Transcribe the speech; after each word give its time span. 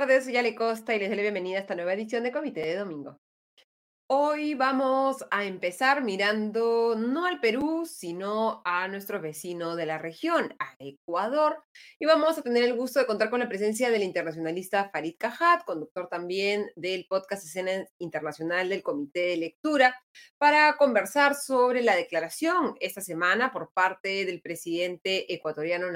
tardes, 0.00 0.24
soy 0.24 0.36
Ale 0.36 0.56
Costa 0.56 0.92
y 0.92 0.98
les 0.98 1.08
doy 1.08 1.18
la 1.18 1.22
bienvenida 1.22 1.58
a 1.58 1.60
esta 1.60 1.76
nueva 1.76 1.92
edición 1.92 2.24
de 2.24 2.32
Comité 2.32 2.62
de 2.62 2.74
Domingo. 2.74 3.20
Hoy 4.10 4.54
vamos 4.54 5.24
a 5.30 5.44
empezar 5.44 6.02
mirando 6.02 6.96
no 6.98 7.26
al 7.26 7.38
Perú, 7.38 7.86
sino 7.86 8.60
a 8.64 8.88
nuestro 8.88 9.20
vecino 9.20 9.76
de 9.76 9.86
la 9.86 9.98
región, 9.98 10.52
a 10.58 10.74
Ecuador. 10.80 11.62
Y 12.00 12.06
vamos 12.06 12.36
a 12.36 12.42
tener 12.42 12.64
el 12.64 12.74
gusto 12.74 12.98
de 12.98 13.06
contar 13.06 13.30
con 13.30 13.38
la 13.38 13.48
presencia 13.48 13.88
del 13.88 14.02
internacionalista 14.02 14.90
Farid 14.90 15.14
Cajat, 15.16 15.64
conductor 15.64 16.08
también 16.08 16.72
del 16.74 17.06
podcast 17.08 17.44
Escena 17.44 17.86
Internacional 17.98 18.68
del 18.68 18.82
Comité 18.82 19.20
de 19.20 19.36
Lectura, 19.36 20.02
para 20.38 20.74
conversar 20.76 21.36
sobre 21.36 21.82
la 21.82 21.94
declaración 21.94 22.74
esta 22.80 23.00
semana 23.00 23.52
por 23.52 23.72
parte 23.72 24.24
del 24.24 24.42
presidente 24.42 25.32
ecuatoriano 25.32 25.86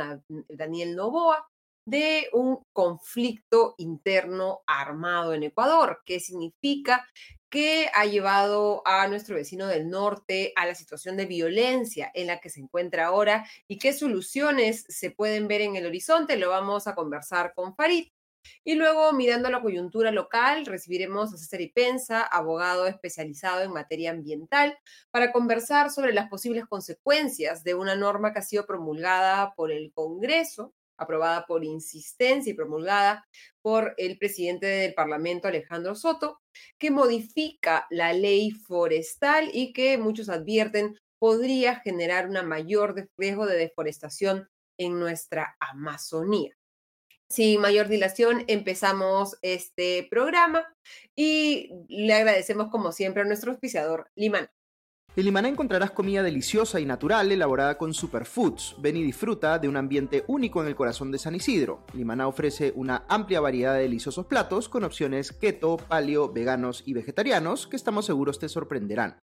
Daniel 0.48 0.94
Novoa 0.94 1.48
de 1.88 2.28
un 2.34 2.60
conflicto 2.74 3.74
interno 3.78 4.60
armado 4.66 5.32
en 5.32 5.44
Ecuador. 5.44 6.02
¿Qué 6.04 6.20
significa? 6.20 7.06
que 7.50 7.88
ha 7.94 8.04
llevado 8.04 8.82
a 8.86 9.08
nuestro 9.08 9.36
vecino 9.36 9.66
del 9.66 9.88
norte 9.88 10.52
a 10.54 10.66
la 10.66 10.74
situación 10.74 11.16
de 11.16 11.24
violencia 11.24 12.10
en 12.12 12.26
la 12.26 12.40
que 12.40 12.50
se 12.50 12.60
encuentra 12.60 13.06
ahora 13.06 13.46
y 13.66 13.78
qué 13.78 13.94
soluciones 13.94 14.84
se 14.86 15.10
pueden 15.12 15.48
ver 15.48 15.62
en 15.62 15.74
el 15.74 15.86
horizonte. 15.86 16.36
Lo 16.36 16.50
vamos 16.50 16.86
a 16.86 16.94
conversar 16.94 17.54
con 17.54 17.74
Farid. 17.74 18.08
Y 18.64 18.74
luego, 18.74 19.14
mirando 19.14 19.48
la 19.48 19.62
coyuntura 19.62 20.10
local, 20.10 20.66
recibiremos 20.66 21.32
a 21.32 21.38
César 21.38 21.62
Ipensa, 21.62 22.22
abogado 22.22 22.86
especializado 22.86 23.62
en 23.62 23.72
materia 23.72 24.10
ambiental, 24.10 24.78
para 25.10 25.32
conversar 25.32 25.90
sobre 25.90 26.12
las 26.12 26.28
posibles 26.28 26.66
consecuencias 26.66 27.64
de 27.64 27.74
una 27.74 27.94
norma 27.96 28.34
que 28.34 28.40
ha 28.40 28.42
sido 28.42 28.66
promulgada 28.66 29.54
por 29.54 29.72
el 29.72 29.90
Congreso 29.92 30.74
aprobada 30.98 31.46
por 31.46 31.64
insistencia 31.64 32.50
y 32.50 32.54
promulgada 32.54 33.26
por 33.62 33.94
el 33.96 34.18
presidente 34.18 34.66
del 34.66 34.94
Parlamento, 34.94 35.48
Alejandro 35.48 35.94
Soto, 35.94 36.40
que 36.78 36.90
modifica 36.90 37.86
la 37.90 38.12
ley 38.12 38.50
forestal 38.50 39.50
y 39.52 39.72
que 39.72 39.96
muchos 39.96 40.28
advierten 40.28 40.96
podría 41.18 41.76
generar 41.80 42.28
un 42.28 42.46
mayor 42.46 43.08
riesgo 43.16 43.46
de 43.46 43.56
deforestación 43.56 44.48
en 44.78 44.98
nuestra 44.98 45.56
Amazonía. 45.60 46.58
Sin 47.28 47.60
mayor 47.60 47.88
dilación, 47.88 48.44
empezamos 48.46 49.36
este 49.42 50.06
programa 50.10 50.66
y 51.14 51.70
le 51.88 52.14
agradecemos 52.14 52.70
como 52.70 52.90
siempre 52.90 53.22
a 53.22 53.26
nuestro 53.26 53.52
auspiciador 53.52 54.10
Limán. 54.14 54.48
En 55.18 55.24
Limaná 55.24 55.48
encontrarás 55.48 55.90
comida 55.90 56.22
deliciosa 56.22 56.78
y 56.78 56.84
natural 56.84 57.32
elaborada 57.32 57.76
con 57.76 57.92
superfoods. 57.92 58.76
Ven 58.78 58.98
y 58.98 59.02
disfruta 59.02 59.58
de 59.58 59.66
un 59.66 59.76
ambiente 59.76 60.22
único 60.28 60.62
en 60.62 60.68
el 60.68 60.76
corazón 60.76 61.10
de 61.10 61.18
San 61.18 61.34
Isidro. 61.34 61.84
Limaná 61.92 62.28
ofrece 62.28 62.72
una 62.76 63.04
amplia 63.08 63.40
variedad 63.40 63.74
de 63.74 63.80
deliciosos 63.80 64.26
platos 64.26 64.68
con 64.68 64.84
opciones 64.84 65.32
keto, 65.32 65.76
paleo, 65.76 66.32
veganos 66.32 66.84
y 66.86 66.92
vegetarianos 66.92 67.66
que 67.66 67.74
estamos 67.74 68.06
seguros 68.06 68.38
te 68.38 68.48
sorprenderán. 68.48 69.18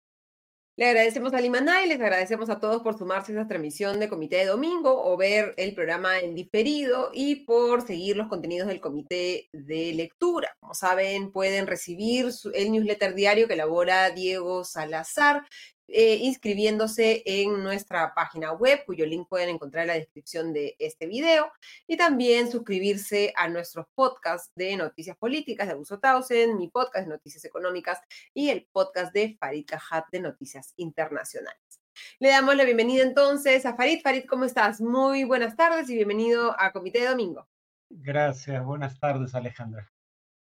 Le 0.74 0.86
agradecemos 0.86 1.34
a 1.34 1.40
Limaná 1.42 1.84
y 1.84 1.88
les 1.88 2.00
agradecemos 2.00 2.48
a 2.48 2.58
todos 2.58 2.80
por 2.80 2.96
sumarse 2.96 3.30
a 3.30 3.34
esta 3.34 3.46
transmisión 3.46 4.00
de 4.00 4.08
Comité 4.08 4.36
de 4.36 4.46
Domingo 4.46 5.04
o 5.04 5.18
ver 5.18 5.52
el 5.58 5.74
programa 5.74 6.18
en 6.20 6.34
diferido 6.34 7.10
y 7.12 7.44
por 7.44 7.86
seguir 7.86 8.16
los 8.16 8.28
contenidos 8.28 8.68
del 8.68 8.80
Comité 8.80 9.50
de 9.52 9.92
Lectura. 9.92 10.56
Como 10.60 10.72
saben, 10.72 11.30
pueden 11.30 11.66
recibir 11.66 12.28
el 12.54 12.72
newsletter 12.72 13.14
diario 13.14 13.46
que 13.46 13.52
elabora 13.52 14.08
Diego 14.12 14.64
Salazar 14.64 15.46
eh, 15.88 16.16
inscribiéndose 16.16 17.22
en 17.26 17.62
nuestra 17.62 18.14
página 18.14 18.52
web, 18.52 18.84
cuyo 18.86 19.04
link 19.06 19.28
pueden 19.28 19.50
encontrar 19.50 19.82
en 19.82 19.88
la 19.88 19.94
descripción 19.94 20.52
de 20.52 20.76
este 20.78 21.06
video, 21.06 21.52
y 21.86 21.96
también 21.96 22.50
suscribirse 22.50 23.32
a 23.36 23.48
nuestros 23.48 23.86
podcasts 23.94 24.52
de 24.54 24.76
noticias 24.76 25.16
políticas 25.16 25.66
de 25.66 25.74
Abuso 25.74 25.98
Tausen, 25.98 26.56
mi 26.56 26.68
podcast 26.68 27.06
de 27.06 27.12
noticias 27.12 27.44
económicas 27.44 28.00
y 28.34 28.50
el 28.50 28.66
podcast 28.72 29.12
de 29.12 29.36
Farid 29.38 29.66
Cajat 29.66 30.06
de 30.10 30.20
noticias 30.20 30.72
internacionales. 30.76 31.60
Le 32.18 32.30
damos 32.30 32.56
la 32.56 32.64
bienvenida 32.64 33.02
entonces 33.02 33.66
a 33.66 33.76
Farid. 33.76 34.00
Farid, 34.02 34.24
¿cómo 34.26 34.44
estás? 34.44 34.80
Muy 34.80 35.24
buenas 35.24 35.56
tardes 35.56 35.90
y 35.90 35.94
bienvenido 35.94 36.54
a 36.58 36.72
Comité 36.72 37.00
de 37.00 37.08
Domingo. 37.08 37.46
Gracias, 37.90 38.64
buenas 38.64 38.98
tardes 38.98 39.34
Alejandra. 39.34 39.91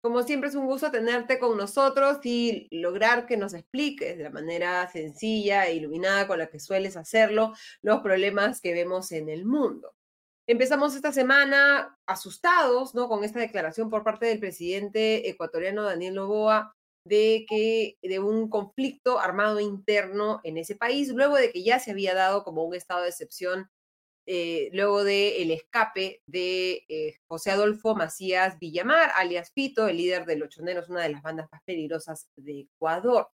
Como 0.00 0.22
siempre 0.22 0.48
es 0.48 0.54
un 0.54 0.66
gusto 0.66 0.92
tenerte 0.92 1.41
con 1.41 1.56
nosotros 1.56 2.19
y 2.22 2.69
lograr 2.70 3.26
que 3.26 3.36
nos 3.36 3.53
expliques 3.53 4.16
de 4.16 4.25
la 4.25 4.31
manera 4.31 4.86
sencilla 4.91 5.66
e 5.66 5.75
iluminada 5.75 6.28
con 6.28 6.38
la 6.38 6.47
que 6.47 6.60
sueles 6.60 6.97
hacerlo 6.97 7.53
los 7.82 8.00
problemas 8.00 8.60
que 8.60 8.72
vemos 8.72 9.10
en 9.10 9.28
el 9.28 9.44
mundo. 9.44 9.92
Empezamos 10.47 10.94
esta 10.94 11.12
semana 11.12 11.98
asustados, 12.06 12.94
¿no? 12.94 13.08
Con 13.08 13.25
esta 13.25 13.41
declaración 13.41 13.91
por 13.91 14.04
parte 14.04 14.26
del 14.26 14.38
presidente 14.38 15.28
ecuatoriano 15.28 15.82
Daniel 15.82 16.14
Noboa 16.14 16.75
de 17.04 17.44
que 17.48 17.98
de 18.00 18.19
un 18.20 18.48
conflicto 18.48 19.19
armado 19.19 19.60
interno 19.60 20.41
en 20.44 20.58
ese 20.58 20.76
país, 20.76 21.08
luego 21.08 21.37
de 21.37 21.50
que 21.50 21.64
ya 21.64 21.81
se 21.81 21.91
había 21.91 22.14
dado 22.14 22.44
como 22.44 22.64
un 22.64 22.75
estado 22.75 23.03
de 23.03 23.08
excepción 23.08 23.69
eh, 24.30 24.68
luego 24.74 25.04
del 25.04 25.50
escape 25.50 26.20
de 26.26 26.84
eh, 26.90 27.16
José 27.28 27.50
Adolfo 27.50 27.94
Macías 27.94 28.58
Villamar, 28.58 29.10
alias 29.16 29.52
Pito, 29.52 29.88
el 29.88 29.96
líder 29.96 30.26
de 30.26 30.36
Los 30.36 30.58
una 30.58 30.70
de 31.02 31.08
las 31.08 31.22
bandas 31.22 31.48
más 31.50 31.62
peligrosas 31.64 32.28
de 32.36 32.60
Ecuador. 32.60 33.30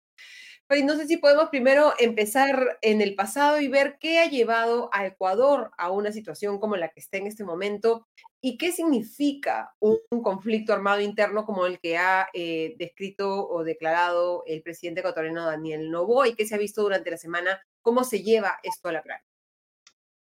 Pues 0.68 0.84
no 0.84 0.94
sé 0.94 1.08
si 1.08 1.16
podemos 1.16 1.48
primero 1.48 1.94
empezar 1.98 2.78
en 2.80 3.00
el 3.00 3.16
pasado 3.16 3.60
y 3.60 3.66
ver 3.66 3.98
qué 3.98 4.20
ha 4.20 4.30
llevado 4.30 4.88
a 4.92 5.04
Ecuador 5.04 5.72
a 5.78 5.90
una 5.90 6.12
situación 6.12 6.60
como 6.60 6.76
la 6.76 6.90
que 6.90 7.00
está 7.00 7.16
en 7.16 7.26
este 7.26 7.42
momento 7.42 8.06
y 8.40 8.56
qué 8.56 8.70
significa 8.70 9.74
un, 9.80 9.98
conflicto 10.22 10.72
armado 10.72 11.00
interno 11.00 11.44
como 11.44 11.66
el 11.66 11.80
que 11.80 11.98
ha 11.98 12.28
eh, 12.32 12.76
descrito 12.78 13.48
o 13.48 13.64
declarado 13.64 14.44
el 14.46 14.62
presidente 14.62 15.00
ecuatoriano 15.00 15.44
Daniel 15.44 15.90
Novoa 15.90 16.28
y 16.28 16.34
qué 16.36 16.46
se 16.46 16.54
ha 16.54 16.58
visto 16.58 16.82
durante 16.82 17.10
la 17.10 17.16
semana, 17.16 17.60
cómo 17.82 18.04
se 18.04 18.22
lleva 18.22 18.60
esto 18.62 18.88
a 18.88 18.92
la 18.92 19.02
práctica. 19.02 19.33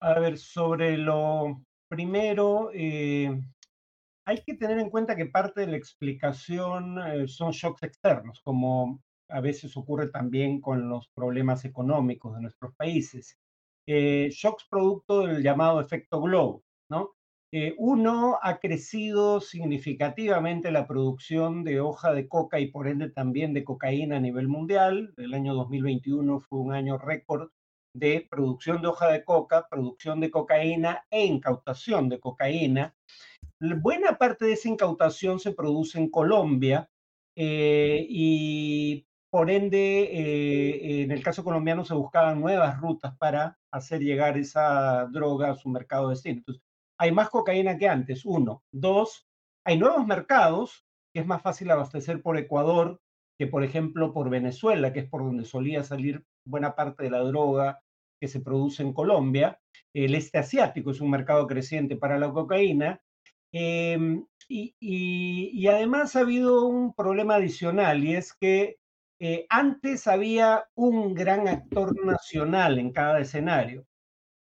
A 0.04 0.20
ver, 0.20 0.36
sobre 0.36 0.98
lo 0.98 1.62
primero, 1.88 2.70
eh, 2.74 3.40
hay 4.26 4.42
que 4.44 4.52
tener 4.52 4.78
en 4.78 4.90
cuenta 4.90 5.16
que 5.16 5.24
parte 5.24 5.62
de 5.62 5.66
la 5.68 5.78
explicación 5.78 6.98
eh, 6.98 7.26
son 7.26 7.52
shocks 7.52 7.84
externos, 7.84 8.42
como 8.44 9.00
a 9.30 9.40
veces 9.40 9.74
ocurre 9.78 10.08
también 10.08 10.60
con 10.60 10.90
los 10.90 11.08
problemas 11.08 11.64
económicos 11.64 12.34
de 12.34 12.42
nuestros 12.42 12.74
países. 12.76 13.38
Eh, 13.86 14.28
shocks 14.30 14.66
producto 14.68 15.26
del 15.26 15.42
llamado 15.42 15.80
efecto 15.80 16.20
globo, 16.20 16.62
¿no? 16.90 17.14
uno, 17.78 18.38
ha 18.42 18.58
crecido 18.58 19.40
significativamente 19.40 20.70
la 20.72 20.86
producción 20.86 21.64
de 21.64 21.80
hoja 21.80 22.12
de 22.12 22.28
coca 22.28 22.58
y 22.60 22.66
por 22.66 22.88
ende 22.88 23.10
también 23.10 23.54
de 23.54 23.64
cocaína 23.64 24.16
a 24.16 24.20
nivel 24.20 24.48
mundial. 24.48 25.14
El 25.16 25.32
año 25.32 25.54
2021 25.54 26.40
fue 26.40 26.58
un 26.58 26.72
año 26.72 26.98
récord 26.98 27.48
de 27.94 28.26
producción 28.28 28.82
de 28.82 28.88
hoja 28.88 29.08
de 29.08 29.24
coca, 29.24 29.66
producción 29.68 30.20
de 30.20 30.30
cocaína 30.30 31.04
e 31.10 31.24
incautación 31.24 32.08
de 32.08 32.20
cocaína. 32.20 32.94
Buena 33.60 34.18
parte 34.18 34.44
de 34.46 34.52
esa 34.54 34.68
incautación 34.68 35.38
se 35.38 35.52
produce 35.52 35.98
en 35.98 36.10
Colombia 36.10 36.90
eh, 37.36 38.04
y 38.08 39.06
por 39.30 39.50
ende, 39.50 40.02
eh, 40.02 41.02
en 41.02 41.10
el 41.10 41.22
caso 41.22 41.42
colombiano 41.42 41.84
se 41.84 41.94
buscaban 41.94 42.40
nuevas 42.40 42.80
rutas 42.80 43.16
para 43.16 43.58
hacer 43.72 44.00
llegar 44.00 44.38
esa 44.38 45.06
droga 45.06 45.50
a 45.50 45.56
su 45.56 45.68
mercado 45.68 46.10
destino. 46.10 46.38
Entonces, 46.38 46.62
hay 46.98 47.10
más 47.10 47.30
cocaína 47.30 47.76
que 47.76 47.88
antes, 47.88 48.24
uno. 48.24 48.62
Dos, 48.72 49.26
hay 49.64 49.78
nuevos 49.78 50.06
mercados 50.06 50.84
que 51.12 51.20
es 51.20 51.26
más 51.26 51.42
fácil 51.42 51.70
abastecer 51.70 52.22
por 52.22 52.36
Ecuador 52.38 53.00
que, 53.38 53.46
por 53.46 53.64
ejemplo, 53.64 54.12
por 54.12 54.30
Venezuela, 54.30 54.92
que 54.92 55.00
es 55.00 55.08
por 55.08 55.22
donde 55.24 55.44
solía 55.44 55.82
salir 55.82 56.24
buena 56.46 56.76
parte 56.76 57.04
de 57.04 57.10
la 57.10 57.20
droga 57.20 57.80
que 58.24 58.28
se 58.28 58.40
produce 58.40 58.82
en 58.82 58.94
Colombia. 58.94 59.60
El 59.92 60.14
este 60.14 60.38
asiático 60.38 60.90
es 60.90 61.00
un 61.02 61.10
mercado 61.10 61.46
creciente 61.46 61.94
para 61.96 62.18
la 62.18 62.32
cocaína. 62.32 63.02
Em, 63.52 64.24
y, 64.48 65.66
además 65.68 66.16
ha 66.16 66.20
habido 66.20 66.66
un 66.66 66.94
problema 66.94 67.34
adicional 67.34 68.02
y 68.02 68.16
es 68.16 68.32
que 68.32 68.78
eh, 69.20 69.46
antes 69.50 70.06
había 70.06 70.64
un 70.74 71.14
gran 71.14 71.48
actor 71.48 71.94
nacional 72.04 72.78
en 72.78 72.92
cada 72.92 73.20
escenario. 73.20 73.84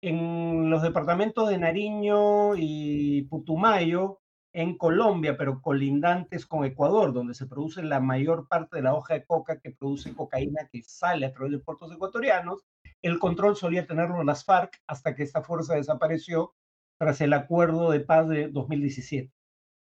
En 0.01 0.71
los 0.71 0.83
departamentos 0.83 1.49
de 1.49 1.59
Nariño 1.59 2.55
y 2.57 3.23
Putumayo, 3.23 4.21
en 4.53 4.79
Colombia, 4.79 5.37
pero 5.37 5.61
colindantes 5.61 6.47
con 6.47 6.65
Ecuador, 6.65 7.13
donde 7.13 7.35
se 7.35 7.47
produce 7.47 7.83
la 7.83 7.99
mayor 7.99 8.47
parte 8.47 8.77
de 8.77 8.83
la 8.83 8.95
hoja 8.95 9.15
de 9.15 9.25
coca 9.25 9.59
que 9.59 9.73
produce 9.73 10.15
cocaína 10.15 10.69
que 10.71 10.81
sale 10.83 11.27
a 11.27 11.33
través 11.33 11.53
de 11.53 11.59
puertos 11.59 11.93
ecuatorianos, 11.93 12.65
el 13.05 13.19
control 13.19 13.55
solía 13.55 13.87
tenerlo 13.87 14.25
las 14.25 14.47
FARC 14.47 14.83
hasta 14.87 15.15
que 15.15 15.25
esta 15.25 15.43
fuerza 15.43 15.75
desapareció 15.75 16.55
tras 16.99 17.21
el 17.21 17.35
acuerdo 17.35 17.91
de 17.91 18.01
paz 18.01 18.27
de 18.29 18.49
2017. 18.49 19.31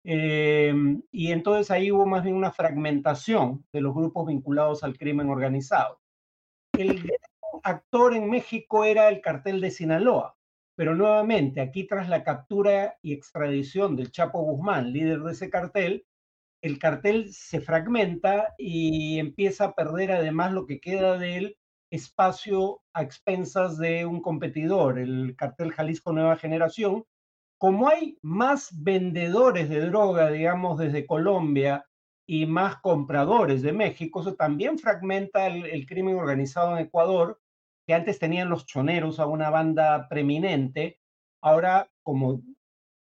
Em, 0.04 1.02
y 1.10 1.32
entonces 1.32 1.70
ahí 1.70 1.90
hubo 1.90 2.04
más 2.04 2.22
bien 2.22 2.36
una 2.36 2.52
fragmentación 2.52 3.64
de 3.72 3.80
los 3.80 3.94
grupos 3.94 4.26
vinculados 4.26 4.84
al 4.84 4.98
crimen 4.98 5.30
organizado. 5.30 6.00
El 6.74 7.10
actor 7.62 8.14
en 8.14 8.28
México 8.28 8.84
era 8.84 9.08
el 9.08 9.22
cartel 9.22 9.62
de 9.62 9.70
Sinaloa, 9.70 10.36
pero 10.76 10.94
nuevamente 10.94 11.62
aquí 11.62 11.86
tras 11.86 12.10
la 12.10 12.22
captura 12.22 12.98
y 13.00 13.14
extradición 13.14 13.96
del 13.96 14.12
Chapo 14.12 14.42
Guzmán, 14.42 14.92
líder 14.92 15.20
de 15.20 15.32
ese 15.32 15.48
cartel, 15.48 16.04
el 16.60 16.78
cartel 16.78 17.32
se 17.32 17.62
fragmenta 17.62 18.54
y 18.58 19.18
empieza 19.18 19.64
a 19.64 19.74
perder 19.74 20.12
además 20.12 20.52
lo 20.52 20.66
que 20.66 20.78
queda 20.80 21.16
de 21.16 21.36
él 21.38 21.57
espacio 21.90 22.82
a 22.92 23.02
expensas 23.02 23.78
de 23.78 24.06
un 24.06 24.20
competidor, 24.20 24.98
el 24.98 25.34
cartel 25.36 25.72
Jalisco 25.72 26.12
Nueva 26.12 26.36
Generación. 26.36 27.04
Como 27.58 27.88
hay 27.88 28.18
más 28.22 28.70
vendedores 28.82 29.68
de 29.68 29.80
droga, 29.80 30.30
digamos, 30.30 30.78
desde 30.78 31.06
Colombia 31.06 31.86
y 32.26 32.46
más 32.46 32.76
compradores 32.76 33.62
de 33.62 33.72
México, 33.72 34.20
eso 34.20 34.34
también 34.34 34.78
fragmenta 34.78 35.46
el, 35.46 35.86
crimen 35.86 36.16
organizado 36.16 36.76
en 36.76 36.84
Ecuador, 36.84 37.40
que 37.86 37.94
antes 37.94 38.18
tenían 38.18 38.50
los 38.50 38.66
choneros 38.66 39.18
a 39.18 39.26
una 39.26 39.50
banda 39.50 40.08
preeminente, 40.08 41.00
ahora, 41.42 41.90
como 42.02 42.42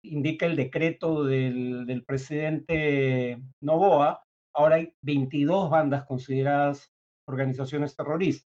indica 0.05 0.47
el 0.47 0.57
decreto 0.57 1.25
del, 1.25 1.87
del 1.87 2.05
presidente 2.05 3.41
Novoa, 3.61 4.25
ahora 4.53 4.77
hay 4.77 4.93
22 5.03 5.71
bandas 5.71 6.05
consideradas 6.05 6.93
organizaciones 7.27 7.95
terroristas. 7.97 8.52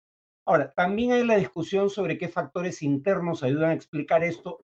Ahora, 0.45 0.73
también 0.73 1.13
hay 1.13 1.25
la 1.25 1.37
discusión 1.37 1.89
sobre 1.89 2.17
qué 2.17 2.27
factores 2.27 2.81
internos 2.81 3.43
ayudan 3.43 3.71
a 3.71 3.73
explicar 3.73 4.23
esto. 4.23 4.65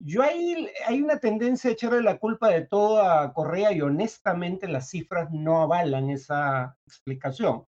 Yo 0.00 0.22
ahí 0.22 0.68
hay 0.86 1.02
una 1.02 1.18
tendencia 1.18 1.70
a 1.70 1.72
echarle 1.72 2.02
la 2.02 2.18
culpa 2.18 2.50
de 2.50 2.66
todo 2.66 3.02
a 3.02 3.32
Correa 3.32 3.72
y 3.72 3.80
honestamente 3.80 4.68
las 4.68 4.90
cifras 4.90 5.30
no 5.32 5.62
avalan 5.62 6.10
esa 6.10 6.76
explicación. 6.86 7.64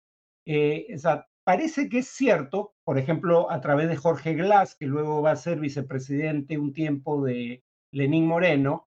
Eh, 0.45 0.87
o 0.95 0.97
sea, 0.97 1.27
parece 1.43 1.89
que 1.89 1.99
es 1.99 2.07
cierto, 2.07 2.73
por 2.83 2.97
ejemplo, 2.97 3.51
a 3.51 3.61
través 3.61 3.89
de 3.89 3.97
Jorge 3.97 4.33
Glass, 4.33 4.75
que 4.75 4.87
luego 4.87 5.21
va 5.21 5.31
a 5.31 5.35
ser 5.35 5.59
vicepresidente 5.59 6.57
un 6.57 6.73
tiempo 6.73 7.23
de 7.23 7.63
Lenín 7.91 8.27
Moreno, 8.27 8.87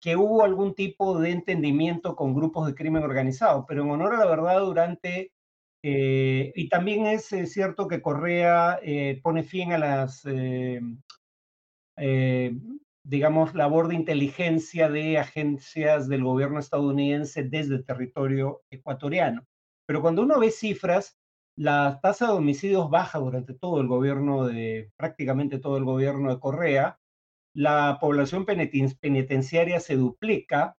que 0.00 0.16
hubo 0.16 0.44
algún 0.44 0.74
tipo 0.74 1.18
de 1.18 1.30
entendimiento 1.30 2.14
con 2.16 2.34
grupos 2.34 2.66
de 2.66 2.74
crimen 2.74 3.02
organizado, 3.02 3.64
pero 3.66 3.82
en 3.82 3.90
honor 3.90 4.14
a 4.14 4.18
la 4.18 4.26
verdad, 4.26 4.60
durante 4.60 5.32
eh, 5.82 6.52
y 6.54 6.68
también 6.68 7.06
es 7.06 7.26
cierto 7.26 7.86
que 7.86 8.02
Correa 8.02 8.80
eh, 8.82 9.20
pone 9.22 9.42
fin 9.44 9.72
a 9.72 9.78
las, 9.78 10.22
eh, 10.26 10.80
digamos, 13.04 13.54
labor 13.54 13.88
de 13.88 13.94
inteligencia 13.94 14.88
de 14.88 15.18
agencias 15.18 16.08
del 16.08 16.24
gobierno 16.24 16.58
estadounidense 16.58 17.44
desde 17.44 17.76
el 17.76 17.84
territorio 17.84 18.62
ecuatoriano. 18.70 19.46
Pero 19.86 20.02
cuando 20.02 20.22
uno 20.22 20.38
ve 20.38 20.50
cifras, 20.50 21.16
la 21.56 21.98
tasa 22.02 22.26
de 22.26 22.32
homicidios 22.32 22.90
baja 22.90 23.18
durante 23.18 23.54
todo 23.54 23.80
el 23.80 23.88
gobierno 23.88 24.46
de, 24.46 24.92
prácticamente 24.96 25.58
todo 25.58 25.76
el 25.76 25.84
gobierno 25.84 26.30
de 26.30 26.40
Correa, 26.40 26.98
la 27.54 27.98
población 28.00 28.46
penitenciaria 28.46 29.80
se 29.80 29.96
duplica, 29.96 30.76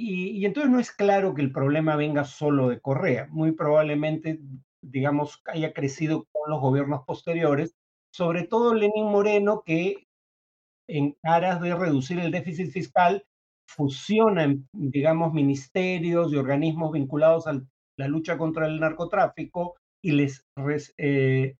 y, 0.00 0.46
entonces 0.46 0.70
no 0.70 0.80
es 0.80 0.90
claro 0.92 1.34
que 1.34 1.42
el 1.42 1.52
problema 1.52 1.94
venga 1.94 2.24
solo 2.24 2.68
de 2.68 2.80
Correa. 2.80 3.28
Muy 3.30 3.52
probablemente, 3.52 4.40
digamos, 4.82 5.42
haya 5.46 5.74
crecido 5.74 6.26
con 6.32 6.50
los 6.50 6.60
gobiernos 6.60 7.04
posteriores, 7.04 7.76
sobre 8.12 8.44
todo 8.44 8.74
Lenín 8.74 9.04
Moreno, 9.06 9.62
que 9.64 10.06
en 10.88 11.16
aras 11.22 11.60
de 11.60 11.74
reducir 11.74 12.18
el 12.18 12.32
déficit 12.32 12.72
fiscal, 12.72 13.24
fusiona, 13.68 14.56
digamos, 14.72 15.32
ministerios 15.32 16.32
y 16.32 16.36
organismos 16.36 16.92
vinculados 16.92 17.46
a 17.46 17.60
la 17.96 18.08
lucha 18.08 18.38
contra 18.38 18.66
el 18.66 18.80
narcotráfico 18.80 19.76
y 20.02 20.12
les, 20.12 20.44
eh, 20.96 21.56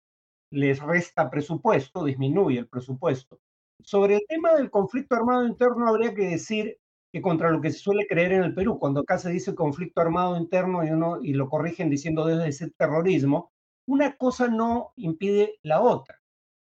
les 0.50 0.80
resta 0.80 1.30
presupuesto, 1.30 2.04
disminuye 2.04 2.58
el 2.58 2.68
presupuesto. 2.68 3.38
Sobre 3.84 4.16
el 4.16 4.22
tema 4.26 4.54
del 4.54 4.70
conflicto 4.70 5.14
armado 5.14 5.46
interno, 5.46 5.88
habría 5.88 6.14
que 6.14 6.26
decir 6.26 6.79
que 7.12 7.22
contra 7.22 7.50
lo 7.50 7.60
que 7.60 7.70
se 7.70 7.78
suele 7.78 8.06
creer 8.06 8.32
en 8.32 8.44
el 8.44 8.54
Perú. 8.54 8.78
Cuando 8.78 9.00
acá 9.00 9.18
se 9.18 9.30
dice 9.30 9.54
conflicto 9.54 10.00
armado 10.00 10.36
interno 10.36 10.84
y, 10.84 10.90
uno, 10.90 11.18
y 11.22 11.34
lo 11.34 11.48
corrigen 11.48 11.90
diciendo 11.90 12.24
desde 12.24 12.48
ese 12.48 12.70
terrorismo, 12.70 13.50
una 13.86 14.16
cosa 14.16 14.48
no 14.48 14.92
impide 14.96 15.58
la 15.62 15.80
otra. 15.80 16.20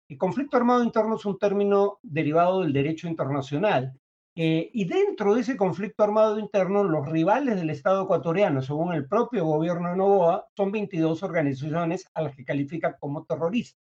El 0.08 0.18
conflicto 0.18 0.56
armado 0.56 0.82
interno 0.82 1.16
es 1.16 1.24
un 1.24 1.38
término 1.38 1.98
derivado 2.02 2.62
del 2.62 2.72
derecho 2.72 3.06
internacional. 3.06 3.94
Eh, 4.36 4.70
y 4.72 4.84
dentro 4.86 5.34
de 5.34 5.42
ese 5.42 5.56
conflicto 5.56 6.02
armado 6.02 6.38
interno, 6.38 6.84
los 6.84 7.06
rivales 7.06 7.56
del 7.56 7.70
Estado 7.70 8.04
ecuatoriano, 8.04 8.62
según 8.62 8.94
el 8.94 9.06
propio 9.06 9.44
gobierno 9.44 9.90
de 9.90 9.96
Novoa, 9.96 10.48
son 10.56 10.72
22 10.72 11.22
organizaciones 11.22 12.08
a 12.14 12.22
las 12.22 12.34
que 12.34 12.44
califica 12.44 12.96
como 12.98 13.24
terroristas. 13.24 13.82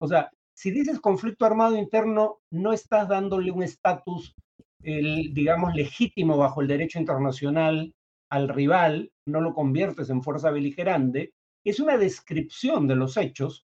O 0.00 0.06
sea, 0.06 0.30
si 0.54 0.70
dices 0.70 1.00
conflicto 1.00 1.44
armado 1.44 1.76
interno, 1.76 2.38
no 2.50 2.72
estás 2.72 3.08
dándole 3.08 3.50
un 3.50 3.62
estatus 3.62 4.34
el, 4.82 5.32
digamos, 5.34 5.74
legítimo 5.74 6.36
bajo 6.36 6.60
el 6.60 6.68
derecho 6.68 6.98
internacional 6.98 7.94
al 8.30 8.48
rival, 8.48 9.10
no 9.26 9.40
lo 9.40 9.54
conviertes 9.54 10.10
en 10.10 10.22
fuerza 10.22 10.50
beligerante, 10.50 11.32
es 11.64 11.80
una 11.80 11.96
descripción 11.96 12.86
de 12.86 12.96
los 12.96 13.16
hechos, 13.16 13.66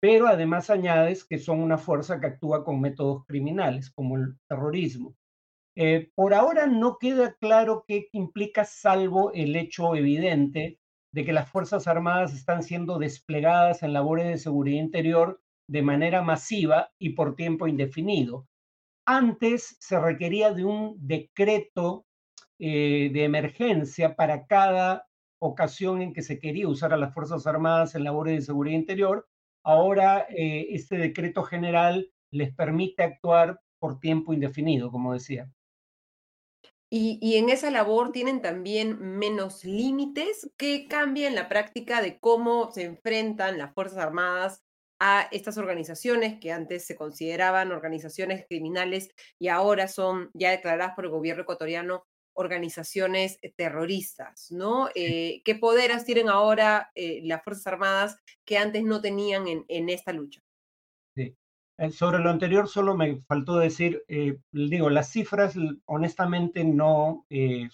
pero 0.00 0.26
además 0.26 0.70
añades 0.70 1.24
que 1.24 1.38
son 1.38 1.60
una 1.60 1.78
fuerza 1.78 2.20
que 2.20 2.26
actúa 2.26 2.64
con 2.64 2.80
métodos 2.80 3.24
criminales, 3.26 3.90
como 3.90 4.16
el 4.16 4.36
terrorismo. 4.48 5.14
Eh, 5.76 6.10
por 6.14 6.34
ahora 6.34 6.66
no 6.66 6.98
queda 6.98 7.34
claro 7.40 7.84
qué 7.86 8.08
implica, 8.12 8.64
salvo 8.64 9.32
el 9.32 9.54
hecho 9.56 9.94
evidente 9.94 10.78
de 11.12 11.24
que 11.24 11.32
las 11.32 11.48
Fuerzas 11.50 11.86
Armadas 11.86 12.34
están 12.34 12.62
siendo 12.62 12.98
desplegadas 12.98 13.82
en 13.82 13.92
labores 13.92 14.26
de 14.26 14.38
seguridad 14.38 14.82
interior 14.82 15.40
de 15.68 15.82
manera 15.82 16.22
masiva 16.22 16.90
y 16.98 17.10
por 17.10 17.36
tiempo 17.36 17.66
indefinido, 17.66 18.46
antes 19.04 19.76
se 19.80 19.98
requería 19.98 20.52
de 20.52 20.64
un 20.64 20.96
decreto 20.98 22.06
eh, 22.58 23.10
de 23.12 23.24
emergencia 23.24 24.14
para 24.14 24.46
cada 24.46 25.06
ocasión 25.40 26.02
en 26.02 26.12
que 26.12 26.22
se 26.22 26.38
quería 26.38 26.68
usar 26.68 26.92
a 26.92 26.96
las 26.96 27.14
Fuerzas 27.14 27.46
Armadas 27.46 27.94
en 27.94 28.04
labores 28.04 28.36
de 28.36 28.42
seguridad 28.42 28.78
interior. 28.78 29.26
Ahora 29.64 30.26
eh, 30.28 30.66
este 30.70 30.96
decreto 30.96 31.42
general 31.42 32.10
les 32.30 32.54
permite 32.54 33.02
actuar 33.02 33.60
por 33.78 33.98
tiempo 33.98 34.34
indefinido, 34.34 34.90
como 34.90 35.14
decía. 35.14 35.50
Y, 36.92 37.18
y, 37.22 37.36
en 37.36 37.50
esa 37.50 37.70
labor 37.70 38.10
tienen 38.10 38.42
también 38.42 38.98
menos 39.00 39.64
límites. 39.64 40.50
¿Qué 40.56 40.88
cambia 40.88 41.28
en 41.28 41.36
la 41.36 41.48
práctica 41.48 42.02
de 42.02 42.18
cómo 42.18 42.72
se 42.72 42.82
enfrentan 42.82 43.58
las 43.58 43.72
Fuerzas 43.72 43.98
Armadas 43.98 44.64
a 45.00 45.28
estas 45.32 45.56
organizaciones 45.56 46.38
que 46.38 46.52
antes 46.52 46.86
se 46.86 46.94
consideraban 46.94 47.72
organizaciones 47.72 48.44
criminales 48.46 49.08
y 49.38 49.48
ahora 49.48 49.88
son 49.88 50.30
ya 50.34 50.50
declaradas 50.50 50.94
por 50.94 51.06
el 51.06 51.10
gobierno 51.10 51.42
ecuatoriano 51.42 52.04
organizaciones 52.34 53.38
eh, 53.42 53.52
terroristas, 53.56 54.50
¿no? 54.50 54.88
Eh, 54.94 55.42
¿Qué 55.44 55.54
poderes 55.54 56.04
tienen 56.04 56.28
ahora 56.28 56.90
eh, 56.94 57.20
las 57.24 57.42
Fuerzas 57.42 57.66
Armadas 57.66 58.18
que 58.44 58.58
antes 58.58 58.84
no 58.84 59.00
tenían 59.00 59.48
en, 59.48 59.64
en 59.68 59.88
esta 59.88 60.12
lucha? 60.12 60.40
Sí. 61.16 61.34
Sobre 61.92 62.18
lo 62.18 62.28
anterior, 62.28 62.68
solo 62.68 62.94
me 62.94 63.22
faltó 63.22 63.56
decir, 63.56 64.04
digo, 64.52 64.90
las 64.90 65.10
cifras 65.10 65.54
honestamente 65.86 66.62
no 66.62 67.24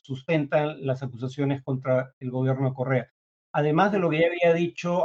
sustentan 0.00 0.86
las 0.86 1.02
acusaciones 1.02 1.60
contra 1.64 2.14
el 2.20 2.30
gobierno 2.30 2.68
de 2.68 2.74
Correa. 2.76 3.12
Además 3.58 3.90
de 3.90 3.98
lo 3.98 4.10
que 4.10 4.20
ya 4.20 4.26
había 4.26 4.52
dicho, 4.52 5.02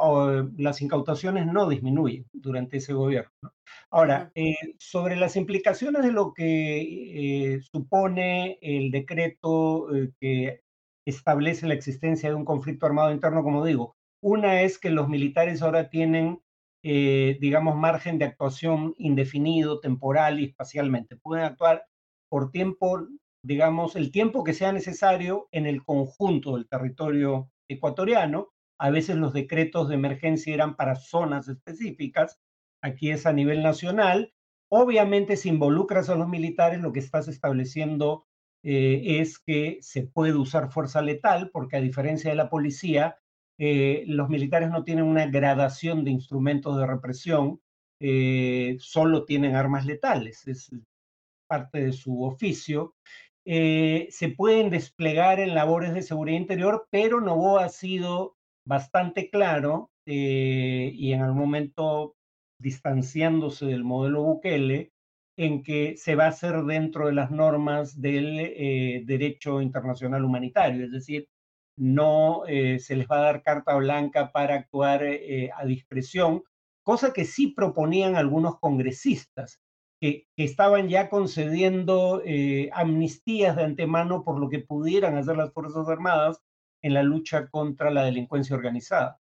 las 0.58 0.81
incautaciones 0.81 1.48
no 1.48 1.70
disminuyen 1.70 2.25
durante 2.34 2.77
ese 2.77 2.91
gobierno. 2.91 3.31
Ahora, 3.89 4.29
eh, 4.36 4.55
sobre 4.77 5.15
las 5.15 5.38
implicaciones 5.38 6.03
de 6.03 6.12
lo 6.12 6.34
que 6.34 7.53
eh, 7.55 7.62
supone 7.62 8.60
el 8.62 8.91
decreto 8.91 9.96
eh, 9.96 10.12
que 10.20 10.63
establece 11.05 11.65
la 11.65 11.75
existencia 11.75 12.27
de 12.27 12.36
un 12.36 12.43
conflicto 12.43 12.86
armado 12.86 13.13
interno, 13.13 13.41
como 13.41 13.63
digo, 13.63 13.96
una 14.22 14.63
es 14.63 14.77
que 14.77 14.89
los 14.89 15.08
militares 15.08 15.62
ahora 15.62 15.89
tienen, 15.89 16.41
digamos, 16.84 17.77
margen 17.77 18.20
de 18.20 18.25
actuación 18.25 18.96
indefinido, 18.98 19.79
temporal 19.79 20.41
y 20.41 20.46
espacialmente. 20.48 21.15
Pueden 21.15 21.46
actuar 21.46 21.86
por 22.29 22.51
tiempo, 22.51 23.08
digamos, 23.46 23.96
el 23.96 24.12
tiempo 24.12 24.43
que 24.43 24.53
sea 24.53 24.74
necesario 24.74 25.48
en 25.53 25.67
el 25.67 25.86
conjunto 25.86 26.58
del 26.58 26.67
territorio 26.67 27.50
ecuatoriano. 27.73 28.49
A 28.77 28.89
veces 28.89 29.15
los 29.17 29.33
decretos 29.33 29.89
de 29.89 29.95
emergencia 29.95 30.53
eran 30.53 30.75
para 30.75 30.95
zonas 30.95 31.47
específicas, 31.47 32.39
aquí 32.81 33.11
es 33.11 33.25
a 33.25 33.33
nivel 33.33 33.61
nacional. 33.63 34.33
Obviamente, 34.69 35.37
si 35.37 35.49
involucras 35.49 36.09
a 36.09 36.15
los 36.15 36.27
militares, 36.27 36.81
lo 36.81 36.91
que 36.91 36.99
estás 36.99 37.27
estableciendo 37.27 38.25
eh, 38.63 39.19
es 39.19 39.39
que 39.39 39.79
se 39.81 40.03
puede 40.03 40.33
usar 40.35 40.71
fuerza 40.71 41.01
letal, 41.01 41.49
porque 41.51 41.77
a 41.77 41.81
diferencia 41.81 42.29
de 42.29 42.35
la 42.35 42.49
policía, 42.49 43.17
eh, 43.57 44.03
los 44.07 44.29
militares 44.29 44.69
no 44.69 44.83
tienen 44.83 45.05
una 45.05 45.27
gradación 45.27 46.03
de 46.03 46.11
instrumentos 46.11 46.77
de 46.77 46.87
represión, 46.87 47.61
eh, 47.99 48.77
solo 48.79 49.25
tienen 49.25 49.55
armas 49.55 49.85
letales, 49.85 50.47
es 50.47 50.71
parte 51.47 51.85
de 51.85 51.91
su 51.93 52.23
oficio. 52.23 52.95
Eh, 53.45 54.07
se 54.12 54.29
pueden 54.29 54.69
desplegar 54.69 55.39
en 55.39 55.55
labores 55.55 55.93
de 55.93 56.03
seguridad 56.03 56.38
interior, 56.38 56.88
pero 56.91 57.21
Novoa 57.21 57.65
ha 57.65 57.69
sido 57.69 58.38
bastante 58.65 59.29
claro 59.31 59.91
eh, 60.05 60.91
y 60.93 61.13
en 61.13 61.21
algún 61.21 61.39
momento 61.39 62.15
distanciándose 62.60 63.65
del 63.65 63.83
modelo 63.83 64.21
Bukele 64.24 64.91
en 65.38 65.63
que 65.63 65.98
se 65.98 66.15
va 66.15 66.25
a 66.25 66.29
hacer 66.29 66.63
dentro 66.63 67.07
de 67.07 67.13
las 67.13 67.31
normas 67.31 68.00
del 68.00 68.39
eh, 68.39 69.01
derecho 69.05 69.62
internacional 69.62 70.24
humanitario, 70.24 70.86
es 70.86 70.91
decir, 70.91 71.27
no 71.77 72.43
se 72.45 72.95
les 72.95 73.07
va 73.07 73.17
a 73.17 73.21
dar 73.21 73.43
carta 73.43 73.75
blanca 73.75 74.31
para 74.31 74.55
actuar 74.55 75.03
a 75.03 75.65
discreción, 75.65 76.43
cosa 76.83 77.12
que 77.13 77.25
sí 77.25 77.48
proponían 77.48 78.17
algunos 78.17 78.60
congresistas, 78.60 79.62
que, 80.01 80.27
estaban 80.36 80.89
ya 80.89 81.10
concediendo 81.10 82.22
amnistías 82.74 83.55
de 83.55 83.63
antemano 83.63 84.24
por 84.25 84.39
lo 84.39 84.50
que 84.50 84.60
pudieran 84.60 85.15
hacer 85.17 85.38
las 85.38 85.53
Fuerzas 85.53 85.88
Armadas 85.88 86.41
en 86.81 86.96
la 86.96 87.03
lucha 87.03 87.48
contra 87.48 87.91
la 87.91 88.03
delincuencia 88.03 88.55
organizada. 88.55 89.20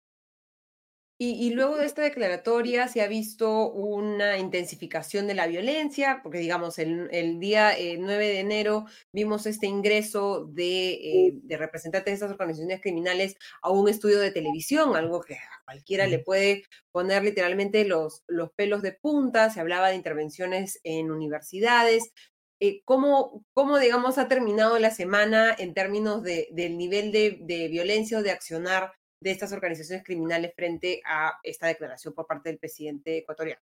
Y, 1.24 1.52
luego 1.52 1.78
de 1.78 1.86
esta 1.86 2.02
declaratoria 2.02 2.88
se 2.88 3.04
ha 3.04 3.08
visto 3.08 3.72
una 3.72 4.40
intensificación 4.40 5.28
de 5.28 5.36
la 5.36 5.46
violencia, 5.46 6.20
porque 6.24 6.40
digamos, 6.40 6.80
el, 6.80 7.40
día 7.40 7.76
9 7.78 8.26
eh, 8.26 8.28
de 8.34 8.40
enero 8.40 8.86
vimos 9.14 9.46
este 9.46 9.68
ingreso 9.68 10.46
de, 10.46 10.94
eh, 10.94 11.32
de, 11.44 11.58
representantes 11.58 12.06
de 12.10 12.14
estas 12.14 12.32
organizaciones 12.32 12.82
criminales 12.82 13.36
a 13.62 13.70
un 13.70 13.88
estudio 13.88 14.20
de 14.20 14.32
televisión, 14.32 14.96
algo 14.96 15.22
que 15.22 15.36
a 15.36 15.62
cualquiera 15.64 16.08
le 16.08 16.18
puede 16.18 16.64
poner 16.92 17.24
literalmente 17.24 17.86
los, 17.86 18.24
los 18.26 18.52
pelos 18.54 18.82
de 18.82 18.94
punta, 18.94 19.52
se 19.52 19.60
hablaba 19.60 19.90
de 19.90 19.98
intervenciones 19.98 20.80
en 20.84 21.12
universidades. 21.12 22.14
Eh, 22.60 22.82
¿cómo, 22.84 23.46
¿cómo, 23.54 23.78
digamos, 23.78 24.18
ha 24.18 24.28
terminado 24.28 24.80
la 24.80 24.90
semana 24.90 25.56
en 25.56 25.76
términos 25.76 26.24
de, 26.24 26.48
del 26.52 26.80
nivel 26.80 27.12
de, 27.12 27.38
de 27.42 27.68
violencia 27.68 28.18
o 28.18 28.24
de 28.24 28.32
accionar 28.32 28.94
de 29.22 29.32
estas 29.32 29.54
organizaciones 29.54 30.04
criminales 30.04 30.54
frente 30.56 31.02
a 31.06 31.40
esta 31.44 31.68
declaración 31.68 32.14
por 32.14 32.26
parte 32.26 32.50
del 32.50 32.58
presidente 32.60 33.20
ecuatoriano? 33.20 33.62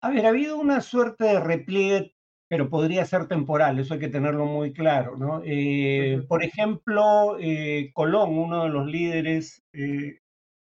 A 0.00 0.10
ver, 0.10 0.26
ha 0.26 0.30
habido 0.30 0.56
una 0.58 0.80
suerte 0.80 1.24
de 1.24 1.40
repliegue, 1.40 2.14
pero 2.48 2.68
podría 2.68 3.04
ser 3.04 3.26
temporal, 3.26 3.78
eso 3.78 3.94
hay 3.94 4.00
que 4.00 4.08
tenerlo 4.08 4.46
muy 4.46 4.72
claro, 4.72 5.16
¿no? 5.16 5.42
Eh, 5.44 6.24
por 6.28 6.42
ejemplo, 6.42 7.36
eh, 7.40 7.90
Colón, 7.94 8.36
uno 8.38 8.64
de 8.64 8.70
los 8.70 8.86
líderes 8.86 9.62
eh, 9.72 10.18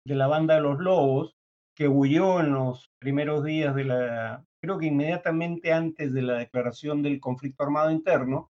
de 0.06 0.16
la 0.16 0.28
banda 0.28 0.56
de 0.56 0.62
los 0.62 0.80
Lobos, 0.80 1.36
que 1.76 1.88
huyó 1.88 2.42
en 2.42 2.54
los 2.54 2.92
primeros 3.00 3.44
días 3.46 3.74
de 3.76 3.86
la, 3.86 4.46
creo 4.62 4.78
que 4.78 4.88
inmediatamente 4.88 5.72
antes 5.72 6.14
de 6.14 6.22
la 6.22 6.38
declaración 6.38 7.02
del 7.02 7.20
conflicto 7.22 7.64
armado 7.64 7.92
interno, 7.92 8.52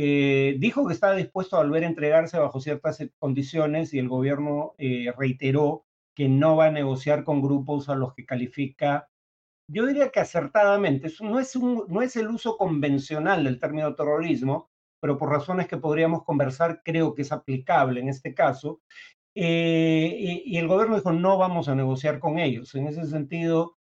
eh, 0.00 0.54
dijo 0.60 0.86
que 0.86 0.94
estaba 0.94 1.16
dispuesto 1.16 1.56
a 1.56 1.64
volver 1.64 1.82
a 1.82 1.88
entregarse 1.88 2.38
bajo 2.38 2.60
ciertas 2.60 3.04
condiciones 3.18 3.92
y 3.92 3.98
el 3.98 4.08
gobierno 4.08 4.76
eh, 4.78 5.12
reiteró 5.18 5.86
que 6.14 6.28
no 6.28 6.54
va 6.54 6.66
a 6.66 6.70
negociar 6.70 7.24
con 7.24 7.42
grupos 7.42 7.88
a 7.88 7.96
los 7.96 8.14
que 8.14 8.24
califica, 8.24 9.08
yo 9.68 9.86
diría 9.86 10.10
que 10.10 10.20
acertadamente, 10.20 11.08
eso 11.08 11.24
no 11.24 11.40
es, 11.40 11.56
un, 11.56 11.84
no 11.88 12.00
es 12.00 12.14
el 12.14 12.28
uso 12.28 12.56
convencional 12.56 13.42
del 13.42 13.58
término 13.58 13.96
terrorismo, 13.96 14.70
pero 15.00 15.18
por 15.18 15.30
razones 15.30 15.66
que 15.66 15.78
podríamos 15.78 16.22
conversar 16.22 16.80
creo 16.84 17.12
que 17.16 17.22
es 17.22 17.32
aplicable 17.32 18.00
en 18.00 18.08
este 18.08 18.34
caso. 18.34 18.80
Eh, 19.34 20.16
y, 20.16 20.54
y, 20.54 20.58
el 20.58 20.68
gobierno 20.68 20.94
dijo, 20.94 21.10
no 21.10 21.38
vamos 21.38 21.68
a 21.68 21.74
negociar 21.74 22.20
con 22.20 22.38
ellos. 22.38 22.72
En 22.76 22.86
ese 22.86 23.04
sentido, 23.04 23.78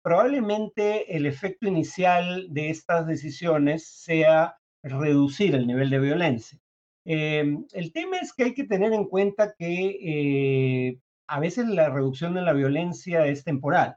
probablemente 0.00 1.16
el 1.16 1.26
efecto 1.26 1.66
inicial 1.66 2.46
de 2.50 2.70
estas 2.70 3.06
decisiones 3.08 3.84
sea 3.88 4.58
reducir 4.84 5.54
el 5.54 5.66
nivel 5.66 5.90
de 5.90 5.98
violencia. 5.98 6.58
Em, 7.04 7.66
el 7.72 7.92
tema 7.92 8.18
es 8.18 8.32
que 8.32 8.44
hay 8.44 8.54
que 8.54 8.64
tener 8.64 8.92
en 8.92 9.04
cuenta 9.06 9.54
que 9.58 9.98
eh, 10.02 10.98
a 11.26 11.40
veces 11.40 11.66
la 11.68 11.90
reducción 11.90 12.34
de 12.34 12.42
la 12.42 12.52
violencia 12.52 13.26
es 13.26 13.44
temporal. 13.44 13.96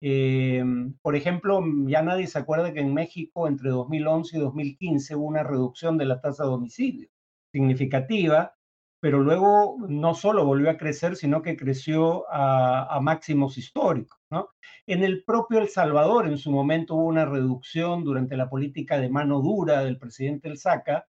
Em, 0.00 0.94
por 1.02 1.16
ejemplo, 1.16 1.60
ya 1.86 2.02
nadie 2.02 2.26
se 2.28 2.38
acuerda 2.38 2.72
que 2.72 2.80
en 2.80 2.94
México 2.94 3.48
entre 3.48 3.70
2011 3.70 4.36
y 4.36 4.40
2015 4.40 5.16
hubo 5.16 5.26
una 5.26 5.42
reducción 5.42 5.98
de 5.98 6.04
la 6.06 6.20
tasa 6.20 6.44
de 6.44 6.50
homicidio 6.50 7.08
significativa, 7.52 8.54
pero 9.00 9.20
luego 9.20 9.76
no 9.88 10.14
solo 10.14 10.44
volvió 10.44 10.70
a 10.70 10.76
crecer, 10.76 11.16
sino 11.16 11.42
que 11.42 11.56
creció 11.56 12.24
a, 12.30 12.98
máximos 13.00 13.56
históricos. 13.58 14.18
En 14.86 15.04
el 15.04 15.22
propio 15.24 15.58
El 15.58 15.68
Salvador, 15.68 16.26
en 16.26 16.38
su 16.38 16.50
momento 16.50 16.94
hubo 16.94 17.06
una 17.06 17.26
reducción 17.26 18.04
durante 18.04 18.36
la 18.36 18.48
política 18.48 18.98
de 18.98 19.10
mano 19.10 19.40
dura 19.40 19.84
del 19.84 19.98
presidente 19.98 20.48
El 20.48 20.58
Saca, 20.58 21.06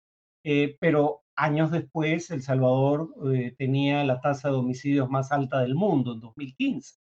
eh, 0.45 0.77
pero 0.81 1.25
años 1.37 1.71
después 1.71 2.31
El 2.31 2.43
Salvador 2.43 3.15
eh, 3.35 3.55
tenía 3.59 4.03
la 4.05 4.21
tasa 4.21 4.49
de 4.49 4.57
homicidios 4.57 5.11
más 5.11 5.31
alta 5.31 5.61
del 5.61 5.75
mundo, 5.75 6.15
en 6.15 6.21
2015. 6.21 6.97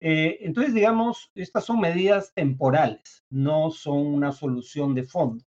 Eh, 0.00 0.38
entonces, 0.40 0.74
digamos, 0.74 1.30
estas 1.34 1.64
son 1.64 1.80
medidas 1.80 2.32
temporales, 2.34 3.24
no 3.30 3.70
son 3.70 4.06
una 4.06 4.32
solución 4.32 4.94
de 4.94 5.04
fondo. 5.04 5.44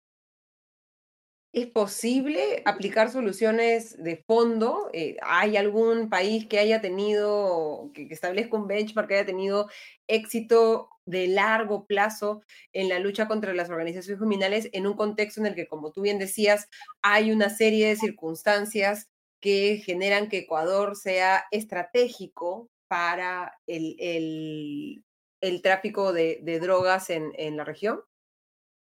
¿Es 1.53 1.67
posible 1.67 2.63
aplicar 2.67 3.11
soluciones 3.11 3.97
de 4.03 4.23
fondo? 4.27 4.91
Eh, 4.93 5.17
¿Hay 5.23 5.57
algún 5.57 6.11
país 6.11 6.47
que 6.47 6.59
haya 6.59 6.83
tenido, 6.83 7.91
que, 7.95 8.07
establezca 8.11 8.57
un 8.57 8.67
benchmark, 8.67 9.09
que 9.09 9.15
haya 9.15 9.27
tenido 9.27 9.69
éxito 10.09 10.91
de 11.07 11.27
largo 11.27 11.87
plazo 11.87 12.43
en 12.75 12.91
la 12.91 12.99
lucha 12.99 13.27
contra 13.29 13.55
las 13.55 13.71
organizaciones 13.71 14.19
criminales 14.19 14.69
en 14.73 14.87
un 14.87 14.95
contexto 14.95 15.41
en 15.41 15.47
el 15.47 15.55
que, 15.55 15.67
como 15.69 15.91
tú 15.91 16.03
bien 16.03 16.19
decías, 16.19 16.69
hay 17.01 17.33
una 17.33 17.49
serie 17.49 17.89
de 17.89 17.97
circunstancias 17.97 19.09
que 19.41 19.83
generan 19.85 20.29
que 20.29 20.39
Ecuador 20.41 20.97
sea 20.97 21.45
estratégico 21.51 22.69
para 22.89 23.59
el, 23.67 25.03
tráfico 25.63 26.13
de, 26.13 26.59
drogas 26.61 27.09
en 27.09 27.57
la 27.57 27.65
región? 27.65 28.03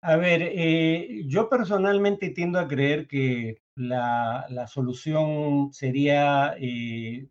A 0.02 0.16
ver, 0.16 0.42
eh, 0.42 1.24
yo 1.26 1.50
personalmente 1.50 2.30
tiendo 2.30 2.58
a 2.60 2.68
creer 2.68 3.06
que 3.08 3.62
la, 3.76 4.48
solución 4.68 5.74
sería 5.74 6.56
eh, 6.58 7.28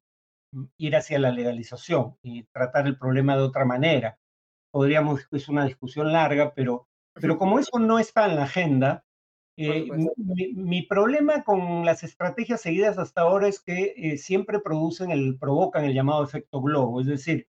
ir 0.76 0.96
hacia 0.96 1.18
la 1.18 1.30
legalización 1.30 2.16
y 2.22 2.44
tratar 2.44 2.87
el 2.87 2.98
problema 2.98 3.37
de 3.37 3.42
otra 3.42 3.64
manera. 3.64 4.18
Podríamos, 4.70 5.26
es 5.32 5.48
una 5.48 5.64
discusión 5.64 6.12
larga, 6.12 6.52
pero, 6.54 6.88
pero 7.14 7.38
como 7.38 7.58
eso 7.58 7.78
no 7.78 7.98
está 7.98 8.26
en 8.26 8.37
la 8.37 8.44
agenda, 8.44 9.04
eh, 9.56 9.88
mi, 10.18 10.82
problema 10.82 11.42
con 11.44 11.87
las 11.87 12.04
estrategias 12.04 12.60
seguidas 12.60 12.98
hasta 12.98 13.22
ahora 13.22 13.48
es 13.48 13.60
que 13.60 14.16
siempre 14.18 14.60
producen 14.60 15.10
el, 15.10 15.38
provocan 15.38 15.84
el 15.84 15.94
llamado 15.94 16.22
efecto 16.22 16.60
globo, 16.60 17.00
es 17.00 17.06
decir, 17.06 17.48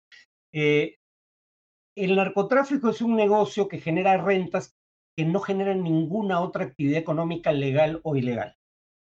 el 0.51 2.15
narcotráfico 2.15 2.89
es 2.89 3.01
un 3.01 3.15
negocio 3.15 3.67
que 3.67 3.79
genera 3.79 4.17
rentas 4.17 4.75
que 5.15 5.25
no 5.25 5.39
generan 5.39 5.84
ninguna 5.84 6.41
otra 6.41 6.65
actividad 6.65 7.00
económica 7.00 7.51
legal 7.51 8.01
o 8.03 8.15
ilegal. 8.15 8.55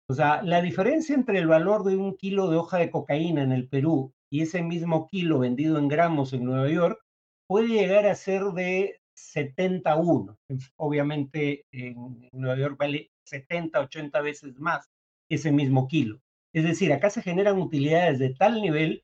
O 0.07 0.13
sea, 0.13 0.43
la 0.43 0.61
diferencia 0.61 1.15
entre 1.15 1.39
el 1.39 1.47
valor 1.47 1.83
de 1.83 1.97
un 1.97 2.15
kilo 2.15 2.49
de 2.49 2.57
hoja 2.57 2.77
de 2.77 2.91
cocaína 2.91 3.41
en 3.41 3.51
el 3.51 3.67
Perú 3.67 4.13
y 4.31 4.41
ese 4.41 4.61
mismo 4.61 5.07
kilo 5.07 5.39
vendido 5.39 5.79
en 5.79 5.87
gramos 5.87 6.33
en 6.33 6.45
Nueva 6.45 6.69
York 6.69 6.99
puede 7.47 7.69
llegar 7.69 8.05
a 8.05 8.15
ser 8.15 8.43
de 8.53 8.99
71. 9.15 10.37
Obviamente 10.75 11.65
en 11.71 12.29
Nueva 12.33 12.57
York 12.57 12.77
vale 12.77 13.11
70, 13.25 13.79
80 13.79 14.21
veces 14.21 14.59
más 14.59 14.89
ese 15.29 15.51
mismo 15.51 15.87
kilo. 15.87 16.19
Es 16.53 16.63
decir, 16.63 16.93
acá 16.93 17.09
se 17.09 17.21
generan 17.21 17.59
utilidades 17.59 18.19
de 18.19 18.33
tal 18.33 18.61
nivel 18.61 19.03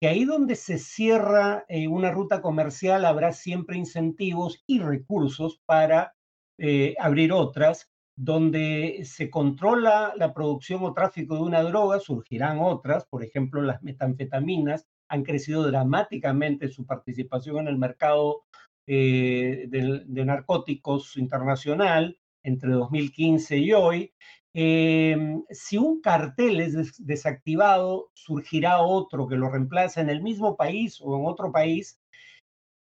que 0.00 0.08
ahí 0.08 0.24
donde 0.24 0.56
se 0.56 0.78
cierra 0.78 1.64
eh, 1.68 1.88
una 1.88 2.10
ruta 2.10 2.42
comercial 2.42 3.04
habrá 3.04 3.32
siempre 3.32 3.78
incentivos 3.78 4.62
y 4.66 4.80
recursos 4.80 5.60
para 5.66 6.13
eh, 6.58 6.94
abrir 6.98 7.32
otras, 7.32 7.90
donde 8.16 9.00
se 9.04 9.28
controla 9.28 10.14
la 10.16 10.32
producción 10.32 10.84
o 10.84 10.94
tráfico 10.94 11.34
de 11.34 11.42
una 11.42 11.62
droga, 11.62 11.98
surgirán 11.98 12.58
otras, 12.60 13.06
por 13.06 13.24
ejemplo, 13.24 13.60
las 13.62 13.82
metanfetaminas 13.82 14.86
han 15.08 15.24
crecido 15.24 15.64
dramáticamente 15.64 16.68
su 16.68 16.86
participación 16.86 17.58
en 17.58 17.68
el 17.68 17.78
mercado 17.78 18.44
eh, 18.86 19.66
de, 19.68 20.24
narcóticos 20.24 21.16
internacional 21.16 22.18
entre 22.42 22.72
2015 22.72 23.58
y 23.58 23.72
hoy. 23.72 24.12
Em, 24.52 25.42
si 25.50 25.78
un 25.78 26.00
cartel 26.00 26.60
es 26.60 27.04
desactivado, 27.04 28.10
surgirá 28.14 28.82
otro 28.82 29.26
que 29.26 29.36
lo 29.36 29.50
reemplaza 29.50 30.00
en 30.00 30.10
el 30.10 30.22
mismo 30.22 30.56
país 30.56 31.00
o 31.00 31.16
en 31.18 31.26
otro 31.26 31.50
país 31.50 32.00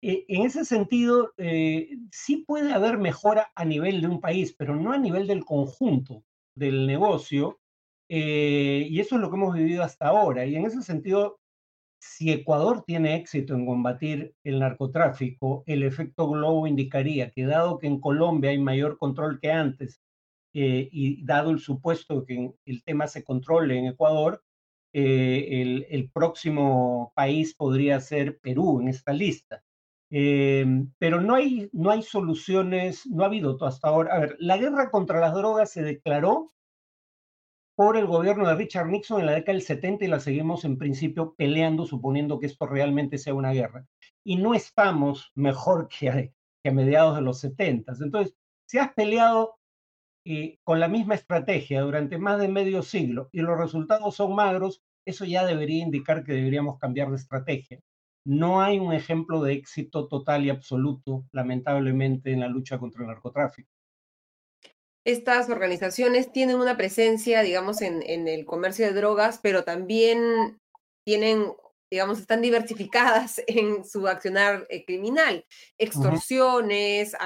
eh, 0.01 0.25
en 0.29 0.43
ese 0.43 0.65
sentido, 0.65 1.33
eh, 1.39 1.91
sí 2.13 2.45
puede 2.47 2.73
haber 2.73 2.99
mejora 2.99 3.51
a 3.55 3.65
nivel 3.65 4.01
de 4.01 4.07
un 4.09 4.21
país, 4.21 4.55
pero 4.57 4.77
no 4.77 4.93
a 4.93 4.99
nivel 4.99 5.27
del 5.27 5.45
conjunto 5.45 6.25
del 6.55 6.87
negocio, 6.87 7.61
eh, 8.09 8.87
y 8.89 9.01
eso 9.01 9.17
es 9.17 9.21
lo 9.21 9.31
que 9.31 9.37
hemos 9.37 9.55
vivido 9.55 9.83
hasta 9.83 10.09
ahora. 10.09 10.47
Y 10.47 10.57
en 10.57 10.67
ese 10.67 10.83
sentido, 10.83 11.41
si 12.01 12.33
Ecuador 12.33 12.85
tiene 12.87 13.17
éxito 13.17 13.55
en 13.55 13.67
combatir 13.67 14.35
el 14.45 14.61
narcotráfico, 14.61 15.65
el 15.67 15.83
efecto 15.83 16.29
globo 16.31 16.67
indicaría 16.67 17.31
que 17.31 17.47
dado 17.47 17.79
que 17.79 17.89
en 17.89 18.01
Colombia 18.01 18.51
hay 18.51 18.59
mayor 18.59 18.99
control 18.99 19.41
que 19.41 19.53
antes, 19.53 20.01
y 20.55 21.25
dado 21.25 21.51
el 21.51 21.61
supuesto 21.61 22.25
que 22.25 22.53
el 22.65 22.83
tema 22.85 23.07
se 23.07 23.23
controle 23.25 23.79
en 23.79 23.87
Ecuador, 23.87 24.43
el 24.93 26.11
próximo 26.13 27.13
país 27.15 27.55
podría 27.55 28.01
ser 28.01 28.39
Perú 28.41 28.81
en 28.81 28.89
esta 28.89 29.13
lista. 29.13 29.63
Em, 30.11 30.91
pero 30.99 31.21
no 31.21 31.35
hay, 31.35 31.69
no 31.73 31.91
hay 31.91 32.03
soluciones, 32.03 33.07
no 33.07 33.25
ha 33.25 33.27
habido 33.27 33.57
hasta 33.65 33.89
ahora. 33.89 34.15
A 34.15 34.21
ver, 34.21 34.37
la 34.39 34.57
guerra 34.57 34.91
contra 34.91 35.21
las 35.21 35.35
drogas 35.35 35.71
se 35.71 35.83
declaró 35.83 36.53
por 37.77 37.97
el 37.97 38.07
gobierno 38.07 38.49
de 38.49 38.57
Richard 38.57 38.89
Nixon 38.89 39.21
en 39.21 39.27
la 39.27 39.35
década 39.35 39.53
del 39.53 39.63
70 39.63 40.05
y 40.05 40.09
la 40.09 40.19
seguimos 40.19 40.65
en 40.65 40.79
principio 40.79 41.35
peleando, 41.37 41.87
suponiendo 41.87 42.41
que 42.41 42.47
esto 42.47 42.67
realmente 42.67 43.19
sea 43.19 43.35
una 43.35 43.53
guerra. 43.53 43.87
Y 44.25 44.37
no 44.37 44.55
estamos 44.55 45.31
mejor 45.35 45.89
que, 45.89 46.33
que 46.63 46.71
a 46.71 46.73
mediados 46.73 47.15
de 47.17 47.23
los 47.23 47.39
70. 47.41 47.93
Entonces, 48.01 48.35
si 48.67 48.79
has 48.79 48.93
peleado 48.95 49.59
eh, 50.25 50.59
con 50.65 50.81
la 50.81 50.89
misma 50.89 51.15
estrategia 51.15 51.83
durante 51.83 52.19
más 52.19 52.41
de 52.41 52.49
medio 52.49 52.83
siglo 52.83 53.29
y 53.33 53.41
los 53.41 53.59
resultados 53.59 54.17
son 54.17 54.35
magros, 54.35 54.83
eso 55.07 55.25
ya 55.25 55.47
debería 55.47 55.83
indicar 55.83 56.25
que 56.25 56.33
deberíamos 56.33 56.79
cambiar 56.79 57.11
de 57.11 57.17
estrategia. 57.17 57.81
No 58.29 58.61
hay 58.61 58.79
un 58.79 58.93
ejemplo 58.93 59.43
de 59.43 59.55
éxito 59.55 60.07
total 60.07 60.45
y 60.45 60.51
absoluto, 60.51 61.25
lamentablemente, 61.33 62.31
en 62.31 62.41
la 62.41 62.49
lucha 62.49 62.79
contra 62.79 63.01
el 63.01 63.09
narcotráfico. 63.09 63.71
Estas 65.03 65.49
organizaciones 65.49 66.31
tienen 66.31 66.57
una 66.57 66.77
presencia, 66.77 67.41
digamos, 67.41 67.81
en, 67.81 68.03
el 68.29 68.45
comercio 68.45 68.85
de 68.85 68.93
drogas, 68.93 69.41
pero 69.43 69.65
también 69.65 70.61
tienen 71.07 71.55
digamos, 71.91 72.19
están 72.19 72.43
diversificadas 72.43 73.41
en 73.47 73.83
su 73.83 74.07
accionar 74.07 74.67
eh, 74.69 74.85
criminal, 74.85 75.47
extorsiones, 75.79 77.17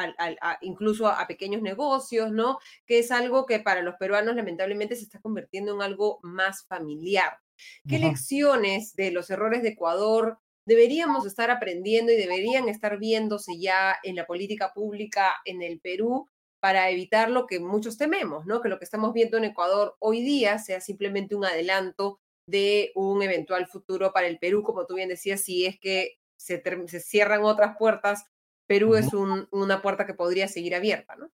incluso 0.60 1.08
a, 1.08 1.26
pequeños 1.26 1.62
negocios, 1.62 2.30
¿no? 2.30 2.60
Que 2.86 3.00
es 3.00 3.10
algo 3.10 3.44
que 3.44 3.58
para 3.58 3.82
los 3.82 3.96
peruanos 3.96 4.36
lamentablemente 4.36 4.94
se 4.94 5.02
está 5.02 5.20
convirtiendo 5.20 5.74
en 5.74 5.82
algo 5.82 6.20
más 6.22 6.64
familiar. 6.68 7.40
¿Qué 7.88 7.98
lecciones 7.98 8.94
de 8.94 9.10
los 9.10 9.30
errores 9.30 9.64
de 9.64 9.70
Ecuador 9.70 10.38
deberíamos 10.64 11.26
estar 11.26 11.50
aprendiendo 11.50 12.12
y 12.12 12.16
deberían 12.16 12.68
estar 12.68 12.98
viéndose 12.98 13.58
ya 13.58 13.96
en 14.02 14.16
la 14.16 14.26
política 14.26 14.72
pública 14.72 15.32
en 15.44 15.62
el 15.62 15.80
Perú 15.80 16.28
para 16.60 16.90
evitar 16.90 17.28
lo 17.30 17.46
que 17.46 17.58
muchos 17.58 17.96
tememos, 17.96 18.46
¿no? 18.46 18.60
Que 18.60 18.68
lo 18.68 18.78
que 18.78 18.84
estamos 18.84 19.12
viendo 19.12 19.36
en 19.36 19.44
Ecuador 19.44 19.96
hoy 19.98 20.22
día 20.22 20.58
sea 20.58 20.80
simplemente 20.80 21.34
un 21.34 21.44
adelanto 21.44 22.20
de 22.46 22.92
un 22.94 23.22
eventual 23.22 23.66
futuro 23.66 24.12
para 24.12 24.28
el 24.28 24.38
Perú, 24.38 24.62
como 24.62 24.86
tú 24.86 24.94
bien 24.94 25.08
decías, 25.08 25.40
si 25.40 25.66
es 25.66 25.78
que 25.80 26.18
se, 26.36 26.62
cierran 27.00 27.42
otras 27.42 27.76
puertas, 27.76 28.26
Perú 28.66 28.94
es 28.94 29.12
una 29.12 29.82
puerta 29.82 30.06
que 30.06 30.14
podría 30.14 30.48
seguir 30.48 30.74
abierta, 30.74 31.16
¿no? 31.16 31.30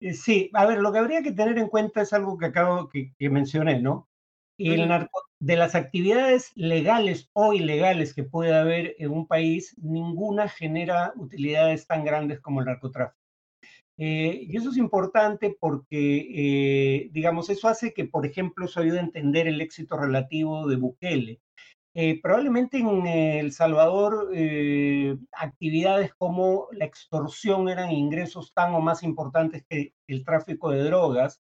Eh, 0.00 0.14
sí, 0.14 0.50
a 0.52 0.66
ver, 0.66 0.78
lo 0.78 0.92
que 0.92 0.98
habría 0.98 1.22
que 1.22 1.32
tener 1.32 1.58
en 1.58 1.68
cuenta 1.68 2.02
es 2.02 2.12
algo 2.12 2.38
que 2.38 2.46
acabo 2.46 2.88
que, 2.88 3.14
que 3.18 3.30
mencioné, 3.30 3.80
¿no? 3.80 4.08
El 4.58 4.88
narco, 4.88 5.25
de 5.40 5.56
las 5.56 5.74
actividades 5.74 6.52
legales 6.54 7.28
o 7.32 7.52
ilegales 7.52 8.14
que 8.14 8.24
puede 8.24 8.54
haber 8.54 8.96
en 8.98 9.10
un 9.10 9.26
país, 9.26 9.74
ninguna 9.78 10.48
genera 10.48 11.12
utilidades 11.16 11.86
tan 11.86 12.04
grandes 12.04 12.40
como 12.40 12.60
el 12.60 12.66
narcotráfico. 12.66 13.26
Eh, 13.98 14.46
y 14.48 14.56
eso 14.56 14.70
es 14.70 14.76
importante 14.76 15.56
porque, 15.58 16.26
eh, 16.34 17.08
digamos, 17.12 17.48
eso 17.48 17.68
hace 17.68 17.94
que, 17.94 18.04
por 18.04 18.26
ejemplo, 18.26 18.66
eso 18.66 18.80
ayude 18.80 18.98
a 18.98 19.02
entender 19.02 19.48
el 19.48 19.60
éxito 19.60 19.96
relativo 19.96 20.66
de 20.66 20.76
Bukele. 20.76 21.40
Eh, 21.94 22.20
probablemente 22.20 22.78
en 22.78 23.06
El 23.06 23.52
Salvador, 23.52 24.30
actividades 25.32 26.12
como 26.14 26.68
la 26.72 26.84
extorsión 26.84 27.70
eran 27.70 27.90
ingresos 27.90 28.52
tan 28.52 28.74
o 28.74 28.80
más 28.80 29.02
importantes 29.02 29.64
que 29.68 29.94
el 30.06 30.24
tráfico 30.24 30.70
de 30.70 30.84
drogas, 30.84 31.40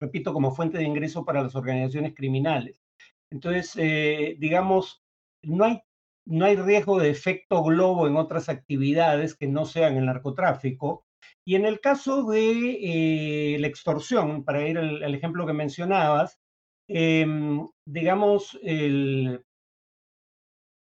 repito, 0.00 0.32
como 0.32 0.52
fuente 0.54 0.78
de 0.78 0.84
ingreso 0.84 1.24
para 1.24 1.42
las 1.42 1.56
organizaciones 1.56 2.14
criminales. 2.14 2.85
Entonces, 3.30 3.74
eh, 3.76 4.36
digamos, 4.38 5.02
no 5.42 5.64
hay, 5.64 5.82
no 6.26 6.44
hay 6.44 6.56
riesgo 6.56 6.98
de 6.98 7.10
efecto 7.10 7.62
globo 7.62 8.06
en 8.06 8.16
otras 8.16 8.48
actividades 8.48 9.36
que 9.36 9.46
no 9.48 9.64
sean 9.64 9.96
el 9.96 10.06
narcotráfico. 10.06 11.04
Y 11.44 11.54
en 11.56 11.64
el 11.64 11.80
caso 11.80 12.24
de 12.24 13.54
eh, 13.54 13.58
la 13.58 13.66
extorsión, 13.66 14.44
para 14.44 14.68
ir 14.68 14.78
al, 14.78 15.14
ejemplo 15.14 15.46
que 15.46 15.52
mencionabas, 15.52 16.40
em, 16.88 17.66
digamos, 17.86 18.58
el, 18.62 19.44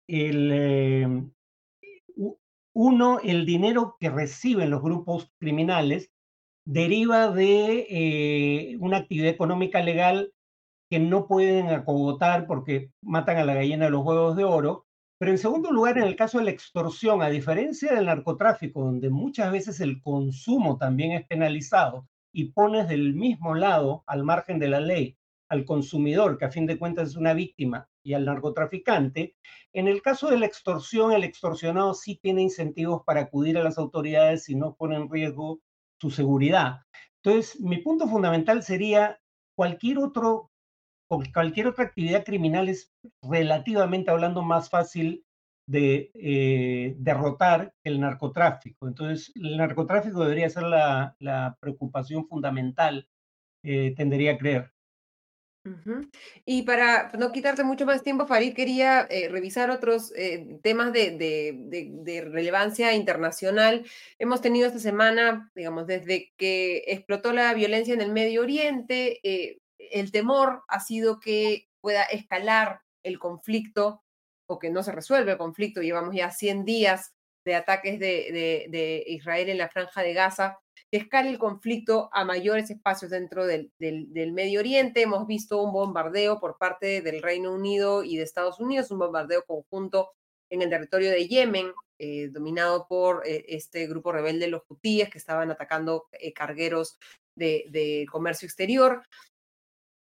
el, 0.08 0.52
em, 0.52 1.32
uno, 2.74 3.20
el 3.20 3.44
dinero 3.46 3.96
que 4.00 4.10
reciben 4.10 4.70
los 4.70 4.82
grupos 4.82 5.30
criminales 5.38 6.10
deriva 6.64 7.30
de 7.30 7.86
eh, 7.90 8.76
una 8.80 8.98
actividad 8.98 9.30
económica 9.30 9.82
legal 9.82 10.32
que 10.92 10.98
no 10.98 11.26
pueden 11.26 11.68
acogotar 11.70 12.46
porque 12.46 12.90
matan 13.00 13.38
a 13.38 13.46
la 13.46 13.54
gallina 13.54 13.86
de 13.86 13.90
los 13.92 14.04
huevos 14.04 14.36
de 14.36 14.44
oro. 14.44 14.84
Pero 15.18 15.32
en 15.32 15.38
segundo 15.38 15.70
lugar, 15.70 15.96
en 15.96 16.04
el 16.04 16.16
caso 16.16 16.36
de 16.36 16.44
la 16.44 16.50
extorsión, 16.50 17.22
a 17.22 17.30
diferencia 17.30 17.94
del 17.94 18.04
narcotráfico, 18.04 18.84
donde 18.84 19.08
muchas 19.08 19.50
veces 19.50 19.80
el 19.80 20.02
consumo 20.02 20.76
también 20.76 21.12
es 21.12 21.26
penalizado 21.26 22.06
y 22.30 22.50
pones 22.50 22.88
del 22.88 23.14
mismo 23.14 23.54
lado, 23.54 24.04
al 24.06 24.22
margen 24.22 24.58
de 24.58 24.68
la 24.68 24.80
ley, 24.80 25.16
al 25.48 25.64
consumidor, 25.64 26.36
que 26.36 26.44
a 26.44 26.50
fin 26.50 26.66
de 26.66 26.78
cuentas 26.78 27.08
es 27.08 27.16
una 27.16 27.32
víctima, 27.32 27.88
y 28.04 28.12
al 28.12 28.26
narcotraficante, 28.26 29.34
en 29.72 29.88
el 29.88 30.02
caso 30.02 30.28
de 30.28 30.38
la 30.38 30.44
extorsión, 30.44 31.12
el 31.12 31.24
extorsionado 31.24 31.94
sí 31.94 32.20
tiene 32.22 32.42
incentivos 32.42 33.00
para 33.06 33.22
acudir 33.22 33.56
a 33.56 33.64
las 33.64 33.78
autoridades 33.78 34.44
si 34.44 34.56
no 34.56 34.74
pone 34.74 34.96
en 34.96 35.08
riesgo 35.08 35.58
su 35.98 36.10
seguridad. 36.10 36.80
Entonces, 37.24 37.58
mi 37.62 37.78
punto 37.78 38.06
fundamental 38.06 38.62
sería 38.62 39.18
cualquier 39.56 39.98
otro 39.98 40.51
cualquier 41.32 41.66
otra 41.66 41.84
actividad 41.84 42.24
criminal 42.24 42.68
es 42.68 42.92
relativamente 43.22 44.10
hablando 44.10 44.42
más 44.42 44.70
fácil 44.70 45.24
de 45.66 46.10
eh, 46.14 46.94
derrotar 46.98 47.74
el 47.84 48.00
narcotráfico. 48.00 48.88
Entonces, 48.88 49.32
el 49.34 49.56
narcotráfico 49.56 50.22
debería 50.22 50.50
ser 50.50 50.64
la, 50.64 51.56
preocupación 51.60 52.26
fundamental, 52.26 53.08
eh, 53.64 53.94
tendería 53.96 54.32
a 54.32 54.38
creer. 54.38 54.72
Y 56.44 56.62
para 56.62 57.12
no 57.16 57.30
quitarte 57.30 57.62
mucho 57.62 57.86
más 57.86 58.02
tiempo, 58.02 58.26
Farid, 58.26 58.52
quería 58.52 59.06
eh, 59.08 59.28
revisar 59.28 59.70
otros 59.70 60.12
temas 60.60 60.92
de, 60.92 61.12
de, 61.16 62.20
relevancia 62.22 62.94
internacional. 62.94 63.86
Hemos 64.18 64.40
tenido 64.40 64.66
esta 64.66 64.80
semana, 64.80 65.52
digamos, 65.54 65.86
desde 65.86 66.32
que 66.36 66.82
explotó 66.88 67.32
la 67.32 67.54
violencia 67.54 67.94
en 67.94 68.00
el 68.00 68.10
Medio 68.10 68.42
Oriente, 68.42 69.20
el 69.90 70.12
temor 70.12 70.62
ha 70.68 70.80
sido 70.80 71.20
que 71.20 71.68
pueda 71.80 72.02
escalar 72.04 72.80
el 73.02 73.18
conflicto 73.18 74.02
o 74.46 74.58
que 74.58 74.70
no 74.70 74.82
se 74.82 74.92
resuelve 74.92 75.32
el 75.32 75.38
conflicto. 75.38 75.82
Llevamos 75.82 76.14
ya 76.14 76.30
100 76.30 76.64
días 76.64 77.12
de 77.44 77.54
ataques 77.54 77.98
de, 77.98 79.04
Israel 79.06 79.48
en 79.48 79.58
la 79.58 79.68
franja 79.68 80.02
de 80.02 80.14
Gaza, 80.14 80.58
que 80.90 80.98
escale 80.98 81.30
el 81.30 81.38
conflicto 81.38 82.08
a 82.12 82.24
mayores 82.24 82.70
espacios 82.70 83.10
dentro 83.10 83.46
del, 83.46 83.72
Medio 84.32 84.60
Oriente. 84.60 85.02
Hemos 85.02 85.26
visto 85.26 85.62
un 85.62 85.72
bombardeo 85.72 86.38
por 86.38 86.58
parte 86.58 87.00
del 87.02 87.22
Reino 87.22 87.52
Unido 87.52 88.04
y 88.04 88.16
de 88.16 88.22
Estados 88.22 88.60
Unidos, 88.60 88.90
un 88.90 88.98
bombardeo 88.98 89.44
conjunto 89.44 90.12
en 90.50 90.62
el 90.62 90.70
territorio 90.70 91.10
de 91.10 91.26
Yemen, 91.26 91.72
eh, 91.98 92.28
dominado 92.30 92.86
por 92.86 93.26
eh, 93.26 93.44
este 93.48 93.86
grupo 93.86 94.12
rebelde, 94.12 94.48
los 94.48 94.62
hutíes, 94.68 95.08
que 95.08 95.18
estaban 95.18 95.50
atacando 95.50 96.08
eh, 96.12 96.32
cargueros 96.32 96.98
de, 97.34 98.06
comercio 98.10 98.46
exterior. 98.46 99.02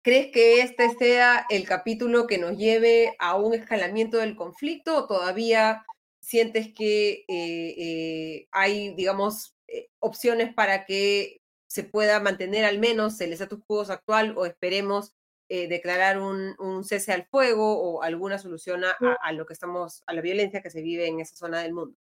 ¿Crees 0.09 0.33
que 0.33 0.63
este 0.63 0.89
sea 0.99 1.45
el 1.51 1.67
capítulo 1.67 2.27
que 2.27 2.39
nos 2.39 2.57
lleve 2.57 3.15
a 3.19 3.37
un 3.37 3.53
escalamiento 3.53 4.17
del 4.17 4.37
conflicto 4.37 4.97
o 4.97 5.07
todavía 5.07 5.85
sientes 6.19 6.73
que 6.73 7.27
eh, 7.29 7.75
eh, 7.77 8.49
hay, 8.51 8.95
digamos, 8.95 9.55
eh, 9.67 9.91
opciones 9.99 10.55
para 10.55 10.87
que 10.87 11.43
se 11.67 11.85
pueda 11.85 12.21
mantener 12.21 12.65
al 12.65 12.79
menos 12.79 13.21
el 13.21 13.35
estatus 13.35 13.61
quo 13.67 13.83
actual 13.83 14.33
o 14.39 14.47
esperemos 14.47 15.13
declarar 15.51 16.19
un, 16.19 16.85
cese 16.85 17.13
al 17.13 17.27
fuego 17.27 17.79
o 17.79 18.03
alguna 18.03 18.39
solución 18.39 18.85
a, 18.87 18.97
a, 19.21 19.33
lo 19.33 19.45
que 19.45 19.53
estamos, 19.53 20.03
a 20.07 20.15
la 20.15 20.23
violencia 20.23 20.63
que 20.63 20.71
se 20.71 20.81
vive 20.81 21.07
en 21.07 21.21
esa 21.21 21.37
zona 21.37 21.61
del 21.61 21.75
mundo? 21.75 21.99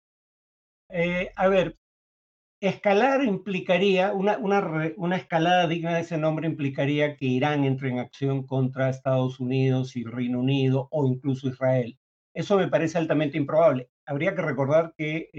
a 1.37 1.49
ver, 1.49 1.77
Escalar 2.61 3.25
implicaría, 3.25 4.13
una, 4.13 4.37
una, 4.39 5.17
escalada 5.17 5.67
digna 5.67 5.95
de 5.95 6.03
ese 6.03 6.19
nombre 6.19 6.47
implicaría 6.47 7.17
que 7.17 7.25
Irán 7.25 7.65
entre 7.65 7.89
en 7.89 7.99
acción 7.99 8.47
contra 8.47 8.91
Estados 8.91 9.41
Unidos 9.41 9.97
y 9.97 10.05
Reino 10.05 10.41
Unido 10.41 10.87
o 10.91 11.07
incluso 11.07 11.49
Israel. 11.49 11.99
Eso 12.35 12.59
me 12.59 12.69
parece 12.69 12.99
altamente 12.99 13.39
improbable. 13.39 13.89
Habría 14.07 14.35
que 14.35 14.43
recordar 14.43 14.95
que 14.97 15.31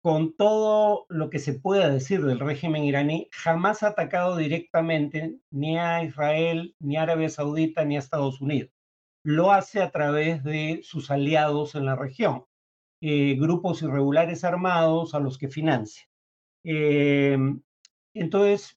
con 0.00 0.36
todo 0.36 1.06
lo 1.08 1.28
que 1.28 1.40
se 1.40 1.54
pueda 1.54 1.90
decir 1.90 2.24
del 2.24 2.38
régimen 2.38 2.84
iraní, 2.84 3.28
jamás 3.32 3.82
ha 3.82 3.88
atacado 3.88 4.36
directamente 4.36 5.38
ni 5.50 5.76
a 5.76 6.04
Israel, 6.04 6.76
ni 6.78 6.96
a 6.96 7.02
Arabia 7.02 7.28
Saudita, 7.28 7.84
ni 7.84 7.96
a 7.96 7.98
Estados 7.98 8.40
Unidos. 8.40 8.70
Lo 9.24 9.52
hace 9.52 9.82
a 9.82 9.90
través 9.90 10.44
de 10.44 10.80
sus 10.84 11.10
aliados 11.10 11.74
en 11.74 11.84
la 11.84 11.96
región. 11.96 12.44
Eh, 13.00 13.36
grupos 13.38 13.82
irregulares 13.82 14.42
armados 14.42 15.14
a 15.14 15.20
los 15.20 15.38
que 15.38 15.48
financia. 15.48 16.04
Em, 16.64 17.60
entonces, 18.12 18.76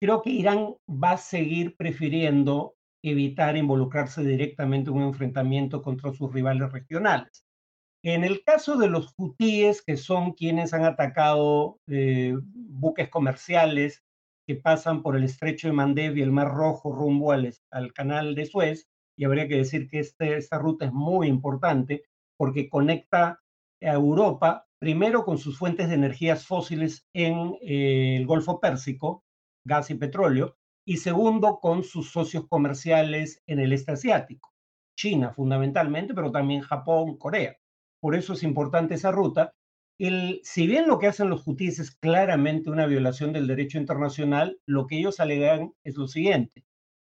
creo 0.00 0.22
que 0.22 0.30
Irán 0.30 0.74
va 0.88 1.12
a 1.12 1.18
seguir 1.18 1.76
prefiriendo 1.76 2.76
evitar 3.02 3.56
involucrarse 3.56 4.22
directamente 4.22 4.90
en 4.90 4.96
un 4.96 5.02
enfrentamiento 5.02 5.82
contra 5.82 6.12
sus 6.12 6.32
rivales 6.32 6.70
regionales. 6.70 7.44
En 8.04 8.24
el 8.24 8.44
caso 8.44 8.76
de 8.76 8.88
los 8.88 9.14
hutíes, 9.16 9.82
que 9.82 9.96
son 9.96 10.32
quienes 10.32 10.72
han 10.72 10.84
atacado 10.84 11.80
eh, 11.88 12.36
buques 12.54 13.08
comerciales 13.08 14.04
que 14.46 14.56
pasan 14.56 15.02
por 15.02 15.16
el 15.16 15.24
estrecho 15.24 15.68
de 15.68 15.74
Mandev 15.74 16.16
y 16.16 16.22
el 16.22 16.32
Mar 16.32 16.52
Rojo 16.52 16.92
rumbo 16.92 17.32
al, 17.32 17.52
al 17.70 17.92
canal 17.92 18.34
de 18.36 18.46
Suez, 18.46 18.88
y 19.16 19.24
habría 19.24 19.48
que 19.48 19.56
decir 19.56 19.88
que 19.88 20.00
este, 20.00 20.36
esta 20.36 20.58
ruta 20.58 20.86
es 20.86 20.92
muy 20.92 21.26
importante 21.28 22.04
porque 22.42 22.68
conecta 22.68 23.40
a 23.80 23.92
Europa 23.92 24.66
primero 24.80 25.24
con 25.24 25.38
sus 25.38 25.56
fuentes 25.56 25.88
de 25.88 25.94
energías 25.94 26.44
fósiles 26.44 27.06
en 27.12 27.56
eh, 27.62 28.16
el 28.16 28.26
Golfo 28.26 28.58
Pérsico, 28.58 29.22
gas 29.64 29.90
y 29.90 29.94
petróleo, 29.94 30.56
y 30.84 30.96
segundo 30.96 31.60
con 31.60 31.84
sus 31.84 32.10
socios 32.10 32.48
comerciales 32.48 33.44
en 33.46 33.60
el 33.60 33.72
este 33.72 33.92
asiático, 33.92 34.52
China 34.96 35.30
fundamentalmente, 35.30 36.14
pero 36.14 36.32
también 36.32 36.62
Japón, 36.62 37.16
Corea. 37.16 37.56
Por 38.00 38.16
eso 38.16 38.32
es 38.32 38.42
importante 38.42 38.94
esa 38.94 39.12
ruta. 39.12 39.54
El, 40.00 40.40
si 40.42 40.66
bien 40.66 40.88
lo 40.88 40.98
que 40.98 41.06
hacen 41.06 41.30
los 41.30 41.46
hutíes 41.46 41.78
es 41.78 41.94
claramente 41.94 42.70
una 42.70 42.86
violación 42.86 43.32
del 43.32 43.46
derecho 43.46 43.78
internacional, 43.78 44.58
lo 44.66 44.88
que 44.88 44.98
ellos 44.98 45.20
alegan 45.20 45.74
es 45.84 45.96
lo 45.96 46.08
siguiente. 46.08 46.64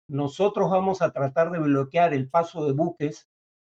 Nosotros 0.08 0.72
vamos 0.72 1.02
a 1.02 1.12
tratar 1.12 1.52
de 1.52 1.60
bloquear 1.60 2.14
el 2.14 2.30
paso 2.30 2.66
de 2.66 2.72
buques 2.72 3.28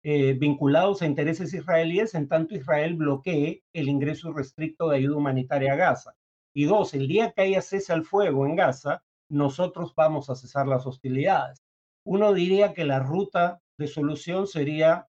eh, 0.07 0.33
vinculados 0.33 1.01
a 1.01 1.07
intereses 1.07 1.51
israelíes 1.51 2.13
en 2.13 2.27
tanto 2.27 2.53
Israel 2.53 2.93
bloquee 2.93 3.63
el 3.73 3.89
ingreso 3.89 4.31
restricto 4.31 4.89
de 4.89 4.97
ayuda 4.97 5.17
humanitaria 5.17 5.73
a 5.73 5.75
Gaza. 5.75 6.15
Y 6.53 6.65
dos, 6.65 6.93
el 6.93 7.07
día 7.07 7.31
que 7.31 7.41
haya 7.41 7.59
cese 7.59 7.91
al 7.91 8.05
fuego 8.05 8.45
en 8.45 8.55
Gaza, 8.55 9.01
nosotros 9.31 9.95
vamos 9.95 10.29
a 10.29 10.35
cesar 10.35 10.67
las 10.67 10.85
hostilidades. 10.85 11.63
Uno 12.03 12.35
diría 12.35 12.75
que 12.75 12.85
la 12.85 12.99
ruta 12.99 13.63
de 13.79 13.87
solución 13.87 14.45
sería, 14.45 15.07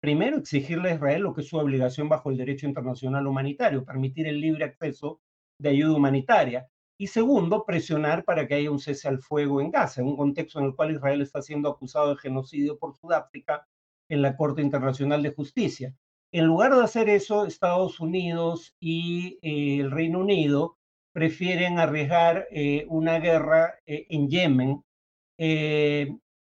primero, 0.00 0.38
exigirle 0.38 0.90
a 0.90 0.94
Israel 0.94 1.22
lo 1.22 1.34
que 1.34 1.42
es 1.42 1.46
su 1.46 1.56
obligación 1.56 2.08
bajo 2.08 2.32
el 2.32 2.36
derecho 2.36 2.66
internacional 2.66 3.28
humanitario, 3.28 3.84
permitir 3.84 4.26
el 4.26 4.40
libre 4.40 4.64
acceso 4.64 5.20
de 5.60 5.68
ayuda 5.68 5.94
humanitaria. 5.94 6.68
Y 6.98 7.06
segundo, 7.06 7.64
presionar 7.64 8.24
para 8.24 8.48
que 8.48 8.54
haya 8.54 8.72
un 8.72 8.80
cese 8.80 9.06
al 9.06 9.20
fuego 9.20 9.60
en 9.60 9.70
Gaza, 9.70 10.00
en 10.00 10.08
un 10.08 10.16
contexto 10.16 10.58
en 10.58 10.64
el 10.64 10.74
cual 10.74 10.90
Israel 10.90 11.22
está 11.22 11.40
siendo 11.42 11.68
acusado 11.68 12.08
de 12.08 12.16
genocidio 12.16 12.76
por 12.76 12.96
Sudáfrica 12.96 13.68
en 14.12 14.20
la 14.20 14.36
Corte 14.36 14.60
Internacional 14.60 15.22
de 15.22 15.32
Justicia. 15.32 15.94
En 16.32 16.44
lugar 16.44 16.74
de 16.74 16.82
hacer 16.82 17.08
eso, 17.08 17.46
Estados 17.46 17.98
Unidos 17.98 18.76
y 18.78 19.38
eh, 19.40 19.80
el 19.80 19.90
Reino 19.90 20.18
Unido 20.18 20.76
prefieren 21.14 21.78
arriesgar 21.78 22.46
eh, 22.50 22.84
una 22.88 23.18
guerra 23.20 23.74
eh, 23.86 24.06
en 24.10 24.28
Yemen, 24.28 24.84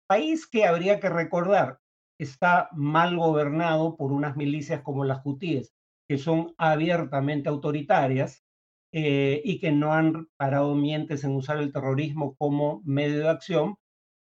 país 0.07 0.47
que 0.47 0.65
habría 0.65 0.99
que 1.01 1.09
recordar 1.09 1.79
está 2.17 2.69
mal 2.71 3.17
gobernado 3.17 3.97
por 3.97 4.11
unas 4.11 4.37
milicias 4.37 4.81
como 4.81 5.03
las 5.03 5.21
hutíes, 5.25 5.73
que 6.07 6.17
son 6.17 6.55
abiertamente 6.57 7.49
autoritarias 7.49 8.43
y 8.91 9.59
que 9.59 9.71
no 9.71 9.93
han 9.93 10.27
parado 10.37 10.73
mientes 10.73 11.23
en 11.23 11.35
usar 11.35 11.57
el 11.59 11.71
terrorismo 11.71 12.35
como 12.37 12.81
medio 12.85 13.19
de 13.19 13.29
acción, 13.29 13.75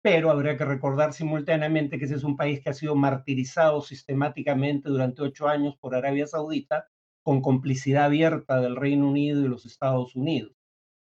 pero 0.02 0.32
habría 0.32 0.58
que 0.58 0.66
recordar 0.66 1.14
simultáneamente 1.14 2.00
que 2.00 2.06
ese 2.06 2.16
es 2.16 2.24
un 2.24 2.38
país 2.38 2.62
que 2.62 2.70
ha 2.70 2.74
sido 2.74 2.96
martirizado 2.96 3.82
sistemáticamente 3.82 4.90
durante 4.90 5.22
ocho 5.22 5.48
años 5.48 5.76
por 5.80 5.96
Arabia 5.96 6.28
Saudita 6.28 6.88
con 7.24 7.42
complicidad 7.42 8.06
abierta 8.06 8.62
del 8.62 8.76
Reino 8.76 9.10
Unido 9.10 9.42
y 9.42 9.48
los 9.48 9.66
Estados 9.66 10.16
Unidos. 10.16 10.54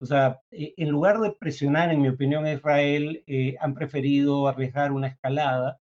O 0.01 0.05
sea, 0.05 0.41
eh, 0.51 0.73
en 0.77 0.89
lugar 0.89 1.19
de 1.19 1.31
presionar, 1.31 1.91
en 1.91 2.01
mi 2.01 2.09
opinión, 2.09 2.45
a 2.45 2.53
Israel, 2.53 3.23
eh, 3.27 3.55
han 3.59 3.73
preferido 3.73 4.47
arriesgar 4.47 4.91
una 4.91 5.07
escalada. 5.07 5.79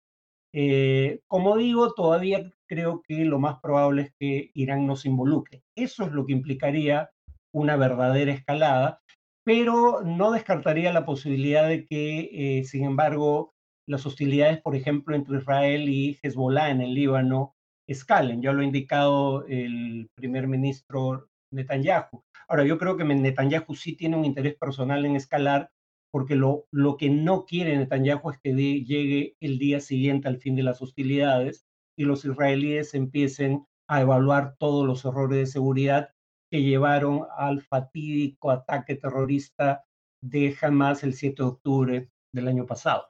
Eh, 0.53 1.21
como 1.29 1.57
digo, 1.57 1.95
todavía 1.95 2.51
creo 2.67 3.03
que 3.07 3.25
lo 3.25 3.39
más 3.39 3.61
probable 3.61 4.03
es 4.03 4.13
que 4.19 4.51
Irán 4.55 4.87
no 4.87 4.95
involucre. 5.05 5.63
Eso 5.77 6.05
es 6.05 6.13
lo 6.13 6.27
que 6.27 6.33
implicaría 6.33 7.11
una 7.53 7.77
verdadera 7.77 8.33
escalada, 8.33 9.01
pero 9.49 10.03
no 10.03 10.33
descartaría 10.33 10.93
la 10.93 11.07
posibilidad 11.07 11.67
de 11.67 11.87
que, 11.87 12.63
sin 12.67 12.85
embargo, 12.85 13.55
las 13.89 14.05
hostilidades, 14.05 14.61
por 14.61 14.77
ejemplo, 14.77 15.17
entre 15.17 15.39
Israel 15.39 15.89
y 15.89 16.19
Hezbollah 16.23 16.69
en 16.69 16.83
el 16.83 16.93
Líbano 16.93 17.55
escalen. 17.89 18.43
Ya 18.43 18.53
lo 18.53 18.61
ha 18.61 18.67
indicado 18.67 19.47
el 19.47 20.07
primer 20.17 20.49
ministro 20.49 21.31
Netanyahu. 21.51 22.23
Ahora, 22.47 22.67
yo 22.67 22.77
creo 22.77 22.99
que 22.99 23.05
Netanyahu 23.05 23.75
sí 23.75 23.97
tiene 23.97 24.19
un 24.19 24.27
interés 24.27 24.55
personal 24.55 25.07
en 25.07 25.17
escalar, 25.17 25.71
porque 26.13 26.35
lo, 26.35 26.67
lo 26.71 26.99
que 26.99 27.09
no 27.09 27.47
quiere 27.47 27.75
Netanyahu 27.75 28.33
es 28.33 28.39
que 28.41 28.53
llegue 28.53 29.35
el 29.41 29.59
día 29.59 29.81
siguiente 29.81 30.29
al 30.29 30.37
fin 30.37 30.57
de 30.57 30.63
las 30.63 30.83
hostilidades 30.83 31.65
y 31.99 32.05
los 32.05 32.23
israelíes 32.27 32.93
empiecen 32.93 33.65
a 33.89 34.03
evaluar 34.03 34.57
todos 34.59 34.87
los 34.87 35.07
errores 35.07 35.39
de 35.39 35.47
seguridad 35.47 36.11
que 36.51 36.63
llevaron 36.63 37.27
al 37.37 37.63
fatídico 37.63 38.51
ataque 38.51 38.95
terrorista 38.95 39.85
de 40.23 40.57
Hamas 40.61 41.05
el 41.05 41.15
7 41.15 41.43
de 41.43 41.49
octubre 41.49 42.11
del 42.33 42.49
año 42.49 42.67
pasado. 42.67 43.09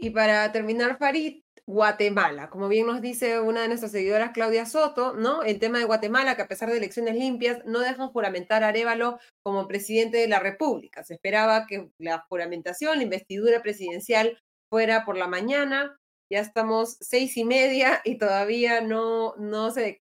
Y 0.00 0.10
para 0.10 0.50
terminar, 0.52 0.96
Farid, 0.98 1.42
Guatemala. 1.66 2.48
Como 2.48 2.68
bien 2.68 2.86
nos 2.86 3.02
dice 3.02 3.40
una 3.40 3.60
de 3.62 3.68
nuestras 3.68 3.92
seguidoras, 3.92 4.30
Claudia 4.32 4.64
Soto, 4.64 5.12
¿no? 5.12 5.42
El 5.42 5.58
tema 5.58 5.78
de 5.78 5.84
Guatemala, 5.84 6.34
que 6.34 6.42
a 6.42 6.48
pesar 6.48 6.70
de 6.70 6.78
elecciones 6.78 7.14
limpias, 7.14 7.62
no 7.66 7.80
dejan 7.80 8.08
juramentar 8.08 8.64
a 8.64 8.68
Arevalo 8.68 9.18
como 9.42 9.68
presidente 9.68 10.16
de 10.16 10.28
la 10.28 10.38
República. 10.38 11.04
Se 11.04 11.14
esperaba 11.14 11.66
que 11.66 11.90
la 11.98 12.24
juramentación, 12.28 12.96
la 12.96 13.02
investidura 13.02 13.60
presidencial 13.60 14.38
fuera 14.70 15.04
por 15.04 15.18
la 15.18 15.26
mañana. 15.26 15.98
Ya 16.30 16.40
estamos 16.40 16.96
seis 17.00 17.36
y 17.36 17.44
media 17.44 18.00
y 18.02 18.16
todavía 18.16 18.80
no, 18.80 19.34
no 19.36 19.70
se, 19.70 20.00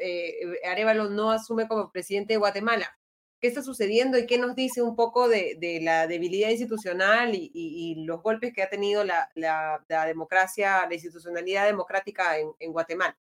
eh, 0.00 0.58
Arevalo 0.68 1.10
no 1.10 1.30
asume 1.30 1.68
como 1.68 1.90
presidente 1.90 2.34
de 2.34 2.38
Guatemala. 2.38 2.86
Qué 3.40 3.48
está 3.48 3.62
sucediendo 3.62 4.18
y 4.18 4.26
qué 4.26 4.36
nos 4.38 4.54
dice 4.54 4.82
un 4.82 4.94
poco 4.94 5.28
de, 5.28 5.80
la 5.82 6.06
debilidad 6.06 6.50
institucional 6.50 7.30
y, 7.32 8.04
los 8.04 8.22
golpes 8.22 8.52
que 8.52 8.62
ha 8.62 8.68
tenido 8.68 9.02
la, 9.02 9.30
democracia, 10.06 10.86
la 10.86 10.94
institucionalidad 10.94 11.64
democrática 11.64 12.36
en, 12.38 12.72
Guatemala. 12.72 13.16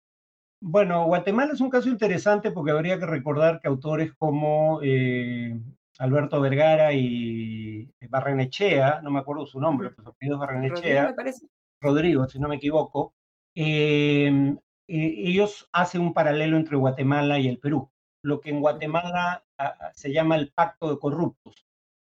Bueno, 0.61 1.05
Guatemala 1.07 1.53
es 1.53 1.61
un 1.61 1.69
caso 1.69 1.89
interesante 1.89 2.53
porque 2.53 2.71
habría 2.71 2.99
que 2.99 3.07
recordar 3.07 3.61
que 3.61 3.67
autores 3.67 4.13
como 4.15 4.81
eh, 4.83 5.59
Alberto 5.99 6.41
Vergara 6.41 6.93
y 6.93 7.91
Barrenechea, 8.09 9.01
no 9.03 9.11
me 9.11 9.19
acuerdo 9.19 9.47
su 9.47 9.61
nombre, 9.61 9.91
pero 9.91 10.05
su 10.05 10.09
apellido 10.11 10.39
Barrenechea, 10.39 11.13
Rodrigo, 11.13 11.49
Rodrigo, 11.81 12.29
si 12.29 12.39
no 12.39 12.49
me 12.49 12.57
equivoco, 12.57 13.15
eh, 13.55 14.57
eh, 14.89 15.15
ellos 15.17 15.69
hacen 15.73 16.01
un 16.01 16.15
paralelo 16.15 16.57
entre 16.57 16.77
Guatemala 16.77 17.39
y 17.39 17.49
el 17.49 17.59
Perú 17.59 17.91
lo 18.25 18.41
que 18.41 18.51
en 18.51 18.61
Guatemala 18.61 19.45
ah, 19.59 19.77
ah, 19.79 19.91
se 19.95 20.13
llama 20.13 20.37
el 20.37 20.51
pacto 20.51 20.91
de 20.91 20.99
corruptos. 20.99 21.67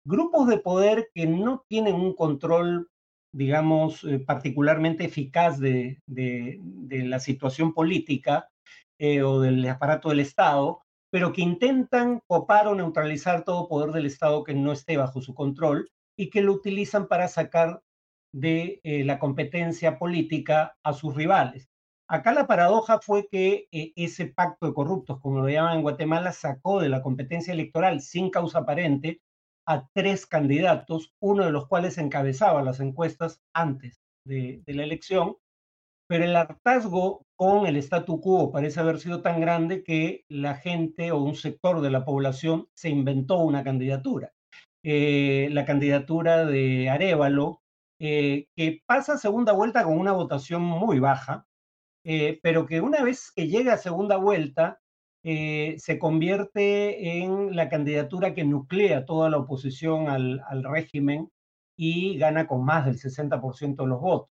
Grupos 0.07 0.49
de 0.49 0.59
poder 0.59 1.11
que 1.13 1.27
no 1.27 1.65
tienen 1.69 1.97
un 1.97 2.15
control, 2.15 2.89
digamos, 3.35 4.05
eh, 4.05 4.21
particularmente 4.21 5.05
eficaz 5.05 5.59
de, 5.59 5.99
la 6.07 7.19
situación 7.19 7.75
política 7.75 8.49
eh, 8.99 9.23
o 9.23 9.41
del 9.41 9.69
aparato 9.69 10.11
del 10.11 10.21
Estado, 10.21 10.83
pero 11.11 11.33
que 11.33 11.43
intentan 11.43 12.21
copar 12.29 12.69
o 12.69 12.75
neutralizar 12.75 13.45
todo 13.45 13.69
poder 13.69 13.91
del 13.91 14.07
Estado 14.07 14.45
que 14.45 14.55
no 14.55 14.73
esté 14.73 14.97
bajo 14.97 15.21
su 15.21 15.35
control 15.35 15.91
y 16.17 16.31
que 16.31 16.43
lo 16.43 16.53
utilizan 16.53 17.09
para 17.09 17.27
sacar 17.27 17.81
de 18.33 18.81
eh, 18.85 19.05
la 19.05 19.19
competencia 19.19 19.99
política 19.99 20.77
a 20.85 20.93
sus 20.93 21.15
rivales. 21.15 21.74
Acá 22.15 22.33
la 22.33 22.47
paradoja 22.47 23.01
fue 23.01 23.27
que 23.27 23.67
eh, 23.73 23.93
ese 23.97 24.27
pacto 24.27 24.67
de 24.67 24.73
corruptos, 24.73 25.19
como 25.19 25.41
lo 25.41 25.49
llaman 25.49 25.79
en 25.79 25.83
Guatemala, 25.83 26.31
sacó 26.31 26.81
de 26.81 26.89
la 26.89 27.03
competencia 27.03 27.53
electoral 27.53 28.01
sin 28.03 28.31
causa 28.31 28.61
aparente 28.61 29.21
a 29.67 29.89
tres 29.93 30.25
candidatos, 30.25 31.13
uno 31.21 31.45
de 31.45 31.51
los 31.51 31.67
cuales 31.67 31.99
encabezaba 31.99 32.63
las 32.63 32.79
encuestas 32.79 33.41
antes 33.53 34.01
de, 34.25 34.63
la 34.69 34.85
elección, 34.85 35.39
pero 36.09 36.25
el 36.25 36.37
hartazgo 36.37 37.23
con 37.37 37.67
el 37.67 37.77
statu 37.79 38.21
quo 38.21 38.53
parece 38.53 38.79
haber 38.79 39.01
sido 39.01 39.21
tan 39.21 39.41
grande 39.41 39.83
que 39.83 40.23
la 40.29 40.55
gente 40.55 41.11
o 41.11 41.19
un 41.19 41.35
sector 41.35 41.81
de 41.81 41.91
la 41.91 42.05
población 42.05 42.69
se 42.77 42.91
inventó 42.91 43.39
una 43.39 43.65
candidatura. 43.65 44.31
Eh, 44.85 45.49
la 45.51 45.65
candidatura 45.65 46.47
de 46.47 46.91
Arevalo, 46.91 47.61
eh, 47.99 48.47
que 48.55 48.83
pasa 48.87 49.19
segunda 49.19 49.53
vuelta 49.53 49.83
con 49.83 49.99
una 49.99 50.13
votación 50.13 50.63
muy 50.63 51.01
baja, 51.01 51.49
eh, 52.05 52.39
pero 52.43 52.67
que 52.67 52.81
una 52.83 53.03
vez 53.03 53.33
que 53.35 53.49
llega 53.49 53.75
a 53.75 53.79
segunda 53.79 54.17
vuelta, 54.19 54.81
eh, 55.25 55.77
se 55.79 55.99
convierte 55.99 57.19
en 57.23 57.57
la 57.57 57.71
candidatura 57.71 58.35
que 58.35 58.45
nuclea 58.45 59.07
toda 59.07 59.31
la 59.31 59.39
oposición 59.39 60.09
al, 60.09 60.43
régimen 60.65 61.31
y 61.77 62.19
gana 62.19 62.47
con 62.47 62.65
más 62.65 62.85
del 62.85 62.99
60% 62.99 63.77
de 63.85 63.89
los 63.89 64.01
votos. 64.01 64.29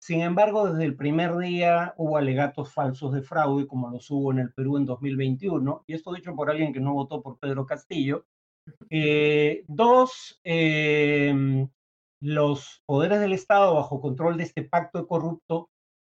Sin 0.00 0.22
embargo, 0.22 0.70
desde 0.70 0.84
el 0.86 0.96
primer 0.96 1.36
día 1.36 1.94
hubo 1.98 2.16
alegatos 2.16 2.72
falsos 2.72 3.12
de 3.12 3.22
fraude, 3.22 3.66
como 3.66 3.90
los 3.90 4.10
hubo 4.10 4.32
en 4.32 4.38
el 4.40 4.52
Perú 4.54 4.78
en 4.78 4.86
2021, 4.86 5.84
y 5.86 5.94
esto 5.94 6.14
dicho 6.14 6.34
por 6.34 6.50
alguien 6.50 6.72
que 6.72 6.80
no 6.80 6.94
votó 6.94 7.22
por 7.22 7.38
Pedro 7.38 7.66
Castillo. 7.66 8.24
Eh, 8.88 9.64
dos, 9.68 10.40
los 12.20 12.82
poderes 12.86 13.20
del 13.20 13.34
Estado 13.34 13.74
bajo 13.74 14.00
control 14.00 14.38
de 14.38 14.44
este 14.44 14.62
pacto 14.62 15.06
corrupto 15.06 15.70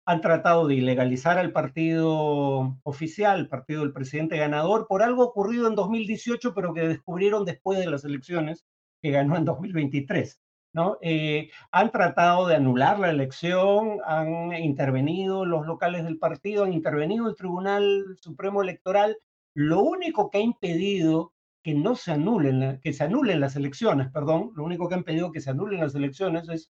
han 0.05 0.21
tratado 0.21 0.67
de 0.67 0.75
ilegalizar 0.75 1.39
al 1.39 1.51
partido 1.51 2.77
oficial, 2.83 3.49
partido 3.49 3.81
del 3.81 3.93
presidente 3.93 4.37
ganador, 4.37 4.87
por 4.87 5.01
algo 5.01 5.23
ocurrido 5.23 5.67
en 5.67 5.75
2018, 5.75 6.53
pero 6.53 6.73
que 6.73 6.87
descubrieron 6.87 7.43
después 7.43 7.79
de 7.79 7.87
las 7.87 8.05
elecciones, 8.05 8.65
que 9.01 9.11
ganó 9.11 9.35
en 9.35 9.45
2023. 9.45 10.39
¿no? 10.73 10.97
Eh, 11.01 11.49
han 11.71 11.91
tratado 11.91 12.47
de 12.47 12.55
anular 12.55 12.99
la 12.99 13.09
elección, 13.09 13.99
han 14.05 14.53
intervenido 14.53 15.45
los 15.45 15.65
locales 15.65 16.03
del 16.03 16.19
partido, 16.19 16.65
han 16.65 16.73
intervenido 16.73 17.27
el 17.27 17.35
Tribunal 17.35 18.17
Supremo 18.21 18.61
Electoral. 18.61 19.17
Lo 19.55 19.81
único 19.81 20.29
que 20.29 20.39
ha 20.39 20.41
impedido 20.41 21.33
que 21.63 21.73
no 21.73 21.95
se 21.95 22.11
anulen, 22.11 22.79
que 22.83 22.93
se 22.93 23.05
anulen 23.05 23.39
las 23.39 23.55
elecciones, 23.55 24.11
perdón, 24.11 24.51
lo 24.55 24.63
único 24.65 24.87
que 24.87 24.95
ha 24.95 24.99
impedido 24.99 25.31
que 25.31 25.41
se 25.41 25.49
anulen 25.49 25.79
las 25.79 25.95
elecciones 25.95 26.47
es 26.49 26.69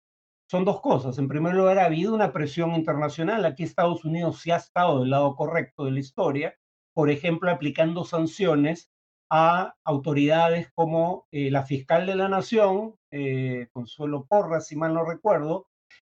son 0.49 0.65
dos 0.65 0.81
cosas. 0.81 1.19
En 1.19 1.27
primer 1.27 1.53
lugar, 1.53 1.77
ha 1.77 1.85
habido 1.85 2.13
una 2.13 2.33
presión 2.33 2.73
internacional. 2.73 3.45
Aquí 3.45 3.63
Estados 3.63 4.03
Unidos 4.03 4.41
sí 4.41 4.49
ha 4.49 4.55
estado 4.55 5.01
del 5.01 5.11
lado 5.11 5.35
correcto 5.35 5.85
de 5.85 5.91
la 5.91 5.99
historia, 5.99 6.55
por 6.93 7.11
ejemplo, 7.11 7.51
aplicando 7.51 8.03
sanciones 8.03 8.89
a 9.29 9.75
autoridades 9.83 10.71
como 10.73 11.27
eh, 11.31 11.51
la 11.51 11.63
fiscal 11.63 12.07
de 12.07 12.15
la 12.15 12.29
Nación, 12.29 12.95
eh, 13.11 13.67
Consuelo 13.73 14.25
Porras, 14.25 14.65
si 14.65 14.75
mal 14.75 14.95
no 14.95 15.05
recuerdo, 15.05 15.67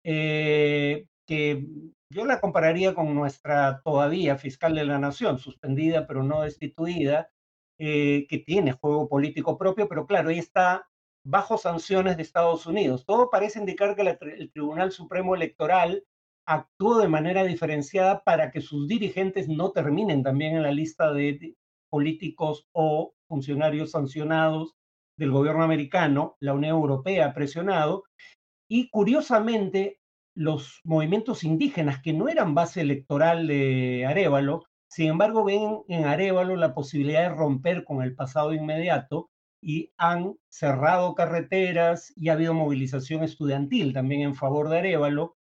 eh, 0.03 1.07
que 1.29 1.64
yo 2.11 2.27
la 2.27 2.40
compararía 2.40 2.92
con 2.92 3.14
nuestra 3.14 3.83
todavía 3.85 4.37
fiscal 4.37 4.75
de 4.75 4.85
la 4.85 4.99
Nación, 4.99 5.38
suspendida 5.38 6.09
pero 6.09 6.25
no 6.25 6.42
destituida, 6.42 7.31
que 7.77 8.44
tiene 8.47 8.73
juego 8.73 9.09
político 9.09 9.59
propio, 9.59 9.88
pero 9.88 10.07
claro, 10.07 10.31
ahí 10.31 10.38
está 10.38 10.87
bajo 11.25 11.59
sanciones 11.59 12.17
de 12.17 12.23
Estados 12.23 12.67
Unidos. 12.67 13.05
Todo 13.07 13.31
parece 13.31 13.59
indicar 13.59 13.97
que 13.97 14.03
el 14.03 14.51
Tribunal 14.53 14.93
Supremo 14.93 15.35
Electoral 15.35 16.05
actuó 16.47 16.99
de 16.99 17.09
manera 17.09 17.45
diferenciada 17.45 18.23
para 18.23 18.51
que 18.51 18.61
sus 18.61 18.87
dirigentes 18.87 19.49
no 19.49 19.73
terminen 19.73 20.23
también 20.23 20.57
en 20.57 20.63
la 20.63 20.73
lista 20.73 21.13
de 21.13 21.57
políticos 21.91 22.67
o 22.73 23.15
funcionarios 23.27 23.93
sancionados 23.93 24.75
del 25.17 25.31
gobierno 25.31 25.63
americano, 25.63 26.37
la 26.41 26.55
Unión 26.55 26.77
Europea 26.77 27.27
ha 27.27 27.35
presionado, 27.35 28.05
y 28.69 28.91
curiosamente 28.91 30.01
los 30.37 30.81
movimientos 30.85 31.45
indígenas 31.45 32.03
que 32.03 32.13
no 32.13 32.29
eran 32.29 32.55
base 32.55 32.81
electoral 32.81 33.47
de 33.47 34.05
Arevalo, 34.07 34.65
sin 34.91 35.07
embargo 35.07 35.45
ven 35.45 35.83
en 35.89 36.05
Arevalo 36.05 36.57
la 36.57 36.75
posibilidad 36.75 37.23
de 37.23 37.37
romper 37.37 37.85
con 37.85 38.03
el 38.03 38.15
pasado 38.15 38.53
inmediato 38.53 39.31
y 39.64 39.92
han 39.96 40.37
cerrado 40.50 41.14
carreteras 41.14 42.12
y 42.16 42.29
ha 42.29 42.35
habido 42.35 42.53
movilización 42.53 43.24
estudiantil 43.24 43.94
también 43.94 44.20
en 44.20 44.35
favor 44.35 44.68
de 44.68 44.79
Arevalo. 44.79 45.37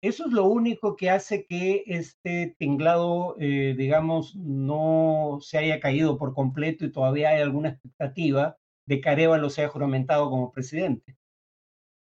Eso 0.00 0.26
es 0.26 0.32
lo 0.32 0.46
único 0.46 0.96
que 0.96 1.10
hace 1.10 1.44
que 1.44 1.84
este 1.86 2.56
tinglado, 2.58 3.36
eh, 3.38 3.74
digamos, 3.76 4.34
no 4.36 5.38
se 5.42 5.58
haya 5.58 5.80
caído 5.80 6.16
por 6.18 6.34
completo 6.34 6.84
y 6.86 6.92
todavía 6.92 7.30
hay 7.30 7.42
alguna 7.42 7.70
expectativa 7.70 8.56
de 8.86 9.00
que 9.00 9.08
Arevalo 9.10 9.50
sea 9.50 9.68
juramentado 9.68 10.30
como 10.30 10.50
presidente. 10.50 11.18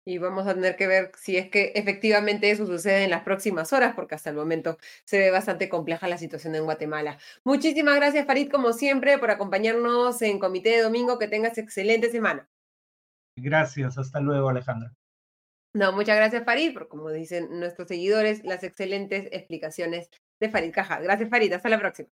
Y 0.04 0.18
vamos 0.18 0.48
a 0.48 0.54
tener 0.54 0.76
que 0.76 0.88
ver 0.88 1.12
si 1.16 1.36
es 1.36 1.48
que 1.48 1.72
efectivamente 1.76 2.50
eso 2.50 2.66
sucede 2.66 3.04
en 3.04 3.10
las 3.10 3.22
próximas 3.22 3.72
horas, 3.72 3.94
porque 3.94 4.16
hasta 4.16 4.30
el 4.30 4.36
momento 4.36 4.78
se 5.04 5.18
ve 5.18 5.30
bastante 5.30 5.68
compleja 5.68 6.08
la 6.08 6.18
situación 6.18 6.54
en 6.56 6.64
Guatemala. 6.64 7.18
Muchísimas 7.44 7.96
gracias, 7.96 8.26
Farid, 8.26 8.50
como 8.50 8.72
siempre, 8.72 9.18
por 9.18 9.30
acompañarnos 9.30 10.20
en 10.22 10.40
Comité 10.40 10.70
de 10.70 10.82
Domingo. 10.82 11.18
Que 11.18 11.28
tengas 11.28 11.56
excelente 11.58 12.10
semana. 12.10 12.48
Gracias, 13.36 13.96
hasta 13.96 14.20
luego, 14.20 14.48
Alejandra. 14.48 14.92
No, 15.74 15.92
muchas 15.92 16.16
gracias, 16.16 16.44
Farid, 16.44 16.74
por 16.74 16.88
como 16.88 17.10
dicen 17.10 17.58
nuestros 17.58 17.88
seguidores, 17.88 18.44
las 18.44 18.62
excelentes 18.62 19.28
explicaciones 19.32 20.10
de 20.38 20.50
Farid 20.50 20.72
Caja. 20.72 21.00
Gracias, 21.00 21.30
Farid, 21.30 21.52
hasta 21.52 21.68
la 21.68 21.78
próxima. 21.78 22.08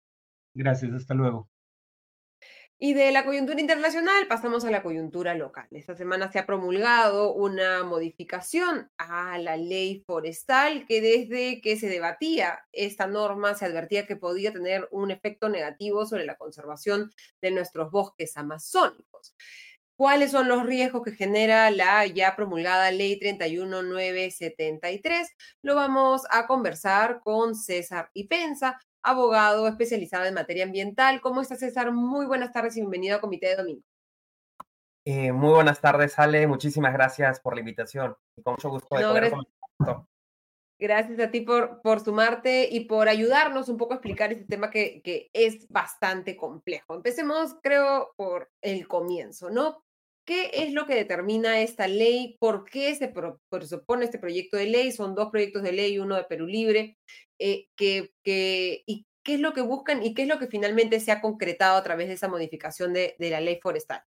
Gracias, 0.54 0.92
hasta 0.92 1.14
luego. 1.14 1.48
Y 2.82 2.94
de 2.94 3.12
la 3.12 3.26
coyuntura 3.26 3.60
internacional 3.60 4.26
pasamos 4.26 4.64
a 4.64 4.70
la 4.70 4.82
coyuntura 4.82 5.34
local. 5.34 5.68
Esta 5.70 5.94
semana 5.94 6.32
se 6.32 6.38
ha 6.38 6.46
promulgado 6.46 7.34
una 7.34 7.84
modificación 7.84 8.90
a 8.96 9.36
la 9.36 9.58
ley 9.58 10.02
forestal 10.06 10.86
que 10.86 11.02
desde 11.02 11.60
que 11.60 11.76
se 11.76 11.90
debatía 11.90 12.64
esta 12.72 13.06
norma 13.06 13.52
se 13.52 13.66
advertía 13.66 14.06
que 14.06 14.16
podía 14.16 14.50
tener 14.50 14.88
un 14.92 15.10
efecto 15.10 15.50
negativo 15.50 16.06
sobre 16.06 16.24
la 16.24 16.38
conservación 16.38 17.12
de 17.42 17.50
nuestros 17.50 17.90
bosques 17.90 18.38
amazónicos. 18.38 19.36
¿Cuáles 19.94 20.30
son 20.30 20.48
los 20.48 20.64
riesgos 20.64 21.02
que 21.02 21.12
genera 21.12 21.70
la 21.70 22.06
ya 22.06 22.34
promulgada 22.34 22.90
ley 22.90 23.18
31973? 23.18 25.28
Lo 25.60 25.74
vamos 25.74 26.22
a 26.30 26.46
conversar 26.46 27.20
con 27.22 27.54
César 27.54 28.08
Ipensa, 28.14 28.80
abogado 29.02 29.68
especializado 29.68 30.26
en 30.26 30.34
materia 30.34 30.64
ambiental. 30.64 31.20
¿Cómo 31.20 31.40
está 31.40 31.56
César? 31.56 31.92
Muy 31.92 32.26
buenas 32.26 32.52
tardes 32.52 32.76
y 32.76 32.80
bienvenido 32.80 33.16
a 33.16 33.20
Comité 33.20 33.48
de 33.48 33.56
Domingo. 33.56 33.82
Eh, 35.04 35.32
muy 35.32 35.50
buenas 35.50 35.80
tardes, 35.80 36.18
Ale. 36.18 36.46
Muchísimas 36.46 36.92
gracias 36.92 37.40
por 37.40 37.54
la 37.54 37.60
invitación 37.60 38.16
y 38.36 38.42
con 38.42 38.54
mucho 38.54 38.68
gusto 38.68 38.96
de 38.96 39.04
poder 39.04 39.30
gracias. 39.30 40.06
gracias 40.78 41.20
a 41.20 41.30
ti 41.30 41.40
por, 41.40 41.80
por 41.82 42.00
sumarte 42.00 42.68
y 42.70 42.80
por 42.80 43.08
ayudarnos 43.08 43.68
un 43.68 43.78
poco 43.78 43.94
a 43.94 43.96
explicar 43.96 44.32
este 44.32 44.44
tema 44.44 44.70
que, 44.70 45.00
que 45.02 45.30
es 45.32 45.68
bastante 45.68 46.36
complejo. 46.36 46.94
Empecemos, 46.94 47.56
creo, 47.62 48.12
por 48.16 48.50
el 48.60 48.86
comienzo, 48.86 49.50
¿no? 49.50 49.82
¿Qué 50.30 50.48
es 50.52 50.72
lo 50.72 50.86
que 50.86 50.94
determina 50.94 51.58
esta 51.58 51.88
ley? 51.88 52.36
¿Por 52.38 52.64
qué 52.64 52.94
se 52.94 53.08
propone 53.08 54.04
este 54.04 54.20
proyecto 54.20 54.56
de 54.56 54.66
ley? 54.66 54.92
Son 54.92 55.16
dos 55.16 55.28
proyectos 55.28 55.64
de 55.64 55.72
ley, 55.72 55.98
uno 55.98 56.14
de 56.14 56.22
Perú 56.22 56.46
Libre, 56.46 56.98
eh, 57.40 57.66
qué 57.74 58.12
es 59.24 59.40
lo 59.40 59.52
que 59.52 59.62
buscan 59.62 60.04
y 60.04 60.14
qué 60.14 60.22
es 60.22 60.28
lo 60.28 60.38
que 60.38 60.46
finalmente 60.46 61.00
se 61.00 61.10
ha 61.10 61.20
concretado 61.20 61.76
a 61.76 61.82
través 61.82 62.06
de 62.06 62.14
esa 62.14 62.28
modificación 62.28 62.92
de, 62.92 63.16
la 63.18 63.40
ley 63.40 63.58
forestal. 63.60 64.04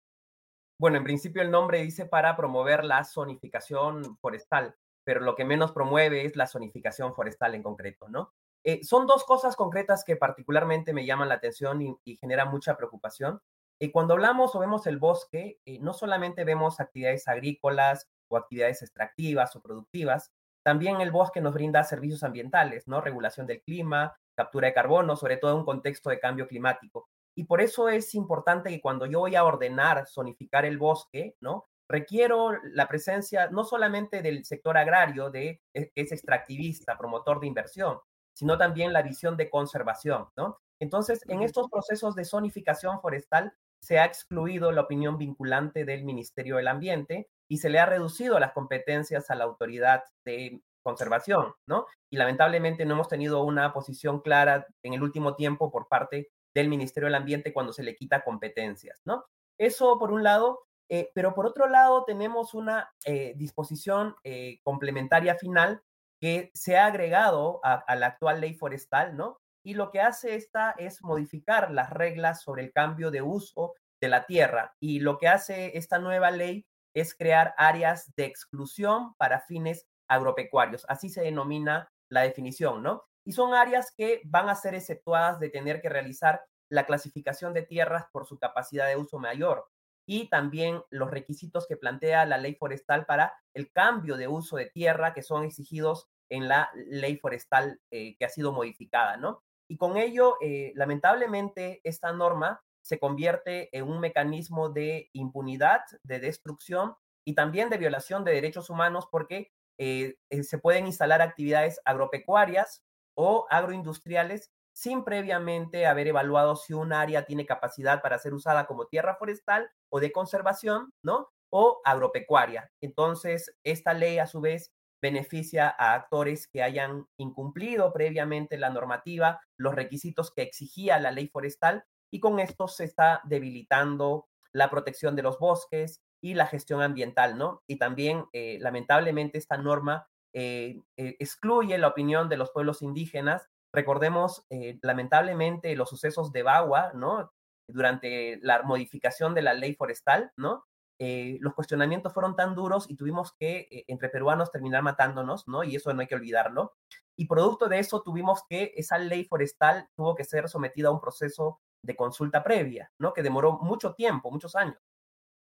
Bueno, 0.78 0.98
en 0.98 1.04
principio 1.04 1.40
el 1.40 1.50
nombre 1.50 1.82
dice 1.82 2.04
para 2.04 2.36
promover 2.36 2.84
la 2.84 3.02
zonificación 3.02 4.18
forestal, 4.18 4.76
pero 5.04 5.20
lo 5.20 5.34
que 5.34 5.46
menos 5.46 5.72
promueve 5.72 6.26
es 6.26 6.36
la 6.36 6.46
zonificación 6.46 7.14
forestal 7.14 7.54
en 7.54 7.62
concreto, 7.62 8.10
¿no? 8.10 8.34
Eh, 8.62 8.84
son 8.84 9.06
dos 9.06 9.24
cosas 9.24 9.56
concretas 9.56 10.04
que 10.04 10.16
particularmente 10.16 10.92
me 10.92 11.06
llaman 11.06 11.30
la 11.30 11.36
atención 11.36 11.80
y, 11.80 11.96
y 12.04 12.16
generan 12.16 12.50
mucha 12.50 12.76
preocupación. 12.76 13.40
Y 13.82 13.90
cuando 13.92 14.12
hablamos 14.12 14.54
o 14.54 14.58
vemos 14.58 14.86
el 14.86 14.98
bosque, 14.98 15.58
eh, 15.64 15.78
no 15.80 15.94
solamente 15.94 16.44
vemos 16.44 16.80
actividades 16.80 17.26
agrícolas 17.28 18.06
o 18.28 18.36
actividades 18.36 18.82
extractivas 18.82 19.56
o 19.56 19.62
productivas, 19.62 20.30
también 20.62 21.00
el 21.00 21.10
bosque 21.10 21.40
nos 21.40 21.54
brinda 21.54 21.82
servicios 21.82 22.22
ambientales, 22.22 22.86
¿no? 22.86 23.00
Regulación 23.00 23.46
del 23.46 23.62
clima, 23.62 24.14
captura 24.36 24.68
de 24.68 24.74
carbono, 24.74 25.16
sobre 25.16 25.38
todo 25.38 25.52
en 25.52 25.58
un 25.58 25.64
contexto 25.64 26.10
de 26.10 26.20
cambio 26.20 26.46
climático. 26.46 27.08
Y 27.34 27.44
por 27.44 27.62
eso 27.62 27.88
es 27.88 28.14
importante 28.14 28.68
que 28.68 28.82
cuando 28.82 29.06
yo 29.06 29.20
voy 29.20 29.34
a 29.34 29.44
ordenar 29.44 30.06
zonificar 30.06 30.66
el 30.66 30.76
bosque, 30.76 31.36
¿no? 31.40 31.66
Requiero 31.88 32.52
la 32.62 32.86
presencia 32.86 33.48
no 33.48 33.64
solamente 33.64 34.20
del 34.20 34.44
sector 34.44 34.76
agrario, 34.76 35.30
de, 35.30 35.62
e, 35.72 35.90
es 35.94 36.12
extractivista, 36.12 36.98
promotor 36.98 37.40
de 37.40 37.46
inversión, 37.46 37.98
sino 38.34 38.58
también 38.58 38.92
la 38.92 39.00
visión 39.00 39.38
de 39.38 39.48
conservación, 39.48 40.28
¿no? 40.36 40.58
Entonces, 40.78 41.20
en 41.28 41.42
estos 41.42 41.68
procesos 41.70 42.14
de 42.14 42.24
zonificación 42.24 43.00
forestal 43.00 43.54
se 43.80 43.98
ha 43.98 44.04
excluido 44.04 44.72
la 44.72 44.82
opinión 44.82 45.18
vinculante 45.18 45.84
del 45.84 46.04
Ministerio 46.04 46.56
del 46.56 46.68
Ambiente 46.68 47.28
y 47.48 47.58
se 47.58 47.70
le 47.70 47.80
ha 47.80 47.86
reducido 47.86 48.38
las 48.38 48.52
competencias 48.52 49.30
a 49.30 49.34
la 49.34 49.44
autoridad 49.44 50.04
de 50.24 50.62
conservación, 50.82 51.52
¿no? 51.66 51.86
Y 52.10 52.16
lamentablemente 52.16 52.84
no 52.84 52.94
hemos 52.94 53.08
tenido 53.08 53.42
una 53.44 53.72
posición 53.72 54.20
clara 54.20 54.66
en 54.82 54.94
el 54.94 55.02
último 55.02 55.34
tiempo 55.34 55.70
por 55.70 55.88
parte 55.88 56.30
del 56.54 56.68
Ministerio 56.68 57.06
del 57.06 57.14
Ambiente 57.14 57.52
cuando 57.52 57.72
se 57.72 57.82
le 57.82 57.96
quita 57.96 58.22
competencias, 58.22 59.00
¿no? 59.04 59.24
Eso 59.58 59.98
por 59.98 60.12
un 60.12 60.22
lado, 60.22 60.60
eh, 60.88 61.10
pero 61.14 61.34
por 61.34 61.46
otro 61.46 61.66
lado 61.68 62.04
tenemos 62.04 62.54
una 62.54 62.92
eh, 63.04 63.34
disposición 63.36 64.16
eh, 64.24 64.58
complementaria 64.62 65.34
final 65.34 65.82
que 66.20 66.50
se 66.54 66.76
ha 66.76 66.86
agregado 66.86 67.60
a, 67.62 67.74
a, 67.74 67.96
la 67.96 68.06
actual 68.06 68.40
ley 68.40 68.54
forestal, 68.54 69.16
¿no? 69.16 69.38
Y 69.64 69.74
lo 69.74 69.90
que 69.90 70.00
hace 70.00 70.34
esta 70.34 70.72
es 70.78 71.02
modificar 71.02 71.70
las 71.70 71.90
reglas 71.90 72.42
sobre 72.42 72.64
el 72.64 72.72
cambio 72.72 73.10
de 73.10 73.22
uso 73.22 73.74
de 74.00 74.08
la 74.08 74.26
tierra. 74.26 74.74
Y 74.80 75.00
lo 75.00 75.18
que 75.18 75.28
hace 75.28 75.76
esta 75.76 75.98
nueva 75.98 76.30
ley 76.30 76.66
es 76.94 77.14
crear 77.14 77.54
áreas 77.56 78.12
de 78.16 78.24
exclusión 78.24 79.14
para 79.16 79.40
fines 79.40 79.86
agropecuarios. 80.08 80.84
Así 80.88 81.08
se 81.08 81.22
denomina 81.22 81.90
la 82.08 82.22
definición, 82.22 82.82
¿no? 82.82 83.04
Y 83.24 83.32
son 83.32 83.54
áreas 83.54 83.92
que 83.96 84.22
van 84.24 84.48
a 84.48 84.54
ser 84.54 84.74
exceptuadas 84.74 85.38
de 85.38 85.50
tener 85.50 85.80
que 85.80 85.88
realizar 85.88 86.42
la 86.70 86.86
clasificación 86.86 87.52
de 87.52 87.62
tierras 87.62 88.06
por 88.12 88.26
su 88.26 88.38
capacidad 88.38 88.88
de 88.88 88.96
uso 88.96 89.18
mayor 89.18 89.66
y 90.06 90.28
también 90.28 90.82
los 90.90 91.10
requisitos 91.10 91.66
que 91.68 91.76
plantea 91.76 92.24
la 92.26 92.38
ley 92.38 92.54
forestal 92.54 93.06
para 93.06 93.34
el 93.54 93.70
cambio 93.70 94.16
de 94.16 94.28
uso 94.28 94.56
de 94.56 94.66
tierra 94.66 95.14
que 95.14 95.22
son 95.22 95.44
exigidos 95.44 96.08
en 96.28 96.48
la 96.48 96.70
ley 96.74 97.16
forestal 97.18 97.80
eh, 97.90 98.16
que 98.16 98.24
ha 98.24 98.28
sido 98.28 98.52
modificada, 98.52 99.16
¿no? 99.16 99.42
Y 99.70 99.76
con 99.76 99.96
ello, 99.96 100.36
eh, 100.40 100.72
lamentablemente, 100.74 101.80
esta 101.84 102.12
norma 102.12 102.60
se 102.82 102.98
convierte 102.98 103.68
en 103.70 103.84
un 103.84 104.00
mecanismo 104.00 104.68
de 104.68 105.10
impunidad, 105.12 105.82
de 106.02 106.18
destrucción 106.18 106.96
y 107.24 107.36
también 107.36 107.70
de 107.70 107.78
violación 107.78 108.24
de 108.24 108.32
derechos 108.32 108.68
humanos 108.68 109.06
porque 109.08 109.52
se 109.78 110.58
pueden 110.58 110.86
instalar 110.86 111.22
actividades 111.22 111.80
agropecuarias 111.86 112.82
o 113.14 113.46
agroindustriales 113.48 114.50
sin 114.72 115.04
previamente 115.04 115.86
haber 115.86 116.08
evaluado 116.08 116.56
si 116.56 116.72
un 116.72 116.92
área 116.92 117.24
tiene 117.24 117.46
capacidad 117.46 118.02
para 118.02 118.18
ser 118.18 118.34
usada 118.34 118.66
como 118.66 118.86
tierra 118.86 119.14
forestal 119.16 119.70
o 119.88 120.00
de 120.00 120.10
conservación, 120.10 120.92
¿no? 121.02 121.28
O 121.50 121.80
agropecuaria. 121.84 122.70
Entonces, 122.80 123.54
esta 123.64 123.94
ley 123.94 124.18
a 124.18 124.26
su 124.26 124.40
vez 124.40 124.72
beneficia 125.02 125.74
a 125.78 125.94
actores 125.94 126.48
que 126.48 126.62
hayan 126.62 127.06
incumplido 127.16 127.92
previamente 127.92 128.58
la 128.58 128.70
normativa, 128.70 129.40
los 129.56 129.74
requisitos 129.74 130.32
que 130.32 130.42
exigía 130.42 130.98
la 130.98 131.10
ley 131.10 131.28
forestal, 131.28 131.84
y 132.12 132.20
con 132.20 132.40
esto 132.40 132.68
se 132.68 132.84
está 132.84 133.20
debilitando 133.24 134.28
la 134.52 134.68
protección 134.68 135.14
de 135.16 135.22
los 135.22 135.38
bosques 135.38 136.02
y 136.20 136.34
la 136.34 136.46
gestión 136.46 136.82
ambiental, 136.82 137.38
¿no? 137.38 137.62
Y 137.66 137.78
también, 137.78 138.26
eh, 138.32 138.58
lamentablemente, 138.60 139.38
esta 139.38 139.56
norma 139.56 140.08
eh, 140.32 140.80
eh, 140.96 141.16
excluye 141.18 141.78
la 141.78 141.88
opinión 141.88 142.28
de 142.28 142.36
los 142.36 142.50
pueblos 142.50 142.82
indígenas 142.82 143.48
Recordemos, 143.72 144.44
lamentablemente, 144.82 145.76
los 145.76 145.88
sucesos 145.88 146.32
de 146.32 146.42
Bagua, 146.42 146.92
¿no? 146.94 147.32
Durante 147.68 148.38
la 148.42 148.62
modificación 148.62 149.32
de 149.32 149.42
la 149.42 149.54
ley 149.54 149.74
forestal, 149.74 150.32
¿no? 150.36 150.64
Eh, 151.00 151.38
los 151.40 151.54
cuestionamientos 151.54 152.12
fueron 152.12 152.36
tan 152.36 152.54
duros 152.54 152.84
y 152.88 152.96
tuvimos 152.96 153.32
que, 153.38 153.68
eh, 153.70 153.84
entre 153.88 154.10
peruanos, 154.10 154.52
terminar 154.52 154.82
matándonos, 154.82 155.48
¿no? 155.48 155.64
Y 155.64 155.74
eso 155.76 155.92
no 155.94 156.02
hay 156.02 156.06
que 156.06 156.14
olvidarlo. 156.14 156.74
Y 157.16 157.26
producto 157.26 157.68
de 157.68 157.78
eso 157.78 158.02
tuvimos 158.02 158.42
que 158.48 158.74
esa 158.76 158.98
ley 158.98 159.24
forestal 159.24 159.88
tuvo 159.96 160.14
que 160.14 160.24
ser 160.24 160.48
sometida 160.48 160.88
a 160.88 160.92
un 160.92 161.00
proceso 161.00 161.60
de 161.82 161.96
consulta 161.96 162.44
previa, 162.44 162.92
¿no? 162.98 163.14
Que 163.14 163.22
demoró 163.22 163.58
mucho 163.62 163.94
tiempo, 163.94 164.30
muchos 164.30 164.54
años. 164.54 164.76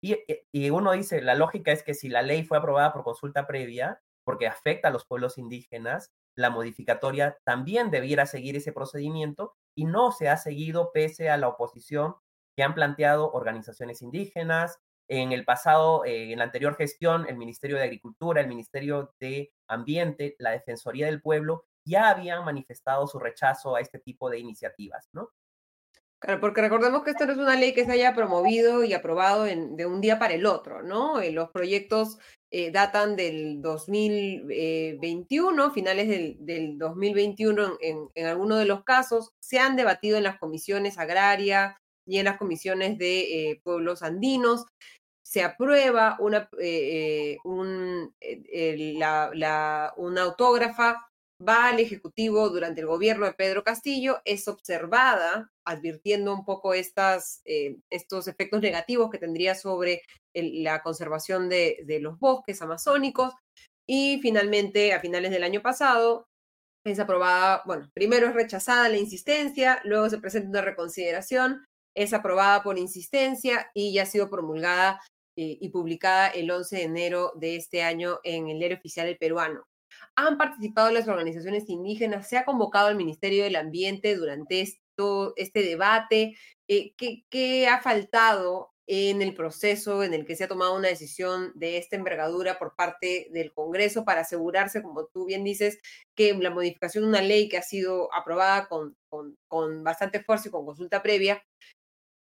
Y, 0.02 0.16
y 0.52 0.70
uno 0.70 0.92
dice, 0.92 1.20
la 1.20 1.34
lógica 1.34 1.70
es 1.70 1.82
que 1.82 1.94
si 1.94 2.08
la 2.08 2.22
ley 2.22 2.44
fue 2.44 2.58
aprobada 2.58 2.92
por 2.92 3.04
consulta 3.04 3.46
previa, 3.46 4.00
porque 4.24 4.46
afecta 4.46 4.88
a 4.88 4.90
los 4.90 5.06
pueblos 5.06 5.38
indígenas, 5.38 6.12
la 6.36 6.50
modificatoria 6.50 7.38
también 7.44 7.90
debiera 7.90 8.26
seguir 8.26 8.56
ese 8.56 8.72
procedimiento 8.72 9.54
y 9.76 9.84
no 9.84 10.12
se 10.12 10.28
ha 10.28 10.36
seguido 10.36 10.92
pese 10.92 11.30
a 11.30 11.36
la 11.36 11.48
oposición 11.48 12.16
que 12.56 12.62
han 12.62 12.74
planteado 12.74 13.30
organizaciones 13.32 14.02
indígenas. 14.02 14.78
En 15.08 15.32
el 15.32 15.44
pasado, 15.44 16.04
eh, 16.04 16.32
en 16.32 16.38
la 16.38 16.44
anterior 16.44 16.76
gestión, 16.76 17.26
el 17.28 17.36
Ministerio 17.36 17.76
de 17.76 17.84
Agricultura, 17.84 18.40
el 18.40 18.48
Ministerio 18.48 19.14
de 19.20 19.52
Ambiente, 19.68 20.36
la 20.38 20.50
Defensoría 20.50 21.06
del 21.06 21.20
Pueblo 21.20 21.66
ya 21.84 22.10
habían 22.10 22.44
manifestado 22.44 23.06
su 23.06 23.18
rechazo 23.18 23.76
a 23.76 23.80
este 23.80 23.98
tipo 23.98 24.30
de 24.30 24.38
iniciativas, 24.38 25.10
¿no? 25.12 25.30
Claro, 26.22 26.40
porque 26.40 26.60
recordemos 26.60 27.02
que 27.02 27.10
esto 27.10 27.26
no 27.26 27.32
es 27.32 27.38
una 27.38 27.56
ley 27.56 27.74
que 27.74 27.84
se 27.84 27.90
haya 27.90 28.14
promovido 28.14 28.84
y 28.84 28.94
aprobado 28.94 29.42
de 29.42 29.86
un 29.86 30.00
día 30.00 30.20
para 30.20 30.34
el 30.34 30.46
otro, 30.46 30.80
¿no? 30.80 31.20
Eh, 31.20 31.32
los 31.32 31.50
proyectos 31.50 32.16
eh, 32.52 32.70
datan 32.70 33.16
del 33.16 33.60
2021, 33.60 35.72
finales 35.72 36.36
del, 36.38 36.78
2021 36.78 37.76
en, 37.80 38.08
en 38.14 38.26
algunos 38.26 38.60
de 38.60 38.66
los 38.66 38.84
casos, 38.84 39.32
se 39.40 39.58
han 39.58 39.74
debatido 39.74 40.16
en 40.16 40.22
las 40.22 40.38
comisiones 40.38 40.96
agraria 40.96 41.81
y 42.06 42.18
en 42.18 42.24
las 42.26 42.38
comisiones 42.38 42.98
de 42.98 43.50
eh, 43.50 43.60
pueblos 43.62 44.02
andinos. 44.02 44.66
Se 45.24 45.42
aprueba 45.42 46.16
una, 46.20 46.48
un, 47.44 48.14
la, 48.98 49.94
una 49.96 50.22
autógrafa 50.22 51.08
va 51.46 51.68
al 51.68 51.80
Ejecutivo 51.80 52.48
durante 52.50 52.80
el 52.80 52.86
gobierno 52.86 53.26
de 53.26 53.34
Pedro 53.34 53.62
Castillo, 53.64 54.20
es 54.24 54.48
observada, 54.48 55.50
advirtiendo 55.66 56.32
un 56.32 56.44
poco 56.44 56.74
estas, 56.74 57.42
eh, 57.44 57.76
estos 57.90 58.28
efectos 58.28 58.60
negativos 58.60 59.10
que 59.10 59.18
tendría 59.18 59.54
sobre 59.54 60.02
la 60.34 60.82
conservación 60.82 61.48
de, 61.48 61.82
de, 61.84 62.00
los 62.00 62.18
bosques 62.18 62.62
amazónicos. 62.62 63.34
Y 63.86 64.20
finalmente, 64.22 64.92
a 64.92 65.00
finales 65.00 65.30
del 65.30 65.44
año 65.44 65.62
pasado, 65.62 66.26
es 66.84 66.98
aprobada, 66.98 67.62
bueno, 67.66 67.90
primero 67.94 68.28
es 68.28 68.34
rechazada 68.34 68.88
la 68.88 68.96
insistencia, 68.96 69.80
luego 69.84 70.08
se 70.10 70.18
presenta 70.18 70.48
una 70.48 70.62
reconsideración, 70.62 71.64
es 71.94 72.12
aprobada 72.12 72.62
por 72.62 72.78
insistencia 72.78 73.70
y 73.74 73.92
ya 73.92 74.02
ha 74.02 74.07
sido 74.07 74.31
promulgada 74.31 75.00
eh, 75.37 75.59
y 75.61 75.68
publicada 75.70 76.28
el 76.28 76.50
11 76.50 76.76
de 76.76 76.83
enero 76.83 77.33
de 77.37 77.57
este 77.57 77.83
año 77.83 78.20
en 78.24 78.48
el 78.48 78.59
diario 78.59 78.78
oficial 78.78 79.07
del 79.07 79.18
peruano 79.18 79.66
han 80.16 80.38
participado 80.38 80.90
las 80.90 81.09
organizaciones 81.09 81.68
indígenas, 81.68 82.28
se 82.28 82.37
ha 82.37 82.44
convocado 82.44 82.88
al 82.88 82.96
Ministerio 82.96 83.44
del 83.44 83.57
Ambiente 83.57 84.14
durante 84.16 84.61
esto, 84.61 85.33
este 85.37 85.62
debate. 85.62 86.37
Eh, 86.68 86.94
¿qué, 86.96 87.68
ha 87.68 87.81
faltado 87.81 88.70
en 88.87 89.22
el 89.22 89.35
proceso 89.35 90.02
en 90.02 90.12
el 90.12 90.26
que 90.26 90.37
se 90.37 90.44
ha 90.44 90.48
tomado 90.48 90.74
una 90.74 90.88
decisión 90.88 91.52
de 91.55 91.78
esta 91.78 91.96
envergadura 91.96 92.59
por 92.59 92.74
parte 92.74 93.28
del 93.31 93.52
Congreso 93.52 94.05
para 94.05 94.22
asegurarse, 94.22 94.83
como 94.83 95.07
tú 95.07 95.24
bien 95.24 95.44
dices, 95.44 95.78
que 96.14 96.35
la 96.35 96.50
modificación 96.50 97.05
de 97.05 97.09
una 97.11 97.22
ley 97.22 97.48
que 97.48 97.59
ha 97.59 97.62
sido 97.62 98.12
aprobada 98.12 98.68
con, 98.68 98.96
con, 99.09 99.37
con 99.48 99.85
bastante 99.85 100.18
esfuerzo 100.18 100.48
y 100.48 100.50
con 100.50 100.66
consulta 100.66 101.02
previa 101.02 101.42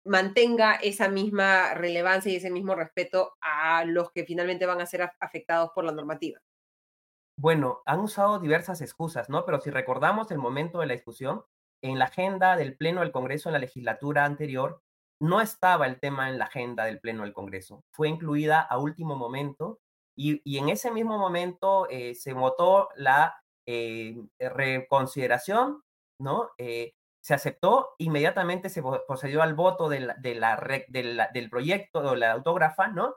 mantenga 0.08 0.74
esa 0.76 1.08
misma 1.08 1.74
relevancia 1.74 2.32
y 2.32 2.36
ese 2.36 2.50
mismo 2.50 2.74
respeto 2.74 3.36
a 3.40 3.84
los 3.84 4.10
que 4.10 4.24
finalmente 4.24 4.66
van 4.66 4.80
a 4.80 4.86
ser 4.86 5.10
afectados 5.20 5.70
por 5.74 5.84
la 5.84 5.92
normativa? 5.92 6.40
Bueno, 7.38 7.82
han 7.86 8.00
usado 8.00 8.40
diversas 8.40 8.80
excusas, 8.80 9.28
¿no? 9.28 9.44
Pero 9.44 9.60
si 9.60 9.70
recordamos 9.70 10.30
el 10.32 10.38
momento 10.38 10.80
de 10.80 10.86
la 10.86 10.94
discusión, 10.94 11.44
en 11.82 11.98
la 11.98 12.06
agenda 12.06 12.56
del 12.56 12.76
Pleno 12.76 13.00
del 13.00 13.12
Congreso 13.12 13.48
en 13.48 13.52
la 13.52 13.60
legislatura 13.60 14.24
anterior, 14.24 14.82
no 15.20 15.40
estaba 15.40 15.86
el 15.86 16.00
tema 16.00 16.28
en 16.28 16.38
la 16.38 16.46
agenda 16.46 16.84
del 16.84 17.00
Pleno 17.00 17.22
del 17.22 17.32
Congreso. 17.32 17.84
Fue 17.92 18.08
incluida 18.08 18.60
a 18.60 18.78
último 18.78 19.16
momento 19.16 19.78
y, 20.16 20.58
en 20.58 20.68
ese 20.68 20.90
mismo 20.90 21.16
momento 21.16 21.88
eh, 21.90 22.14
se 22.14 22.32
votó 22.32 22.88
la 22.96 23.40
eh, 23.66 24.16
reconsideración, 24.40 25.82
¿no? 26.20 26.50
Eh, 26.58 26.94
se 27.28 27.34
aceptó, 27.34 27.90
inmediatamente 27.98 28.70
se 28.70 28.82
procedió 29.06 29.42
al 29.42 29.52
voto 29.52 29.90
de 29.90 30.00
la, 30.00 30.16
del 30.16 31.50
proyecto 31.50 31.98
o 31.98 32.14
la 32.14 32.32
autógrafa, 32.32 32.88
¿no? 32.88 33.16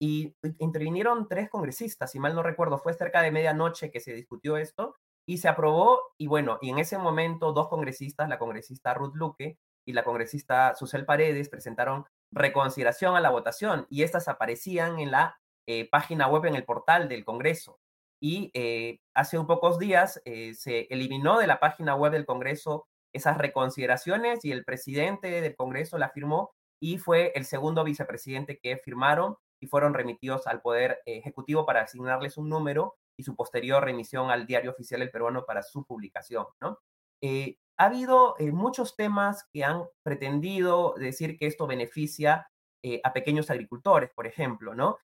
y 0.00 0.34
intervinieron 0.58 1.28
tres 1.28 1.50
congresistas, 1.50 2.12
si 2.12 2.18
mal 2.18 2.34
no 2.34 2.42
recuerdo, 2.42 2.78
fue 2.78 2.94
cerca 2.94 3.20
de 3.20 3.30
medianoche 3.30 3.90
que 3.90 4.00
se 4.00 4.14
discutió 4.14 4.56
esto 4.56 4.96
y 5.28 5.36
se 5.36 5.48
aprobó 5.48 6.00
y 6.16 6.28
bueno, 6.28 6.56
y 6.62 6.70
en 6.70 6.78
ese 6.78 6.96
momento 6.96 7.52
dos 7.52 7.68
congresistas, 7.68 8.30
la 8.30 8.38
congresista 8.38 8.94
Ruth 8.94 9.14
Luque 9.16 9.58
y 9.86 9.92
la 9.92 10.02
congresista 10.02 10.74
Susel 10.74 11.04
Paredes 11.04 11.50
presentaron 11.50 12.06
reconsideración 12.32 13.16
a 13.16 13.20
la 13.20 13.28
votación 13.28 13.86
y 13.90 14.02
estas 14.02 14.28
aparecían 14.28 14.98
en 14.98 15.10
la 15.10 15.38
eh, 15.66 15.90
página 15.90 16.26
web 16.26 16.46
en 16.46 16.54
el 16.54 16.64
portal 16.64 17.10
del 17.10 17.26
Congreso. 17.26 17.78
Y 18.18 18.50
eh, 18.54 19.00
hace 19.14 19.38
un 19.38 19.46
pocos 19.46 19.78
días 19.78 20.22
eh, 20.24 20.54
se 20.54 20.86
eliminó 20.88 21.38
de 21.38 21.46
la 21.46 21.60
página 21.60 21.96
web 21.96 22.12
del 22.12 22.24
Congreso 22.24 22.86
esas 23.12 23.38
reconsideraciones 23.38 24.44
y 24.44 24.52
el 24.52 24.64
presidente 24.64 25.40
del 25.40 25.56
Congreso 25.56 25.98
la 25.98 26.10
firmó 26.10 26.52
y 26.80 26.98
fue 26.98 27.32
el 27.34 27.44
segundo 27.44 27.84
vicepresidente 27.84 28.58
que 28.58 28.76
firmaron 28.76 29.36
y 29.60 29.66
fueron 29.68 29.94
remitidos 29.94 30.46
al 30.48 30.60
Poder 30.60 31.00
Ejecutivo 31.06 31.64
para 31.64 31.82
asignarles 31.82 32.36
un 32.36 32.48
número 32.48 32.96
y 33.16 33.22
su 33.22 33.36
posterior 33.36 33.84
remisión 33.84 34.30
al 34.30 34.46
Diario 34.46 34.72
Oficial 34.72 35.00
del 35.00 35.10
Peruano 35.10 35.44
para 35.44 35.62
su 35.62 35.84
publicación. 35.84 36.46
¿no? 36.60 36.80
Eh, 37.20 37.58
ha 37.76 37.86
habido 37.86 38.34
eh, 38.38 38.50
muchos 38.50 38.96
temas 38.96 39.48
que 39.52 39.62
han 39.64 39.84
pretendido 40.02 40.94
decir 40.96 41.38
que 41.38 41.46
esto 41.46 41.68
beneficia 41.68 42.48
eh, 42.82 43.00
a 43.04 43.12
pequeños 43.12 43.50
agricultores, 43.50 44.10
por 44.10 44.26
ejemplo, 44.26 44.74
¿no? 44.74 44.98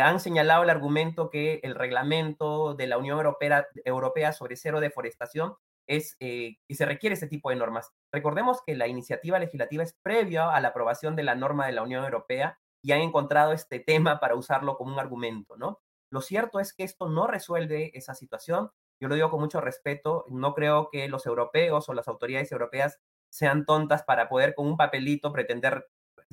han 0.00 0.20
señalado 0.20 0.62
el 0.62 0.70
argumento 0.70 1.28
que 1.28 1.58
el 1.64 1.74
reglamento 1.74 2.74
de 2.74 2.86
la 2.86 2.98
Unión 2.98 3.16
Europea, 3.16 3.66
Europea 3.84 4.32
sobre 4.32 4.54
cero 4.54 4.78
deforestación 4.78 5.56
es 5.86 6.16
que 6.16 6.58
se 6.70 6.86
requiere 6.86 7.14
ese 7.14 7.26
tipo 7.26 7.50
de 7.50 7.56
normas. 7.56 7.92
Recordemos 8.12 8.60
que 8.66 8.74
la 8.74 8.86
iniciativa 8.86 9.38
legislativa 9.38 9.82
es 9.82 9.96
previa 10.02 10.50
a 10.50 10.60
la 10.60 10.68
aprobación 10.68 11.16
de 11.16 11.24
la 11.24 11.34
norma 11.34 11.66
de 11.66 11.72
la 11.72 11.82
Unión 11.82 12.04
Europea 12.04 12.58
y 12.82 12.92
han 12.92 13.00
encontrado 13.00 13.52
este 13.52 13.80
tema 13.80 14.20
para 14.20 14.34
usarlo 14.34 14.76
como 14.76 14.92
un 14.92 15.00
argumento, 15.00 15.56
¿no? 15.56 15.80
Lo 16.10 16.20
cierto 16.20 16.60
es 16.60 16.72
que 16.72 16.84
esto 16.84 17.08
no 17.08 17.26
resuelve 17.26 17.90
esa 17.96 18.14
situación. 18.14 18.70
Yo 19.00 19.08
lo 19.08 19.14
digo 19.14 19.30
con 19.30 19.40
mucho 19.40 19.60
respeto. 19.60 20.26
No 20.28 20.54
creo 20.54 20.90
que 20.92 21.08
los 21.08 21.26
europeos 21.26 21.88
o 21.88 21.94
las 21.94 22.08
autoridades 22.08 22.52
europeas 22.52 23.00
sean 23.30 23.64
tontas 23.64 24.04
para 24.04 24.28
poder 24.28 24.54
con 24.54 24.66
un 24.66 24.76
papelito 24.76 25.32
pretender 25.32 25.88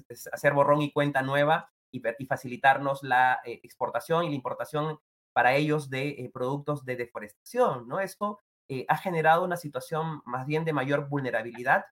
pues, 0.08 0.28
hacer 0.32 0.54
borrón 0.54 0.82
y 0.82 0.91
cuenta 0.91 1.22
nueva 1.22 1.72
y, 1.89 2.02
facilitarnos 2.28 3.02
la 3.02 3.39
eh, 3.45 3.60
exportación 3.64 4.26
y 4.26 4.30
la 4.30 4.36
importación 4.36 4.99
para 5.34 5.56
ellos 5.56 5.89
de 5.89 6.10
eh, 6.10 6.30
productos 6.32 6.86
de 6.86 6.97
deforestación, 6.97 7.88
¿no? 7.88 7.99
Esto 7.99 8.39
eh, 8.72 8.86
ha 8.88 8.98
generado 8.98 9.44
una 9.44 9.58
situación 9.58 10.22
más 10.26 10.46
bien 10.48 10.66
de 10.66 10.74
mayor 10.74 11.10
vulnerabilidad 11.10 11.86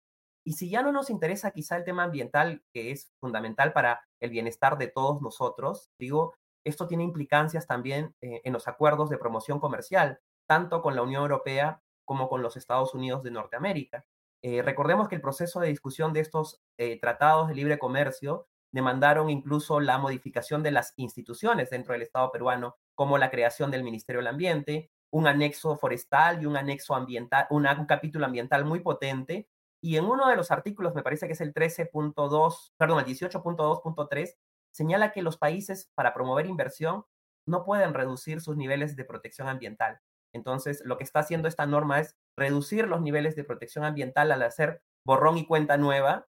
y 0.44 0.54
si 0.54 0.70
ya 0.70 0.82
no 0.82 0.92
nos 0.92 1.10
interesa 1.10 1.52
quizá 1.52 1.78
el 1.78 1.84
tema 1.84 2.04
ambiental, 2.04 2.64
que 2.74 2.92
es 2.92 3.12
fundamental 3.20 3.74
para 3.74 4.02
el 4.20 4.32
bienestar 4.32 4.78
de 4.78 4.88
todos 4.88 5.22
nosotros, 5.22 5.92
digo, 6.00 6.34
esto 6.66 6.88
tiene 6.88 7.04
implicancias 7.04 7.68
también 7.68 8.16
eh, 8.22 8.42
en 8.44 8.54
los 8.54 8.68
acuerdos 8.68 9.10
de 9.10 9.18
promoción 9.18 9.60
comercial, 9.60 10.20
tanto 10.48 10.82
con 10.82 10.96
la 10.96 11.04
Unión 11.04 11.22
Europea 11.22 11.82
como 12.06 12.30
con 12.30 12.42
los 12.42 12.58
Estados 12.58 12.94
Unidos 12.94 13.24
de 13.24 13.32
Norteamérica. 13.32 14.06
Eh, 14.42 14.62
recordemos 14.62 15.08
que 15.08 15.16
el 15.16 15.22
proceso 15.22 15.60
de 15.60 15.68
discusión 15.68 16.14
de 16.14 16.22
estos 16.22 16.62
eh, 16.78 17.00
tratados 17.00 17.50
de 17.50 17.56
libre 17.56 17.78
comercio 17.78 18.48
demandaron 18.72 19.30
incluso 19.30 19.80
la 19.80 19.98
modificación 19.98 20.64
de 20.64 20.72
las 20.72 20.94
instituciones 20.96 21.70
dentro 21.70 21.94
del 21.94 22.02
Estado 22.02 22.32
peruano, 22.32 22.78
como 22.96 23.18
la 23.18 23.30
creación 23.30 23.72
del 23.72 23.84
Ministerio 23.84 24.20
del 24.20 24.28
Ambiente, 24.28 24.90
un 25.12 25.28
anexo 25.28 25.78
forestal 25.78 26.42
y 26.42 26.46
un 26.46 26.58
anexo 26.58 26.96
ambiental, 26.96 27.48
un 27.50 27.66
capítulo 27.88 28.26
ambiental 28.26 28.66
muy 28.66 28.80
potente. 28.80 29.48
Y 29.82 29.98
en 29.98 30.06
uno 30.06 30.28
de 30.28 30.36
los 30.36 30.52
artículos, 30.52 30.94
me 30.94 31.04
parece 31.04 31.28
que 31.28 31.34
es 31.34 31.42
el 31.42 31.54
13.2, 31.54 32.74
perdón, 32.78 33.00
el 33.00 33.06
18.2.3, 33.06 34.36
señala 34.72 35.12
que 35.12 35.22
los 35.22 35.38
países 35.38 35.90
para 35.96 36.14
promover 36.14 36.46
inversión 36.46 37.06
no 37.46 37.64
pueden 37.64 37.94
reducir 37.94 38.42
sus 38.42 38.58
niveles 38.58 38.96
de 38.96 39.06
protección 39.06 39.48
ambiental. 39.48 40.00
Entonces, 40.34 40.84
lo 40.86 40.98
que 40.98 41.04
está 41.04 41.20
haciendo 41.20 41.48
esta 41.48 41.66
norma 41.66 42.00
es 42.00 42.16
reducir 42.38 42.88
los 42.88 43.02
niveles 43.02 43.36
de 43.36 43.44
protección 43.44 43.84
ambiental 43.84 44.32
al 44.32 44.44
hacer 44.44 44.82
borrón 45.06 45.38
y 45.38 45.46
cuenta 45.46 45.78
nueva 45.78 46.28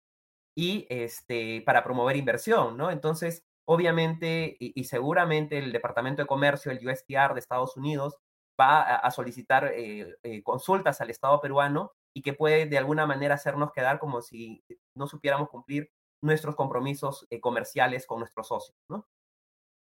y 0.55 0.87
este, 0.89 1.61
para 1.65 1.83
promover 1.83 2.15
inversión, 2.15 2.77
¿no? 2.77 2.91
Entonces, 2.91 3.45
obviamente 3.65 4.55
y, 4.59 4.83
seguramente 4.85 5.57
el 5.57 5.71
Departamento 5.71 6.21
de 6.21 6.27
Comercio, 6.27 6.71
el 6.71 6.85
USTR 6.87 7.33
de 7.33 7.39
Estados 7.39 7.77
Unidos, 7.77 8.17
va 8.59 8.81
a, 8.81 9.11
solicitar 9.11 9.71
eh, 9.73 10.17
eh, 10.23 10.43
consultas 10.43 11.01
al 11.01 11.09
Estado 11.09 11.39
peruano 11.39 11.93
y 12.15 12.21
que 12.21 12.33
puede 12.33 12.65
de 12.65 12.77
alguna 12.77 13.05
manera 13.05 13.35
hacernos 13.35 13.71
quedar 13.71 13.99
como 13.99 14.21
si 14.21 14.63
no 14.95 15.07
supiéramos 15.07 15.49
cumplir 15.49 15.91
nuestros 16.21 16.55
compromisos 16.55 17.25
eh, 17.29 17.39
comerciales 17.39 18.05
con 18.05 18.19
nuestros 18.19 18.47
socios, 18.47 18.77
¿no? 18.89 19.07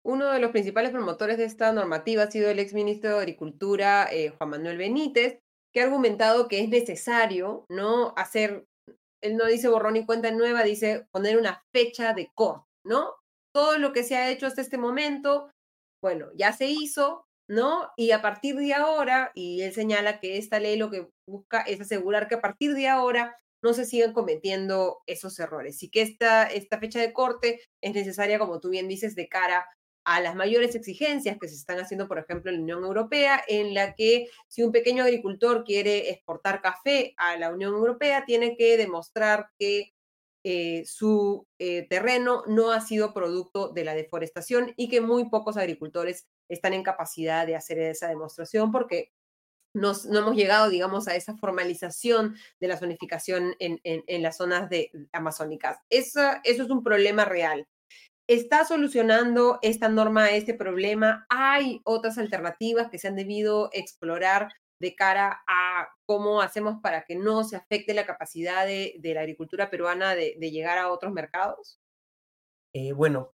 Uno 0.05 0.31
de 0.31 0.39
los 0.39 0.53
principales 0.53 0.93
promotores 0.93 1.37
de 1.37 1.45
esta 1.45 1.73
normativa 1.73 2.25
ha 2.25 2.31
sido 2.31 2.49
el 2.49 2.61
exministro 2.61 3.11
de 3.11 3.19
Agricultura, 3.19 4.09
Juan 4.39 4.51
Manuel 4.51 4.79
Benítez, 4.79 5.41
que 5.75 5.81
ha 5.81 5.85
argumentado 5.85 6.47
que 6.47 6.61
es 6.61 6.69
necesario 6.69 7.67
no 7.69 8.15
hacer, 8.17 8.67
él 9.21 9.37
no 9.37 9.47
dice 9.47 9.69
borrón 9.69 9.97
y 9.97 10.07
cuenta 10.07 10.31
nueva, 10.31 10.63
dice 10.63 11.09
poner 11.11 11.37
una 11.37 11.65
fecha 11.75 12.15
de 12.15 12.31
corte, 12.35 12.65
¿no? 12.85 13.15
Todo 13.53 13.79
lo 13.79 13.93
que 13.93 14.05
se 14.05 14.17
ha 14.17 14.31
hecho 14.31 14.47
hasta 14.47 14.61
este 14.61 14.79
momento, 14.79 15.51
bueno, 16.01 16.29
ya 16.37 16.53
se 16.53 16.67
hizo, 16.67 17.26
¿no? 17.49 17.91
Y 17.97 18.11
a 18.11 18.23
partir 18.23 18.57
de 18.57 18.75
ahora, 18.75 19.31
y 19.35 19.63
él 19.63 19.73
señala 19.73 20.21
que 20.21 20.39
esta 20.39 20.61
ley 20.61 20.77
lo 20.77 20.91
que 20.91 21.09
busca 21.27 21.61
es 21.63 21.81
asegurar 21.81 22.29
que 22.29 22.37
a 22.37 22.41
partir 22.41 22.75
de 22.75 22.89
ahora 22.89 23.37
no 23.63 23.73
se 23.75 23.85
sigan 23.85 24.13
cometiendo 24.13 24.99
esos 25.07 25.39
errores 25.39 25.83
y 25.83 25.91
que 25.91 26.03
esta, 26.03 26.45
esta 26.45 26.79
fecha 26.79 27.01
de 27.01 27.13
corte 27.13 27.61
es 27.83 27.95
necesaria, 27.95 28.39
como 28.39 28.61
tú 28.61 28.71
bien 28.71 28.89
dices, 28.89 29.15
de 29.15 29.29
cara 29.29 29.67
a 30.07 30.21
las 30.21 30.37
mayores 30.37 30.77
exigencias 30.77 31.37
que 31.41 31.49
se 31.49 31.57
están 31.57 31.81
haciendo, 31.81 32.07
por 32.07 32.19
ejemplo, 32.19 32.51
en 32.51 32.59
la 32.59 32.63
Unión 32.63 32.85
Europea, 32.85 33.43
en 33.49 33.75
la 33.75 33.95
que 33.95 34.29
si 34.47 34.63
un 34.63 34.71
pequeño 34.71 35.03
agricultor 35.03 35.65
quiere 35.65 36.11
exportar 36.11 36.63
café 36.63 37.15
a 37.17 37.37
la 37.37 37.51
Unión 37.51 37.75
Europea, 37.75 38.25
tiene 38.25 38.57
que 38.57 38.77
demostrar 38.77 39.49
que 39.59 39.96
eh, 40.49 40.85
su 40.87 41.45
eh, 41.59 41.89
terreno 41.89 42.45
no 42.47 42.71
ha 42.71 42.81
sido 42.81 43.13
producto 43.13 43.71
de 43.71 43.83
la 43.83 43.97
deforestación 43.97 44.73
y 44.77 44.89
que 44.89 45.01
muy 45.01 45.29
pocos 45.29 45.57
agricultores 45.57 46.29
están 46.49 46.73
en 46.73 46.85
capacidad 46.85 47.49
de 47.49 47.57
hacer 47.57 47.81
esa 47.81 48.07
demostración 48.07 48.71
porque 48.71 49.11
no 49.75 49.93
hemos 50.13 50.37
llegado, 50.37 50.71
digamos, 50.71 51.09
a 51.09 51.17
esa 51.17 51.37
formalización 51.37 52.37
de 52.61 52.69
la 52.69 52.77
zonificación 52.77 53.57
en, 53.59 54.23
las 54.23 54.37
zonas 54.37 54.71
de, 54.71 54.93
amazónicas. 55.11 55.79
Eso, 55.91 56.21
eso 56.45 56.63
es 56.63 56.71
un 56.71 56.85
problema 56.85 57.25
real. 57.25 57.67
¿Está 58.29 58.65
solucionando 58.65 59.59
esta 59.63 59.89
norma 59.89 60.31
este 60.31 60.55
problema? 60.55 61.27
¿Hay 61.29 61.81
otras 61.83 62.19
alternativas 62.19 62.89
que 62.89 63.01
se 63.01 63.09
han 63.09 63.17
debido 63.17 63.69
explorar 63.73 64.53
de 64.81 64.95
cara 64.95 65.43
a 65.47 65.89
cómo 66.07 66.41
hacemos 66.41 66.81
para 66.83 67.05
que 67.05 67.17
no 67.17 67.45
se 67.45 67.57
afecte 67.57 67.95
la 67.95 68.07
capacidad 68.07 68.67
de, 68.67 69.01
la 69.03 69.21
agricultura 69.21 69.71
peruana 69.71 70.15
de, 70.15 70.35
llegar 70.51 70.79
a 70.79 70.91
otros 70.91 71.13
mercados? 71.13 71.81
Eh, 72.75 72.93
bueno, 72.93 73.33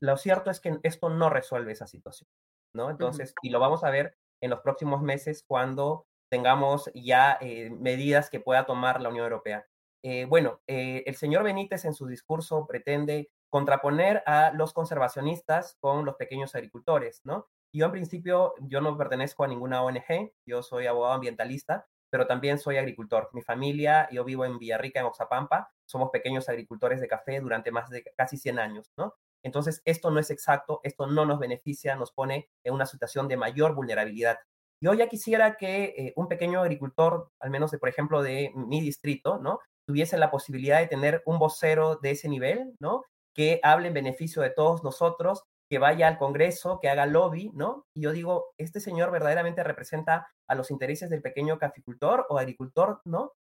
lo 0.00 0.16
cierto 0.16 0.50
es 0.50 0.60
que 0.60 0.78
esto 0.82 1.08
no 1.08 1.30
resuelve 1.30 1.72
esa 1.72 1.86
situación, 1.86 2.28
¿no? 2.74 2.90
Entonces, 2.90 3.34
y 3.42 3.50
lo 3.50 3.58
vamos 3.60 3.84
a 3.84 3.90
ver 3.90 4.16
en 4.42 4.50
los 4.50 4.60
próximos 4.60 5.02
meses 5.02 5.44
cuando 5.46 6.06
tengamos 6.30 6.90
ya 6.94 7.38
eh, 7.40 7.70
medidas 7.70 8.30
que 8.30 8.40
pueda 8.40 8.66
tomar 8.66 9.00
la 9.00 9.08
Unión 9.08 9.24
Europea. 9.24 9.66
Eh, 10.02 10.26
bueno, 10.26 10.60
el 10.66 11.14
señor 11.16 11.44
Benítez 11.44 11.84
en 11.86 11.94
su 11.94 12.06
discurso 12.06 12.66
pretende 12.66 13.30
contraponer 13.50 14.22
a 14.26 14.50
los 14.52 14.72
conservacionistas 14.72 15.76
con 15.80 16.04
los 16.04 16.16
pequeños 16.16 16.54
agricultores, 16.54 17.20
¿no? 17.24 17.48
Yo 17.74 17.86
en 17.86 17.92
principio, 17.92 18.54
yo 18.60 18.80
no 18.80 18.96
pertenezco 18.96 19.42
a 19.42 19.48
ninguna 19.48 19.82
ONG, 19.82 20.30
yo 20.46 20.62
soy 20.62 20.86
abogado 20.86 21.14
ambientalista, 21.14 21.88
pero 22.08 22.28
también 22.28 22.60
soy 22.60 22.76
agricultor. 22.76 23.30
Mi 23.32 23.42
familia, 23.42 24.08
yo 24.12 24.24
vivo 24.24 24.44
en 24.44 24.60
Villarrica, 24.60 25.00
en 25.00 25.06
Oxapampa, 25.06 25.72
somos 25.84 26.10
pequeños 26.10 26.48
agricultores 26.48 27.00
de 27.00 27.08
café 27.08 27.40
durante 27.40 27.72
más 27.72 27.90
de 27.90 28.04
casi 28.16 28.36
100 28.36 28.60
años, 28.60 28.92
¿no? 28.96 29.14
Entonces, 29.42 29.82
esto 29.86 30.12
no 30.12 30.20
es 30.20 30.30
exacto, 30.30 30.78
esto 30.84 31.08
no 31.08 31.26
nos 31.26 31.40
beneficia, 31.40 31.96
nos 31.96 32.12
pone 32.12 32.48
en 32.62 32.74
una 32.74 32.86
situación 32.86 33.26
de 33.26 33.36
mayor 33.36 33.74
vulnerabilidad. 33.74 34.38
Yo 34.80 34.94
ya 34.94 35.08
quisiera 35.08 35.56
que 35.56 35.94
eh, 35.96 36.12
un 36.14 36.28
pequeño 36.28 36.60
agricultor, 36.60 37.32
al 37.40 37.50
menos 37.50 37.72
de, 37.72 37.78
por 37.78 37.88
ejemplo, 37.88 38.22
de 38.22 38.52
mi 38.54 38.80
distrito, 38.80 39.40
¿no? 39.40 39.58
Tuviese 39.84 40.16
la 40.16 40.30
posibilidad 40.30 40.78
de 40.78 40.86
tener 40.86 41.24
un 41.26 41.40
vocero 41.40 41.96
de 41.96 42.12
ese 42.12 42.28
nivel, 42.28 42.76
¿no? 42.78 43.02
Que 43.34 43.58
hable 43.64 43.88
en 43.88 43.94
beneficio 43.94 44.42
de 44.42 44.50
todos 44.50 44.84
nosotros 44.84 45.42
que 45.68 45.78
vaya 45.78 46.08
al 46.08 46.18
Congreso, 46.18 46.78
que 46.80 46.88
haga 46.88 47.06
lobby, 47.06 47.50
¿no? 47.54 47.86
Y 47.94 48.02
yo 48.02 48.12
digo, 48.12 48.52
¿este 48.58 48.80
señor 48.80 49.10
verdaderamente 49.10 49.64
representa 49.64 50.28
a 50.48 50.54
los 50.54 50.70
intereses 50.70 51.10
del 51.10 51.22
pequeño 51.22 51.58
caficultor 51.58 52.26
o 52.28 52.38
agricultor, 52.38 53.00
¿no? 53.04 53.32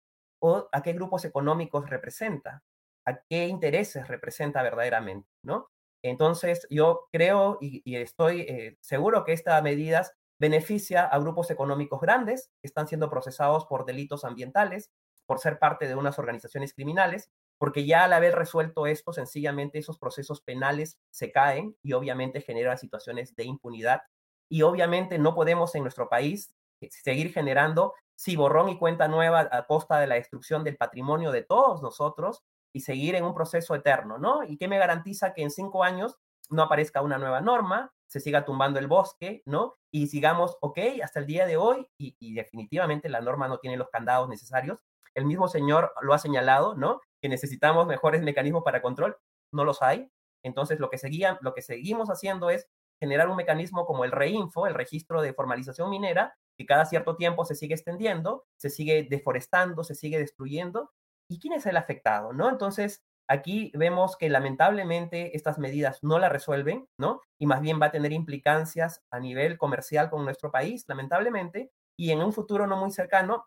¿O 0.41 0.69
a 0.73 0.83
qué 0.83 0.93
grupos 0.93 1.25
económicos 1.25 1.89
representa? 1.91 2.63
¿A 3.07 3.19
qué 3.29 3.47
intereses 3.47 4.09
representa 4.09 4.63
verdaderamente, 4.63 5.29
¿no? 5.45 5.69
Entonces, 6.05 6.67
yo 6.71 7.07
creo 7.13 7.59
y, 7.61 7.97
estoy 7.97 8.43
eh, 8.43 8.77
seguro 8.81 9.25
que 9.25 9.33
estas 9.33 9.63
medidas 9.63 10.15
beneficia 10.41 11.05
a 11.05 11.19
grupos 11.21 11.51
económicos 11.51 12.01
grandes 12.01 12.51
que 12.61 12.67
están 12.67 12.89
siendo 12.89 13.09
procesados 13.09 13.67
por 13.67 13.85
delitos 13.85 14.25
ambientales, 14.25 14.91
por 15.27 15.39
ser 15.39 15.61
parte 15.61 15.87
de 15.87 15.95
unas 15.95 16.19
organizaciones 16.19 16.75
criminales, 16.75 17.31
porque 17.63 17.87
ya 17.87 18.03
al 18.03 18.13
haber 18.13 18.35
resuelto 18.35 18.89
esto, 18.89 19.13
sencillamente 19.13 19.79
esos 19.79 19.97
procesos 19.97 20.41
penales 20.41 20.99
se 21.13 21.31
caen 21.31 21.77
y 21.81 21.93
obviamente 21.93 22.41
generan 22.41 22.77
situaciones 22.77 23.37
de 23.37 23.45
impunidad. 23.45 24.03
Y 24.49 24.63
obviamente 24.63 25.17
no 25.17 25.37
podemos 25.37 25.73
en 25.77 25.83
nuestro 25.83 26.09
país 26.09 26.53
eh, 26.81 26.89
seguir 26.91 27.33
generando, 27.33 27.95
si 28.17 28.35
borrón 28.35 28.69
y 28.69 28.79
cuenta 28.79 29.07
nueva 29.07 29.49
a 29.53 29.65
costa 29.69 30.01
de 30.01 30.09
la 30.09 30.17
destrucción 30.17 30.65
del 30.65 30.77
patrimonio 30.77 31.31
de 31.31 31.45
todos 31.45 31.83
nosotros 31.83 32.43
y 32.73 32.81
seguir 32.81 33.15
en 33.15 33.23
un 33.23 33.33
proceso 33.33 33.77
eterno, 33.77 34.19
¿no? 34.19 34.43
¿Y 34.43 34.57
qué 34.57 34.67
me 34.67 34.79
garantiza 34.79 35.33
que 35.33 35.45
en 35.45 35.53
cinco 35.53 35.85
años 35.85 36.19
no 36.51 36.63
aparezca 36.63 37.01
una 37.01 37.19
nueva 37.19 37.43
norma, 37.43 37.93
se 38.09 38.19
siga 38.19 38.45
tumbando 38.45 38.81
el 38.81 38.89
bosque, 38.89 39.45
¿no? 39.47 39.77
Y 39.93 40.09
sigamos, 40.09 40.59
ok, 40.63 40.81
hasta 41.05 41.21
el 41.21 41.27
día 41.27 41.47
de 41.47 41.59
hoy, 41.59 41.89
y, 41.97 42.17
y 42.19 42.35
definitivamente 42.35 43.09
la 43.09 43.21
norma 43.21 43.47
no 43.47 43.59
tiene 43.59 43.77
los 43.77 43.89
candados 43.89 44.29
necesarios. 44.29 44.81
El 45.15 45.27
mismo 45.27 45.47
señor 45.47 45.93
lo 46.01 46.13
ha 46.13 46.19
señalado, 46.19 46.75
¿no? 46.75 47.01
Que 47.23 47.29
necesitamos 47.29 47.87
mejores 47.87 48.21
mecanismos 48.21 48.65
para 48.65 48.83
control, 48.83 49.17
no 49.53 49.65
los 49.65 49.81
hay. 49.81 50.11
Entonces, 50.43 50.81
lo 50.81 50.91
que, 50.91 50.99
seguía, 50.99 51.39
lo 51.41 51.55
que 51.55 51.63
seguimos 51.63 52.11
haciendo 52.11 52.51
es 52.51 52.69
generar 53.01 53.29
un 53.29 53.37
mecanismo 53.37 53.87
como 53.87 54.05
el 54.05 54.11
REINFO, 54.11 54.67
el 54.67 54.75
registro 54.75 55.23
de 55.23 55.33
formalización 55.33 55.89
minera, 55.89 56.37
que 56.59 56.67
cada 56.67 56.85
cierto 56.85 57.17
tiempo 57.17 57.45
se 57.45 57.55
sigue 57.55 57.75
extendiendo, 57.75 58.45
se 58.57 58.71
sigue 58.71 59.07
deforestando, 59.09 59.85
se 59.85 59.95
sigue 59.95 60.19
destruyendo. 60.19 60.91
¿Y 61.29 61.39
quién 61.39 61.55
es 61.55 61.65
el 61.67 61.77
afectado? 61.77 62.33
¿no? 62.33 62.51
Entonces, 62.51 63.05
aquí 63.29 63.71
vemos 63.75 64.17
que 64.17 64.29
lamentablemente 64.29 65.37
estas 65.37 65.59
medidas 65.59 66.01
no 66.03 66.19
la 66.19 66.29
resuelven, 66.29 66.89
¿no? 66.99 67.21
Y 67.39 67.47
más 67.47 67.61
bien 67.61 67.81
va 67.81 67.87
a 67.87 67.93
tener 67.93 68.13
implicancias 68.13 69.03
a 69.11 69.21
nivel 69.21 69.59
comercial 69.59 70.11
con 70.11 70.25
nuestro 70.25 70.51
país, 70.51 70.85
lamentablemente, 70.89 71.71
y 71.97 72.11
en 72.11 72.21
un 72.21 72.33
futuro 72.33 72.67
no 72.67 72.77
muy 72.77 72.91
cercano 72.91 73.47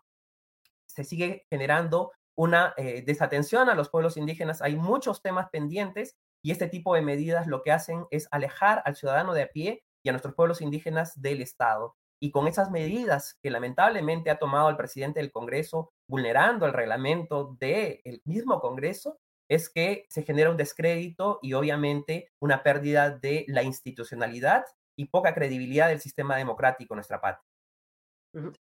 se 0.86 1.04
sigue 1.04 1.46
generando 1.50 2.12
una 2.36 2.74
eh, 2.76 3.02
desatención 3.04 3.68
a 3.68 3.74
los 3.74 3.88
pueblos 3.88 4.16
indígenas. 4.16 4.62
Hay 4.62 4.76
muchos 4.76 5.22
temas 5.22 5.48
pendientes 5.50 6.16
y 6.44 6.52
este 6.52 6.68
tipo 6.68 6.94
de 6.94 7.02
medidas 7.02 7.46
lo 7.46 7.62
que 7.62 7.72
hacen 7.72 8.06
es 8.10 8.28
alejar 8.30 8.82
al 8.84 8.96
ciudadano 8.96 9.34
de 9.34 9.42
a 9.42 9.48
pie 9.48 9.82
y 10.04 10.08
a 10.08 10.12
nuestros 10.12 10.34
pueblos 10.34 10.60
indígenas 10.60 11.20
del 11.20 11.40
Estado. 11.40 11.96
Y 12.20 12.30
con 12.30 12.46
esas 12.46 12.70
medidas 12.70 13.38
que 13.42 13.50
lamentablemente 13.50 14.30
ha 14.30 14.38
tomado 14.38 14.70
el 14.70 14.76
presidente 14.76 15.20
del 15.20 15.32
Congreso, 15.32 15.92
vulnerando 16.08 16.64
el 16.64 16.72
reglamento 16.72 17.56
del 17.58 18.22
mismo 18.24 18.60
Congreso, 18.60 19.18
es 19.48 19.68
que 19.68 20.06
se 20.08 20.22
genera 20.22 20.50
un 20.50 20.56
descrédito 20.56 21.38
y 21.42 21.52
obviamente 21.52 22.30
una 22.40 22.62
pérdida 22.62 23.10
de 23.10 23.44
la 23.48 23.62
institucionalidad 23.62 24.64
y 24.98 25.06
poca 25.06 25.34
credibilidad 25.34 25.88
del 25.88 26.00
sistema 26.00 26.36
democrático 26.36 26.94
en 26.94 26.96
nuestra 26.96 27.20
patria. 27.20 27.45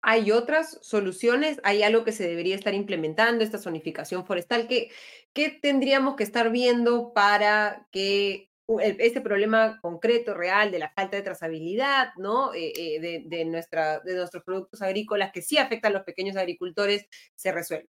¿Hay 0.02 0.30
otras 0.30 0.78
soluciones? 0.82 1.60
¿Hay 1.64 1.82
algo 1.82 2.04
que 2.04 2.12
se 2.12 2.26
debería 2.26 2.54
estar 2.54 2.74
implementando, 2.74 3.42
esta 3.42 3.58
zonificación 3.58 4.26
forestal? 4.26 4.68
¿Qué, 4.68 4.90
qué 5.32 5.50
tendríamos 5.50 6.16
que 6.16 6.24
estar 6.24 6.50
viendo 6.50 7.12
para 7.12 7.88
que 7.90 8.50
este 8.68 9.20
problema 9.20 9.78
concreto, 9.80 10.34
real, 10.34 10.70
de 10.70 10.80
la 10.80 10.90
falta 10.90 11.16
de 11.16 11.22
trazabilidad, 11.22 12.08
¿no? 12.16 12.52
Eh, 12.52 12.72
eh, 12.76 13.22
de, 13.24 13.44
nuestra, 13.44 14.00
de 14.00 14.16
nuestros 14.16 14.42
productos 14.42 14.82
agrícolas 14.82 15.30
que 15.32 15.42
sí 15.42 15.58
afectan 15.58 15.92
a 15.92 15.94
los 15.96 16.04
pequeños 16.04 16.36
agricultores, 16.36 17.06
se 17.36 17.52
resuelva? 17.52 17.88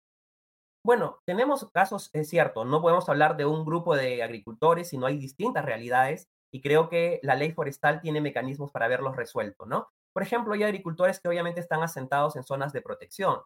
Bueno, 0.85 1.19
tenemos 1.25 1.69
casos, 1.73 2.11
es 2.13 2.29
cierto, 2.29 2.65
no 2.65 2.81
podemos 2.81 3.09
hablar 3.09 3.37
de 3.37 3.45
un 3.45 3.65
grupo 3.65 3.97
de 3.97 4.23
agricultores, 4.23 4.89
sino 4.89 5.07
hay 5.07 5.17
distintas 5.19 5.65
realidades 5.65 6.29
Y 6.53 6.61
creo 6.61 6.89
que 6.89 7.19
la 7.23 7.35
ley 7.35 7.53
forestal 7.53 8.01
tiene 8.01 8.21
mecanismos 8.21 8.71
para 8.71 8.87
verlos 8.87 9.17
resueltos, 9.17 9.67
¿no? 9.67 9.89
Por 10.17 10.23
ejemplo, 10.23 10.55
hay 10.55 10.63
agricultores 10.63 11.21
que 11.21 11.29
obviamente 11.29 11.61
están 11.61 11.83
asentados 11.83 12.37
en 12.37 12.43
zonas 12.43 12.73
de 12.73 12.81
protección 12.81 13.43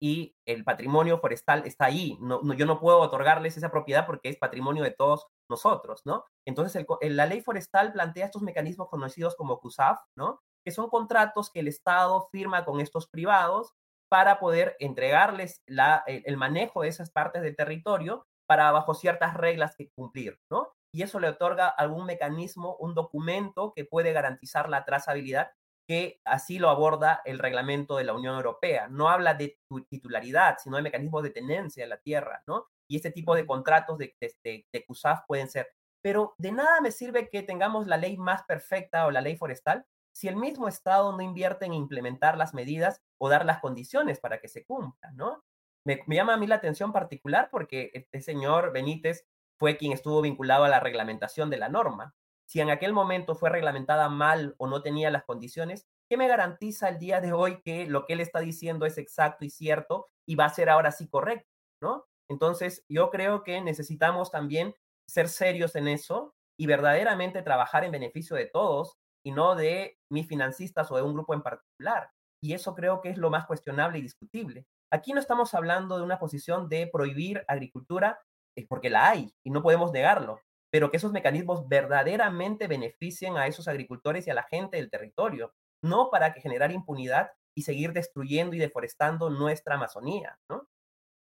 y 0.00 0.34
el 0.46 0.64
patrimonio 0.64 1.18
forestal 1.18 1.66
está 1.66 1.84
ahí. 1.84 2.16
No, 2.22 2.40
yo 2.54 2.64
no 2.64 2.80
puedo 2.80 3.00
otorgarles 3.00 3.58
esa 3.58 3.70
propiedad 3.70 4.06
porque 4.06 4.30
es 4.30 4.38
patrimonio 4.38 4.82
de 4.82 4.92
todos 4.92 5.26
nosotros, 5.50 6.00
¿no? 6.06 6.24
Entonces, 6.46 6.86
la 7.02 7.26
ley 7.26 7.42
forestal 7.42 7.92
plantea 7.92 8.24
estos 8.24 8.40
mecanismos 8.40 8.88
conocidos 8.88 9.36
como 9.36 9.60
CUSAF, 9.60 10.00
¿no? 10.16 10.40
Que 10.64 10.70
son 10.70 10.88
contratos 10.88 11.50
que 11.50 11.60
el 11.60 11.68
Estado 11.68 12.30
firma 12.32 12.64
con 12.64 12.80
estos 12.80 13.06
privados 13.06 13.74
para 14.08 14.40
poder 14.40 14.76
entregarles 14.78 15.60
la, 15.66 16.02
el, 16.06 16.38
manejo 16.38 16.80
de 16.80 16.88
esas 16.88 17.10
partes 17.10 17.42
del 17.42 17.56
territorio 17.56 18.26
para 18.46 18.72
bajo 18.72 18.94
ciertas 18.94 19.34
reglas 19.34 19.76
que 19.76 19.90
cumplir, 19.90 20.40
¿no? 20.50 20.72
Y 20.94 21.02
eso 21.02 21.20
le 21.20 21.28
otorga 21.28 21.68
algún 21.68 22.06
mecanismo, 22.06 22.74
un 22.76 22.94
documento 22.94 23.74
que 23.76 23.84
puede 23.84 24.14
garantizar 24.14 24.70
la 24.70 24.86
trazabilidad 24.86 25.50
que 25.90 26.20
así 26.24 26.60
lo 26.60 26.70
aborda 26.70 27.20
el 27.24 27.40
reglamento 27.40 27.96
de 27.96 28.04
la 28.04 28.14
Unión 28.14 28.36
Europea. 28.36 28.86
No 28.86 29.08
habla 29.08 29.34
de 29.34 29.58
titularidad, 29.88 30.58
sino 30.62 30.76
de 30.76 30.84
mecanismos 30.84 31.24
de 31.24 31.30
tenencia 31.30 31.82
en 31.82 31.90
la 31.90 31.96
tierra, 31.96 32.44
¿no? 32.46 32.66
Y 32.88 32.94
este 32.94 33.10
tipo 33.10 33.34
de 33.34 33.44
contratos 33.44 33.98
de, 33.98 34.14
de, 34.20 34.68
de 34.72 34.84
CUSAF 34.86 35.22
pueden 35.26 35.48
ser. 35.50 35.66
Pero 36.00 36.36
de 36.38 36.52
nada 36.52 36.80
me 36.80 36.92
sirve 36.92 37.28
que 37.28 37.42
tengamos 37.42 37.88
la 37.88 37.96
ley 37.96 38.16
más 38.16 38.44
perfecta 38.44 39.04
o 39.04 39.10
la 39.10 39.20
ley 39.20 39.34
forestal 39.36 39.84
si 40.14 40.28
el 40.28 40.36
mismo 40.36 40.68
Estado 40.68 41.10
no 41.10 41.22
invierte 41.22 41.66
en 41.66 41.74
implementar 41.74 42.38
las 42.38 42.54
medidas 42.54 43.02
o 43.18 43.28
dar 43.28 43.44
las 43.44 43.58
condiciones 43.58 44.20
para 44.20 44.38
que 44.38 44.46
se 44.46 44.64
cumplan, 44.64 45.16
¿no? 45.16 45.42
Me, 45.84 46.04
me 46.06 46.14
llama 46.14 46.34
a 46.34 46.36
mí 46.36 46.46
la 46.46 46.54
atención 46.54 46.92
particular 46.92 47.48
porque 47.50 47.90
este 47.94 48.20
señor 48.20 48.72
Benítez 48.72 49.26
fue 49.58 49.76
quien 49.76 49.90
estuvo 49.90 50.22
vinculado 50.22 50.62
a 50.62 50.68
la 50.68 50.78
reglamentación 50.78 51.50
de 51.50 51.58
la 51.58 51.68
norma 51.68 52.14
si 52.50 52.60
en 52.60 52.68
aquel 52.68 52.92
momento 52.92 53.36
fue 53.36 53.48
reglamentada 53.48 54.08
mal 54.08 54.56
o 54.58 54.66
no 54.66 54.82
tenía 54.82 55.08
las 55.12 55.22
condiciones, 55.22 55.86
¿qué 56.08 56.16
me 56.16 56.26
garantiza 56.26 56.88
el 56.88 56.98
día 56.98 57.20
de 57.20 57.32
hoy 57.32 57.62
que 57.62 57.86
lo 57.86 58.06
que 58.06 58.14
él 58.14 58.20
está 58.20 58.40
diciendo 58.40 58.86
es 58.86 58.98
exacto 58.98 59.44
y 59.44 59.50
cierto 59.50 60.08
y 60.26 60.34
va 60.34 60.46
a 60.46 60.52
ser 60.52 60.68
ahora 60.68 60.90
sí 60.90 61.06
correcto? 61.06 61.48
¿no? 61.80 62.06
Entonces, 62.28 62.84
yo 62.88 63.10
creo 63.10 63.44
que 63.44 63.60
necesitamos 63.60 64.32
también 64.32 64.74
ser 65.08 65.28
serios 65.28 65.76
en 65.76 65.86
eso 65.86 66.34
y 66.58 66.66
verdaderamente 66.66 67.42
trabajar 67.42 67.84
en 67.84 67.92
beneficio 67.92 68.34
de 68.34 68.46
todos 68.46 68.96
y 69.24 69.30
no 69.30 69.54
de 69.54 70.00
mis 70.10 70.26
financistas 70.26 70.90
o 70.90 70.96
de 70.96 71.02
un 71.02 71.14
grupo 71.14 71.34
en 71.34 71.42
particular. 71.42 72.10
Y 72.42 72.54
eso 72.54 72.74
creo 72.74 73.00
que 73.00 73.10
es 73.10 73.16
lo 73.16 73.30
más 73.30 73.46
cuestionable 73.46 74.00
y 74.00 74.02
discutible. 74.02 74.66
Aquí 74.92 75.12
no 75.12 75.20
estamos 75.20 75.54
hablando 75.54 75.98
de 75.98 76.02
una 76.02 76.18
posición 76.18 76.68
de 76.68 76.88
prohibir 76.88 77.44
agricultura 77.46 78.20
es 78.56 78.66
porque 78.66 78.90
la 78.90 79.08
hay 79.08 79.32
y 79.44 79.50
no 79.50 79.62
podemos 79.62 79.92
negarlo 79.92 80.40
pero 80.70 80.90
que 80.90 80.96
esos 80.96 81.12
mecanismos 81.12 81.68
verdaderamente 81.68 82.66
beneficien 82.66 83.36
a 83.36 83.46
esos 83.46 83.68
agricultores 83.68 84.26
y 84.26 84.30
a 84.30 84.34
la 84.34 84.44
gente 84.44 84.76
del 84.76 84.90
territorio, 84.90 85.52
no 85.82 86.10
para 86.10 86.32
que 86.32 86.40
generar 86.40 86.72
impunidad 86.72 87.30
y 87.56 87.62
seguir 87.62 87.92
destruyendo 87.92 88.54
y 88.54 88.58
deforestando 88.58 89.30
nuestra 89.30 89.74
Amazonía, 89.74 90.38
¿no? 90.48 90.68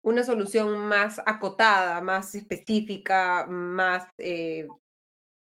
Una 0.03 0.23
solución 0.23 0.79
más 0.79 1.21
acotada, 1.27 2.01
más 2.01 2.35
específica, 2.35 3.45
más 3.49 4.07
eh, 4.19 4.69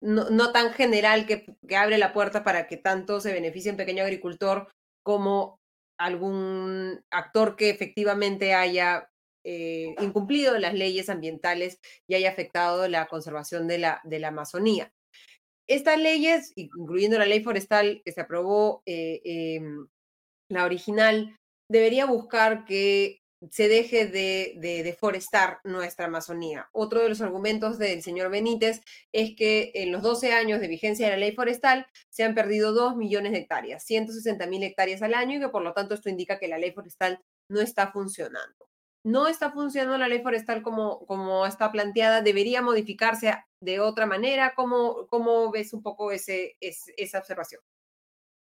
no, 0.00 0.52
tan 0.52 0.72
general 0.72 1.26
que, 1.26 1.46
que 1.66 1.76
abre 1.76 1.98
la 1.98 2.12
puerta 2.12 2.42
para 2.42 2.66
que 2.66 2.76
tanto 2.76 3.20
se 3.20 3.32
beneficie 3.32 3.70
el 3.70 3.76
pequeño 3.76 4.02
agricultor 4.02 4.68
como 5.04 5.60
algún 5.98 7.00
actor 7.10 7.56
que 7.56 7.70
efectivamente 7.70 8.54
haya 8.54 9.08
eh, 9.48 9.94
incumplido 10.00 10.58
las 10.58 10.74
leyes 10.74 11.08
ambientales 11.08 11.78
y 12.08 12.16
haya 12.16 12.30
afectado 12.30 12.88
la 12.88 13.06
conservación 13.06 13.68
de 13.68 13.78
la, 13.78 14.00
de 14.02 14.18
la 14.18 14.28
Amazonía. 14.28 14.92
Estas 15.68 16.00
leyes, 16.00 16.52
incluyendo 16.56 17.16
la 17.16 17.26
ley 17.26 17.44
forestal 17.44 18.02
que 18.04 18.10
se 18.10 18.20
aprobó, 18.20 18.82
eh, 18.86 19.20
em, 19.24 19.86
la 20.50 20.64
original, 20.64 21.36
debería 21.70 22.06
buscar 22.06 22.64
que 22.64 23.20
se 23.52 23.68
deje 23.68 24.06
de, 24.06 24.54
de, 24.56 24.82
deforestar 24.82 25.60
nuestra 25.62 26.06
Amazonía. 26.06 26.68
Otro 26.72 27.02
de 27.02 27.08
los 27.08 27.20
argumentos 27.20 27.78
del 27.78 28.02
señor 28.02 28.30
Benítez 28.30 28.80
es 29.12 29.36
que 29.36 29.70
en 29.74 29.92
los 29.92 30.02
12 30.02 30.32
años 30.32 30.60
de 30.60 30.66
vigencia 30.66 31.06
de 31.06 31.12
la 31.12 31.18
ley 31.18 31.32
forestal 31.32 31.86
se 32.10 32.24
han 32.24 32.34
perdido 32.34 32.72
2 32.72 32.96
millones 32.96 33.30
de 33.30 33.38
hectáreas, 33.38 33.84
160 33.84 34.44
mil 34.48 34.64
hectáreas 34.64 35.02
al 35.02 35.14
año 35.14 35.36
y 35.36 35.40
que 35.40 35.50
por 35.50 35.62
lo 35.62 35.72
tanto 35.72 35.94
esto 35.94 36.10
indica 36.10 36.40
que 36.40 36.48
la 36.48 36.58
ley 36.58 36.72
forestal 36.72 37.20
no 37.48 37.60
está 37.60 37.92
funcionando 37.92 38.66
no 39.06 39.28
está 39.28 39.52
funcionando 39.52 39.96
la 39.98 40.08
ley 40.08 40.20
forestal 40.20 40.62
como, 40.62 41.06
como 41.06 41.46
está 41.46 41.70
planteada, 41.70 42.22
debería 42.22 42.60
modificarse 42.60 43.32
de 43.60 43.78
otra 43.78 44.04
manera. 44.04 44.52
¿Cómo, 44.56 45.06
cómo 45.06 45.52
ves 45.52 45.72
un 45.72 45.80
poco 45.80 46.10
ese, 46.10 46.56
esa 46.60 47.20
observación? 47.20 47.60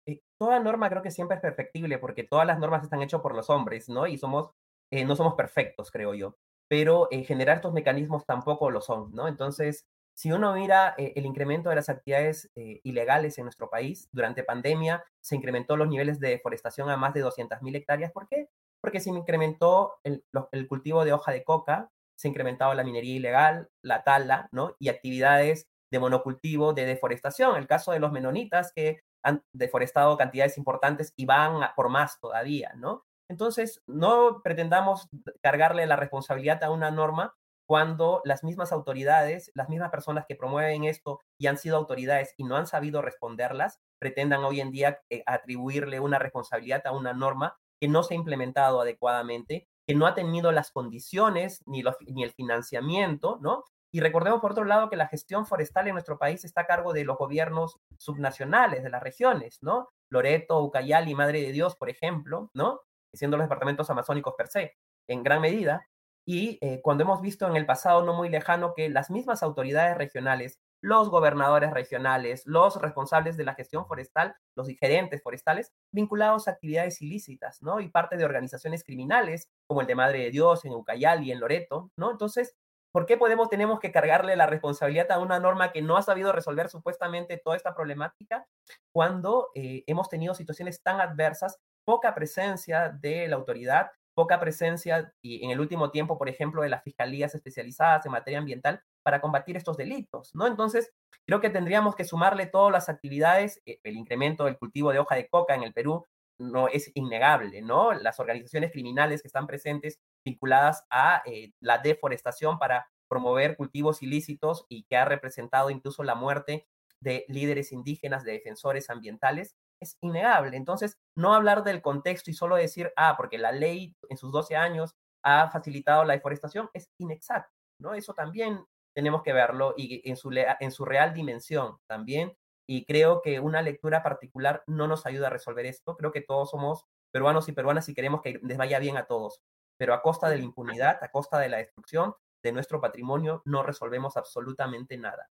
Eh, 0.07 0.23
toda 0.39 0.61
norma 0.61 0.89
creo 0.89 1.03
que 1.03 1.11
siempre 1.11 1.37
es 1.37 1.43
perfectible 1.43 1.99
porque 1.99 2.25
todas 2.25 2.47
las 2.47 2.59
normas 2.59 2.83
están 2.83 3.03
hechas 3.03 3.21
por 3.21 3.35
los 3.35 3.51
hombres, 3.51 3.91
¿no? 3.91 4.07
Y 4.07 4.17
somos, 4.17 4.53
eh, 4.91 5.05
no 5.05 5.17
somos 5.17 5.35
perfectos, 5.35 5.91
creo 5.91 6.15
yo. 6.15 6.35
Pero 6.67 7.09
eh, 7.11 7.25
generar 7.25 7.57
estos 7.57 7.75
mecanismos 7.75 8.25
tampoco 8.25 8.71
lo 8.71 8.81
son, 8.81 9.15
¿no? 9.15 9.29
Entonces, 9.29 9.85
si 10.15 10.33
uno 10.33 10.55
mira 10.55 10.95
el 10.97 11.27
incremento 11.27 11.69
de 11.69 11.77
las 11.77 11.91
actividades 11.91 12.49
ilegales 12.55 13.37
en 13.37 13.45
nuestro 13.45 13.69
país, 13.69 14.09
durante 14.13 14.45
pandemia 14.45 15.05
se 15.21 15.35
incrementó 15.35 15.77
los 15.77 15.89
niveles 15.89 16.21
de 16.21 16.29
deforestación 16.31 16.89
a 16.89 16.97
más 16.97 17.13
de 17.15 17.23
200.000 17.23 17.77
hectáreas. 17.77 18.13
¿Por 18.13 18.29
qué? 18.29 18.49
Porque 18.85 19.01
se 19.01 19.09
incrementó 19.09 19.95
el, 20.03 20.23
cultivo 20.69 21.07
de 21.07 21.15
hoja 21.15 21.33
de 21.33 21.43
coca, 21.43 21.91
se 22.19 22.29
ha 22.29 22.31
incrementado 22.31 22.75
la 22.75 22.85
minería 22.85 23.17
ilegal, 23.17 23.71
la 23.81 24.05
tala, 24.05 24.51
¿no? 24.53 24.77
Y 24.79 24.91
actividades 24.91 25.69
de 25.91 25.99
monocultivo, 25.99 26.75
de 26.75 26.85
deforestación. 26.85 27.57
El 27.57 27.67
caso 27.67 27.93
de 27.93 27.99
los 27.99 28.13
menonitas 28.13 28.73
que 28.77 29.01
han 29.23 29.43
deforestado 29.55 30.19
cantidades 30.19 30.59
importantes 30.59 31.15
y 31.17 31.25
van 31.25 31.67
por 31.75 31.89
más 31.89 32.21
todavía, 32.21 32.75
¿no? 32.77 33.07
Entonces, 33.31 33.83
no 33.87 34.43
pretendamos 34.45 35.09
cargarle 35.41 35.87
la 35.87 35.97
responsabilidad 35.97 36.63
a 36.63 36.71
una 36.71 36.91
norma 36.91 37.35
cuando 37.67 38.21
las 38.27 38.45
mismas 38.45 38.71
autoridades, 38.71 39.51
las 39.55 39.71
mismas 39.71 39.91
personas 39.91 40.27
que 40.29 40.37
promueven 40.37 40.85
esto 40.85 41.21
y 41.39 41.47
han 41.47 41.57
sido 41.57 41.79
autoridades 41.79 42.35
y 42.37 42.45
no 42.45 42.59
han 42.59 42.67
sabido 42.67 43.01
responderlas, 43.01 43.81
pretendan 43.99 44.45
hoy 44.45 44.61
en 44.61 44.71
día 44.71 45.01
eh, 45.09 45.23
atribuirle 45.25 46.01
una 46.01 46.19
responsabilidad 46.19 46.87
a 46.87 46.93
una 46.93 47.15
norma 47.15 47.57
que 47.85 47.89
no 47.89 48.03
se 48.03 48.15
ha 48.15 48.17
implementado 48.17 48.81
adecuadamente, 48.81 49.69
que 49.87 49.95
no 49.95 50.07
ha 50.07 50.15
tenido 50.15 50.53
las 50.53 50.71
condiciones 50.71 51.63
ni, 51.67 51.83
el 52.23 52.33
financiamiento, 52.33 53.39
¿no? 53.43 53.63
Y 53.93 54.01
recordemos, 54.01 54.41
por 54.41 54.53
otro 54.53 54.65
lado, 54.65 54.89
que 54.89 54.97
la 54.97 55.07
gestión 55.07 55.45
forestal 55.45 55.87
en 55.87 55.93
nuestro 55.93 56.19
país 56.19 56.47
está 56.47 56.63
a 56.63 56.67
cargo 56.67 56.95
de 56.95 57.05
los 57.05 57.19
gobiernos 57.19 57.77
subnacionales 57.99 58.83
de 58.85 58.89
las 58.89 59.03
regiones, 59.03 59.59
¿no? 59.61 59.91
Loreto, 60.09 60.63
Ucayali, 60.63 61.15
Madre 61.15 61.43
de 61.43 61.53
Dios, 61.53 61.77
por 61.77 61.91
ejemplo, 61.91 62.51
¿no? 62.55 62.81
Siendo 63.13 63.37
los 63.37 63.45
departamentos 63.45 63.91
amazónicos 63.91 64.33
per 64.35 64.49
se, 64.49 64.73
en 65.07 65.23
gran 65.23 65.43
medida. 65.43 65.87
Y 66.25 66.57
eh, 66.63 66.81
cuando 66.83 67.05
hemos 67.05 67.21
visto 67.21 67.47
en 67.47 67.55
el 67.55 67.67
pasado 67.67 68.03
no 68.03 68.15
muy 68.15 68.31
lejano 68.31 68.73
que 68.73 68.89
las 68.89 69.11
mismas 69.11 69.43
autoridades 69.43 69.99
regionales 69.99 70.59
los 70.85 71.09
gobernadores 71.09 71.71
regionales, 71.71 72.43
los 72.45 72.77
responsables 72.77 73.39
de 73.39 73.45
la 73.45 73.55
gestión 73.55 73.87
forestal, 73.87 74.37
los 74.55 74.69
gerentes 74.69 75.23
forestales, 75.23 75.73
vinculados 75.91 76.47
a 76.47 76.51
actividades 76.51 77.01
ilícitas, 77.01 77.63
¿no? 77.63 77.81
Y 77.81 77.89
parte 77.89 78.19
de 78.19 78.25
organizaciones 78.27 78.85
criminales, 78.85 79.49
como 79.67 79.81
el 79.81 79.87
de 79.87 79.95
Madre 79.95 80.19
de 80.19 80.31
Dios 80.31 80.67
en 80.67 80.75
Ucayali, 80.75 81.33
en 81.33 81.41
Loreto, 81.41 81.91
¿no? 81.97 82.11
Entonces, 82.11 82.55
¿por 82.93 83.07
qué 83.07 83.17
podemos, 83.17 83.49
tenemos 83.49 83.81
que 83.81 83.93
cargarle 83.93 84.37
la 84.37 84.47
responsabilidad 84.47 85.11
a 85.11 85.21
una 85.21 85.41
norma 85.41 85.73
que 85.73 85.81
no 85.81 85.97
ha 85.97 86.03
sabido 86.03 86.33
resolver 86.33 86.69
supuestamente 86.69 87.41
toda 87.43 87.57
esta 87.57 87.75
problemática 87.75 88.47
cuando 88.93 89.49
eh, 89.55 89.85
hemos 89.87 90.11
tenido 90.11 90.35
situaciones 90.35 90.83
tan 90.83 91.01
adversas, 91.01 91.61
poca 91.87 92.15
presencia 92.15 92.91
de 92.91 93.27
la 93.27 93.37
autoridad, 93.37 93.91
poca 94.15 94.39
presencia 94.39 95.15
y 95.23 95.47
en 95.47 95.51
el 95.51 95.61
último 95.61 95.91
tiempo, 95.91 96.19
por 96.19 96.29
ejemplo, 96.29 96.61
de 96.61 96.69
las 96.69 96.83
fiscalías 96.83 97.35
especializadas 97.35 98.05
en 98.05 98.13
materia 98.13 98.39
ambiental 98.39 98.83
para 99.05 99.21
combatir 99.21 99.57
estos 99.57 99.77
delitos, 99.77 100.35
¿no? 100.35 100.47
Entonces, 100.47 100.91
creo 101.27 101.41
que 101.41 101.51
tendríamos 101.51 101.95
que 101.95 102.05
sumarle 102.05 102.47
todas 102.47 102.73
las 102.73 102.89
actividades, 102.89 103.63
eh, 103.67 103.79
el 103.85 103.97
incremento 103.97 104.47
del 104.47 104.59
cultivo 104.59 104.93
de 104.93 104.99
hoja 104.99 105.15
de 105.15 105.29
coca 105.29 105.55
en 105.55 105.63
el 105.63 105.73
Perú 105.73 106.05
no 106.39 106.69
es 106.69 106.91
innegable, 106.95 107.63
¿no? 107.63 107.93
Las 107.93 108.19
organizaciones 108.19 108.73
criminales 108.73 109.23
que 109.23 109.29
están 109.29 109.47
presentes 109.47 110.01
vinculadas 110.25 110.85
a 110.91 111.23
eh, 111.27 111.53
la 111.61 111.79
deforestación 111.79 112.59
para 112.59 112.89
promover 113.09 113.57
cultivos 113.57 114.03
ilícitos 114.03 114.67
y 114.69 114.85
que 114.85 114.97
ha 114.97 115.05
representado 115.05 115.71
incluso 115.71 116.03
la 116.03 116.15
muerte 116.15 116.67
de 117.01 117.25
líderes 117.29 117.71
indígenas, 117.71 118.25
de 118.25 118.33
defensores 118.33 118.91
ambientales, 118.91 119.55
es 119.81 119.99
innegable. 120.01 120.57
Entonces, 120.57 120.99
no 121.15 121.35
hablar 121.35 121.63
del 121.63 121.83
contexto 121.83 122.31
y 122.31 122.35
solo 122.35 122.57
decir, 122.57 122.93
ah, 122.97 123.15
porque 123.17 123.39
la 123.39 123.53
ley 123.53 123.95
en 124.09 124.17
sus 124.17 124.33
12 124.33 124.57
años 124.57 124.97
ha 125.23 125.51
facilitado 125.51 126.05
la 126.05 126.15
deforestación, 126.15 126.71
es 126.73 126.91
inexacto, 126.99 127.53
¿no? 127.79 127.95
Eso 127.95 128.15
también 128.15 128.65
tenemos 128.95 129.23
que 129.23 129.33
verlo 129.33 129.75
y 129.77 130.09
en 130.09 130.17
su, 130.17 130.31
en 130.33 130.71
su 130.71 130.85
real 130.85 131.13
dimensión 131.15 131.79
también. 131.87 132.37
Y 132.67 132.87
creo 132.87 133.21
que 133.21 133.41
una 133.41 133.61
lectura 133.61 134.03
particular 134.03 134.63
no 134.67 134.87
nos 134.87 135.05
ayuda 135.05 135.27
a 135.27 135.31
resolver 135.31 135.67
esto. 135.67 135.97
Creo 135.97 136.13
que 136.13 136.23
todos 136.23 136.51
somos 136.51 136.87
peruanos 137.13 137.49
y 137.49 137.53
peruanas 137.53 137.89
y 137.89 137.95
queremos 137.95 138.23
que 138.23 138.41
les 138.43 138.57
vaya 138.57 138.79
bien 138.79 138.97
a 138.97 139.07
todos. 139.07 139.43
Pero 139.77 139.93
a 139.93 140.03
costa 140.03 140.29
de 140.29 140.39
la 140.39 140.45
impunidad, 140.45 141.03
a 141.03 141.11
costa 141.11 141.39
de 141.39 141.49
la 141.49 141.59
destrucción 141.59 142.15
de 142.43 142.53
nuestro 142.53 142.81
patrimonio, 142.81 143.43
no 143.45 143.63
resolvemos 143.63 144.17
absolutamente 144.17 144.97
nada. 144.97 145.29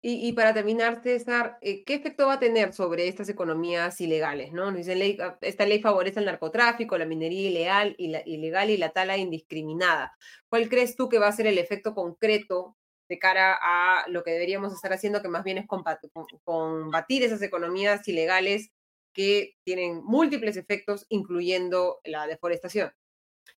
Y, 0.00 0.32
para 0.32 0.54
terminar, 0.54 1.02
César, 1.02 1.58
eh, 1.60 1.82
¿qué 1.82 1.94
efecto 1.94 2.28
va 2.28 2.34
a 2.34 2.38
tener 2.38 2.72
sobre 2.72 3.08
estas 3.08 3.28
economías 3.28 4.00
ilegales? 4.00 4.52
¿no? 4.52 4.68
Ah, 4.68 5.38
esta 5.40 5.66
ley 5.66 5.80
favorece 5.80 6.20
el 6.20 6.26
narcotráfico, 6.26 6.96
la 6.96 7.04
minería 7.04 7.50
ilegal 7.50 7.96
y 7.98 8.06
la, 8.08 8.22
ilegal 8.24 8.70
y 8.70 8.76
la 8.76 8.90
tala 8.90 9.16
indiscriminada. 9.16 10.16
¿Cuál 10.48 10.68
crees 10.68 10.94
tú 10.94 11.08
que 11.08 11.18
va 11.18 11.26
a 11.26 11.32
ser 11.32 11.48
el 11.48 11.58
efecto 11.58 11.94
concreto 11.94 12.76
de 13.08 13.18
cara 13.18 13.58
a 13.60 14.08
lo 14.08 14.22
que 14.22 14.30
deberíamos 14.30 14.72
estar 14.72 14.92
haciendo, 14.92 15.20
que 15.20 15.28
más 15.28 15.42
bien 15.42 15.58
es 15.58 15.66
combatir 15.66 17.24
esas 17.24 17.42
economías 17.42 18.06
ilegales 18.06 18.70
que 19.12 19.56
tienen 19.64 20.04
múltiples 20.04 20.56
efectos, 20.56 21.06
incluyendo 21.08 21.98
la 22.04 22.28
deforestación? 22.28 22.92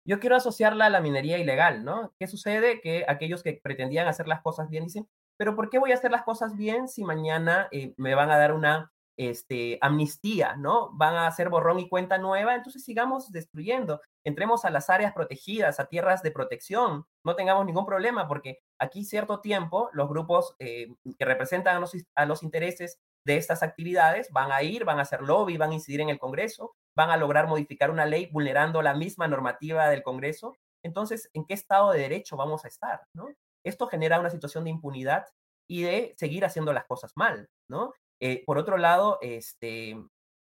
Yo 0.06 0.22
quiero 0.22 0.38
asociarla 0.38 0.86
a 0.86 0.90
la 0.90 1.02
minería 1.02 1.38
ilegal, 1.38 1.84
¿no? 1.84 2.14
¿Qué 2.18 2.28
sucede? 2.28 2.80
Que 2.80 3.04
aquellos 3.10 3.44
que 3.44 3.60
pretendían 3.62 4.08
hacer 4.08 4.28
las 4.28 4.42
cosas 4.42 4.70
bien 4.70 4.86
dicen, 4.86 5.08
pero 5.40 5.56
¿por 5.56 5.70
qué 5.70 5.80
voy 5.80 5.94
a 5.94 5.96
hacer 5.96 6.12
las 6.12 6.24
cosas 6.24 6.58
bien 6.58 6.90
si 6.90 7.06
mañana 7.06 7.70
eh, 7.72 7.94
me 7.96 8.14
van 8.14 8.30
a 8.30 8.38
dar 8.38 8.54
una 8.54 8.92
este, 9.16 9.78
amnistía, 9.82 10.58
¿no? 10.58 10.92
Van 10.98 11.16
a 11.16 11.28
hacer 11.28 11.48
borrón 11.48 11.80
y 11.80 11.88
cuenta 11.88 12.18
nueva, 12.18 12.56
entonces 12.56 12.84
sigamos 12.84 13.32
destruyendo. 13.32 14.02
Entremos 14.26 14.66
a 14.66 14.70
las 14.70 14.90
áreas 14.90 15.14
protegidas, 15.14 15.80
a 15.80 15.86
tierras 15.86 16.24
de 16.24 16.32
protección, 16.32 17.06
no 17.24 17.38
tengamos 17.38 17.66
ningún 17.66 17.86
problema, 17.86 18.28
porque 18.28 18.60
aquí 18.80 19.06
cierto 19.06 19.40
tiempo 19.40 19.90
los 19.94 20.10
grupos 20.10 20.58
eh, 20.60 20.94
que 21.18 21.24
representan 21.26 21.78
a 21.78 21.80
los, 21.80 21.96
a 22.16 22.26
los 22.26 22.44
intereses 22.44 23.00
de 23.26 23.38
estas 23.38 23.64
actividades 23.64 24.30
van 24.32 24.52
a 24.52 24.62
ir, 24.62 24.84
van 24.84 25.00
a 25.00 25.04
hacer 25.04 25.22
lobby, 25.22 25.56
van 25.56 25.72
a 25.72 25.76
incidir 25.76 26.02
en 26.02 26.10
el 26.10 26.20
Congreso, 26.20 26.76
van 26.98 27.12
a 27.12 27.18
lograr 27.18 27.48
modificar 27.48 27.92
una 27.92 28.06
ley 28.06 28.28
vulnerando 28.30 28.82
la 28.82 28.94
misma 28.94 29.30
normativa 29.30 29.88
del 29.88 30.04
Congreso. 30.04 30.58
Entonces, 30.84 31.30
¿en 31.32 31.46
qué 31.46 31.54
estado 31.54 31.92
de 31.92 32.00
derecho 32.00 32.36
vamos 32.36 32.66
a 32.66 32.68
estar? 32.68 33.04
¿no? 33.14 33.30
Esto 33.64 33.88
genera 33.88 34.20
una 34.20 34.30
situación 34.30 34.64
de 34.64 34.70
impunidad 34.72 35.26
y 35.68 35.84
de 35.84 36.14
seguir 36.18 36.46
haciendo 36.46 36.74
las 36.74 36.86
cosas 36.86 37.14
mal, 37.16 37.50
¿no? 37.70 37.94
Eh, 38.22 38.44
por 38.46 38.58
otro 38.58 38.78
lado, 38.78 39.18
este, 39.22 39.98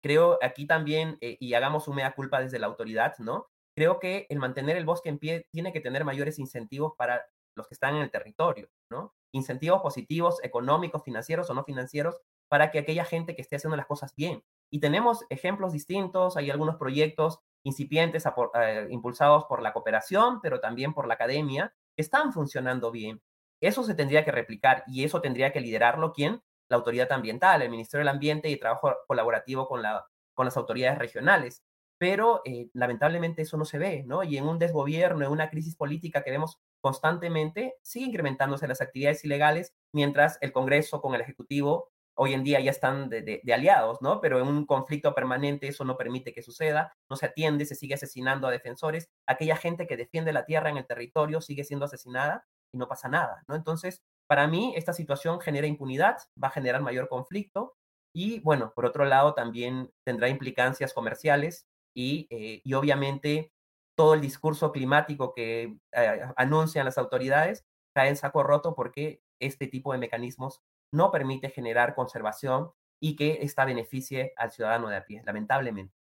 creo 0.03 0.39
aquí 0.43 0.67
también, 0.67 1.19
eh, 1.21 1.37
y 1.41 1.55
hagamos 1.55 1.89
un 1.89 1.97
mea 1.97 2.15
culpa 2.15 2.41
desde 2.41 2.59
la 2.59 2.67
autoridad, 2.67 3.15
¿no? 3.19 3.47
Creo 3.77 3.99
que 3.99 4.27
el 4.31 4.39
mantener 4.39 4.77
el 4.77 4.85
bosque 4.85 5.09
en 5.09 5.19
pie 5.19 5.47
tiene 5.51 5.73
que 5.73 5.81
tener 5.81 6.05
mayores 6.05 6.39
incentivos 6.39 6.93
para 6.97 7.27
los 7.57 7.67
que 7.67 7.75
están 7.75 7.97
en 7.97 8.03
el 8.03 8.11
territorio, 8.11 8.69
¿no? 8.91 9.15
Incentivos 9.33 9.83
positivos, 9.83 10.43
económicos, 10.45 11.03
financieros 11.03 11.51
o 11.51 11.55
no 11.55 11.65
financieros, 11.65 12.21
para 12.49 12.71
que 12.71 12.79
aquella 12.79 13.05
gente 13.05 13.35
que 13.35 13.43
esté 13.43 13.57
haciendo 13.57 13.77
las 13.77 13.87
cosas 13.87 14.15
bien. 14.15 14.45
Y 14.71 14.81
tenemos 14.81 15.25
ejemplos 15.31 15.73
distintos, 15.73 16.37
hay 16.37 16.51
algunos 16.51 16.77
proyectos 16.77 17.41
incipientes 17.65 18.25
eh, 18.55 18.87
impulsados 18.91 19.45
por 19.47 19.63
la 19.63 19.73
cooperación, 19.73 20.41
pero 20.41 20.61
también 20.61 20.95
por 20.95 21.09
la 21.09 21.15
academia, 21.15 21.75
están 21.97 22.33
funcionando 22.33 22.91
bien. 22.91 23.23
Eso 23.61 23.83
se 23.83 23.95
tendría 23.95 24.25
que 24.25 24.33
replicar 24.33 24.85
y 24.87 25.05
eso 25.05 25.21
tendría 25.21 25.53
que 25.53 25.61
liderarlo 25.61 26.13
quién? 26.13 26.43
La 26.69 26.77
autoridad 26.77 27.11
ambiental, 27.13 27.63
el 27.63 27.71
Ministerio 27.71 28.01
del 28.01 28.15
Ambiente 28.15 28.51
y 28.51 28.59
trabajo 28.59 28.95
colaborativo 29.07 29.67
con, 29.67 29.83
la, 29.83 30.07
con 30.35 30.47
las 30.47 30.57
autoridades 30.57 30.99
regionales. 30.99 31.63
Pero 31.99 32.43
eh, 32.45 32.69
lamentablemente 32.75 33.43
eso 33.43 33.57
no 33.57 33.65
se 33.65 33.79
ve, 33.79 34.05
¿no? 34.07 34.23
Y 34.23 34.37
en 34.37 34.47
un 34.47 34.59
desgobierno, 34.59 35.25
en 35.25 35.33
una 35.33 35.49
crisis 35.49 35.77
política 35.77 36.23
que 36.23 36.31
vemos 36.31 36.59
constantemente, 36.83 37.77
sigue 37.83 38.07
incrementándose 38.07 38.69
las 38.69 38.83
actividades 38.83 39.25
ilegales 39.25 39.75
mientras 39.93 40.37
el 40.43 40.53
Congreso 40.53 41.01
con 41.01 41.15
el 41.15 41.23
Ejecutivo 41.23 41.91
hoy 42.17 42.35
en 42.35 42.45
día 42.45 42.61
ya 42.61 42.71
están 42.71 43.09
de, 43.09 43.43
aliados, 43.53 44.01
¿no? 44.01 44.21
Pero 44.21 44.41
en 44.41 44.49
un 44.49 44.67
conflicto 44.67 45.15
permanente 45.15 45.69
eso 45.69 45.85
no 45.85 45.97
permite 45.97 46.33
que 46.33 46.43
suceda, 46.43 46.97
no 47.09 47.17
se 47.17 47.27
atiende, 47.27 47.67
se 47.67 47.75
sigue 47.75 47.95
asesinando 47.95 48.49
a 48.49 48.51
defensores, 48.51 49.11
aquella 49.27 49.57
gente 49.57 49.87
que 49.87 49.97
defiende 49.97 50.33
la 50.33 50.45
tierra 50.45 50.71
en 50.71 50.79
el 50.79 50.87
territorio 50.87 51.41
sigue 51.41 51.65
siendo 51.65 51.85
asesinada 51.85 52.47
y 52.73 52.79
no 52.79 52.89
pasa 52.89 53.09
nada, 53.09 53.45
¿no? 53.49 53.55
Entonces, 53.55 54.03
para 54.27 54.47
mí, 54.47 54.75
esta 54.77 54.93
situación 54.93 55.41
genera 55.41 55.67
impunidad, 55.67 56.17
va 56.43 56.49
a 56.49 56.53
generar 56.53 56.83
mayor 56.83 57.09
conflicto 57.09 57.77
y, 58.15 58.41
bueno, 58.41 58.73
por 58.75 58.87
otro 58.87 59.05
lado, 59.05 59.35
también 59.35 59.93
tendrá 60.05 60.29
implicancias 60.29 60.95
comerciales 60.95 61.67
y, 61.95 62.27
eh, 62.31 62.63
y 62.65 62.75
obviamente 62.75 63.53
todo 63.97 64.15
el 64.15 64.21
discurso 64.21 64.73
climático 64.73 65.35
que 65.35 65.79
eh, 65.93 66.21
anuncian 66.37 66.85
las 66.85 66.99
autoridades 66.99 67.67
cae 67.95 68.11
en 68.11 68.17
saco 68.17 68.43
roto 68.43 68.75
porque 68.75 69.23
este 69.41 69.67
tipo 69.67 69.93
de 69.93 69.99
mecanismos 69.99 70.63
no 70.93 71.11
permite 71.11 71.51
generar 71.51 71.95
conservación 71.95 72.71
y 73.01 73.17
que 73.17 73.39
esta 73.43 73.65
beneficie 73.65 74.33
al 74.37 74.51
ciudadano 74.51 74.89
de 74.89 74.97
a 74.97 75.05
pie, 75.05 75.23
lamentablemente. 75.25 75.95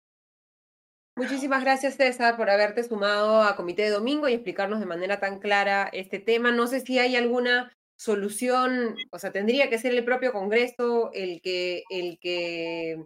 Muchísimas 1.17 1.63
gracias, 1.63 1.95
César, 1.95 2.35
por 2.35 2.49
haberte 2.49 2.83
sumado 2.83 3.41
a 3.41 3.55
Comité 3.55 3.83
de 3.83 3.89
Domingo 3.91 4.27
y 4.27 4.33
explicarnos 4.33 4.81
de 4.81 4.85
manera 4.85 5.19
tan 5.19 5.39
clara 5.39 5.89
este 5.93 6.19
tema. 6.19 6.51
No 6.51 6.67
sé 6.67 6.81
si 6.81 6.99
hay 6.99 7.15
alguna 7.15 7.71
solución, 7.95 8.97
o 9.11 9.19
sea, 9.19 9.31
tendría 9.31 9.69
que 9.69 9.77
ser 9.77 9.93
el 9.93 10.03
propio 10.03 10.33
Congreso 10.33 11.11
el 11.13 11.41
que, 11.41 11.83
el 11.89 12.19
que 12.19 13.05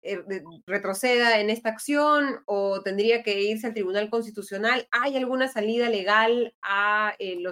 eh, 0.00 0.24
retroceda 0.66 1.40
en 1.40 1.50
esta 1.50 1.68
acción 1.68 2.42
o 2.46 2.82
tendría 2.82 3.22
que 3.22 3.42
irse 3.42 3.66
al 3.66 3.74
Tribunal 3.74 4.08
Constitucional. 4.08 4.88
¿Hay 4.90 5.16
alguna 5.16 5.48
salida 5.48 5.90
legal 5.90 6.54
eh, 7.18 7.42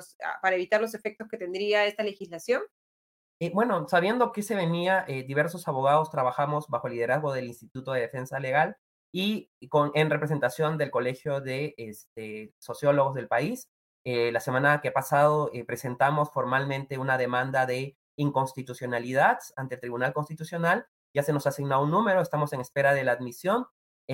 para 0.41 0.57
evitar 0.57 0.81
los 0.81 0.95
efectos 0.95 1.29
que 1.29 1.37
tendría 1.37 1.85
esta 1.85 2.03
legislación? 2.03 2.63
Eh, 3.43 3.51
bueno, 3.55 3.89
sabiendo 3.89 4.33
que 4.33 4.43
se 4.43 4.55
venía, 4.55 5.07
eh, 5.09 5.23
diversos 5.23 5.67
abogados 5.67 6.11
trabajamos 6.11 6.69
bajo 6.69 6.89
liderazgo 6.89 7.33
del 7.33 7.47
Instituto 7.47 7.93
de 7.93 8.03
Defensa 8.03 8.39
Legal 8.39 8.77
y 9.13 9.51
con, 9.71 9.93
en 9.95 10.11
representación 10.11 10.77
del 10.77 10.91
Colegio 10.91 11.41
de 11.41 11.75
este, 11.79 12.53
Sociólogos 12.59 13.15
del 13.15 13.29
país. 13.29 13.71
Eh, 14.05 14.31
la 14.31 14.41
semana 14.41 14.83
que 14.83 14.93
pasado 14.93 15.51
presentamos 15.67 16.31
formalmente 16.31 16.99
una 16.99 17.17
demanda 17.17 17.65
de 17.65 17.97
inconstitucionalidad 18.17 19.39
ante 19.57 19.77
el 19.77 19.81
Tribunal 19.81 20.13
Constitucional. 20.13 20.87
Ya 21.15 21.23
se 21.23 21.33
nos 21.33 21.47
ha 21.47 21.49
asignado 21.49 21.83
un 21.83 21.91
número, 21.91 22.21
estamos 22.21 22.53
en 22.53 22.61
espera 22.61 22.93
de 22.93 23.05
la 23.05 23.13
admisión. 23.13 23.67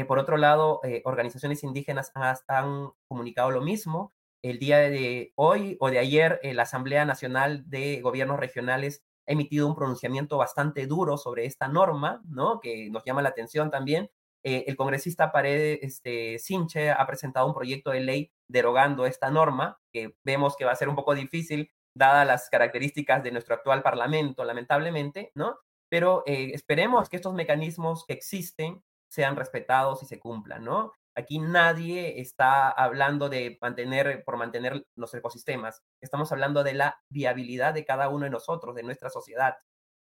por 0.07 0.19
otro 0.19 0.37
lado, 0.37 0.81
organizaciones 1.05 1.65
indígenas 1.65 2.13
han, 2.15 2.91
comunicado 3.09 3.51
lo 3.51 3.61
mismo. 3.61 4.13
El 4.43 4.59
día 4.59 4.79
de 4.79 5.33
hoy 5.37 5.77
o 5.81 5.91
de 5.91 5.99
ayer, 5.99 6.41
la 6.43 6.63
Asamblea 6.63 7.05
Nacional 7.05 7.69
de 7.69 8.01
Gobiernos 8.01 8.39
Regionales 8.39 9.03
emitido 9.27 9.67
un 9.67 9.75
pronunciamiento 9.75 10.37
bastante 10.39 10.87
duro 10.87 11.17
sobre 11.17 11.47
esta 11.47 11.69
norma, 11.69 12.23
¿no? 12.29 12.61
Que 12.61 12.91
nos 12.91 13.05
llama 13.05 13.23
la 13.23 13.31
atención 13.31 13.71
también. 13.71 14.11
Eh, 14.45 14.65
el 14.69 14.77
congresista 14.77 15.33
Paredes 15.33 15.81
este, 15.83 16.39
Sinche 16.39 16.91
ha 16.91 17.07
presentado 17.07 17.47
un 17.47 17.55
proyecto 17.55 17.91
de 17.91 18.01
ley 18.01 18.33
derogando 18.49 19.07
esta 19.07 19.31
norma, 19.31 19.81
que 19.93 20.17
vemos 20.25 20.57
que 20.57 20.65
va 20.65 20.73
a 20.73 20.77
ser 20.77 20.89
un 20.89 20.95
poco 20.95 21.15
difícil, 21.15 21.73
dadas 21.95 22.27
las 22.27 22.49
características 22.49 23.23
de 23.25 23.33
nuestro 23.33 23.55
actual 23.55 23.83
parlamento, 23.83 24.45
lamentablemente, 24.45 25.33
¿no? 25.35 25.59
Pero 25.89 26.23
eh, 26.27 26.51
esperemos 26.55 27.09
que 27.09 27.17
estos 27.17 27.35
mecanismos 27.35 28.05
que 28.07 28.15
existen 28.15 28.83
sean 29.09 29.37
respetados 29.37 30.03
y 30.03 30.07
se 30.07 30.21
cumplan, 30.21 30.65
¿no? 30.65 30.93
Aquí 31.17 31.39
nadie 31.39 32.21
está 32.21 32.69
hablando 32.69 33.31
de 33.31 33.57
mantener, 33.63 34.23
por 34.25 34.37
mantener 34.37 34.87
los 34.97 35.15
ecosistemas. 35.15 35.83
Estamos 36.03 36.31
hablando 36.31 36.63
de 36.63 36.75
la 36.75 37.01
viabilidad 37.09 37.73
de 37.73 37.87
cada 37.87 38.11
uno 38.11 38.25
de 38.25 38.31
nosotros, 38.31 38.75
de 38.75 38.83
nuestra 38.83 39.09
sociedad. 39.09 39.57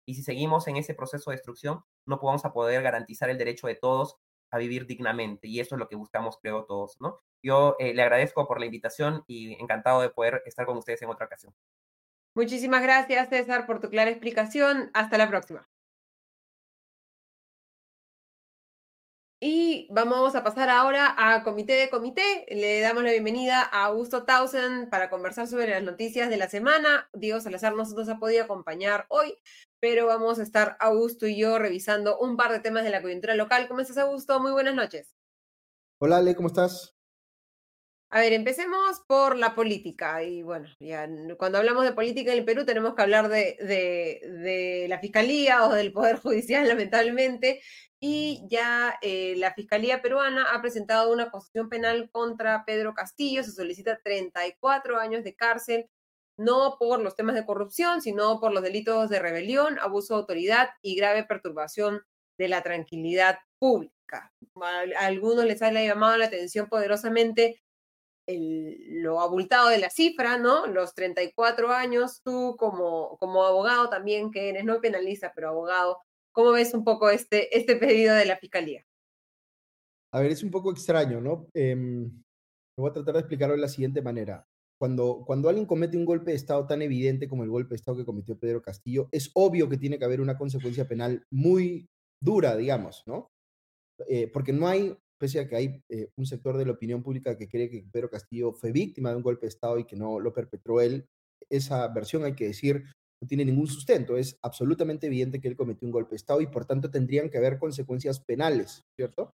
Y 0.06 0.14
si 0.14 0.22
seguimos 0.22 0.68
en 0.68 0.76
ese 0.76 0.94
proceso 0.94 1.30
de 1.30 1.36
destrucción, 1.36 1.82
no 2.06 2.20
podemos 2.20 2.44
a 2.44 2.52
poder 2.52 2.82
garantizar 2.82 3.30
el 3.30 3.38
derecho 3.38 3.66
de 3.66 3.76
todos 3.76 4.18
a 4.52 4.58
vivir 4.58 4.86
dignamente. 4.86 5.48
Y 5.48 5.60
eso 5.60 5.74
es 5.74 5.78
lo 5.78 5.88
que 5.88 5.96
buscamos, 5.96 6.38
creo, 6.40 6.66
todos, 6.66 6.96
¿no? 7.00 7.18
Yo 7.42 7.76
eh, 7.78 7.94
le 7.94 8.02
agradezco 8.02 8.46
por 8.46 8.60
la 8.60 8.66
invitación 8.66 9.24
y 9.26 9.54
encantado 9.60 10.02
de 10.02 10.10
poder 10.10 10.42
estar 10.44 10.66
con 10.66 10.76
ustedes 10.76 11.00
en 11.00 11.08
otra 11.08 11.26
ocasión. 11.26 11.54
Muchísimas 12.34 12.82
gracias, 12.82 13.30
César, 13.30 13.64
por 13.66 13.80
tu 13.80 13.88
clara 13.88 14.10
explicación. 14.10 14.90
Hasta 14.92 15.16
la 15.16 15.28
próxima. 15.28 15.66
Y 19.48 19.86
vamos 19.92 20.34
a 20.34 20.42
pasar 20.42 20.68
ahora 20.70 21.14
a 21.16 21.44
comité 21.44 21.74
de 21.74 21.88
comité. 21.88 22.46
Le 22.48 22.80
damos 22.80 23.04
la 23.04 23.12
bienvenida 23.12 23.62
a 23.62 23.84
Augusto 23.84 24.24
Tausen 24.24 24.90
para 24.90 25.08
conversar 25.08 25.46
sobre 25.46 25.68
las 25.68 25.84
noticias 25.84 26.28
de 26.28 26.36
la 26.36 26.48
semana. 26.48 27.08
Diego 27.12 27.38
Salazar 27.38 27.76
no 27.76 27.84
nos 27.84 28.08
ha 28.08 28.18
podido 28.18 28.42
acompañar 28.42 29.06
hoy, 29.08 29.38
pero 29.78 30.08
vamos 30.08 30.40
a 30.40 30.42
estar 30.42 30.76
Augusto 30.80 31.28
y 31.28 31.36
yo 31.36 31.60
revisando 31.60 32.18
un 32.18 32.36
par 32.36 32.50
de 32.50 32.58
temas 32.58 32.82
de 32.82 32.90
la 32.90 33.02
coyuntura 33.02 33.36
local. 33.36 33.68
¿Cómo 33.68 33.78
estás, 33.78 33.98
Augusto? 33.98 34.40
Muy 34.40 34.50
buenas 34.50 34.74
noches. 34.74 35.14
Hola, 36.00 36.16
Ale, 36.16 36.34
¿cómo 36.34 36.48
estás? 36.48 36.95
A 38.10 38.20
ver, 38.20 38.32
empecemos 38.32 39.00
por 39.08 39.36
la 39.36 39.54
política. 39.54 40.22
Y 40.22 40.42
bueno, 40.42 40.68
ya 40.78 41.08
cuando 41.36 41.58
hablamos 41.58 41.84
de 41.84 41.92
política 41.92 42.32
en 42.32 42.38
el 42.38 42.44
Perú 42.44 42.64
tenemos 42.64 42.94
que 42.94 43.02
hablar 43.02 43.28
de, 43.28 43.56
de 43.60 44.86
la 44.88 45.00
fiscalía 45.00 45.66
o 45.66 45.74
del 45.74 45.92
Poder 45.92 46.16
Judicial, 46.22 46.68
lamentablemente 46.68 47.60
y 48.00 48.46
ya 48.48 48.98
eh, 49.00 49.34
la 49.36 49.54
Fiscalía 49.54 50.02
Peruana 50.02 50.44
ha 50.52 50.60
presentado 50.60 51.12
una 51.12 51.24
acusación 51.24 51.68
penal 51.68 52.10
contra 52.10 52.64
Pedro 52.64 52.94
Castillo, 52.94 53.42
se 53.42 53.52
solicita 53.52 53.98
34 54.02 54.98
años 54.98 55.24
de 55.24 55.34
cárcel, 55.34 55.88
no 56.38 56.76
por 56.78 57.00
los 57.00 57.16
temas 57.16 57.34
de 57.34 57.46
corrupción, 57.46 58.02
sino 58.02 58.38
por 58.40 58.52
los 58.52 58.62
delitos 58.62 59.08
de 59.08 59.18
rebelión, 59.18 59.78
abuso 59.78 60.14
de 60.14 60.20
autoridad 60.20 60.68
y 60.82 60.96
grave 60.96 61.24
perturbación 61.24 62.02
de 62.38 62.48
la 62.48 62.62
tranquilidad 62.62 63.38
pública. 63.58 64.32
A 64.62 65.06
algunos 65.06 65.46
les 65.46 65.62
ha 65.62 65.72
llamado 65.72 66.18
la 66.18 66.26
atención 66.26 66.68
poderosamente 66.68 67.62
lo 68.28 69.20
abultado 69.20 69.68
de 69.68 69.78
la 69.78 69.90
cifra, 69.90 70.38
¿no? 70.38 70.66
Los 70.66 70.94
34 70.94 71.72
años, 71.72 72.22
tú 72.22 72.56
como, 72.58 73.16
como 73.18 73.44
abogado 73.44 73.88
también 73.88 74.30
que 74.30 74.48
eres, 74.48 74.64
no 74.64 74.80
penalista, 74.80 75.32
pero 75.34 75.50
abogado, 75.50 75.98
¿cómo 76.32 76.52
ves 76.52 76.74
un 76.74 76.84
poco 76.84 77.10
este, 77.10 77.56
este 77.56 77.76
pedido 77.76 78.14
de 78.14 78.26
la 78.26 78.36
Fiscalía? 78.36 78.84
A 80.12 80.20
ver, 80.20 80.32
es 80.32 80.42
un 80.42 80.50
poco 80.50 80.70
extraño, 80.72 81.20
¿no? 81.20 81.48
Em, 81.54 82.10
voy 82.76 82.90
a 82.90 82.92
tratar 82.92 83.14
de 83.14 83.20
explicarlo 83.20 83.54
de 83.54 83.60
la 83.60 83.68
siguiente 83.68 84.02
manera. 84.02 84.46
Cuando, 84.78 85.24
cuando 85.26 85.48
alguien 85.48 85.66
comete 85.66 85.96
un 85.96 86.04
golpe 86.04 86.32
de 86.32 86.36
Estado 86.36 86.66
tan 86.66 86.82
evidente 86.82 87.28
como 87.28 87.44
el 87.44 87.50
golpe 87.50 87.70
de 87.70 87.76
Estado 87.76 87.96
que 87.96 88.04
cometió 88.04 88.38
Pedro 88.38 88.60
Castillo, 88.60 89.08
es 89.10 89.30
obvio 89.34 89.68
que 89.68 89.78
tiene 89.78 89.98
que 89.98 90.04
haber 90.04 90.20
una 90.20 90.36
consecuencia 90.36 90.86
penal 90.86 91.24
muy 91.30 91.86
dura, 92.22 92.56
digamos, 92.56 93.02
¿no? 93.06 93.28
Eh, 94.08 94.30
porque 94.30 94.52
no 94.52 94.68
hay 94.68 94.94
pese 95.18 95.40
a 95.40 95.48
que 95.48 95.56
hay 95.56 95.82
eh, 95.88 96.08
un 96.16 96.26
sector 96.26 96.56
de 96.56 96.66
la 96.66 96.72
opinión 96.72 97.02
pública 97.02 97.36
que 97.36 97.48
cree 97.48 97.70
que 97.70 97.84
Pedro 97.90 98.10
Castillo 98.10 98.52
fue 98.52 98.72
víctima 98.72 99.10
de 99.10 99.16
un 99.16 99.22
golpe 99.22 99.46
de 99.46 99.50
Estado 99.50 99.78
y 99.78 99.84
que 99.84 99.96
no 99.96 100.20
lo 100.20 100.32
perpetró 100.32 100.80
él, 100.80 101.06
esa 101.50 101.86
versión 101.88 102.24
hay 102.24 102.34
que 102.34 102.46
decir 102.46 102.84
no 103.22 103.26
tiene 103.26 103.46
ningún 103.46 103.66
sustento. 103.66 104.18
Es 104.18 104.36
absolutamente 104.42 105.06
evidente 105.06 105.40
que 105.40 105.48
él 105.48 105.56
cometió 105.56 105.86
un 105.86 105.92
golpe 105.92 106.10
de 106.10 106.16
Estado 106.16 106.42
y 106.42 106.48
por 106.48 106.66
tanto 106.66 106.90
tendrían 106.90 107.30
que 107.30 107.38
haber 107.38 107.58
consecuencias 107.58 108.20
penales, 108.20 108.82
¿cierto? 108.94 109.30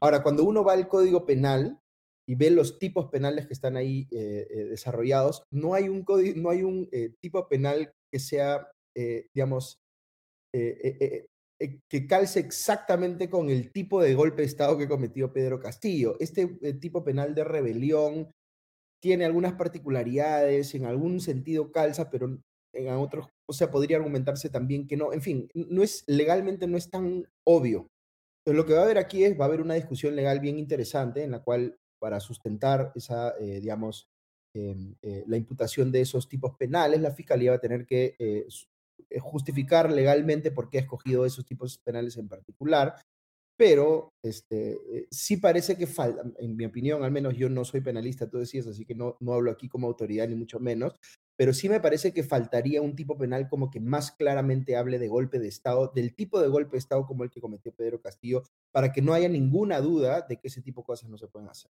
Ahora, 0.00 0.22
cuando 0.22 0.42
uno 0.42 0.64
va 0.64 0.72
al 0.72 0.88
Código 0.88 1.24
Penal 1.24 1.78
y 2.28 2.34
ve 2.34 2.50
los 2.50 2.80
tipos 2.80 3.06
penales 3.06 3.46
que 3.46 3.52
están 3.52 3.76
ahí 3.76 4.08
eh, 4.10 4.48
eh, 4.50 4.64
desarrollados, 4.64 5.44
no 5.52 5.74
hay 5.74 5.88
un, 5.88 6.04
no 6.36 6.50
hay 6.50 6.64
un 6.64 6.88
tipo 7.20 7.46
penal 7.48 7.92
que 8.12 8.18
sea, 8.18 8.68
digamos, 9.32 9.78
que 11.58 12.06
calce 12.06 12.40
exactamente 12.40 13.30
con 13.30 13.48
el 13.48 13.72
tipo 13.72 14.02
de 14.02 14.14
golpe 14.14 14.42
de 14.42 14.48
Estado 14.48 14.76
que 14.76 14.88
cometió 14.88 15.32
Pedro 15.32 15.58
Castillo. 15.58 16.16
Este 16.20 16.58
eh, 16.62 16.74
tipo 16.74 17.02
penal 17.02 17.34
de 17.34 17.44
rebelión 17.44 18.30
tiene 19.00 19.24
algunas 19.24 19.54
particularidades, 19.54 20.74
en 20.74 20.84
algún 20.84 21.20
sentido 21.20 21.72
calza, 21.72 22.10
pero 22.10 22.38
en 22.72 22.88
otros, 22.94 23.28
o 23.46 23.52
sea, 23.52 23.70
podría 23.70 23.96
argumentarse 23.96 24.50
también 24.50 24.86
que 24.86 24.96
no. 24.96 25.12
En 25.12 25.22
fin, 25.22 25.48
no 25.54 25.82
es 25.82 26.04
legalmente 26.06 26.66
no 26.66 26.76
es 26.76 26.90
tan 26.90 27.26
obvio. 27.44 27.88
Lo 28.44 28.64
que 28.66 28.74
va 28.74 28.80
a 28.80 28.84
haber 28.84 28.98
aquí 28.98 29.24
es, 29.24 29.38
va 29.38 29.44
a 29.44 29.48
haber 29.48 29.60
una 29.60 29.74
discusión 29.74 30.14
legal 30.14 30.40
bien 30.40 30.58
interesante 30.58 31.24
en 31.24 31.32
la 31.32 31.42
cual, 31.42 31.78
para 31.98 32.20
sustentar 32.20 32.92
esa, 32.94 33.34
eh, 33.40 33.60
digamos, 33.60 34.08
em, 34.54 34.94
la 35.26 35.36
imputación 35.36 35.90
de 35.90 36.02
esos 36.02 36.28
tipos 36.28 36.54
penales, 36.56 37.00
la 37.00 37.10
fiscalía 37.10 37.50
va 37.52 37.56
a 37.56 37.60
tener 37.60 37.86
que 37.86 38.14
eh, 38.18 38.46
justificar 39.20 39.90
legalmente 39.90 40.50
por 40.50 40.68
qué 40.68 40.78
ha 40.78 40.82
escogido 40.82 41.26
esos 41.26 41.44
tipos 41.44 41.78
penales 41.78 42.16
en 42.16 42.28
particular, 42.28 42.94
pero 43.56 44.10
este, 44.22 44.72
eh, 44.72 45.08
sí 45.10 45.38
parece 45.38 45.76
que 45.76 45.86
falta, 45.86 46.22
en 46.38 46.56
mi 46.56 46.66
opinión, 46.66 47.02
al 47.02 47.10
menos 47.10 47.34
yo 47.36 47.48
no 47.48 47.64
soy 47.64 47.80
penalista, 47.80 48.28
tú 48.28 48.38
decías, 48.38 48.66
así 48.66 48.84
que 48.84 48.94
no, 48.94 49.16
no 49.20 49.32
hablo 49.32 49.50
aquí 49.50 49.68
como 49.68 49.86
autoridad 49.86 50.28
ni 50.28 50.34
mucho 50.34 50.60
menos, 50.60 50.94
pero 51.38 51.54
sí 51.54 51.68
me 51.68 51.80
parece 51.80 52.12
que 52.12 52.22
faltaría 52.22 52.82
un 52.82 52.94
tipo 52.94 53.16
penal 53.16 53.48
como 53.48 53.70
que 53.70 53.80
más 53.80 54.12
claramente 54.12 54.76
hable 54.76 54.98
de 54.98 55.08
golpe 55.08 55.38
de 55.38 55.48
Estado, 55.48 55.90
del 55.94 56.14
tipo 56.14 56.40
de 56.40 56.48
golpe 56.48 56.72
de 56.72 56.78
Estado 56.78 57.06
como 57.06 57.24
el 57.24 57.30
que 57.30 57.40
cometió 57.40 57.72
Pedro 57.74 58.00
Castillo, 58.00 58.42
para 58.72 58.92
que 58.92 59.02
no 59.02 59.14
haya 59.14 59.28
ninguna 59.28 59.80
duda 59.80 60.22
de 60.28 60.38
que 60.38 60.48
ese 60.48 60.60
tipo 60.60 60.82
de 60.82 60.86
cosas 60.86 61.08
no 61.08 61.16
se 61.16 61.28
pueden 61.28 61.48
hacer. 61.48 61.70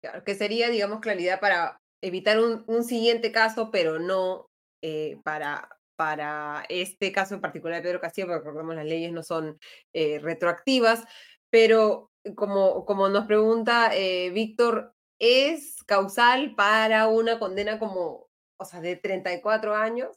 Claro, 0.00 0.22
que 0.24 0.34
sería, 0.34 0.68
digamos, 0.70 1.00
claridad 1.00 1.40
para 1.40 1.78
evitar 2.00 2.38
un, 2.38 2.64
un 2.68 2.84
siguiente 2.84 3.32
caso, 3.32 3.70
pero 3.72 3.98
no 3.98 4.46
eh, 4.82 5.20
para 5.24 5.68
para 5.96 6.64
este 6.68 7.10
caso 7.12 7.34
en 7.34 7.40
particular 7.40 7.78
de 7.78 7.88
Pedro 7.88 8.00
Castillo, 8.00 8.26
porque 8.26 8.40
recordemos 8.40 8.76
las 8.76 8.84
leyes 8.84 9.12
no 9.12 9.22
son 9.22 9.58
eh, 9.92 10.18
retroactivas, 10.18 11.04
pero 11.50 12.10
como, 12.34 12.84
como 12.84 13.08
nos 13.08 13.26
pregunta 13.26 13.90
eh, 13.94 14.30
Víctor, 14.30 14.94
¿es 15.18 15.82
causal 15.84 16.54
para 16.54 17.08
una 17.08 17.38
condena 17.38 17.78
como, 17.78 18.28
o 18.58 18.64
sea, 18.64 18.80
de 18.80 18.96
34 18.96 19.74
años? 19.74 20.16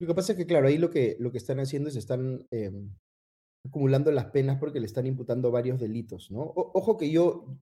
Lo 0.00 0.06
que 0.06 0.14
pasa 0.14 0.32
es 0.32 0.38
que, 0.38 0.46
claro, 0.46 0.68
ahí 0.68 0.78
lo 0.78 0.90
que, 0.90 1.16
lo 1.18 1.32
que 1.32 1.38
están 1.38 1.58
haciendo 1.60 1.88
es 1.88 1.96
están 1.96 2.46
em, 2.50 2.94
acumulando 3.66 4.12
las 4.12 4.26
penas 4.26 4.58
porque 4.58 4.80
le 4.80 4.86
están 4.86 5.06
imputando 5.06 5.50
varios 5.50 5.80
delitos, 5.80 6.30
¿no? 6.30 6.52
ojo 6.54 6.96
que 6.96 7.10
yo 7.10 7.58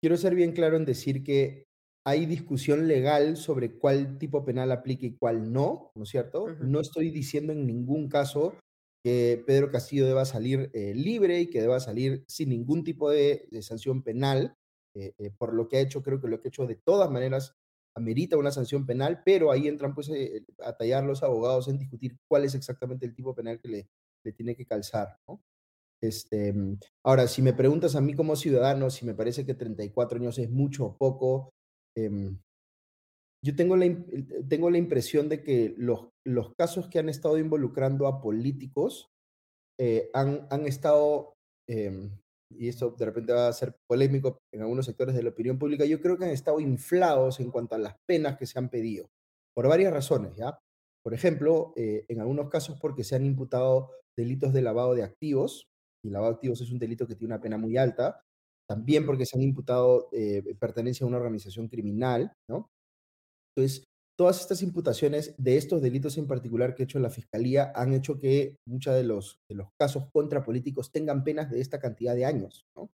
quiero 0.00 0.16
ser 0.16 0.34
bien 0.34 0.52
claro 0.52 0.76
en 0.76 0.84
decir 0.84 1.22
que 1.22 1.69
hay 2.06 2.26
discusión 2.26 2.88
legal 2.88 3.36
sobre 3.36 3.72
cuál 3.72 4.18
tipo 4.18 4.44
penal 4.44 4.72
aplica 4.72 5.06
y 5.06 5.16
cuál 5.16 5.52
no, 5.52 5.92
¿no 5.94 6.04
es 6.04 6.08
cierto? 6.08 6.48
No 6.60 6.80
estoy 6.80 7.10
diciendo 7.10 7.52
en 7.52 7.66
ningún 7.66 8.08
caso 8.08 8.54
que 9.02 9.42
Pedro 9.46 9.70
Castillo 9.70 10.06
deba 10.06 10.24
salir 10.24 10.70
eh, 10.74 10.94
libre 10.94 11.40
y 11.40 11.48
que 11.48 11.60
deba 11.60 11.80
salir 11.80 12.24
sin 12.26 12.50
ningún 12.50 12.84
tipo 12.84 13.10
de, 13.10 13.48
sanción 13.62 14.02
penal. 14.02 14.54
Eh, 14.94 15.14
eh, 15.18 15.30
por 15.38 15.54
lo 15.54 15.68
que 15.68 15.76
ha 15.76 15.80
hecho, 15.80 16.02
creo 16.02 16.20
que 16.20 16.28
lo 16.28 16.40
que 16.40 16.48
ha 16.48 16.50
hecho 16.50 16.66
de 16.66 16.76
todas 16.76 17.10
maneras 17.10 17.54
amerita 17.94 18.36
una 18.36 18.50
sanción 18.50 18.86
penal, 18.86 19.22
pero 19.24 19.50
ahí 19.50 19.68
entran 19.68 19.94
pues 19.94 20.10
a 20.64 20.76
tallar 20.76 21.04
los 21.04 21.22
abogados 21.22 21.68
en 21.68 21.78
discutir 21.78 22.16
cuál 22.28 22.44
es 22.44 22.54
exactamente 22.54 23.04
el 23.04 23.14
tipo 23.14 23.34
penal 23.34 23.60
que 23.60 23.68
le, 23.68 23.88
le 24.24 24.32
tiene 24.32 24.56
que 24.56 24.66
calzar, 24.66 25.18
¿no? 25.28 25.42
Este, 26.02 26.54
ahora, 27.04 27.28
si 27.28 27.42
me 27.42 27.52
preguntas 27.52 27.94
a 27.94 28.00
mí 28.00 28.14
como 28.14 28.34
ciudadano 28.34 28.88
si 28.88 29.04
me 29.04 29.14
parece 29.14 29.44
que 29.44 29.54
34 29.54 30.18
años 30.18 30.38
es 30.38 30.50
mucho 30.50 30.86
o 30.86 30.96
poco, 30.96 31.52
Em, 31.96 32.38
yo 33.44 33.56
tengo 33.56 33.76
la, 33.76 33.86
tengo 34.48 34.70
la 34.70 34.78
impresión 34.78 35.28
de 35.28 35.42
que 35.42 35.74
los, 35.76 36.08
los 36.26 36.52
casos 36.58 36.88
que 36.88 36.98
han 36.98 37.08
estado 37.08 37.38
involucrando 37.38 38.06
a 38.06 38.20
políticos 38.20 39.08
eh, 39.78 40.10
han, 40.12 40.46
han 40.50 40.66
estado, 40.66 41.32
em, 41.68 42.10
y 42.52 42.68
esto 42.68 42.90
de 42.90 43.06
repente 43.06 43.32
va 43.32 43.48
a 43.48 43.52
ser 43.52 43.74
polémico 43.88 44.38
en 44.52 44.62
algunos 44.62 44.84
sectores 44.86 45.14
de 45.14 45.22
la 45.22 45.30
opinión 45.30 45.58
pública, 45.58 45.86
yo 45.86 46.00
creo 46.00 46.18
que 46.18 46.26
han 46.26 46.32
estado 46.32 46.60
inflados 46.60 47.40
en 47.40 47.50
cuanto 47.50 47.74
a 47.74 47.78
las 47.78 47.96
penas 48.06 48.36
que 48.36 48.46
se 48.46 48.58
han 48.58 48.68
pedido, 48.68 49.08
por 49.54 49.68
varias 49.68 49.92
razones, 49.92 50.36
¿ya? 50.36 50.58
Por 51.02 51.14
ejemplo, 51.14 51.72
eh, 51.76 52.04
en 52.08 52.20
algunos 52.20 52.50
casos 52.50 52.78
porque 52.78 53.04
se 53.04 53.16
han 53.16 53.24
imputado 53.24 53.92
delitos 54.18 54.52
de 54.52 54.60
lavado 54.60 54.94
de 54.94 55.02
activos, 55.02 55.64
y 56.04 56.10
lavado 56.10 56.32
de 56.32 56.36
activos 56.36 56.60
es 56.60 56.70
un 56.70 56.78
delito 56.78 57.06
que 57.06 57.14
tiene 57.14 57.34
una 57.34 57.40
pena 57.40 57.56
muy 57.56 57.78
alta, 57.78 58.20
también 58.70 59.04
porque 59.04 59.26
se 59.26 59.36
han 59.36 59.42
imputado 59.42 60.08
eh, 60.12 60.54
pertenencia 60.60 61.02
a 61.04 61.08
una 61.08 61.16
organización 61.16 61.66
criminal, 61.66 62.32
¿no? 62.48 62.70
Entonces, 63.52 63.82
todas 64.16 64.40
estas 64.40 64.62
imputaciones 64.62 65.34
de 65.38 65.56
estos 65.56 65.82
delitos 65.82 66.16
en 66.18 66.28
particular 66.28 66.72
que 66.72 66.84
ha 66.84 66.84
hecho 66.84 67.00
la 67.00 67.10
Fiscalía 67.10 67.72
han 67.74 67.92
hecho 67.94 68.16
que 68.16 68.58
muchos 68.68 68.94
de 68.94 69.02
los, 69.02 69.40
de 69.48 69.56
los 69.56 69.70
casos 69.76 70.08
contra 70.12 70.44
políticos 70.44 70.92
tengan 70.92 71.24
penas 71.24 71.50
de 71.50 71.60
esta 71.60 71.80
cantidad 71.80 72.14
de 72.14 72.24
años, 72.24 72.64
¿no? 72.76 72.88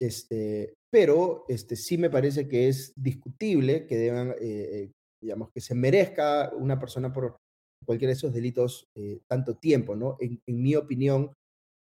Este, 0.00 0.74
pero 0.88 1.46
este, 1.48 1.74
sí 1.74 1.98
me 1.98 2.10
parece 2.10 2.46
que 2.46 2.68
es 2.68 2.92
discutible 2.94 3.88
que 3.88 3.96
deban, 3.96 4.30
eh, 4.30 4.36
eh, 4.40 4.92
digamos, 5.20 5.50
que 5.50 5.60
se 5.60 5.74
merezca 5.74 6.52
una 6.54 6.78
persona 6.78 7.12
por 7.12 7.38
cualquiera 7.84 8.10
de 8.10 8.18
esos 8.18 8.32
delitos 8.32 8.86
tanto 9.26 9.56
tiempo, 9.56 9.96
¿no? 9.96 10.16
En, 10.20 10.40
en 10.46 10.62
mi 10.62 10.76
opinión, 10.76 11.32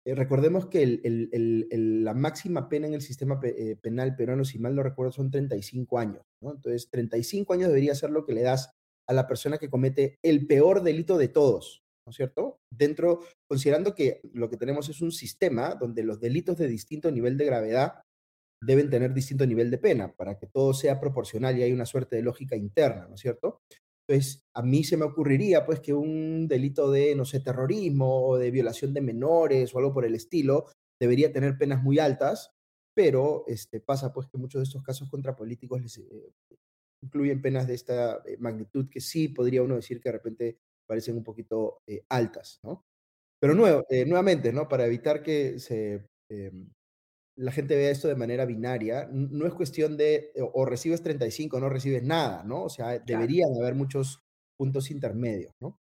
eh, 0.09 0.15
recordemos 0.15 0.67
que 0.67 0.99
la 1.71 2.13
máxima 2.13 2.67
pena 2.67 2.87
en 2.87 2.93
el 2.93 3.01
sistema 3.01 3.39
eh, 3.43 3.75
penal 3.81 4.15
peruano, 4.15 4.43
si 4.43 4.59
mal 4.59 4.75
no 4.75 4.83
recuerdo, 4.83 5.11
son 5.11 5.29
35 5.29 5.99
años. 5.99 6.23
Entonces, 6.41 6.89
35 6.89 7.53
años 7.53 7.67
debería 7.67 7.95
ser 7.95 8.09
lo 8.09 8.25
que 8.25 8.33
le 8.33 8.41
das 8.41 8.71
a 9.07 9.13
la 9.13 9.27
persona 9.27 9.57
que 9.57 9.69
comete 9.69 10.17
el 10.23 10.47
peor 10.47 10.83
delito 10.83 11.17
de 11.17 11.27
todos, 11.27 11.83
¿no 12.05 12.11
es 12.11 12.15
cierto? 12.15 12.59
Dentro, 12.71 13.21
considerando 13.47 13.95
que 13.95 14.21
lo 14.33 14.49
que 14.49 14.57
tenemos 14.57 14.89
es 14.89 15.01
un 15.01 15.11
sistema 15.11 15.75
donde 15.75 16.03
los 16.03 16.19
delitos 16.19 16.57
de 16.57 16.67
distinto 16.67 17.11
nivel 17.11 17.37
de 17.37 17.45
gravedad 17.45 18.01
deben 18.61 18.89
tener 18.89 19.13
distinto 19.13 19.45
nivel 19.45 19.71
de 19.71 19.77
pena 19.77 20.13
para 20.13 20.37
que 20.37 20.47
todo 20.47 20.73
sea 20.73 20.99
proporcional 20.99 21.57
y 21.57 21.63
hay 21.63 21.71
una 21.71 21.85
suerte 21.85 22.17
de 22.17 22.23
lógica 22.23 22.55
interna, 22.55 23.07
¿no 23.07 23.15
es 23.15 23.21
cierto? 23.21 23.61
Entonces, 24.09 24.43
a 24.55 24.63
mí 24.63 24.83
se 24.83 24.97
me 24.97 25.05
ocurriría 25.05 25.67
pues 25.67 25.81
que 25.81 25.93
un 25.93 26.47
delito 26.47 26.89
de, 26.89 27.13
no 27.13 27.25
sé, 27.25 27.41
terrorismo 27.41 28.25
o 28.25 28.37
de 28.39 28.49
violación 28.49 28.91
de 28.91 29.01
menores 29.01 29.73
o 29.73 29.77
algo 29.77 29.93
por 29.93 30.03
el 30.03 30.15
estilo 30.15 30.65
debería 30.99 31.31
tener 31.31 31.59
penas 31.59 31.83
muy 31.83 31.99
altas, 31.99 32.49
pero 32.95 33.43
este, 33.45 33.79
pasa 33.81 34.11
pues 34.11 34.25
que 34.25 34.39
muchos 34.39 34.61
de 34.61 34.63
estos 34.63 34.81
casos 34.81 35.11
contra 35.11 35.35
políticos 35.35 35.81
eh, 35.99 36.31
incluyen 37.03 37.39
penas 37.39 37.67
de 37.67 37.75
esta 37.75 38.23
eh, 38.25 38.35
magnitud 38.39 38.89
que 38.89 38.99
sí 38.99 39.27
podría 39.27 39.61
uno 39.61 39.75
decir 39.75 40.01
que 40.01 40.09
de 40.09 40.13
repente 40.13 40.57
parecen 40.87 41.15
un 41.15 41.23
poquito 41.23 41.83
eh, 41.85 42.03
altas, 42.09 42.61
¿no? 42.63 42.87
Pero 43.39 43.53
nuevo, 43.53 43.85
nuevamente, 44.07 44.51
¿no? 44.51 44.67
Para 44.67 44.87
evitar 44.87 45.21
que 45.21 45.59
se 45.59 46.07
em, 46.31 46.67
la 47.39 47.53
gente 47.53 47.75
vea 47.75 47.89
esto 47.89 48.09
de 48.09 48.15
manera 48.15 48.45
binaria, 48.45 49.07
no 49.11 49.47
es 49.47 49.53
cuestión 49.53 49.95
de 49.95 50.31
o 50.53 50.65
recibes 50.65 51.01
35 51.01 51.55
o 51.55 51.59
no 51.61 51.69
recibes 51.69 52.03
nada, 52.03 52.43
¿no? 52.43 52.63
O 52.63 52.69
sea, 52.69 52.99
deberían 52.99 53.49
haber 53.55 53.75
muchos 53.75 54.21
puntos 54.57 54.91
intermedios, 54.91 55.53
¿no? 55.61 55.79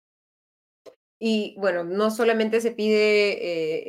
Y 1.20 1.56
bueno, 1.58 1.84
no 1.84 2.12
solamente 2.12 2.60
se 2.60 2.72
pide 2.72 3.34
eh, 3.34 3.84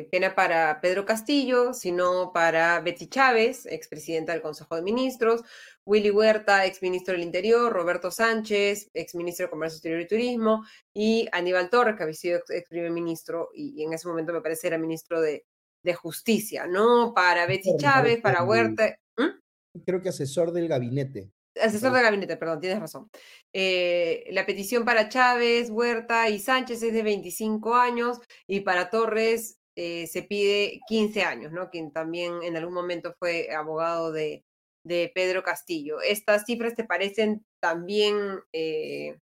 eh, 0.00 0.08
pena 0.10 0.34
para 0.34 0.80
Pedro 0.80 1.04
Castillo, 1.04 1.74
sino 1.74 2.32
para 2.32 2.80
Betty 2.80 3.06
Chávez, 3.06 3.66
expresidenta 3.66 4.32
del 4.32 4.42
Consejo 4.42 4.74
de 4.74 4.82
Ministros, 4.82 5.42
Willy 5.84 6.10
Huerta, 6.10 6.64
exministro 6.64 7.12
del 7.12 7.22
Interior, 7.22 7.70
Roberto 7.70 8.10
Sánchez, 8.10 8.90
exministro 8.94 9.46
de 9.46 9.50
Comercio 9.50 9.76
Exterior 9.76 10.00
y 10.00 10.08
Turismo, 10.08 10.64
y 10.92 11.28
Aníbal 11.32 11.70
Torres, 11.70 11.96
que 11.96 12.02
había 12.02 12.14
sido 12.14 12.40
ex, 12.48 12.68
primer 12.68 12.90
ministro 12.90 13.50
y, 13.54 13.80
y, 13.80 13.84
en 13.84 13.92
ese 13.92 14.08
momento 14.08 14.32
me 14.32 14.40
parece 14.40 14.66
era 14.66 14.78
ministro 14.78 15.20
de, 15.20 15.44
de 15.82 15.94
justicia, 15.94 16.66
¿no? 16.66 17.12
Para 17.14 17.46
Betsy 17.46 17.76
Chávez, 17.78 18.20
para 18.20 18.44
Huerta. 18.44 18.96
¿Mm? 19.16 19.80
Creo 19.84 20.02
que 20.02 20.10
asesor 20.10 20.52
del 20.52 20.68
gabinete. 20.68 21.30
Asesor 21.60 21.92
del 21.92 22.02
gabinete, 22.02 22.36
perdón, 22.36 22.60
tienes 22.60 22.80
razón. 22.80 23.10
Eh, 23.52 24.24
la 24.30 24.46
petición 24.46 24.84
para 24.84 25.08
Chávez, 25.08 25.70
Huerta 25.70 26.28
y 26.28 26.38
Sánchez 26.38 26.82
es 26.82 26.92
de 26.92 27.02
25 27.02 27.74
años 27.74 28.18
y 28.46 28.60
para 28.60 28.90
Torres 28.90 29.58
eh, 29.76 30.06
se 30.06 30.22
pide 30.22 30.80
15 30.88 31.22
años, 31.22 31.52
¿no? 31.52 31.70
Quien 31.70 31.92
también 31.92 32.42
en 32.42 32.56
algún 32.56 32.74
momento 32.74 33.14
fue 33.18 33.50
abogado 33.52 34.12
de, 34.12 34.44
de 34.84 35.10
Pedro 35.14 35.42
Castillo. 35.42 36.00
¿Estas 36.00 36.44
cifras 36.44 36.74
te 36.74 36.84
parecen 36.84 37.44
también 37.60 38.40
eh, 38.52 39.18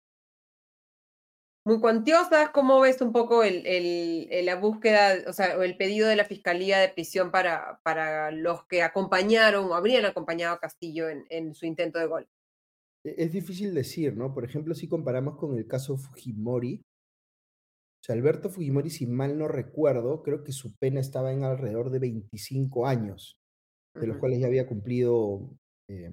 muy 1.69 1.81
cuantiosas. 1.81 2.49
¿Cómo 2.51 2.81
ves 2.81 3.03
un 3.03 3.13
poco 3.13 3.45
el, 3.45 3.65
el, 3.67 4.47
la 4.47 4.57
búsqueda, 4.57 5.19
o 5.29 5.33
sea, 5.35 5.53
el 5.63 5.77
pedido 5.77 6.09
de 6.09 6.17
la 6.17 6.25
Fiscalía 6.25 6.79
de 6.79 6.89
prisión 6.89 7.31
para, 7.31 7.81
para 7.85 8.31
los 8.31 8.65
que 8.65 8.83
acompañaron 8.83 9.67
o 9.67 9.75
habrían 9.75 10.07
acompañado 10.07 10.55
a 10.55 10.61
Castillo 10.61 11.11
en, 11.11 11.27
en 11.29 11.55
su 11.55 11.67
intento 11.67 11.99
de 11.99 12.07
gol? 12.07 12.27
E, 13.05 13.15
es 13.19 13.33
difícil 13.33 13.75
decir, 13.75 14.17
¿no? 14.17 14.33
Por 14.33 14.47
ejemplo, 14.47 14.75
si 14.75 14.89
comparamos 14.89 15.37
con 15.37 15.57
el 15.59 15.67
caso 15.67 15.99
Fujimori, 15.99 16.77
o 16.77 18.05
sea, 18.05 18.15
Alberto 18.15 18.49
Fujimori, 18.49 18.89
si 18.89 19.07
mal 19.07 19.37
no 19.37 19.47
recuerdo, 19.47 20.23
creo 20.23 20.43
que 20.43 20.53
su 20.53 20.75
pena 20.81 21.01
estaba 21.01 21.33
en 21.33 21.45
alrededor 21.45 21.91
de 21.91 21.99
25 21.99 22.87
años, 22.87 23.37
de 23.95 24.07
los 24.07 24.17
cuales 24.17 24.41
ya 24.41 24.47
había 24.47 24.67
cumplido 24.67 25.51
eh, 25.91 26.13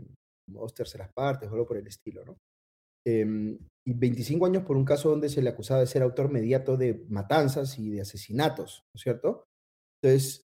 dos 0.50 0.74
terceras 0.74 1.14
partes 1.14 1.48
o 1.48 1.54
algo 1.54 1.68
por 1.68 1.78
el 1.78 1.88
estilo, 1.88 2.26
¿no? 2.26 2.38
Em, 3.08 3.58
y 3.86 3.94
25 3.94 4.46
años 4.46 4.64
por 4.64 4.78
un 4.78 4.86
caso 4.86 5.10
donde 5.10 5.30
se 5.30 5.42
le 5.42 5.50
acusaba 5.50 5.80
de 5.80 5.88
ser 5.88 6.02
autor 6.02 6.32
mediato 6.32 6.76
de 6.76 7.06
matanzas 7.08 7.78
y 7.78 7.90
de 7.92 8.02
asesinatos, 8.02 8.84
¿no 8.94 8.98
es 8.98 9.02
cierto? 9.04 9.46
Entonces, 10.02 10.46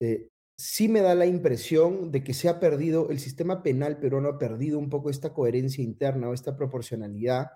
eh, 0.00 0.28
sí 0.56 0.88
me 0.88 1.00
da 1.00 1.14
la 1.14 1.26
impresión 1.26 2.12
de 2.12 2.22
que 2.22 2.34
se 2.34 2.48
ha 2.48 2.60
perdido, 2.60 3.10
el 3.10 3.18
sistema 3.18 3.62
penal 3.62 3.98
peruano 3.98 4.28
ha 4.28 4.38
perdido 4.38 4.78
un 4.78 4.90
poco 4.90 5.10
esta 5.10 5.34
coherencia 5.34 5.82
interna 5.82 6.28
o 6.28 6.34
esta 6.34 6.56
proporcionalidad, 6.56 7.48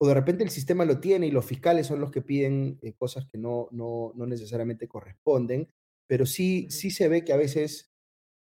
o 0.00 0.06
de 0.06 0.14
repente 0.14 0.44
el 0.44 0.50
sistema 0.50 0.84
lo 0.84 1.00
tiene 1.00 1.26
y 1.26 1.32
los 1.32 1.44
fiscales 1.44 1.88
son 1.88 2.00
los 2.00 2.12
que 2.12 2.22
piden 2.22 2.78
eh, 2.82 2.94
cosas 2.94 3.26
que 3.26 3.38
no, 3.38 3.68
no, 3.72 4.12
no, 4.14 4.26
necesariamente 4.26 4.86
corresponden, 4.86 5.68
pero 6.06 6.24
sí, 6.24 6.68
sí 6.70 6.90
se 6.90 7.08
ve 7.08 7.24
que 7.24 7.32
a 7.32 7.36
veces 7.36 7.90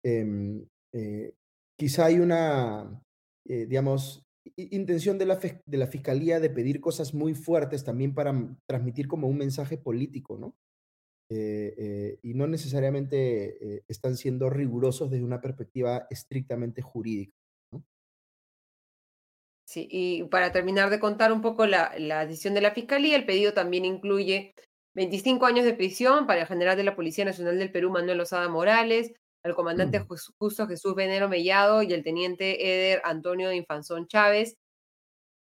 em, 0.03 0.67
eh, 0.93 1.33
quizá 1.77 2.05
hay 2.05 2.19
una, 2.19 3.01
digamos, 3.45 4.28
intención 4.55 5.17
de 5.17 5.25
la, 5.25 5.37
de 5.37 5.77
la 5.77 5.87
fiscalía 5.87 6.39
de 6.39 6.49
pedir 6.49 6.81
cosas 6.81 7.13
muy 7.13 7.33
fuertes 7.33 7.83
también 7.83 8.13
para 8.13 8.33
transmitir 8.67 9.07
como 9.07 9.27
un 9.27 9.37
mensaje 9.37 9.77
político, 9.77 10.37
¿no? 10.37 10.55
Eh, 11.31 11.75
eh, 11.77 12.19
y 12.23 12.33
no 12.33 12.47
necesariamente 12.47 13.75
eh, 13.75 13.83
están 13.87 14.17
siendo 14.17 14.49
rigurosos 14.49 15.11
desde 15.11 15.23
una 15.23 15.41
perspectiva 15.41 16.07
estrictamente 16.09 16.81
jurídica. 16.81 17.35
¿no? 17.71 17.83
Sí, 19.67 19.87
y 19.91 20.23
para 20.23 20.51
terminar 20.51 20.89
de 20.89 20.99
contar 20.99 21.31
un 21.31 21.41
poco 21.41 21.67
la, 21.67 21.93
la, 21.99 22.25
decisión 22.25 22.55
de 22.55 22.61
la 22.61 22.71
Fiscalía, 22.71 23.15
el 23.15 23.27
pedido 23.27 23.53
también 23.53 23.85
incluye 23.85 24.55
25 24.95 25.45
años 25.45 25.65
de 25.65 25.75
prisión 25.75 26.25
para 26.25 26.41
el 26.41 26.47
general 26.47 26.75
de 26.75 26.83
la 26.83 26.95
Policía 26.95 27.25
Nacional 27.25 27.59
del 27.59 27.71
Perú, 27.71 27.91
Manuel 27.91 28.21
Osada 28.21 28.49
Morales, 28.49 29.13
al 29.43 29.55
comandante. 29.55 30.05
Justo 30.37 30.67
Jesús 30.67 30.95
Venero 30.95 31.29
Mellado 31.29 31.81
y 31.83 31.93
el 31.93 32.03
teniente 32.03 32.65
Eder 32.65 33.01
Antonio 33.03 33.51
Infanzón 33.51 34.07
Chávez. 34.07 34.57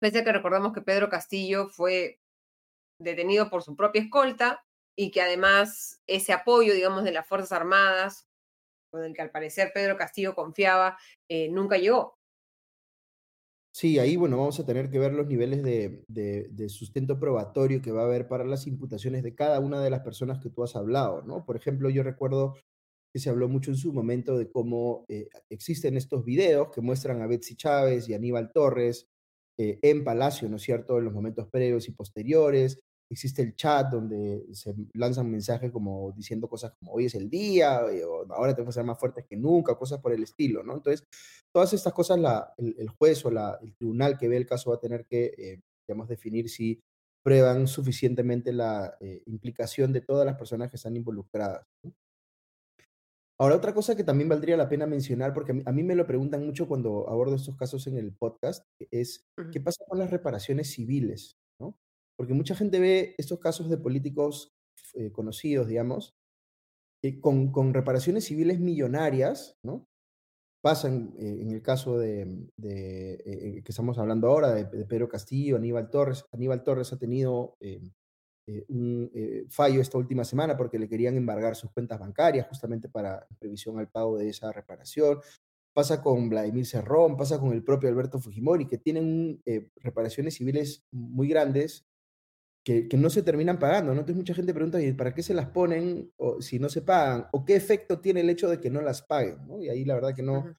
Pese 0.01 0.21
a 0.21 0.25
que 0.25 0.33
recordamos 0.33 0.73
que 0.73 0.83
Pedro 0.83 1.09
Castillo 1.09 1.69
fue 1.69 2.21
detenido 2.99 3.51
por 3.51 3.63
su 3.63 3.77
propia 3.77 4.03
escolta 4.03 4.65
y 4.97 5.11
que 5.11 5.23
además 5.23 6.03
ese 6.07 6.33
apoyo, 6.33 6.75
digamos, 6.75 7.05
de 7.05 7.13
las 7.13 7.27
Fuerzas 7.27 7.53
Armadas, 7.53 8.27
con 8.91 9.05
el 9.05 9.15
que 9.15 9.23
al 9.23 9.31
parecer 9.31 9.73
Pedro 9.73 9.97
Castillo 9.97 10.35
confiaba, 10.35 10.99
eh, 11.29 11.49
nunca 11.49 11.79
llegó. 11.79 12.19
Sí, 13.73 14.01
ahí, 14.01 14.17
bueno, 14.17 14.37
vamos 14.37 14.59
a 14.59 14.67
tener 14.67 14.91
que 14.91 14.99
ver 14.99 15.13
los 15.13 15.29
niveles 15.29 15.63
de, 15.63 16.05
de, 16.09 16.69
sustento 16.69 17.21
probatorio 17.21 17.81
que 17.81 17.93
va 17.93 18.03
a 18.03 18.05
haber 18.07 18.27
para 18.27 18.45
las 18.45 18.67
imputaciones 18.67 19.23
de 19.23 19.35
cada 19.37 19.61
una 19.61 19.81
de 19.81 19.91
las 19.91 20.01
personas 20.01 20.41
que 20.41 20.51
tú 20.51 20.65
has 20.65 20.75
hablado, 20.75 21.23
¿no? 21.23 21.45
Por 21.47 21.57
ejemplo, 21.57 21.89
yo 21.89 22.03
recuerdo 22.03 22.57
que 23.13 23.19
se 23.19 23.31
habló 23.31 23.49
mucho 23.49 23.71
en 23.71 23.77
su 23.77 23.93
momento 23.93 24.39
de 24.39 24.51
cómo 24.51 25.05
eh, 25.09 25.29
existen 25.49 25.97
estos 25.97 26.25
videos 26.25 26.71
que 26.71 26.81
muestran 26.81 27.21
a 27.23 27.27
Betsy 27.27 27.57
Chávez 27.57 28.09
y 28.09 28.15
Aníbal 28.15 28.53
Torres 28.53 29.09
eh, 29.59 29.79
en 29.83 30.05
Palacio, 30.05 30.49
¿no 30.49 30.57
es 30.57 30.63
cierto?, 30.63 30.99
en 30.99 31.05
los 31.05 31.15
momentos 31.15 31.49
previos 31.49 31.89
y 31.89 31.93
posteriores. 31.93 32.79
Existe 33.11 33.43
el 33.43 33.57
chat 33.57 33.91
donde 33.91 34.47
se 34.53 34.73
lanzan 34.95 35.29
mensajes 35.29 35.73
como 35.73 36.13
diciendo 36.13 36.49
cosas 36.49 36.73
como 36.79 36.93
hoy 36.93 37.07
es 37.07 37.17
el 37.17 37.29
día, 37.29 37.81
eh, 37.91 38.05
o 38.05 38.33
ahora 38.33 38.55
tenemos 38.55 38.75
que 38.75 38.79
ser 38.79 38.87
más 38.87 39.01
fuertes 39.01 39.27
que 39.29 39.37
nunca, 39.37 39.75
cosas 39.75 39.99
por 40.01 40.13
el 40.13 40.23
estilo, 40.23 40.63
¿no? 40.63 40.75
Entonces, 40.75 41.05
todas 41.53 41.73
estas 41.73 41.93
cosas 41.93 42.21
el, 42.59 42.89
juez 42.91 43.25
o 43.25 43.31
la, 43.33 43.59
el 43.61 43.75
tribunal 43.75 44.17
que 44.17 44.29
ve 44.29 44.37
el 44.37 44.47
caso 44.47 44.71
va 44.71 44.77
a 44.77 44.81
tener 44.81 45.05
que, 45.07 45.61
digamos, 45.89 46.09
definir 46.09 46.49
si 46.49 46.81
prueban 47.25 47.67
suficientemente 47.67 48.53
la 48.53 48.97
implicación 49.27 49.93
de 49.93 50.03
todas 50.03 50.25
las 50.25 50.37
personas 50.37 50.71
que 50.71 50.77
están 50.77 50.95
involucradas. 50.97 51.67
¿no? 51.83 51.93
Ahora, 53.41 53.57
otra 53.57 53.73
cosa 53.73 53.97
que 53.97 54.05
también 54.05 54.29
valdría 54.29 54.55
la 54.59 54.69
pena 54.69 54.87
mencionar, 54.87 55.33
porque 55.33 55.63
a 55.65 55.73
mí, 55.73 55.83
me 55.83 55.95
lo 55.95 56.07
preguntan 56.07 56.45
mucho 56.45 56.69
cuando 56.69 57.09
abordo 57.09 57.37
estos 57.37 57.57
casos 57.57 57.87
en 57.87 57.97
el 57.97 58.13
podcast, 58.13 58.67
es 58.91 59.31
qué 59.51 59.61
pasa 59.63 59.83
con 59.89 59.99
las 59.99 60.11
reparaciones 60.11 60.71
civiles, 60.73 61.39
¿no? 61.59 61.75
Porque 62.19 62.35
mucha 62.35 62.55
gente 62.55 62.79
ve 62.79 63.15
estos 63.17 63.41
casos 63.41 63.71
de 63.71 63.79
políticos 63.79 64.53
eh, 64.93 65.11
conocidos, 65.11 65.69
digamos, 65.69 66.13
eh, 67.03 67.19
con, 67.19 67.51
con, 67.51 67.73
reparaciones 67.73 68.27
civiles 68.27 68.61
millonarias, 68.61 69.57
¿no? 69.65 69.87
Pasan 70.63 71.15
eh, 71.19 71.39
en 71.41 71.51
el 71.51 71.63
caso 71.63 71.99
de, 71.99 72.47
que 72.61 73.65
estamos 73.67 73.97
hablando 73.97 74.29
ahora, 74.29 74.51
de, 74.53 74.65
de, 74.65 74.85
Pedro 74.85 75.09
Castillo, 75.09 75.57
Aníbal 75.57 75.89
Torres. 75.89 76.27
Aníbal 76.31 76.63
Torres 76.63 76.93
ha 76.93 76.99
tenido 76.99 77.57
eh, 78.47 78.65
un 78.69 79.11
eh, 79.15 79.45
fallo 79.49 79.81
esta 79.81 79.99
última 79.99 80.25
semana 80.25 80.57
porque 80.57 80.79
le 80.79 80.89
querían 80.89 81.17
embargar 81.17 81.55
sus 81.57 81.71
cuentas 81.71 81.99
bancarias 81.99 82.49
justamente 82.49 82.89
para 82.89 83.27
previsión 83.39 83.79
al 83.79 83.89
pago 83.89 84.19
de 84.19 84.29
esa 84.29 84.53
reparación. 84.53 85.21
Pasa 85.73 86.03
con 86.03 86.29
Vladimir 86.29 86.67
Cerrón, 86.67 87.17
pasa 87.17 87.39
con 87.39 87.53
el 87.53 87.63
propio 87.63 87.89
Alberto 87.89 88.19
Fujimori, 88.19 88.67
que 88.67 88.79
tienen 88.79 89.41
eh, 89.47 89.69
reparaciones 89.77 90.35
civiles 90.35 90.85
muy 90.91 91.29
grandes 91.29 91.87
que, 92.65 92.89
que, 92.89 92.97
no 92.97 93.09
se 93.09 93.23
terminan 93.23 93.59
pagando. 93.59 93.95
¿no? 93.95 94.01
Entonces 94.01 94.17
mucha 94.17 94.35
gente 94.35 94.53
pregunta, 94.53 94.83
¿y 94.83 94.93
para 94.93 95.15
qué 95.15 95.23
se 95.23 95.35
las 95.35 95.47
ponen 95.47 96.13
o, 96.17 96.43
si 96.43 96.59
no 96.59 96.69
se 96.69 96.83
pagan? 96.83 97.27
¿O 97.33 97.45
qué 97.45 97.55
efecto 97.55 98.01
tiene 98.01 98.21
el 98.21 98.31
hecho 98.31 98.49
de 98.49 98.61
que 98.61 98.71
no 98.71 98.81
las 98.83 99.03
paguen? 99.03 99.47
¿no? 99.47 99.63
Y 99.63 99.69
ahí 99.69 99.85
la 99.85 99.95
verdad 99.95 100.15
que 100.15 100.23
no, 100.23 100.57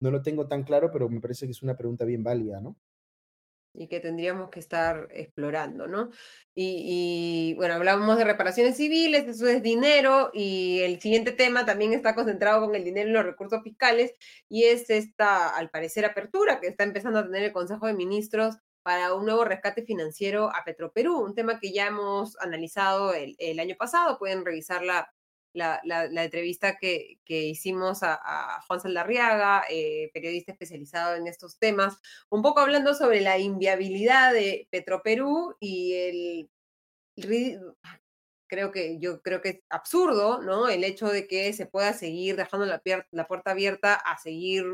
no 0.00 0.10
lo 0.10 0.22
tengo 0.22 0.48
tan 0.48 0.64
claro, 0.64 0.90
pero 0.92 1.08
me 1.08 1.20
parece 1.20 1.46
que 1.46 1.52
es 1.52 1.62
una 1.62 1.76
pregunta 1.76 2.04
bien 2.04 2.22
válida, 2.22 2.60
¿no? 2.60 2.76
Y 3.74 3.88
que 3.88 4.00
tendríamos 4.00 4.50
que 4.50 4.60
estar 4.60 5.08
explorando, 5.10 5.86
¿no? 5.86 6.10
Y, 6.54 7.54
bueno, 7.56 7.74
hablábamos 7.74 8.16
de 8.16 8.24
reparaciones 8.24 8.76
civiles, 8.76 9.26
eso 9.26 9.48
es 9.48 9.62
dinero, 9.62 10.30
y 10.32 10.80
el 10.80 11.00
siguiente 11.00 11.32
tema 11.32 11.66
también 11.66 11.92
está 11.92 12.14
concentrado 12.14 12.64
con 12.64 12.74
el 12.76 12.84
dinero 12.84 13.10
y 13.10 13.12
los 13.12 13.24
recursos 13.24 13.62
fiscales, 13.62 14.12
y 14.48 14.64
es 14.64 14.88
esta, 14.90 15.48
al 15.48 15.70
parecer, 15.70 16.04
apertura 16.04 16.60
que 16.60 16.68
está 16.68 16.84
empezando 16.84 17.18
a 17.18 17.24
tener 17.24 17.42
el 17.42 17.52
Consejo 17.52 17.86
de 17.86 17.94
Ministros 17.94 18.56
para 18.84 19.14
un 19.14 19.24
nuevo 19.24 19.44
rescate 19.44 19.82
financiero 19.82 20.50
a 20.54 20.62
Petroperú, 20.64 21.18
un 21.18 21.34
tema 21.34 21.58
que 21.58 21.72
ya 21.72 21.86
hemos 21.86 22.38
analizado 22.38 23.14
el, 23.14 23.58
año 23.58 23.76
pasado, 23.78 24.18
pueden 24.18 24.44
revisar 24.44 24.82
la, 24.82 25.13
la, 25.54 25.80
la, 25.84 26.24
entrevista 26.24 26.76
que, 26.78 27.18
que 27.24 27.42
hicimos 27.44 28.02
a, 28.02 28.60
Juan 28.66 28.80
Saldarriaga, 28.80 29.64
eh, 29.70 30.10
periodista 30.12 30.52
especializado 30.52 31.14
en 31.14 31.26
estos 31.26 31.58
temas, 31.58 31.96
un 32.28 32.42
poco 32.42 32.60
hablando 32.60 32.94
sobre 32.94 33.20
la 33.20 33.38
inviabilidad 33.38 34.32
de 34.32 34.68
Petroperú 34.70 35.56
y 35.60 35.94
el, 35.94 36.50
creo 38.48 38.72
que 38.72 38.98
yo 38.98 39.22
creo 39.22 39.40
que 39.40 39.48
es 39.48 39.60
absurdo, 39.70 40.42
¿no? 40.42 40.68
El 40.68 40.84
hecho 40.84 41.08
de 41.08 41.26
que 41.26 41.52
se 41.52 41.66
pueda 41.66 41.92
seguir 41.92 42.36
dejando 42.36 42.66
la, 42.66 42.82
la 43.10 43.26
puerta 43.26 43.52
abierta 43.52 43.94
a 43.94 44.18
seguir 44.18 44.64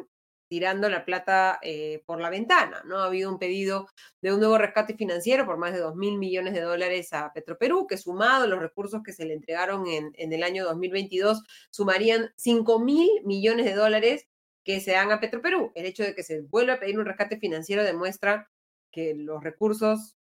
tirando 0.51 0.89
la 0.89 1.05
plata 1.05 1.61
eh, 1.63 2.03
por 2.07 2.21
la 2.21 2.29
ventana, 2.29 2.83
¿no? 2.85 2.99
Ha 2.99 3.07
habido 3.07 3.31
un 3.31 3.39
pedido 3.39 3.87
de 4.21 4.35
un 4.35 4.41
nuevo 4.41 4.59
rescate 4.59 4.97
financiero 4.97 5.47
por 5.47 5.59
más 5.59 5.73
de 5.73 5.79
2 5.79 5.95
mil 5.95 6.19
millones 6.19 6.55
de 6.55 6.63
dólares 6.63 7.13
a 7.13 7.33
Petroperú, 7.33 7.87
que 7.87 7.97
sumado 7.97 8.45
a 8.45 8.47
los 8.49 8.59
recursos 8.59 9.03
que 9.05 9.13
se 9.13 9.25
le 9.25 9.35
entregaron 9.35 9.87
en, 9.87 10.11
en 10.17 10.33
el 10.33 10.43
año 10.43 10.65
2022, 10.65 11.45
sumarían 11.71 12.33
5 12.35 12.81
mil 12.81 13.09
millones 13.25 13.65
de 13.65 13.75
dólares 13.75 14.27
que 14.65 14.81
se 14.81 14.91
dan 14.91 15.13
a 15.13 15.21
Petroperú. 15.21 15.71
El 15.77 15.87
hecho 15.87 16.03
de 16.03 16.17
que 16.17 16.25
se 16.25 16.41
vuelva 16.41 16.75
a 16.75 16.81
pedir 16.81 16.99
un 16.99 17.07
rescate 17.07 17.39
financiero 17.39 17.85
demuestra 17.85 18.51
que 18.91 19.15
los 19.15 19.45
recursos 19.45 20.17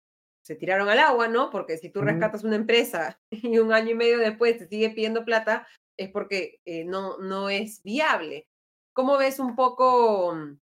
se 0.41 0.55
tiraron 0.55 0.89
al 0.89 0.99
agua, 0.99 1.27
¿no? 1.27 1.51
Porque 1.51 1.77
si 1.77 1.89
tú 1.91 2.01
rescatas 2.01 2.43
una 2.43 2.55
empresa 2.55 3.19
y 3.29 3.59
un 3.59 3.73
año 3.73 3.91
y 3.91 3.95
medio 3.95 4.17
después 4.17 4.57
te 4.57 4.67
sigue 4.67 4.89
pidiendo 4.89 5.23
plata, 5.23 5.67
es 5.97 6.09
porque 6.09 6.59
eh, 6.65 6.83
no, 6.83 7.19
no 7.19 7.49
es 7.51 7.83
viable. 7.83 8.47
¿Cómo 8.95 9.17
ves 9.17 9.39
un 9.39 9.57
poco 9.57 10.33
mm, 10.33 10.57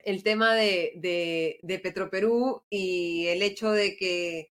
el 0.00 0.22
tema 0.22 0.54
de, 0.54 1.58
Petroperú 1.82 2.62
y 2.68 3.28
el 3.28 3.40
hecho 3.40 3.70
de 3.70 3.96
que 3.96 4.52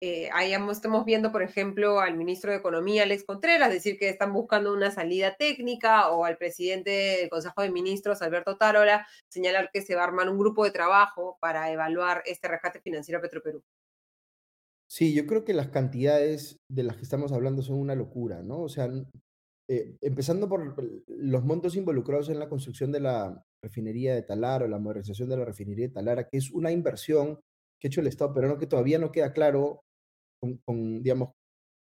eh, 0.00 0.28
ahí 0.32 0.52
estamos 0.52 1.04
viendo, 1.04 1.32
por 1.32 1.42
ejemplo, 1.42 1.98
al 1.98 2.16
ministro 2.16 2.52
de 2.52 2.58
Economía, 2.58 3.02
Alex 3.02 3.24
Contreras, 3.24 3.72
decir 3.72 3.98
que 3.98 4.08
están 4.08 4.32
buscando 4.32 4.72
una 4.72 4.92
salida 4.92 5.34
técnica, 5.36 6.10
o 6.10 6.24
al 6.24 6.36
presidente 6.36 6.90
del 6.90 7.28
Consejo 7.28 7.62
de 7.62 7.72
Ministros, 7.72 8.22
Alberto 8.22 8.56
Tarola, 8.56 9.04
señalar 9.26 9.70
que 9.72 9.82
se 9.82 9.96
va 9.96 10.02
a 10.02 10.04
armar 10.04 10.28
un 10.28 10.38
grupo 10.38 10.64
de 10.64 10.70
trabajo 10.70 11.38
para 11.40 11.72
evaluar 11.72 12.22
este 12.24 12.46
rescate 12.46 12.80
financiero 12.80 13.18
a 13.18 13.22
Petroperú. 13.22 13.64
Sí, 14.88 15.12
yo 15.12 15.26
creo 15.26 15.44
que 15.44 15.54
las 15.54 15.70
cantidades 15.70 16.60
de 16.68 16.84
las 16.84 16.96
que 16.96 17.02
estamos 17.02 17.32
hablando 17.32 17.62
son 17.62 17.80
una 17.80 17.96
locura, 17.96 18.44
¿no? 18.44 18.60
O 18.60 18.68
sea, 18.68 18.88
eh, 19.68 19.96
empezando 20.00 20.48
por 20.48 20.76
los 21.08 21.44
montos 21.44 21.74
involucrados 21.74 22.28
en 22.28 22.38
la 22.38 22.48
construcción 22.48 22.92
de 22.92 23.00
la 23.00 23.44
refinería 23.60 24.14
de 24.14 24.22
Talara 24.22 24.64
o 24.64 24.68
la 24.68 24.78
modernización 24.78 25.28
de 25.28 25.36
la 25.36 25.44
refinería 25.44 25.88
de 25.88 25.94
Talara, 25.94 26.28
que 26.28 26.38
es 26.38 26.52
una 26.52 26.70
inversión 26.70 27.40
que 27.80 27.88
ha 27.88 27.90
hecho 27.90 28.00
el 28.00 28.06
Estado 28.06 28.32
pero 28.32 28.46
no 28.46 28.58
que 28.58 28.68
todavía 28.68 29.00
no 29.00 29.10
queda 29.10 29.32
claro 29.32 29.80
con, 30.64 31.02
digamos, 31.02 31.30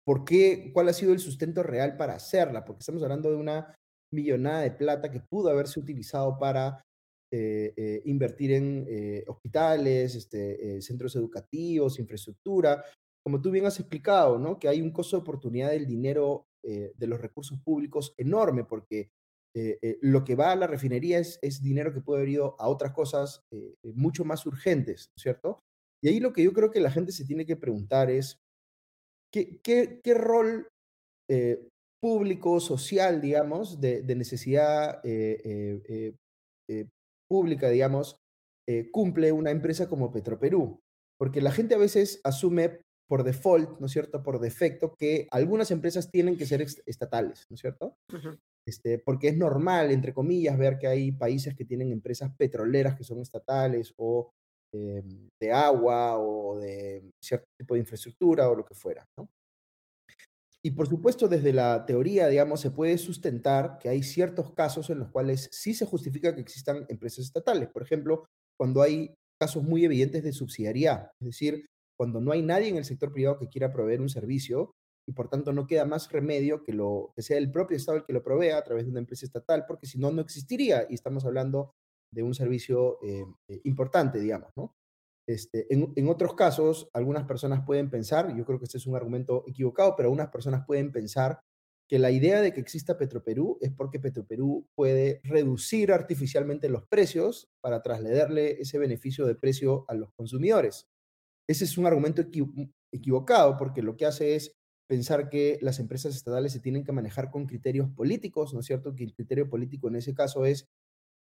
por 0.04 0.24
qué, 0.24 0.70
cuál 0.74 0.88
ha 0.88 0.92
sido 0.92 1.14
el 1.14 1.20
sustento 1.20 1.62
real 1.62 1.96
para 1.96 2.14
hacerla, 2.14 2.64
porque 2.64 2.80
estamos 2.80 3.02
hablando 3.02 3.30
de 3.30 3.36
una 3.36 3.74
millonada 4.12 4.60
de 4.60 4.72
plata 4.72 5.10
que 5.10 5.20
pudo 5.20 5.48
haberse 5.48 5.80
utilizado 5.80 6.38
para 6.38 6.82
eh, 7.32 7.72
eh, 7.74 8.02
invertir 8.04 8.52
en 8.52 9.24
hospitales, 9.28 10.14
este, 10.14 10.82
centros 10.82 11.16
educativos, 11.16 11.98
infraestructura. 11.98 12.84
Como 13.24 13.40
tú 13.40 13.50
bien 13.50 13.64
has 13.64 13.80
explicado, 13.80 14.38
¿no? 14.38 14.58
Que 14.58 14.68
hay 14.68 14.82
un 14.82 14.90
costo 14.90 15.16
de 15.16 15.22
oportunidad 15.22 15.70
del 15.70 15.86
dinero 15.86 16.44
de 16.62 17.06
los 17.06 17.20
recursos 17.20 17.58
públicos 17.64 18.14
enorme, 18.16 18.64
porque 18.64 19.10
lo 20.00 20.24
que 20.24 20.34
va 20.34 20.52
a 20.52 20.56
la 20.56 20.66
refinería 20.66 21.18
es, 21.18 21.38
es, 21.42 21.62
dinero 21.62 21.92
que 21.92 22.00
puede 22.00 22.20
haber 22.20 22.28
ido 22.30 22.56
a 22.58 22.68
otras 22.68 22.92
cosas 22.92 23.42
mucho 23.82 24.24
más 24.24 24.46
urgentes, 24.46 25.10
¿cierto? 25.18 25.58
Y 26.02 26.08
ahí 26.08 26.20
lo 26.20 26.32
que 26.32 26.42
yo 26.42 26.52
creo 26.52 26.70
que 26.70 26.80
la 26.80 26.90
gente 26.90 27.12
se 27.12 27.24
tiene 27.24 27.44
que 27.44 27.56
preguntar 27.56 28.10
es, 28.10 28.38
¿qué, 29.32 29.60
qué, 29.62 30.00
qué 30.02 30.14
rol 30.14 30.68
público, 32.00 32.60
social, 32.60 33.20
digamos, 33.20 33.80
de, 33.80 34.02
de 34.02 34.14
necesidad 34.14 35.02
pública, 37.32 37.70
digamos, 37.70 38.16
eh, 38.68 38.90
cumple 38.90 39.32
una 39.32 39.50
empresa 39.50 39.88
como 39.88 40.12
Petroperú. 40.12 40.80
Porque 41.18 41.40
la 41.40 41.50
gente 41.50 41.74
a 41.74 41.78
veces 41.78 42.20
asume 42.24 42.82
por 43.12 43.24
default, 43.24 43.78
¿no 43.78 43.84
es 43.88 43.92
cierto?, 43.92 44.22
por 44.22 44.40
defecto, 44.40 44.94
que 44.98 45.28
algunas 45.30 45.70
empresas 45.70 46.10
tienen 46.10 46.38
que 46.38 46.46
ser 46.46 46.62
estatales, 46.62 47.44
¿no 47.50 47.56
es 47.56 47.60
cierto? 47.60 47.98
este, 48.66 48.98
porque 49.00 49.28
es 49.28 49.36
normal, 49.36 49.90
entre 49.90 50.14
comillas, 50.14 50.56
ver 50.56 50.78
que 50.78 50.86
hay 50.86 51.12
países 51.12 51.54
que 51.54 51.66
tienen 51.66 51.92
empresas 51.92 52.34
petroleras 52.38 52.96
que 52.96 53.04
son 53.04 53.20
estatales 53.20 53.92
o 53.98 54.30
em, 54.72 55.28
de 55.38 55.52
agua 55.52 56.16
o 56.18 56.58
de 56.58 57.10
cierto 57.22 57.44
tipo 57.60 57.74
de 57.74 57.80
infraestructura 57.80 58.48
o 58.48 58.54
lo 58.54 58.64
que 58.64 58.74
fuera, 58.74 59.04
¿no? 59.18 59.28
Y 60.64 60.70
por 60.70 60.88
supuesto, 60.88 61.28
desde 61.28 61.52
la 61.52 61.84
teoría, 61.84 62.28
digamos, 62.28 62.62
se 62.62 62.70
puede 62.70 62.96
sustentar 62.96 63.76
que 63.78 63.90
hay 63.90 64.02
ciertos 64.02 64.54
casos 64.54 64.88
en 64.88 65.00
los 65.00 65.10
cuales 65.10 65.50
sí 65.52 65.74
se 65.74 65.84
justifica 65.84 66.34
que 66.34 66.40
existan 66.40 66.86
empresas 66.88 67.26
estatales. 67.26 67.68
Por 67.68 67.82
ejemplo, 67.82 68.24
cuando 68.58 68.80
hay 68.80 69.12
casos 69.38 69.62
muy 69.62 69.84
evidentes 69.84 70.22
de 70.22 70.32
subsidiariedad, 70.32 71.10
es 71.20 71.26
decir, 71.26 71.66
cuando 72.02 72.20
no 72.20 72.32
hay 72.32 72.42
nadie 72.42 72.68
en 72.68 72.78
el 72.78 72.84
sector 72.84 73.12
privado 73.12 73.38
que 73.38 73.46
quiera 73.46 73.72
proveer 73.72 74.00
un 74.00 74.08
servicio 74.08 74.74
y 75.08 75.12
por 75.12 75.28
tanto 75.28 75.52
no 75.52 75.68
queda 75.68 75.84
más 75.84 76.10
remedio 76.10 76.64
que, 76.64 76.72
lo, 76.72 77.12
que 77.14 77.22
sea 77.22 77.38
el 77.38 77.52
propio 77.52 77.76
Estado 77.76 77.98
el 77.98 78.04
que 78.04 78.12
lo 78.12 78.24
provea 78.24 78.58
a 78.58 78.64
través 78.64 78.86
de 78.86 78.90
una 78.90 78.98
empresa 78.98 79.24
estatal, 79.24 79.66
porque 79.68 79.86
si 79.86 80.00
no, 80.00 80.10
no 80.10 80.20
existiría 80.20 80.84
y 80.90 80.94
estamos 80.94 81.24
hablando 81.24 81.76
de 82.12 82.24
un 82.24 82.34
servicio 82.34 82.98
eh, 83.04 83.24
eh, 83.48 83.60
importante, 83.62 84.18
digamos. 84.18 84.50
Este, 85.28 85.72
en, 85.72 86.08
otros 86.08 86.34
casos, 86.34 86.88
algunas 86.92 87.24
personas 87.24 87.64
pueden 87.64 87.88
pensar, 87.88 88.36
yo 88.36 88.44
creo 88.44 88.58
que 88.58 88.64
este 88.64 88.78
es 88.78 88.86
un 88.88 88.96
argumento 88.96 89.44
equivocado, 89.46 89.94
pero 89.94 90.08
algunas 90.08 90.30
personas 90.30 90.66
pueden 90.66 90.90
pensar 90.90 91.38
que 91.88 92.00
la 92.00 92.10
idea 92.10 92.40
de 92.40 92.52
que 92.52 92.60
exista 92.60 92.98
Petroperú 92.98 93.58
es 93.60 93.70
porque 93.70 94.00
Petroperú 94.00 94.66
puede 94.74 95.20
reducir 95.22 95.92
artificialmente 95.92 96.68
los 96.68 96.84
precios 96.84 97.46
para 97.60 97.80
trasladarle 97.80 98.60
ese 98.60 98.78
beneficio 98.78 99.24
de 99.24 99.36
precio 99.36 99.84
a 99.86 99.94
los 99.94 100.10
consumidores. 100.14 100.88
Ese 101.48 101.64
es 101.64 101.76
un 101.78 101.86
argumento 101.86 102.22
equivocado 102.92 103.56
porque 103.56 103.82
lo 103.82 103.96
que 103.96 104.06
hace 104.06 104.36
es 104.36 104.52
pensar 104.88 105.30
que 105.30 105.58
las 105.62 105.78
empresas 105.78 106.14
estatales 106.14 106.52
se 106.52 106.60
tienen 106.60 106.84
que 106.84 106.92
manejar 106.92 107.30
con 107.30 107.46
criterios 107.46 107.88
políticos, 107.90 108.52
¿no 108.52 108.60
es 108.60 108.66
cierto? 108.66 108.94
Que 108.94 109.04
el 109.04 109.14
criterio 109.14 109.48
político 109.48 109.88
en 109.88 109.96
ese 109.96 110.14
caso 110.14 110.44
es 110.44 110.66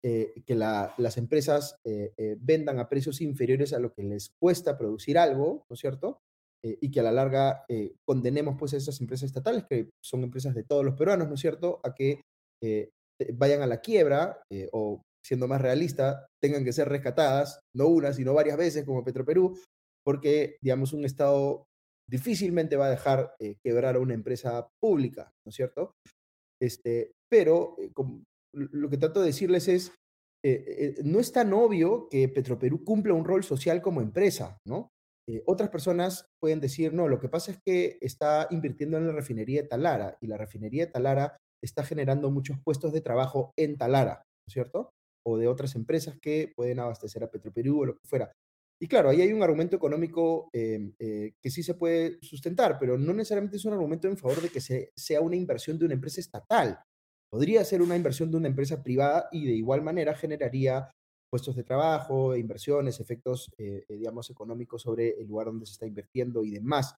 eh, 0.03 0.33
que 0.47 0.55
las 0.55 1.17
empresas 1.17 1.75
eh, 1.85 2.11
eh, 2.17 2.35
vendan 2.39 2.79
a 2.79 2.89
precios 2.89 3.21
inferiores 3.21 3.71
a 3.71 3.79
lo 3.79 3.93
que 3.93 4.03
les 4.03 4.31
cuesta 4.39 4.75
producir 4.77 5.17
algo, 5.17 5.63
¿no 5.69 5.73
es 5.73 5.79
cierto? 5.79 6.19
y 6.63 6.91
que 6.91 6.99
a 6.99 7.03
la 7.03 7.11
larga 7.11 7.65
condenemos 8.05 8.55
pues 8.59 8.75
a 8.75 8.77
esas 8.77 9.01
empresas 9.01 9.25
estatales, 9.25 9.65
que 9.67 9.89
son 9.99 10.21
empresas 10.21 10.53
de 10.53 10.63
todos 10.63 10.85
los 10.85 10.93
peruanos, 10.93 11.27
¿no 11.27 11.33
es 11.33 11.39
cierto?, 11.39 11.79
a 11.83 11.95
que 11.95 12.21
vayan 13.33 13.63
a 13.63 13.65
la 13.65 13.81
quiebra 13.81 14.43
o, 14.71 15.01
siendo 15.25 15.47
más 15.47 15.59
realista, 15.59 16.27
tengan 16.39 16.63
que 16.63 16.71
ser 16.71 16.87
rescatadas, 16.87 17.61
no 17.75 17.87
una, 17.87 18.13
sino 18.13 18.35
varias 18.35 18.57
veces 18.57 18.85
como 18.85 19.03
Petroperú, 19.03 19.57
porque, 20.05 20.57
digamos, 20.61 20.93
un 20.93 21.05
Estado 21.05 21.65
difícilmente 22.09 22.75
va 22.75 22.87
a 22.87 22.91
dejar 22.91 23.35
quebrar 23.63 23.95
a 23.95 23.99
una 23.99 24.13
empresa 24.13 24.67
pública, 24.81 25.31
¿no 25.45 25.49
es 25.49 25.55
cierto? 25.55 25.93
Este, 26.61 27.11
pero, 27.29 27.75
como, 27.93 28.23
lo 28.53 28.89
que 28.89 28.97
trato 28.97 29.21
de 29.21 29.27
decirles 29.27 29.67
es, 29.67 29.93
eh, 30.43 30.65
eh, 30.67 31.01
no 31.03 31.19
es 31.19 31.31
tan 31.31 31.53
obvio 31.53 32.07
que 32.09 32.27
Petroperú 32.27 32.83
cumpla 32.83 33.13
un 33.13 33.25
rol 33.25 33.43
social 33.43 33.81
como 33.81 34.01
empresa, 34.01 34.57
¿no? 34.67 34.89
Eh, 35.29 35.43
otras 35.45 35.69
personas 35.69 36.25
pueden 36.41 36.59
decir, 36.59 36.93
no, 36.93 37.07
lo 37.07 37.19
que 37.19 37.29
pasa 37.29 37.51
es 37.51 37.59
que 37.63 37.97
está 38.01 38.47
invirtiendo 38.49 38.97
en 38.97 39.07
la 39.07 39.13
refinería 39.13 39.61
de 39.61 39.67
Talara 39.67 40.17
y 40.19 40.27
la 40.27 40.37
refinería 40.37 40.87
de 40.87 40.91
Talara 40.91 41.37
está 41.63 41.83
generando 41.83 42.31
muchos 42.31 42.57
puestos 42.63 42.91
de 42.91 43.01
trabajo 43.01 43.51
en 43.55 43.77
Talara, 43.77 44.15
¿no 44.15 44.47
es 44.47 44.53
cierto? 44.53 44.89
O 45.23 45.37
de 45.37 45.47
otras 45.47 45.75
empresas 45.75 46.17
que 46.19 46.51
pueden 46.55 46.79
abastecer 46.79 47.23
a 47.23 47.29
Petroperú 47.29 47.81
o 47.81 47.85
lo 47.85 47.93
que 47.93 48.07
fuera. 48.07 48.31
Y 48.81 48.87
claro, 48.87 49.09
ahí 49.09 49.21
hay 49.21 49.31
un 49.31 49.43
argumento 49.43 49.75
económico 49.75 50.49
em, 50.53 50.93
que 50.97 51.49
sí 51.51 51.61
se 51.61 51.75
puede 51.75 52.17
sustentar, 52.21 52.77
pero 52.79 52.97
no 52.97 53.13
necesariamente 53.13 53.57
es 53.57 53.65
un 53.65 53.73
argumento 53.73 54.07
en 54.07 54.17
favor 54.17 54.41
de 54.41 54.49
que 54.49 54.59
sea 54.59 55.21
una 55.21 55.35
inversión 55.35 55.77
de 55.77 55.85
una 55.85 55.93
empresa 55.93 56.19
estatal. 56.19 56.79
Podría 57.29 57.63
ser 57.63 57.81
una 57.81 57.95
inversión 57.95 58.31
de 58.31 58.37
una 58.37 58.47
empresa 58.47 58.81
privada 58.81 59.29
y 59.31 59.45
de 59.45 59.53
igual 59.53 59.83
manera 59.83 60.15
generaría 60.15 60.89
puestos 61.31 61.55
de 61.55 61.63
trabajo, 61.63 62.35
inversiones, 62.35 62.99
efectos, 62.99 63.49
eh, 63.57 63.85
eh, 63.87 63.93
digamos, 63.95 64.29
económicos 64.29 64.81
sobre 64.81 65.11
el 65.21 65.27
lugar 65.27 65.47
donde 65.47 65.65
se 65.65 65.73
está 65.73 65.87
invirtiendo 65.87 66.43
y 66.43 66.51
demás. 66.51 66.95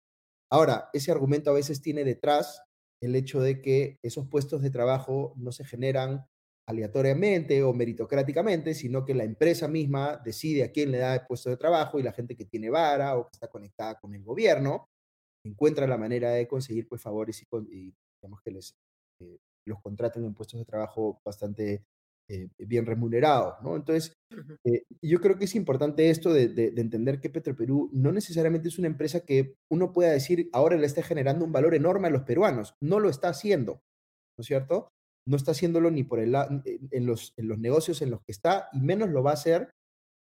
Ahora, 0.52 0.90
ese 0.92 1.12
argumento 1.12 1.52
a 1.52 1.54
veces 1.54 1.82
tiene 1.82 2.04
detrás 2.04 2.64
el 3.02 3.16
hecho 3.16 3.42
de 3.42 3.62
que 3.62 4.00
esos 4.02 4.28
puestos 4.28 4.64
de 4.64 4.72
trabajo 4.72 5.34
no 5.38 5.52
se 5.52 5.66
generan 5.66 6.26
aleatoriamente 6.68 7.62
o 7.64 7.74
meritocráticamente, 7.74 8.74
sino 8.74 9.04
que 9.06 9.14
la 9.14 9.24
empresa 9.24 9.68
misma 9.68 10.22
decide 10.24 10.64
a 10.64 10.72
quién 10.72 10.92
le 10.92 11.00
da 11.00 11.16
el 11.16 11.26
puesto 11.28 11.50
de 11.50 11.58
trabajo 11.58 12.00
y 12.00 12.04
la 12.04 12.14
gente 12.14 12.36
que 12.36 12.46
tiene 12.46 12.70
vara 12.70 13.18
o 13.18 13.26
que 13.26 13.32
está 13.34 13.48
conectada 13.50 14.00
con 14.00 14.16
el 14.16 14.24
gobierno 14.24 14.88
encuentra 15.46 15.88
la 15.88 15.98
manera 15.98 16.32
de 16.32 16.48
conseguir 16.48 16.88
pues 16.88 17.02
favores 17.02 17.42
y, 17.42 17.48
y 17.70 17.94
digamos 18.22 18.42
que 18.42 18.52
les 18.52 18.76
eh, 19.20 19.38
los 19.66 19.82
contratan 19.82 20.26
en 20.26 20.34
puestos 20.34 20.60
de 20.60 20.66
trabajo 20.66 21.22
bastante 21.24 21.86
eh, 22.30 22.48
bien 22.58 22.86
remunerados, 22.86 23.56
¿no? 23.62 23.76
Entonces, 23.76 24.14
eh, 24.64 24.84
yo 25.02 25.20
creo 25.20 25.38
que 25.38 25.46
es 25.46 25.56
importante 25.56 26.10
esto 26.10 26.34
de, 26.34 26.74
entender 26.78 27.20
que 27.20 27.30
Petroperú 27.30 27.90
no 27.94 28.12
necesariamente 28.12 28.70
es 28.70 28.80
una 28.80 28.88
empresa 28.88 29.26
que 29.26 29.56
uno 29.70 29.92
pueda 29.92 30.12
decir 30.12 30.50
ahora 30.54 30.78
le 30.78 30.86
está 30.86 31.04
generando 31.04 31.44
un 31.44 31.52
valor 31.52 31.76
enorme 31.76 32.08
a 32.08 32.12
los 32.12 32.24
peruanos, 32.24 32.76
no 32.82 33.00
lo 33.00 33.10
está 33.10 33.30
haciendo, 33.30 33.84
¿no 34.38 34.42
es 34.42 34.48
cierto? 34.48 34.90
No 35.26 35.38
está 35.38 35.52
haciéndolo 35.52 35.92
ni 35.92 36.04
por 36.04 36.20
el, 36.20 36.36
en, 36.36 37.06
los, 37.06 37.34
en 37.38 37.48
los 37.48 37.60
negocios 37.60 38.02
en 38.02 38.12
los 38.12 38.22
que 38.22 38.32
está 38.32 38.70
y 38.74 38.82
menos 38.82 39.10
lo 39.10 39.24
va 39.24 39.32
a 39.32 39.36
hacer 39.36 39.70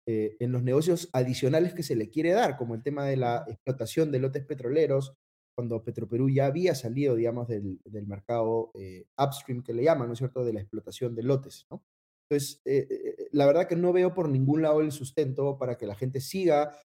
eh, 0.08 0.36
en 0.40 0.52
los 0.52 0.64
negocios 0.64 1.10
adicionales 1.14 1.74
que 1.74 1.84
se 1.84 1.96
le 1.96 2.10
quiere 2.10 2.32
dar, 2.32 2.58
como 2.58 2.76
el 2.76 2.84
tema 2.84 3.06
de 3.06 3.18
la 3.18 3.46
explotación 3.48 4.12
de 4.12 4.20
lotes 4.20 4.46
petroleros, 4.46 5.16
cuando 5.56 5.84
Petroperú 5.84 6.30
ya 6.30 6.48
había 6.48 6.76
salido, 6.76 7.16
digamos, 7.16 7.48
del, 7.48 7.80
mercado 8.08 8.72
eh, 8.74 9.06
upstream 9.18 9.64
que 9.64 9.74
le 9.74 9.84
llaman, 9.84 10.08
¿no 10.08 10.14
es 10.14 10.20
cierto?, 10.20 10.44
de 10.44 10.54
la 10.54 10.62
explotación 10.62 11.16
de 11.16 11.24
lotes, 11.24 11.68
¿no? 11.70 11.84
Entonces, 12.30 12.62
eh, 12.66 12.88
eh, 12.90 13.28
la 13.32 13.46
verdad 13.46 13.68
que 13.68 13.76
no 13.76 13.94
veo 13.94 14.14
por 14.14 14.30
ningún 14.30 14.62
lado 14.62 14.82
el 14.82 14.92
sustento 14.92 15.58
para 15.58 15.78
que 15.78 15.86
la 15.86 15.96
gente 15.96 16.22
siga 16.22 16.78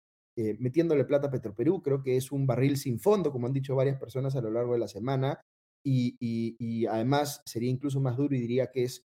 metiéndole 0.59 1.03
plata 1.03 1.29
a 1.29 1.31
Petroperú. 1.31 1.81
Creo 1.81 2.03
que 2.03 2.15
es 2.15 2.31
un 2.31 2.45
barril 2.45 2.77
sin 2.77 2.99
fondo, 2.99 3.31
como 3.31 3.47
han 3.47 3.53
dicho 3.53 3.75
varias 3.75 3.99
personas 3.99 4.35
a 4.35 4.41
lo 4.41 4.51
largo 4.51 4.73
de 4.73 4.79
la 4.79 4.87
semana, 4.87 5.41
y, 5.83 6.17
y 6.19 6.85
además 6.87 7.41
sería 7.45 7.69
incluso 7.69 7.99
más 7.99 8.17
duro 8.17 8.35
y 8.35 8.41
diría 8.41 8.71
que 8.71 8.83
es 8.83 9.05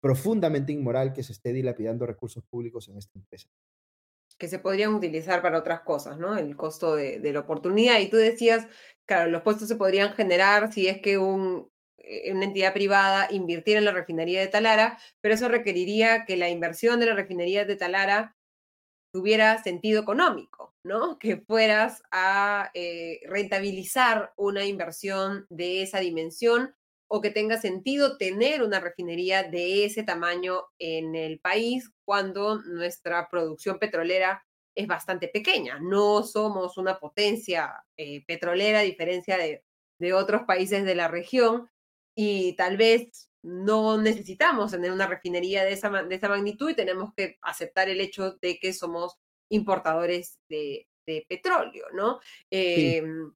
profundamente 0.00 0.72
inmoral 0.72 1.12
que 1.12 1.22
se 1.22 1.32
esté 1.32 1.52
dilapidando 1.52 2.06
recursos 2.06 2.44
públicos 2.44 2.88
en 2.88 2.96
esta 2.96 3.18
empresa 3.18 3.48
que 4.38 4.48
se 4.48 4.58
podrían 4.58 4.94
utilizar 4.94 5.42
para 5.42 5.58
otras 5.58 5.80
cosas, 5.80 6.18
¿no? 6.18 6.36
El 6.36 6.56
costo 6.56 6.96
de, 6.96 7.20
la 7.32 7.40
oportunidad. 7.40 8.00
Y 8.00 8.08
tú 8.08 8.16
decías, 8.16 8.66
claro, 9.06 9.30
los 9.30 9.42
puestos 9.42 9.68
se 9.68 9.76
podrían 9.76 10.12
generar 10.12 10.72
si 10.72 10.88
es 10.88 11.00
que 11.00 11.14
eh, 11.14 12.32
una 12.32 12.44
entidad 12.44 12.72
privada 12.72 13.28
invirtiera 13.30 13.78
en 13.78 13.84
la 13.84 13.92
refinería 13.92 14.40
de 14.40 14.48
Talara, 14.48 14.98
pero 15.20 15.34
eso 15.34 15.48
requeriría 15.48 16.24
que 16.24 16.36
la 16.36 16.48
inversión 16.50 17.00
de 17.00 17.06
la 17.06 17.14
refinería 17.14 17.64
de 17.64 17.76
Talara 17.76 18.36
tuviera 19.14 19.62
sentido 19.62 20.02
económico, 20.02 20.74
¿no? 20.82 21.20
Que 21.20 21.36
fueras 21.36 22.02
a 22.10 22.72
eh, 22.74 23.20
rentabilizar 23.28 24.32
una 24.36 24.64
inversión 24.64 25.46
de 25.50 25.82
esa 25.82 26.00
dimensión 26.00 26.74
o 27.08 27.20
que 27.20 27.30
tenga 27.30 27.56
sentido 27.60 28.18
tener 28.18 28.64
una 28.64 28.80
refinería 28.80 29.44
de 29.44 29.84
ese 29.84 30.02
tamaño 30.02 30.64
en 30.80 31.14
el 31.14 31.38
país 31.38 31.92
cuando 32.04 32.60
nuestra 32.62 33.28
producción 33.30 33.78
petrolera 33.78 34.44
es 34.76 34.88
bastante 34.88 35.28
pequeña. 35.28 35.78
No 35.78 36.24
somos 36.24 36.76
una 36.76 36.98
potencia 36.98 37.84
eh, 37.96 38.24
petrolera 38.26 38.80
a 38.80 38.82
diferencia 38.82 39.38
de, 39.38 39.62
de 40.00 40.12
otros 40.12 40.42
países 40.42 40.84
de 40.84 40.96
la 40.96 41.06
región 41.06 41.70
y 42.16 42.56
tal 42.56 42.76
vez 42.76 43.30
no 43.44 44.00
necesitamos 44.00 44.70
tener 44.70 44.90
una 44.90 45.06
refinería 45.06 45.64
de 45.64 45.72
esa, 45.72 45.90
de 45.90 46.14
esa 46.14 46.28
magnitud 46.28 46.70
y 46.70 46.74
tenemos 46.74 47.12
que 47.14 47.36
aceptar 47.42 47.88
el 47.90 48.00
hecho 48.00 48.38
de 48.40 48.58
que 48.58 48.72
somos 48.72 49.18
importadores 49.50 50.38
de, 50.48 50.88
petróleo, 51.28 51.84
¿no? 51.92 52.18
Em, 52.50 53.30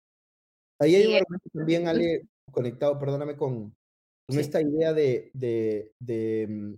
Ahí 0.80 0.94
hay 0.94 1.06
un 1.06 1.16
argumento 1.16 1.50
también, 1.52 1.86
Ale, 1.86 2.22
conectado, 2.50 2.98
perdóname, 2.98 3.36
con, 3.36 3.74
esta 4.28 4.62
idea 4.62 4.94
de, 4.94 5.30
de, 5.34 6.46
mm, 6.48 6.74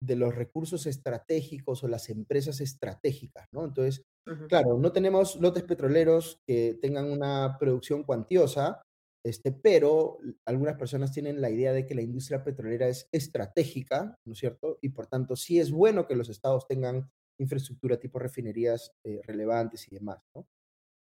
de, 0.00 0.16
los 0.16 0.34
recursos 0.34 0.86
estratégicos 0.86 1.84
o 1.84 1.88
las 1.88 2.08
empresas 2.08 2.60
estratégicas, 2.60 3.46
¿no? 3.52 3.64
Entonces, 3.64 4.02
claro, 4.48 4.78
no 4.78 4.90
tenemos 4.90 5.36
lotes 5.36 5.62
petroleros 5.62 6.40
que 6.48 6.76
tengan 6.82 7.12
una 7.12 7.56
producción 7.60 8.02
cuantiosa, 8.02 8.82
este, 9.24 9.52
pero 9.52 10.18
algunas 10.46 10.76
personas 10.76 11.12
tienen 11.12 11.40
la 11.40 11.50
idea 11.50 11.72
de 11.72 11.86
que 11.86 11.94
la 11.94 12.02
industria 12.02 12.44
petrolera 12.44 12.88
es 12.88 13.08
estratégica, 13.12 14.18
¿no 14.26 14.32
es 14.34 14.38
cierto? 14.38 14.78
Y 14.82 14.90
por 14.90 15.06
tanto, 15.06 15.36
sí 15.36 15.58
es 15.60 15.70
bueno 15.72 16.06
que 16.06 16.16
los 16.16 16.28
estados 16.28 16.66
tengan 16.68 17.10
infraestructura 17.38 17.98
tipo 17.98 18.18
refinerías 18.18 18.92
eh, 19.04 19.20
relevantes 19.24 19.86
y 19.90 19.94
demás, 19.96 20.18
¿no? 20.34 20.46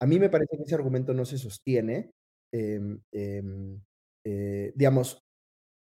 A 0.01 0.07
mí 0.07 0.19
me 0.19 0.29
parece 0.29 0.57
que 0.57 0.63
ese 0.63 0.75
argumento 0.75 1.13
no 1.13 1.25
se 1.25 1.37
sostiene. 1.39 2.11
Em, 2.53 3.01
em, 3.13 3.81
eh, 4.25 4.73
digamos, 4.75 5.23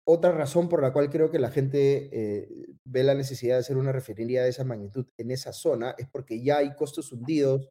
otra 0.05 0.31
razón 0.31 0.69
por 0.69 0.81
la 0.81 0.93
cual 0.93 1.09
creo 1.09 1.29
que 1.31 1.39
la 1.39 1.51
gente 1.51 2.09
eh, 2.13 2.49
ve 2.85 3.03
la 3.03 3.13
necesidad 3.15 3.55
de 3.55 3.59
hacer 3.61 3.77
una 3.77 3.91
refinería 3.91 4.43
de 4.43 4.49
esa 4.49 4.63
magnitud 4.63 5.07
en 5.17 5.31
esa 5.31 5.51
zona 5.53 5.95
es 5.97 6.07
porque 6.09 6.41
ya 6.41 6.57
hay 6.59 6.75
costos 6.75 7.11
hundidos 7.11 7.69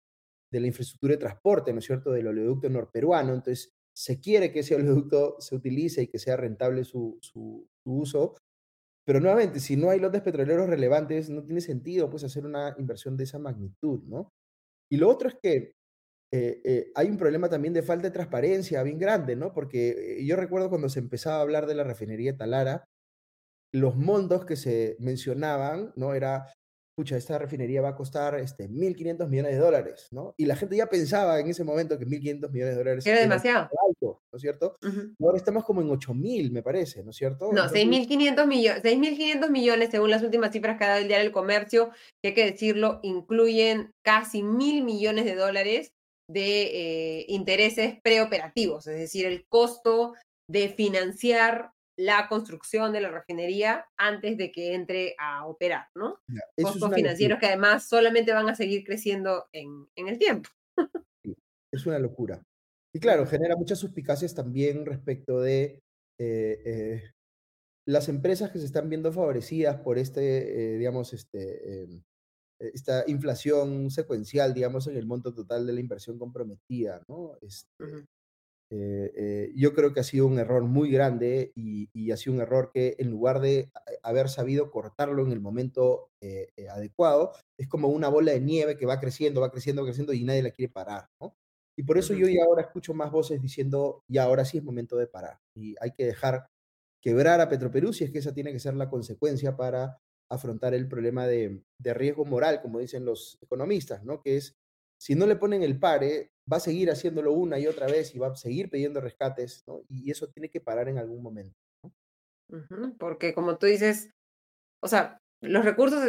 de 0.52 0.60
la 0.60 0.66
infraestructura 0.68 1.12
de 1.14 1.18
transporte, 1.20 1.72
¿no 1.72 1.78
es 1.80 1.86
cierto?, 1.86 2.12
del 2.12 2.26
oleoducto 2.28 2.68
norperuano. 2.70 3.34
Entonces, 3.34 3.72
se 3.96 4.20
quiere 4.20 4.52
que 4.52 4.60
ese 4.60 4.74
oleoducto 4.74 5.40
se 5.40 5.54
utilice 5.54 6.02
y 6.02 6.08
que 6.08 6.18
sea 6.18 6.36
rentable 6.36 6.84
su, 6.84 7.18
uso. 7.84 8.34
Pero 9.06 9.20
nuevamente, 9.20 9.58
si 9.58 9.76
no 9.76 9.88
hay 9.88 10.00
lotes 10.00 10.20
petroleros 10.20 10.68
relevantes, 10.68 11.30
no 11.30 11.42
tiene 11.42 11.62
sentido 11.62 12.10
pues, 12.10 12.22
hacer 12.22 12.44
una 12.44 12.74
inversión 12.78 13.16
de 13.16 13.24
esa 13.24 13.38
magnitud, 13.38 14.02
¿no? 14.04 14.34
Y 14.90 14.98
lo 14.98 15.08
otro 15.08 15.28
es 15.28 15.36
que 15.42 15.72
eh, 16.30 16.60
eh, 16.64 16.92
hay 16.94 17.08
un 17.08 17.16
problema 17.16 17.48
también 17.48 17.72
de 17.72 17.82
falta 17.82 18.08
de 18.08 18.12
transparencia 18.12 18.82
bien 18.82 18.98
grande, 18.98 19.34
¿no? 19.34 19.54
Porque 19.54 20.18
eh, 20.18 20.26
yo 20.26 20.36
recuerdo 20.36 20.68
cuando 20.68 20.90
se 20.90 20.98
empezaba 20.98 21.38
a 21.38 21.42
hablar 21.42 21.66
de 21.66 21.74
la 21.76 21.84
refinería 21.84 22.36
Talara, 22.36 22.84
los 23.72 23.96
montos 23.96 24.44
que 24.44 24.56
se 24.56 24.96
mencionaban, 24.98 25.92
¿no? 25.96 26.14
Era 26.14 26.52
pucha, 26.96 27.16
esta 27.16 27.38
refinería 27.38 27.82
va 27.82 27.90
a 27.90 27.94
costar 27.94 28.36
este, 28.36 28.70
1.500 28.70 29.28
millones 29.28 29.52
de 29.52 29.58
dólares, 29.58 30.08
¿no? 30.12 30.34
Y 30.38 30.46
la 30.46 30.56
gente 30.56 30.76
ya 30.76 30.86
pensaba 30.86 31.38
en 31.38 31.48
ese 31.48 31.62
momento 31.62 31.98
que 31.98 32.06
1.500 32.06 32.50
millones 32.50 32.74
de 32.74 32.74
dólares 32.74 33.06
era 33.06 33.20
demasiado. 33.20 33.68
Alto, 33.86 34.22
¿no 34.32 34.36
es 34.36 34.40
cierto? 34.40 34.76
Ahora 35.20 35.36
estamos 35.36 35.64
como 35.64 35.82
en 35.82 35.88
8.000, 35.88 36.50
me 36.50 36.62
parece, 36.62 37.04
¿no 37.04 37.10
es 37.10 37.16
cierto? 37.16 37.52
No, 37.52 37.64
6.500 37.64 38.46
millones, 38.46 38.82
6.500 38.82 39.50
millones 39.50 39.90
según 39.90 40.10
las 40.10 40.22
últimas 40.22 40.52
cifras 40.52 40.78
que 40.78 40.84
ha 40.84 40.88
dado 40.88 41.00
el 41.02 41.08
Diario 41.08 41.24
del 41.24 41.32
Comercio, 41.32 41.90
que 42.22 42.28
hay 42.28 42.34
que 42.34 42.50
decirlo, 42.50 43.00
incluyen 43.02 43.90
casi 44.02 44.42
mil 44.42 44.82
millones 44.82 45.26
de 45.26 45.34
dólares 45.34 45.90
de 46.30 46.62
eh, 47.20 47.26
intereses 47.28 47.98
preoperativos, 48.02 48.86
es 48.86 48.98
decir, 48.98 49.26
el 49.26 49.44
costo 49.48 50.14
de 50.50 50.70
financiar 50.70 51.72
la 51.96 52.28
construcción 52.28 52.92
de 52.92 53.00
la 53.00 53.10
refinería 53.10 53.86
antes 53.96 54.36
de 54.36 54.52
que 54.52 54.74
entre 54.74 55.14
a 55.18 55.46
operar, 55.46 55.88
¿no? 55.94 56.20
Costos 56.60 56.94
financieros 56.94 57.38
que 57.38 57.46
además 57.46 57.88
solamente 57.88 58.32
van 58.32 58.48
a 58.48 58.54
seguir 58.54 58.84
creciendo 58.84 59.46
en, 59.52 59.88
el 59.96 60.18
tiempo. 60.18 60.50
es 61.72 61.86
una 61.86 61.98
locura. 61.98 62.42
Y 62.94 63.00
claro, 63.00 63.26
genera 63.26 63.56
muchas 63.56 63.78
suspicacias 63.78 64.34
también 64.34 64.84
respecto 64.84 65.40
de 65.40 65.80
eh, 66.18 66.62
eh, 66.64 67.02
las 67.86 68.08
empresas 68.08 68.50
que 68.50 68.58
se 68.58 68.66
están 68.66 68.88
viendo 68.88 69.12
favorecidas 69.12 69.80
por 69.80 69.98
este, 69.98 70.74
eh, 70.74 70.78
digamos, 70.78 71.12
este, 71.12 71.82
em, 71.82 72.02
esta 72.58 73.04
inflación 73.06 73.90
secuencial, 73.90 74.54
digamos, 74.54 74.86
en 74.86 74.96
el 74.96 75.06
monto 75.06 75.34
total 75.34 75.66
de 75.66 75.72
la 75.72 75.80
inversión 75.80 76.18
comprometida, 76.18 77.02
¿no? 77.08 77.36
Este, 77.42 78.06
eh, 78.70 79.12
eh, 79.14 79.52
yo 79.54 79.74
creo 79.74 79.92
que 79.92 80.00
ha 80.00 80.04
sido 80.04 80.26
un 80.26 80.38
error 80.40 80.64
muy 80.64 80.90
grande 80.90 81.52
y, 81.54 82.10
ha 82.10 82.16
sido 82.16 82.34
un 82.34 82.42
error 82.42 82.70
que 82.72 82.96
en 82.98 83.10
lugar 83.10 83.40
de 83.40 83.70
haber 84.02 84.28
sabido 84.28 84.70
cortarlo 84.70 85.24
en 85.24 85.32
el 85.32 85.40
momento 85.40 86.10
eh, 86.20 86.48
adecuado, 86.70 87.32
es 87.58 87.68
como 87.68 87.88
una 87.88 88.08
bola 88.08 88.32
de 88.32 88.40
nieve 88.40 88.76
que 88.76 88.86
va 88.86 89.00
creciendo, 89.00 89.40
va 89.40 89.50
creciendo, 89.50 89.82
va 89.82 89.88
creciendo 89.88 90.12
y 90.12 90.24
nadie 90.24 90.42
la 90.42 90.50
quiere 90.50 90.72
parar, 90.72 91.08
¿no? 91.20 91.36
Y 91.78 91.82
por 91.82 91.98
eso 91.98 92.14
yo 92.14 92.26
ya 92.26 92.44
ahora 92.44 92.62
escucho 92.62 92.94
más 92.94 93.10
voces 93.12 93.40
diciendo, 93.42 94.02
ya 94.08 94.24
ahora 94.24 94.44
sí 94.44 94.58
es 94.58 94.64
momento 94.64 94.96
de 94.96 95.06
parar 95.06 95.38
y 95.54 95.74
hay 95.80 95.92
que 95.92 96.06
dejar 96.06 96.48
quebrar 97.02 97.40
a 97.40 97.48
Petroperú 97.48 97.92
si 97.92 98.04
es 98.04 98.10
que 98.10 98.18
esa 98.18 98.32
tiene 98.32 98.52
que 98.52 98.58
ser 98.58 98.74
la 98.74 98.88
consecuencia 98.88 99.56
para 99.56 99.98
afrontar 100.30 100.74
el 100.74 100.88
problema 100.88 101.26
de, 101.26 101.62
de 101.78 101.94
riesgo 101.94 102.24
moral, 102.24 102.62
como 102.62 102.78
dicen 102.78 103.04
los 103.04 103.38
economistas, 103.42 104.04
¿no? 104.04 104.22
Que 104.22 104.38
es 104.38 104.56
si 104.98 105.14
no 105.14 105.26
le 105.26 105.36
ponen 105.36 105.62
el 105.62 105.78
pare, 105.78 106.32
va 106.50 106.58
a 106.58 106.60
seguir 106.60 106.90
haciéndolo 106.90 107.32
una 107.32 107.58
y 107.58 107.66
otra 107.66 107.86
vez 107.86 108.14
y 108.14 108.18
va 108.18 108.28
a 108.28 108.36
seguir 108.36 108.70
pidiendo 108.70 109.00
rescates, 109.00 109.64
¿no? 109.66 109.82
Y 109.88 110.10
eso 110.10 110.28
tiene 110.28 110.48
que 110.48 110.60
parar 110.60 110.88
en 110.88 110.98
algún 110.98 111.22
momento. 111.22 111.56
Porque 112.98 113.34
como 113.34 113.58
tú 113.58 113.66
dices, 113.66 114.10
o 114.82 114.88
sea, 114.88 115.18
los 115.42 115.64
recursos, 115.64 116.00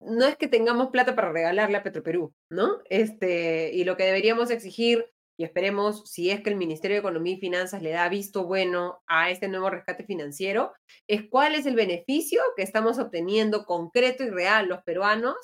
no 0.00 0.26
es 0.26 0.36
que 0.36 0.48
tengamos 0.48 0.90
plata 0.90 1.16
para 1.16 1.32
regalarle 1.32 1.76
a 1.76 1.82
Petroperú, 1.82 2.32
¿no? 2.50 2.80
Este, 2.90 3.72
y 3.72 3.84
lo 3.84 3.96
que 3.96 4.04
deberíamos 4.04 4.50
exigir, 4.50 5.10
y 5.40 5.44
esperemos, 5.44 6.02
si 6.10 6.30
es 6.30 6.42
que 6.42 6.50
el 6.50 6.56
Ministerio 6.56 6.96
de 6.96 7.00
Economía 7.00 7.34
y 7.34 7.40
Finanzas 7.40 7.80
le 7.80 7.90
da 7.90 8.08
visto 8.08 8.44
bueno 8.46 9.00
a 9.06 9.30
este 9.30 9.48
nuevo 9.48 9.70
rescate 9.70 10.04
financiero, 10.04 10.72
es 11.08 11.28
cuál 11.28 11.54
es 11.54 11.64
el 11.64 11.76
beneficio 11.76 12.42
que 12.56 12.62
estamos 12.62 12.98
obteniendo 12.98 13.64
concreto 13.64 14.24
y 14.24 14.30
real 14.30 14.68
los 14.68 14.82
peruanos 14.82 15.36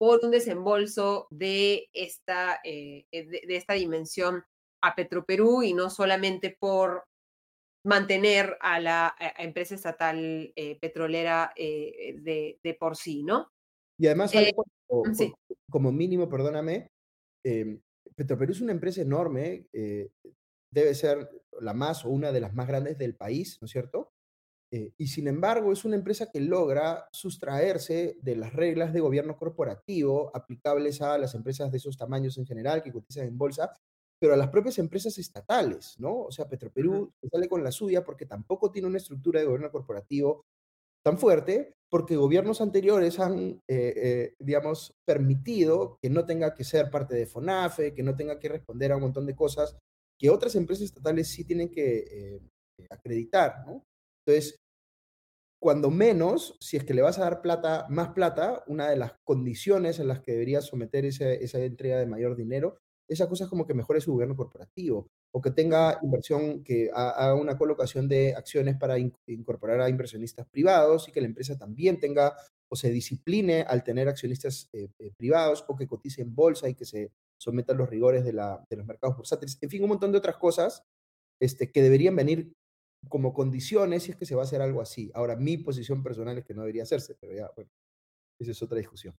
por 0.00 0.24
un 0.24 0.30
desembolso 0.30 1.28
de 1.28 1.90
esta, 1.92 2.58
eh, 2.64 3.04
eh, 3.12 3.26
de, 3.26 3.56
esta 3.56 3.74
dimensión 3.74 4.42
a 4.80 4.94
Petroperú 4.94 5.62
y 5.62 5.74
no 5.74 5.90
solamente 5.90 6.56
por 6.58 7.04
mantener 7.84 8.56
a 8.62 8.80
la 8.80 9.14
empresa 9.36 9.74
estatal 9.74 10.54
eh, 10.56 10.78
petrolera 10.80 11.52
de, 11.54 12.76
por 12.80 12.96
sí, 12.96 13.22
¿no? 13.22 13.52
Y 13.98 14.06
además, 14.06 14.32
como, 15.68 15.92
mínimo, 15.92 16.30
perdóname, 16.30 16.88
em, 17.44 17.78
Petroperú 18.16 18.52
es 18.52 18.62
una 18.62 18.72
empresa 18.72 19.02
enorme, 19.02 19.66
debe 19.72 20.94
ser 20.94 21.28
la 21.60 21.74
más 21.74 22.06
o 22.06 22.08
una 22.08 22.32
de 22.32 22.40
las 22.40 22.54
más 22.54 22.66
grandes 22.66 22.96
del 22.96 23.16
país, 23.16 23.58
¿no 23.60 23.66
es 23.66 23.72
cierto? 23.72 24.12
Eh, 24.72 24.92
y 24.96 25.08
sin 25.08 25.26
embargo, 25.26 25.72
es 25.72 25.84
una 25.84 25.96
empresa 25.96 26.30
que 26.30 26.40
logra 26.40 27.08
sustraerse 27.12 28.16
de 28.22 28.36
las 28.36 28.52
reglas 28.52 28.92
de 28.92 29.00
gobierno 29.00 29.36
corporativo 29.36 30.30
aplicables 30.34 31.02
a 31.02 31.18
las 31.18 31.34
empresas 31.34 31.72
de 31.72 31.78
esos 31.78 31.96
tamaños 31.96 32.38
en 32.38 32.46
general 32.46 32.82
que 32.82 32.92
cotizan 32.92 33.26
en 33.26 33.36
bolsa, 33.36 33.72
pero 34.20 34.34
a 34.34 34.36
las 34.36 34.48
propias 34.50 34.78
empresas 34.78 35.18
estatales, 35.18 35.96
¿no? 35.98 36.22
O 36.22 36.30
sea, 36.30 36.48
Petroperú 36.48 37.12
sale 37.32 37.48
con 37.48 37.64
la 37.64 37.72
suya 37.72 38.04
porque 38.04 38.26
tampoco 38.26 38.70
tiene 38.70 38.86
una 38.86 38.98
estructura 38.98 39.40
de 39.40 39.46
gobierno 39.46 39.72
corporativo 39.72 40.44
tan 41.04 41.18
fuerte, 41.18 41.74
porque 41.90 42.16
gobiernos 42.16 42.60
anteriores 42.60 43.18
han, 43.18 43.62
eh, 43.66 43.94
eh, 43.96 44.34
digamos, 44.38 44.94
permitido 45.06 45.98
que 46.02 46.10
no 46.10 46.26
tenga 46.26 46.54
que 46.54 46.62
ser 46.64 46.90
parte 46.90 47.16
de 47.16 47.26
FONAFE, 47.26 47.94
que 47.94 48.02
no 48.02 48.14
tenga 48.14 48.38
que 48.38 48.50
responder 48.50 48.92
a 48.92 48.96
un 48.96 49.02
montón 49.02 49.26
de 49.26 49.34
cosas 49.34 49.76
que 50.18 50.30
otras 50.30 50.54
empresas 50.54 50.84
estatales 50.84 51.28
sí 51.28 51.44
tienen 51.44 51.70
que 51.70 52.40
acreditar, 52.90 53.64
¿no? 53.66 53.84
Entonces, 54.26 54.56
cuando 55.60 55.90
menos, 55.90 56.56
si 56.60 56.76
es 56.76 56.84
que 56.84 56.94
le 56.94 57.02
vas 57.02 57.18
a 57.18 57.24
dar 57.24 57.42
plata, 57.42 57.86
más 57.90 58.10
plata, 58.10 58.64
una 58.66 58.88
de 58.88 58.96
las 58.96 59.12
condiciones 59.24 59.98
en 59.98 60.08
las 60.08 60.20
que 60.20 60.32
deberías 60.32 60.66
someter 60.66 61.04
esa 61.04 61.58
entrega 61.58 61.98
de 61.98 62.06
mayor 62.06 62.34
dinero, 62.34 62.78
esa 63.10 63.28
cosa 63.28 63.44
es 63.44 63.50
como 63.50 63.66
que 63.66 63.74
mejore 63.74 64.00
su 64.00 64.12
gobierno 64.12 64.36
corporativo 64.36 65.08
o 65.32 65.40
que 65.40 65.50
tenga 65.50 65.98
inversión, 66.02 66.62
que 66.62 66.90
haga 66.94 67.34
una 67.34 67.58
colocación 67.58 68.08
de 68.08 68.34
acciones 68.34 68.76
para 68.76 68.98
incorporar 68.98 69.80
a 69.80 69.88
inversionistas 69.88 70.46
privados 70.48 71.08
y 71.08 71.12
que 71.12 71.20
la 71.20 71.26
empresa 71.26 71.58
también 71.58 71.98
tenga 71.98 72.36
o 72.68 72.76
se 72.76 72.90
discipline 72.90 73.64
al 73.66 73.82
tener 73.82 74.08
accionistas 74.08 74.68
eh, 74.72 74.88
eh, 75.00 75.10
privados 75.16 75.64
o 75.66 75.76
que 75.76 75.88
cotice 75.88 76.22
en 76.22 76.34
bolsa 76.34 76.68
y 76.68 76.74
que 76.74 76.84
se 76.84 77.10
someta 77.36 77.72
a 77.72 77.76
los 77.76 77.90
rigores 77.90 78.24
de, 78.24 78.32
la, 78.32 78.64
de 78.70 78.76
los 78.76 78.86
mercados 78.86 79.16
bursátiles. 79.16 79.58
En 79.60 79.70
fin, 79.70 79.82
un 79.82 79.88
montón 79.88 80.12
de 80.12 80.18
otras 80.18 80.36
cosas 80.36 80.84
este, 81.40 81.72
que 81.72 81.82
deberían 81.82 82.14
venir 82.14 82.52
como 83.08 83.32
condiciones 83.32 84.04
si 84.04 84.12
es 84.12 84.16
que 84.16 84.26
se 84.26 84.34
va 84.34 84.42
a 84.42 84.44
hacer 84.44 84.62
algo 84.62 84.80
así. 84.80 85.10
Ahora, 85.14 85.36
mi 85.36 85.56
posición 85.58 86.02
personal 86.02 86.38
es 86.38 86.44
que 86.44 86.54
no 86.54 86.62
debería 86.62 86.82
hacerse, 86.82 87.16
pero 87.20 87.34
ya, 87.34 87.50
bueno, 87.56 87.70
esa 88.38 88.50
es 88.50 88.62
otra 88.62 88.78
discusión. 88.78 89.14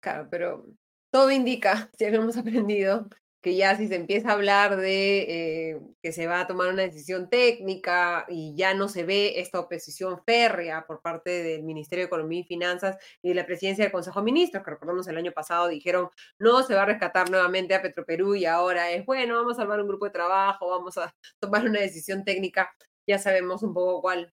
Claro, 0.00 0.28
pero 0.30 0.66
todo 1.10 1.30
indica, 1.30 1.90
si 1.98 2.04
hemos 2.04 2.36
aprendido, 2.36 3.08
que 3.42 3.56
ya 3.56 3.76
si 3.76 3.88
se 3.88 3.96
empieza 3.96 4.30
a 4.30 4.32
hablar 4.34 4.76
de 4.76 5.70
eh, 5.72 5.80
que 6.00 6.12
se 6.12 6.28
va 6.28 6.40
a 6.40 6.46
tomar 6.46 6.72
una 6.72 6.82
decisión 6.82 7.28
técnica 7.28 8.24
y 8.28 8.54
ya 8.54 8.72
no 8.72 8.88
se 8.88 9.02
ve 9.02 9.40
esta 9.40 9.58
oposición 9.58 10.22
férrea 10.24 10.86
por 10.86 11.02
parte 11.02 11.42
del 11.42 11.64
Ministerio 11.64 12.04
de 12.04 12.06
Economía 12.06 12.40
y 12.40 12.44
Finanzas 12.44 12.96
y 13.20 13.30
de 13.30 13.34
la 13.34 13.44
presidencia 13.44 13.84
del 13.84 13.92
Consejo 13.92 14.20
de 14.20 14.24
Ministros, 14.26 14.62
que 14.64 14.70
recordamos 14.70 15.08
el 15.08 15.16
año 15.16 15.32
pasado 15.32 15.66
dijeron 15.68 16.08
no 16.38 16.62
se 16.62 16.74
va 16.74 16.82
a 16.82 16.86
rescatar 16.86 17.30
nuevamente 17.30 17.74
a 17.74 17.82
Petroperú 17.82 18.36
y 18.36 18.46
ahora 18.46 18.92
es 18.92 19.04
bueno, 19.04 19.34
vamos 19.34 19.58
a 19.58 19.62
armar 19.62 19.80
un 19.80 19.88
grupo 19.88 20.04
de 20.04 20.12
trabajo, 20.12 20.68
vamos 20.68 20.96
a 20.98 21.12
tomar 21.40 21.64
una 21.64 21.80
decisión 21.80 22.24
técnica, 22.24 22.70
ya 23.06 23.18
sabemos 23.18 23.62
un 23.62 23.74
poco 23.74 24.00
cuál 24.02 24.32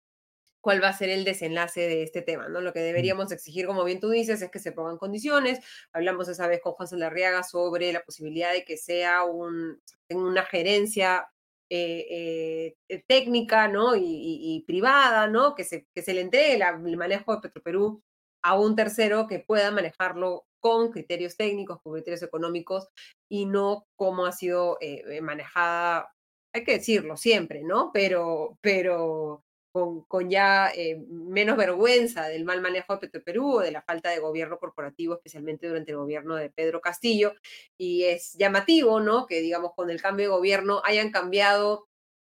cuál 0.62 0.82
va 0.82 0.88
a 0.88 0.92
ser 0.96 1.10
el 1.10 1.24
desenlace 1.24 1.80
de 1.80 2.02
este 2.04 2.22
tema, 2.22 2.48
¿no? 2.48 2.60
Lo 2.60 2.72
que 2.72 2.80
deberíamos 2.80 3.32
exigir, 3.32 3.66
como 3.66 3.84
bien 3.84 4.00
tú 4.00 4.10
dices, 4.10 4.40
es 4.42 4.50
que 4.50 4.60
se 4.60 4.72
pongan 4.72 4.96
condiciones. 4.96 5.58
Hablamos 5.92 6.28
esa 6.28 6.46
vez 6.46 6.60
con 6.62 6.72
Juan 6.74 6.88
Salarriaga 6.88 7.42
sobre 7.42 7.92
la 7.92 8.02
posibilidad 8.04 8.52
de 8.52 8.64
que 8.64 8.76
sea 8.76 9.24
un, 9.24 9.82
una 10.10 10.44
gerencia 10.44 11.28
eh, 11.68 12.76
eh, 12.88 13.04
técnica, 13.08 13.66
¿no? 13.66 13.96
Y, 13.96 14.64
privada, 14.66 15.26
¿no? 15.26 15.54
Que 15.56 15.64
se, 15.64 15.86
que 15.94 16.02
se 16.02 16.14
le 16.14 16.20
entregue 16.20 16.54
el 16.54 16.96
manejo 16.96 17.34
de 17.34 17.40
Petroperú 17.40 18.02
a 18.42 18.58
un 18.58 18.76
tercero 18.76 19.26
que 19.26 19.40
pueda 19.40 19.70
manejarlo 19.72 20.46
con 20.60 20.92
criterios 20.92 21.36
técnicos, 21.36 21.80
con 21.82 21.94
criterios 21.94 22.22
económicos 22.22 22.88
y 23.28 23.46
no 23.46 23.86
como 23.96 24.26
ha 24.26 24.32
sido 24.32 24.78
eh, 24.80 25.20
manejada, 25.22 26.11
hay 26.52 26.64
que 26.64 26.78
decirlo 26.78 27.16
siempre, 27.16 27.62
¿no? 27.62 27.90
Pero, 27.92 28.58
pero 28.60 29.44
con, 29.72 30.30
ya 30.30 30.70
eh, 30.74 31.02
menos 31.08 31.56
vergüenza 31.56 32.28
del 32.28 32.44
mal 32.44 32.60
manejo 32.60 32.94
de 32.94 33.00
Petroperú 33.00 33.56
o 33.56 33.60
de 33.60 33.70
la 33.72 33.82
falta 33.82 34.10
de 34.10 34.18
gobierno 34.18 34.58
corporativo, 34.58 35.14
especialmente 35.14 35.66
durante 35.66 35.92
el 35.92 35.96
gobierno 35.96 36.36
de 36.36 36.50
Pedro 36.50 36.80
Castillo. 36.80 37.34
Y 37.78 38.04
es 38.04 38.34
llamativo, 38.34 39.00
¿no? 39.00 39.26
Que, 39.26 39.40
digamos, 39.40 39.72
con 39.74 39.90
el 39.90 40.02
cambio 40.02 40.26
de 40.26 40.36
gobierno 40.36 40.82
hayan 40.84 41.10
cambiado 41.10 41.88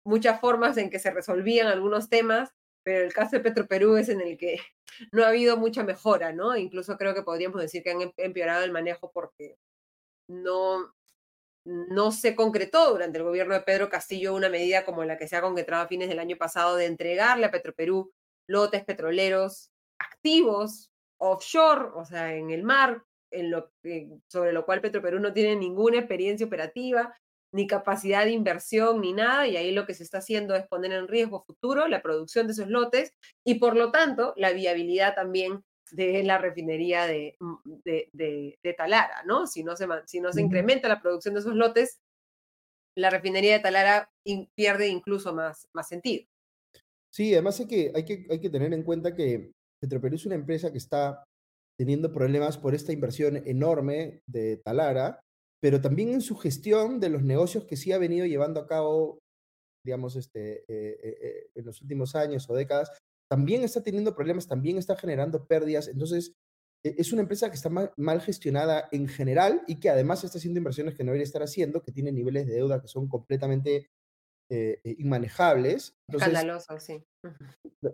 muchas 0.07 0.41
formas 0.41 0.77
en 0.77 0.91
que 0.91 0.99
se 0.99 1.11
resolvían 1.11 1.67
algunos 1.67 2.09
temas, 2.09 2.51
pero 2.85 3.05
el 3.05 3.13
caso 3.13 3.37
de 3.37 3.43
Petroperú 3.43 3.97
es 3.97 4.09
en 4.09 4.21
el 4.21 4.37
que 4.39 4.59
no 5.13 5.25
ha 5.25 5.29
habido 5.29 5.57
mucha 5.57 5.83
mejora, 5.83 6.33
¿no? 6.33 6.57
Incluso 6.57 6.97
creo 6.97 7.15
que 7.15 7.23
podríamos 7.23 7.61
decir 7.61 7.83
que 7.83 7.91
han 7.91 8.03
em, 8.03 8.13
empeorado 8.17 8.65
el 8.65 8.73
manejo 8.73 9.11
porque 9.13 9.57
no, 10.29 10.94
no 11.65 12.13
se 12.13 12.37
concretó 12.37 12.91
durante 12.91 13.19
el 13.19 13.25
gobierno 13.25 13.55
de 13.55 13.63
Pedro 13.63 13.89
Castillo 13.89 14.35
una 14.35 14.49
medida 14.49 14.85
como 14.85 15.05
la 15.05 15.17
que 15.17 15.29
se 15.29 15.37
ha 15.37 15.43
concretado 15.43 15.83
a 15.83 15.89
fines 15.89 16.09
del 16.09 16.19
año 16.19 16.37
pasado 16.37 16.77
de 16.77 16.87
entregarle 16.87 17.47
a 17.47 17.51
Petroperú 17.51 18.13
lotes 18.47 18.85
petroleros 18.85 19.71
activos 19.99 20.91
offshore, 21.19 21.91
o 21.95 22.05
sea, 22.05 22.35
en 22.35 22.51
el 22.51 22.63
mar, 22.63 23.03
sobre 24.29 24.53
lo 24.53 24.65
cual 24.65 24.81
Petroperú 24.81 25.19
no 25.21 25.33
tiene 25.33 25.57
ninguna 25.57 25.99
experiencia 25.99 26.47
operativa, 26.47 27.17
ni 27.53 27.67
capacidad 27.67 28.25
de 28.25 28.33
inversión, 28.33 29.01
ni 29.01 29.13
nada, 29.13 29.47
y 29.47 29.57
ahí 29.57 29.71
lo 29.71 29.87
que 29.87 29.95
se 29.95 30.03
está 30.03 30.19
haciendo 30.19 30.57
es 30.57 30.67
poner 30.67 30.93
en 30.93 31.09
riesgo 31.09 31.45
futuro 31.45 31.87
la 31.87 32.03
producción 32.03 32.47
de 32.47 32.53
esos 32.53 32.69
lotes 32.69 33.13
y 33.45 33.55
por 33.55 33.77
lo 33.77 33.93
tanto 33.93 34.35
la 34.37 34.53
viabilidad 34.53 35.15
también 35.15 35.65
de 35.95 36.23
la 36.25 36.39
refinería 36.39 37.07
mm, 37.39 37.55
de, 37.85 38.09
de, 38.13 38.75
Talara, 38.77 39.23
¿no? 39.25 39.47
Si 39.47 39.63
no, 39.63 39.77
se, 39.77 39.87
si 40.07 40.21
no 40.21 40.33
se 40.33 40.43
incrementa 40.43 40.89
la 40.89 41.01
producción 41.01 41.35
de 41.35 41.41
esos 41.41 41.55
lotes, 41.55 42.01
la 42.97 43.11
refinería 43.11 43.55
de 43.55 43.61
Talara 43.61 44.11
pierde 44.57 44.89
incluso 44.89 45.35
más, 45.35 45.69
más 45.73 45.89
sentido. 45.89 46.25
Sí, 47.13 47.33
además 47.33 47.61
hay 47.61 47.67
que, 47.67 47.93
hay, 47.95 48.05
que, 48.05 48.27
hay 48.29 48.41
que 48.41 48.51
tener 48.51 48.73
en 48.73 48.83
cuenta 48.83 49.15
que 49.15 49.53
Petroperú 49.81 50.17
es 50.17 50.27
una 50.27 50.35
empresa 50.35 50.73
que 50.73 50.79
está 50.79 51.25
teniendo 51.79 52.13
problemas 52.13 52.59
por 52.59 52.75
esta 52.75 52.93
inversión 52.93 53.37
enorme 53.47 54.21
de 54.29 54.57
Talara, 54.65 55.21
pero 55.63 55.81
también 55.81 56.11
en 56.11 56.21
su 56.21 56.37
gestión 56.37 57.01
de 57.01 57.09
los 57.09 57.23
negocios 57.23 57.65
que 57.65 57.77
sí 57.77 57.93
ha 57.93 57.99
venido 57.99 58.27
llevando 58.27 58.61
a 58.61 58.67
cabo, 58.67 59.19
digamos, 59.85 60.17
este, 60.17 60.59
eh, 60.69 60.99
eh, 61.03 61.19
eh, 61.23 61.47
en 61.55 61.65
los 61.65 61.81
últimos 61.83 62.15
años 62.15 62.49
o 62.49 62.55
décadas, 62.55 62.91
también 63.31 63.63
está 63.65 63.83
teniendo 63.83 64.15
problemas, 64.15 64.47
también 64.47 64.79
está 64.79 64.97
generando 64.97 65.47
pérdidas. 65.47 65.89
Entonces, 65.89 66.35
e, 66.85 66.95
es 66.99 67.13
una 67.13 67.23
empresa 67.23 67.49
que 67.49 67.57
está 67.57 67.71
mal, 67.71 68.21
gestionada 68.21 68.89
en 68.93 69.09
general 69.09 69.63
y 69.67 69.81
que 69.81 69.91
además 69.91 70.23
está 70.25 70.39
haciendo 70.39 70.59
inversiones 70.59 70.95
que 70.95 71.05
no 71.05 71.09
debería 71.09 71.25
estar 71.25 71.43
haciendo, 71.43 71.83
que 71.83 71.93
tiene 71.93 72.13
niveles 72.13 72.47
de 72.47 72.55
deuda 72.55 72.81
que 72.81 72.89
son 72.89 73.09
completamente 73.09 73.91
eh, 74.51 74.81
eh, 74.85 74.95
inmanejables. 74.99 75.97
Escandaloso, 76.09 76.79
sí. 76.79 77.03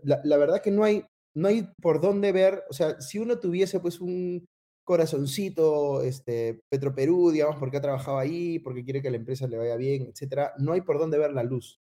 La, 0.02 0.36
verdad 0.36 0.60
que 0.60 0.70
no 0.70 0.84
hay, 0.84 1.04
no 1.34 1.48
hay 1.48 1.68
por 1.80 2.00
dónde 2.00 2.32
ver, 2.32 2.64
o 2.68 2.72
sea, 2.72 3.00
si 3.00 3.18
uno 3.18 3.38
tuviese 3.38 3.80
pues 3.80 4.00
un 4.00 4.46
corazoncito, 4.84 6.02
este, 6.02 6.64
Petroperú, 6.68 7.30
digamos, 7.30 7.56
porque 7.56 7.76
ha 7.76 7.80
trabajado 7.80 8.18
ahí, 8.18 8.58
porque 8.58 8.82
quiere 8.82 9.00
que 9.00 9.10
la 9.10 9.18
empresa 9.18 9.46
le 9.46 9.56
vaya 9.56 9.76
bien, 9.76 10.08
etcétera, 10.08 10.52
no 10.58 10.72
hay 10.72 10.80
por 10.80 10.98
dónde 10.98 11.18
ver 11.18 11.32
la 11.32 11.44
luz. 11.44 11.78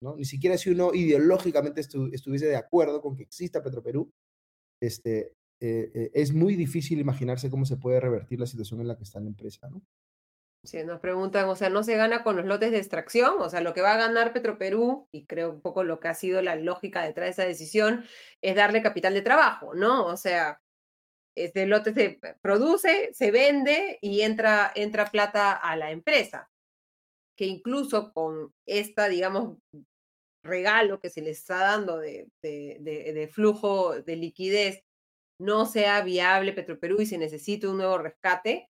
Ni 0.00 0.24
siquiera 0.24 0.58
si 0.58 0.70
uno 0.70 0.92
ideológicamente 0.92 1.80
estuviese 1.80 2.46
de 2.46 2.56
acuerdo 2.56 3.00
con 3.00 3.16
que 3.16 3.22
exista 3.22 3.62
Petroperú, 3.62 4.12
este, 4.80 5.32
eh, 5.60 5.90
eh, 5.94 6.10
es 6.12 6.34
muy 6.34 6.56
difícil 6.56 6.98
imaginarse 6.98 7.50
cómo 7.50 7.64
se 7.64 7.76
puede 7.76 8.00
revertir 8.00 8.38
la 8.38 8.46
situación 8.46 8.80
en 8.80 8.88
la 8.88 8.96
que 8.96 9.04
está 9.04 9.20
la 9.20 9.28
empresa, 9.28 9.68
¿no? 9.70 9.82
Sí, 10.64 10.82
nos 10.82 11.00
preguntan, 11.00 11.46
o 11.48 11.56
sea, 11.56 11.68
no 11.68 11.82
se 11.82 11.94
gana 11.96 12.22
con 12.22 12.36
los 12.36 12.46
lotes 12.46 12.70
de 12.70 12.78
extracción, 12.78 13.34
o 13.38 13.50
sea, 13.50 13.60
lo 13.60 13.74
que 13.74 13.82
va 13.82 13.92
a 13.92 13.98
ganar 13.98 14.32
Petroperú, 14.32 15.08
y 15.12 15.26
creo 15.26 15.50
un 15.50 15.60
poco 15.60 15.84
lo 15.84 16.00
que 16.00 16.08
ha 16.08 16.14
sido 16.14 16.40
la 16.40 16.56
lógica 16.56 17.02
detrás 17.02 17.26
de 17.26 17.30
esa 17.30 17.44
decisión, 17.44 18.04
es 18.40 18.56
darle 18.56 18.82
capital 18.82 19.12
de 19.12 19.20
trabajo, 19.20 19.74
¿no? 19.74 20.06
O 20.06 20.16
sea, 20.16 20.62
este 21.36 21.66
lote 21.66 21.92
se 21.92 22.18
produce, 22.40 23.10
se 23.12 23.30
vende 23.30 23.98
y 24.00 24.22
entra, 24.22 24.72
entra 24.74 25.06
plata 25.06 25.52
a 25.52 25.76
la 25.76 25.90
empresa, 25.90 26.50
que 27.36 27.46
incluso 27.46 28.12
con 28.12 28.52
esta, 28.66 29.08
digamos, 29.08 29.58
regalo 30.42 31.00
que 31.00 31.10
se 31.10 31.22
le 31.22 31.30
está 31.30 31.58
dando 31.58 31.98
de, 31.98 32.28
de, 32.42 33.30
flujo 33.32 33.94
de 34.02 34.16
liquidez 34.16 34.84
no 35.40 35.66
sea 35.66 36.02
viable 36.02 36.52
Petroperú 36.52 37.00
y 37.00 37.06
se 37.06 37.18
necesite 37.18 37.66
un 37.66 37.78
nuevo 37.78 37.98
rescate, 37.98 38.70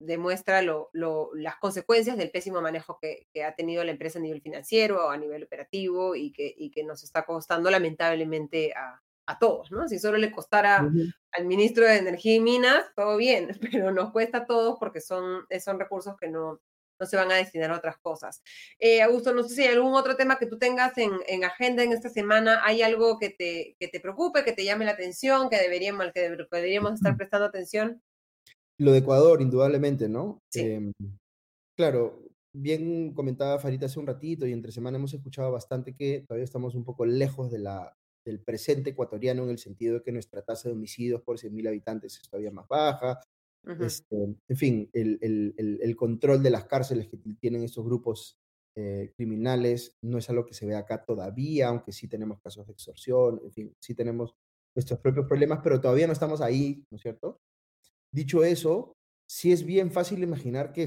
demuestra 0.00 0.60
lo, 0.62 0.90
las 1.34 1.56
consecuencias 1.56 2.16
del 2.16 2.30
pésimo 2.30 2.60
manejo 2.60 2.98
que, 3.00 3.28
ha 3.44 3.54
tenido 3.54 3.84
la 3.84 3.92
empresa 3.92 4.18
a 4.18 4.22
nivel 4.22 4.40
financiero, 4.40 5.10
a 5.10 5.16
nivel 5.16 5.44
operativo 5.44 6.16
y 6.16 6.32
que, 6.32 6.52
y 6.56 6.70
que 6.70 6.84
nos 6.84 7.04
está 7.04 7.24
costando 7.24 7.70
lamentablemente 7.70 8.72
a, 8.74 9.00
a 9.26 9.38
todos, 9.38 9.70
¿no? 9.70 9.88
Si 9.88 9.98
solo 9.98 10.18
le 10.18 10.32
costara 10.32 10.90
al 11.32 11.46
ministro 11.46 11.86
de 11.86 11.96
Energía 11.96 12.34
y 12.34 12.40
Minas, 12.40 12.84
todo 12.96 13.16
bien, 13.16 13.48
pero 13.72 13.92
nos 13.92 14.10
cuesta 14.10 14.38
a 14.38 14.46
todos 14.46 14.78
porque 14.78 15.00
son, 15.00 15.46
son 15.60 15.78
recursos 15.78 16.16
que 16.18 16.28
no, 16.28 16.60
no 16.98 17.06
se 17.06 17.16
van 17.16 17.30
a 17.32 17.36
destinar 17.36 17.70
a 17.70 17.76
otras 17.76 17.98
cosas. 17.98 18.42
Eh, 18.78 19.02
Augusto, 19.02 19.32
no 19.32 19.42
sé 19.42 19.54
si 19.54 19.62
hay 19.62 19.74
algún 19.74 19.94
otro 19.94 20.16
tema 20.16 20.38
que 20.38 20.46
tú 20.46 20.58
tengas 20.58 20.96
en, 20.98 21.12
en, 21.26 21.44
agenda 21.44 21.82
en 21.82 21.92
esta 21.92 22.08
semana, 22.08 22.60
¿hay 22.64 22.82
algo 22.82 23.18
que 23.18 23.30
te, 23.30 23.76
que 23.78 23.88
te 23.88 24.00
preocupe, 24.00 24.44
que 24.44 24.52
te 24.52 24.64
llame 24.64 24.84
la 24.84 24.92
atención, 24.92 25.48
que 25.48 25.58
deberíamos, 25.58 26.06
que 26.12 26.20
deberíamos 26.50 26.94
estar 26.94 27.16
prestando 27.16 27.46
atención? 27.46 28.02
Lo 28.78 28.92
de 28.92 28.98
Ecuador, 28.98 29.40
indudablemente, 29.40 30.08
¿no? 30.08 30.42
Em, 30.52 30.92
claro, 31.76 32.24
bien 32.52 33.12
comentaba 33.12 33.58
Farita 33.58 33.86
hace 33.86 34.00
un 34.00 34.06
ratito 34.06 34.46
y 34.46 34.52
entre 34.52 34.72
semana 34.72 34.96
hemos 34.96 35.14
escuchado 35.14 35.52
bastante 35.52 35.94
que 35.94 36.24
todavía 36.26 36.44
estamos 36.44 36.74
un 36.74 36.84
poco 36.84 37.06
lejos 37.06 37.50
de 37.50 37.58
la, 37.58 37.96
del 38.24 38.40
presente 38.40 38.90
ecuatoriano 38.90 39.44
en 39.44 39.50
el 39.50 39.58
sentido 39.58 39.94
de 39.94 40.02
que 40.02 40.12
nuestra 40.12 40.42
tasa 40.42 40.68
de 40.68 40.74
homicidios 40.74 41.22
por 41.22 41.38
100.000 41.38 41.68
habitantes 41.68 42.18
es 42.18 42.28
todavía 42.28 42.50
más 42.50 42.66
baja, 42.66 43.20
este, 43.80 44.16
en 44.48 44.56
fin, 44.56 44.90
el, 44.92 45.18
el, 45.22 45.78
el, 45.80 45.96
control 45.96 46.42
de 46.42 46.50
las 46.50 46.66
cárceles 46.66 47.08
que 47.08 47.18
tienen 47.40 47.62
estos 47.62 47.84
grupos 47.84 48.38
eh, 48.76 49.12
criminales 49.16 49.96
no 50.02 50.18
es 50.18 50.28
algo 50.28 50.44
que 50.44 50.54
se 50.54 50.66
ve 50.66 50.74
acá 50.74 51.04
todavía, 51.04 51.68
aunque 51.68 51.92
sí 51.92 52.08
tenemos 52.08 52.40
casos 52.40 52.66
de 52.66 52.72
extorsión, 52.72 53.40
en 53.44 53.52
fin, 53.52 53.76
sí 53.80 53.94
tenemos 53.94 54.34
nuestros 54.74 54.98
propios 54.98 55.26
problemas, 55.26 55.60
pero 55.62 55.80
todavía 55.80 56.06
no 56.06 56.12
estamos 56.12 56.40
ahí, 56.40 56.84
¿no 56.90 56.96
es 56.96 57.02
cierto? 57.02 57.40
Dicho 58.12 58.44
eso, 58.44 58.96
sí 59.28 59.52
es 59.52 59.64
bien 59.64 59.90
fácil 59.90 60.22
imaginar 60.22 60.72
que, 60.72 60.86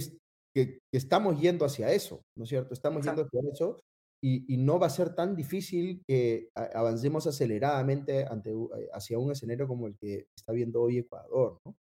que, 0.53 0.79
estamos 0.91 1.39
yendo 1.39 1.65
hacia 1.65 1.91
eso, 1.91 2.21
¿no 2.35 2.43
es 2.43 2.49
cierto? 2.49 2.73
Estamos 2.73 3.05
yendo 3.05 3.23
hacia 3.23 3.41
eso 3.51 3.79
y, 4.21 4.53
y, 4.53 4.57
no 4.57 4.79
va 4.79 4.87
a 4.87 4.91
ser 4.91 5.15
tan 5.15 5.35
difícil 5.35 6.03
que 6.05 6.49
avancemos 6.53 7.25
aceleradamente 7.25 8.25
ante, 8.25 8.51
eh, 8.51 8.89
hacia 8.91 9.17
un 9.17 9.31
escenario 9.31 9.67
como 9.67 9.87
el 9.87 9.97
que 9.97 10.27
está 10.35 10.51
viendo 10.51 10.81
hoy 10.81 10.97
Ecuador, 10.99 11.59
¿no? 11.63 11.75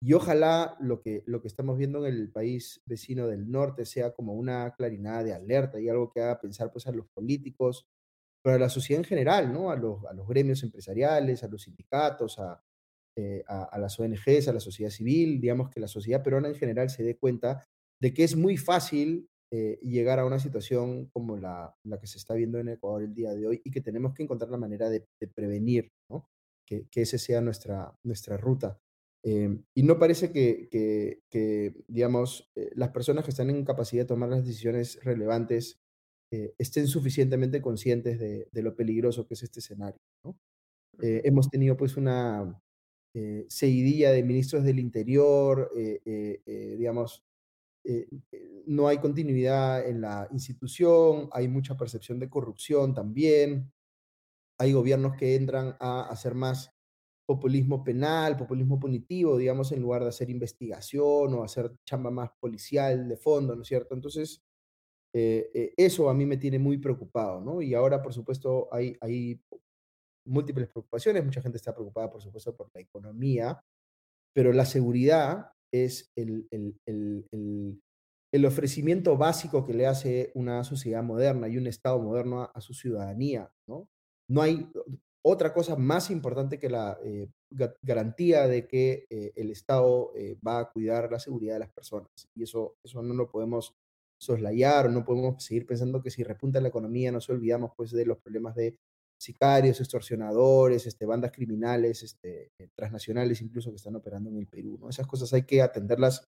Y 0.00 0.12
ojalá 0.12 0.76
lo 0.80 1.00
que, 1.00 1.24
lo 1.26 1.40
que 1.40 1.48
estamos 1.48 1.76
viendo 1.76 2.06
en 2.06 2.14
el 2.14 2.30
país 2.30 2.80
vecino 2.86 3.26
del 3.26 3.50
norte 3.50 3.84
sea 3.84 4.12
como 4.12 4.34
una 4.34 4.72
clarinada 4.76 5.24
de 5.24 5.34
alerta 5.34 5.80
y 5.80 5.88
algo 5.88 6.12
que 6.12 6.20
haga 6.20 6.40
pensar 6.40 6.70
pues, 6.70 6.86
a 6.86 6.92
los 6.92 7.08
políticos, 7.08 7.88
pero 8.42 8.56
a 8.56 8.58
la 8.60 8.68
sociedad 8.68 9.00
en 9.00 9.08
general, 9.08 9.52
¿no? 9.52 9.70
a, 9.70 9.76
los, 9.76 10.04
a 10.04 10.12
los 10.12 10.28
gremios 10.28 10.62
empresariales, 10.62 11.42
a 11.42 11.48
los 11.48 11.62
sindicatos, 11.62 12.38
a, 12.38 12.62
eh, 13.16 13.42
a, 13.48 13.76
las 13.80 13.98
ONGs, 13.98 14.46
a 14.46 14.52
la 14.52 14.60
sociedad 14.60 14.90
civil, 14.90 15.40
digamos 15.40 15.70
que 15.70 15.80
la 15.80 15.88
sociedad 15.88 16.22
peruana 16.22 16.46
en 16.46 16.54
general 16.54 16.88
se 16.88 17.02
dé 17.02 17.16
cuenta 17.16 17.66
de 18.00 18.14
que 18.14 18.22
es 18.22 18.36
muy 18.36 18.56
fácil 18.56 19.28
eh, 19.50 19.80
llegar 19.82 20.20
a 20.20 20.24
una 20.24 20.38
situación 20.38 21.06
como 21.06 21.36
la, 21.36 21.74
la, 21.82 21.98
que 21.98 22.06
se 22.06 22.18
está 22.18 22.34
viendo 22.34 22.58
en 22.60 22.68
Ecuador 22.68 23.02
el 23.02 23.14
día 23.14 23.34
de 23.34 23.44
hoy 23.44 23.60
y 23.64 23.72
que 23.72 23.80
tenemos 23.80 24.14
que 24.14 24.22
encontrar 24.22 24.50
la 24.52 24.56
manera 24.58 24.88
de, 24.88 25.04
prevenir 25.34 25.90
¿no? 26.08 26.28
que, 26.64 26.86
que 26.88 27.02
esa 27.02 27.18
sea 27.18 27.40
nuestra, 27.40 27.92
nuestra 28.04 28.36
ruta. 28.36 28.78
Em, 29.24 29.64
y 29.74 29.82
no 29.82 29.98
parece 29.98 30.30
que, 30.30 30.68
que, 31.28 31.74
digamos, 31.88 32.50
eh, 32.54 32.70
las 32.74 32.90
personas 32.90 33.24
que 33.24 33.30
están 33.30 33.50
en 33.50 33.64
capacidad 33.64 34.02
de 34.02 34.08
tomar 34.08 34.28
las 34.28 34.44
decisiones 34.44 35.02
relevantes 35.02 35.80
eh, 36.30 36.54
estén 36.58 36.86
suficientemente 36.86 37.60
conscientes 37.60 38.18
de, 38.18 38.48
de, 38.52 38.62
lo 38.62 38.76
peligroso 38.76 39.26
que 39.26 39.34
es 39.34 39.42
este 39.42 39.60
escenario. 39.60 40.00
¿no? 40.24 40.38
Eh, 41.02 41.22
hemos 41.24 41.50
tenido 41.50 41.76
pues 41.76 41.96
una 41.96 42.60
seguidilla 43.48 44.12
de 44.12 44.22
ministros 44.22 44.62
del 44.62 44.78
Interior, 44.78 45.72
digamos, 46.04 47.24
no 48.66 48.86
hay 48.86 48.98
continuidad 48.98 49.84
en 49.88 50.00
la 50.02 50.28
institución, 50.30 51.28
hay 51.32 51.48
mucha 51.48 51.76
percepción 51.76 52.20
de 52.20 52.28
corrupción 52.28 52.94
también, 52.94 53.72
hay 54.56 54.72
gobiernos 54.72 55.16
que 55.16 55.34
entran 55.34 55.76
a 55.80 56.02
hacer 56.02 56.36
más 56.36 56.77
populismo 57.28 57.84
penal, 57.84 58.38
populismo 58.38 58.80
punitivo, 58.80 59.36
digamos, 59.36 59.70
en 59.72 59.82
lugar 59.82 60.02
de 60.02 60.08
hacer 60.08 60.30
investigación 60.30 61.34
o 61.34 61.44
hacer 61.44 61.70
chamba 61.84 62.10
más 62.10 62.30
policial 62.40 63.06
de 63.06 63.18
fondo, 63.18 63.54
¿no 63.54 63.60
es 63.60 63.68
cierto? 63.68 63.94
Entonces, 63.94 64.42
eh, 65.12 65.50
eh, 65.52 65.74
eso 65.76 66.08
a 66.08 66.14
mí 66.14 66.24
me 66.24 66.38
tiene 66.38 66.58
muy 66.58 66.78
preocupado, 66.78 67.42
¿no? 67.42 67.60
Y 67.60 67.74
ahora, 67.74 68.00
por 68.00 68.14
supuesto, 68.14 68.70
hay, 68.72 68.96
múltiples 70.24 70.68
preocupaciones, 70.68 71.22
mucha 71.22 71.42
gente 71.42 71.58
está 71.58 71.74
preocupada, 71.74 72.10
por 72.10 72.22
supuesto, 72.22 72.56
por 72.56 72.70
la 72.74 72.80
economía, 72.80 73.62
pero 74.34 74.50
la 74.54 74.64
seguridad 74.64 75.52
es 75.70 76.10
el 76.16 76.46
ofrecimiento 78.46 79.18
básico 79.18 79.66
que 79.66 79.74
le 79.74 79.86
hace 79.86 80.32
una 80.34 80.64
sociedad 80.64 81.02
moderna 81.02 81.48
y 81.48 81.58
un 81.58 81.66
Estado 81.66 81.98
moderno 81.98 82.42
a, 82.42 82.46
a 82.46 82.60
su 82.62 82.72
ciudadanía, 82.72 83.50
¿no? 83.66 83.86
No 84.30 84.42
hay, 84.42 84.66
otra 85.24 85.52
cosa 85.52 85.76
más 85.76 86.10
importante 86.10 86.58
que 86.58 86.70
la 86.70 86.98
eh, 87.04 87.28
garantía 87.82 88.46
de 88.46 88.66
que 88.66 89.06
eh, 89.10 89.32
el 89.36 89.50
Estado 89.50 90.12
eh, 90.14 90.38
va 90.46 90.60
a 90.60 90.70
cuidar 90.70 91.10
la 91.10 91.18
seguridad 91.18 91.54
de 91.54 91.60
las 91.60 91.70
personas. 91.70 92.08
Y 92.34 92.44
eso, 92.44 92.76
eso 92.84 93.02
no 93.02 93.14
lo 93.14 93.30
podemos 93.30 93.74
soslayar, 94.20 94.90
no 94.90 95.04
podemos 95.04 95.42
seguir 95.42 95.66
pensando 95.66 96.02
que 96.02 96.10
si 96.10 96.24
repunta 96.24 96.60
la 96.60 96.68
economía 96.68 97.12
nos 97.12 97.28
olvidamos 97.30 97.72
pues 97.76 97.92
de 97.92 98.04
los 98.04 98.18
problemas 98.18 98.54
de 98.56 98.76
sicarios, 99.20 99.80
extorsionadores, 99.80 100.86
este, 100.86 101.06
bandas 101.06 101.32
criminales, 101.32 102.02
este, 102.02 102.50
transnacionales 102.76 103.40
incluso 103.42 103.70
que 103.70 103.76
están 103.76 103.96
operando 103.96 104.30
en 104.30 104.38
el 104.38 104.46
Perú. 104.46 104.78
¿no? 104.80 104.88
Esas 104.88 105.06
cosas 105.06 105.32
hay 105.32 105.42
que 105.42 105.62
atenderlas 105.62 106.24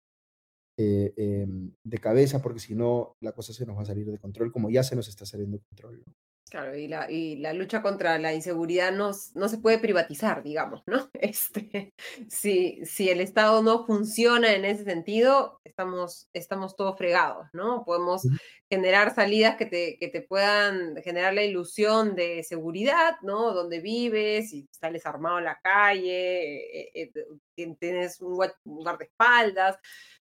em, 0.76 1.72
de 1.84 1.98
cabeza 1.98 2.40
porque 2.40 2.60
si 2.60 2.74
no 2.74 3.14
la 3.20 3.32
cosa 3.32 3.52
se 3.52 3.66
nos 3.66 3.76
va 3.76 3.82
a 3.82 3.86
salir 3.86 4.10
de 4.10 4.18
control 4.18 4.52
como 4.52 4.70
ya 4.70 4.82
se 4.82 4.96
nos 4.96 5.08
está 5.08 5.26
saliendo 5.26 5.58
de 5.58 5.64
control. 5.68 6.04
Claro, 6.50 6.76
y 6.76 6.88
la, 6.88 7.08
y 7.08 7.36
la 7.36 7.52
lucha 7.52 7.80
contra 7.80 8.18
la 8.18 8.34
inseguridad 8.34 8.90
no, 8.90 9.12
no 9.34 9.48
se 9.48 9.58
puede 9.58 9.78
privatizar, 9.78 10.42
digamos, 10.42 10.82
¿no? 10.86 11.08
Este, 11.20 11.94
si, 12.28 12.84
si 12.84 13.08
el 13.08 13.20
Estado 13.20 13.62
no 13.62 13.86
funciona 13.86 14.52
en 14.52 14.64
ese 14.64 14.82
sentido, 14.82 15.60
estamos, 15.62 16.28
estamos 16.32 16.74
todos 16.74 16.98
fregados, 16.98 17.46
¿no? 17.52 17.84
Podemos 17.84 18.22
generar 18.68 19.14
salidas 19.14 19.54
que 19.54 19.66
te, 19.66 19.96
que 20.00 20.08
te 20.08 20.22
puedan 20.22 20.96
generar 21.04 21.34
la 21.34 21.44
ilusión 21.44 22.16
de 22.16 22.42
seguridad, 22.42 23.14
¿no? 23.22 23.54
Donde 23.54 23.80
vives, 23.80 24.52
y 24.52 24.68
sales 24.72 25.06
armado 25.06 25.38
en 25.38 25.44
la 25.44 25.60
calle, 25.62 26.64
eh, 26.80 26.90
eh, 26.94 27.12
eh, 27.14 27.74
tienes 27.78 28.20
un 28.20 28.36
guardaespaldas, 28.64 29.76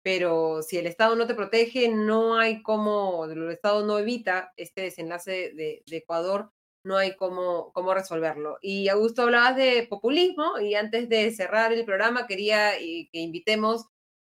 pero 0.08 0.64
si 0.64 0.78
el 0.78 0.88
Estado 0.88 1.18
no 1.18 1.28
te 1.28 1.36
protege, 1.36 1.90
no 1.90 2.38
hay 2.38 2.64
cómo, 2.64 3.26
el 3.26 3.52
Estado 3.52 3.86
no 3.86 4.00
evita 4.00 4.54
este 4.56 4.80
desenlace 4.84 5.52
de, 5.54 5.84
Ecuador, 5.92 6.50
no 6.86 6.96
hay 6.96 7.18
cómo, 7.18 7.74
cómo 7.74 7.94
resolverlo. 7.94 8.58
Y 8.62 8.88
Augusto, 8.88 9.24
hablabas 9.24 9.58
de 9.58 9.86
populismo 9.90 10.60
y 10.62 10.76
antes 10.76 11.10
de 11.10 11.30
cerrar 11.32 11.74
el 11.74 11.84
programa 11.84 12.26
quería 12.26 12.72
que 12.78 13.20
invitemos 13.20 13.88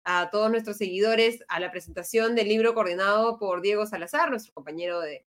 a 0.04 0.30
todos 0.30 0.48
nuestros 0.48 0.76
seguidores 0.76 1.42
a 1.48 1.58
la 1.58 1.72
presentación 1.72 2.36
del 2.36 2.50
libro 2.50 2.72
coordinado 2.72 3.40
por 3.40 3.60
Diego 3.60 3.84
Salazar, 3.84 4.30
nuestro 4.30 4.52
compañero 4.52 5.00
de, 5.00 5.26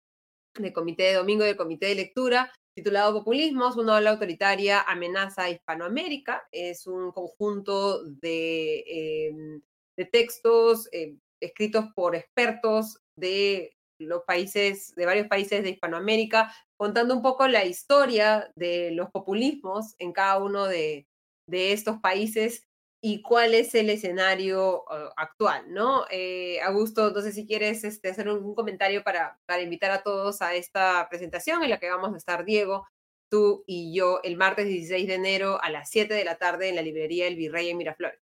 comité 0.73 1.03
de 1.03 1.13
domingo 1.13 1.43
del 1.43 1.55
comité 1.55 1.85
de 1.85 1.95
lectura, 1.95 2.51
titulado 2.73 3.13
Populismos, 3.13 3.77
una 3.77 3.97
ola 3.97 4.09
autoritaria 4.09 4.81
amenaza 4.81 5.43
a 5.43 5.51
Hispanoamérica. 5.51 6.47
Es 6.51 6.87
un 6.87 7.11
conjunto 7.11 8.03
de 8.05 9.27
em, 9.27 9.61
de 10.01 10.05
textos 10.05 10.89
eh, 10.91 11.15
escritos 11.39 11.85
por 11.95 12.15
expertos 12.15 12.99
de 13.15 13.77
los 13.99 14.23
países, 14.23 14.95
de 14.95 15.05
varios 15.05 15.27
países 15.27 15.61
de 15.61 15.69
Hispanoamérica, 15.69 16.51
contando 16.75 17.15
un 17.15 17.21
poco 17.21 17.47
la 17.47 17.65
historia 17.65 18.51
de 18.55 18.89
los 18.91 19.11
populismos 19.11 19.93
en 19.99 20.11
cada 20.11 20.39
uno 20.39 20.65
de, 20.65 21.07
estos 21.47 21.99
países 21.99 22.65
y 23.03 23.21
cuál 23.21 23.53
es 23.53 23.75
el 23.75 23.89
escenario 23.89 24.83
uh, 24.83 25.11
actual, 25.17 25.65
¿no? 25.67 26.05
Eh, 26.09 26.61
Augusto, 26.61 27.11
no 27.11 27.21
sé 27.21 27.33
si 27.33 27.45
quieres 27.45 27.83
este, 27.83 28.09
hacer 28.09 28.29
un, 28.29 28.55
comentario 28.55 29.03
para, 29.03 29.37
para 29.45 29.61
invitar 29.61 29.91
a 29.91 30.01
todos 30.01 30.41
a 30.41 30.55
esta 30.55 31.07
presentación 31.09 31.61
en 31.61 31.69
la 31.69 31.79
que 31.79 31.89
vamos 31.89 32.13
a 32.13 32.17
estar 32.17 32.45
Diego, 32.45 32.87
tú 33.29 33.65
y 33.67 33.93
yo 33.93 34.21
el 34.23 34.37
martes 34.37 34.67
16 34.67 35.07
de 35.07 35.15
enero 35.15 35.61
a 35.61 35.69
las 35.69 35.89
7 35.89 36.13
de 36.13 36.23
la 36.23 36.37
tarde 36.37 36.69
en 36.69 36.75
la 36.77 36.81
librería 36.81 37.27
El 37.27 37.35
Virrey 37.35 37.69
en 37.69 37.77
Miraflores. 37.77 38.20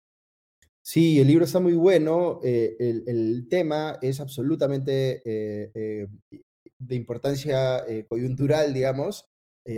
Sí, 0.82 1.20
el 1.20 1.28
libro 1.28 1.46
está 1.46 1.60
muy 1.60 1.74
bueno. 1.74 2.40
Eh, 2.44 2.76
el, 3.06 3.48
tema 3.50 4.00
es 4.02 4.20
absolutamente 4.20 5.22
eh, 5.26 5.72
eh, 5.76 6.08
de 6.80 6.96
importancia 6.96 7.86
coyuntural, 8.08 8.74
digamos. 8.74 9.26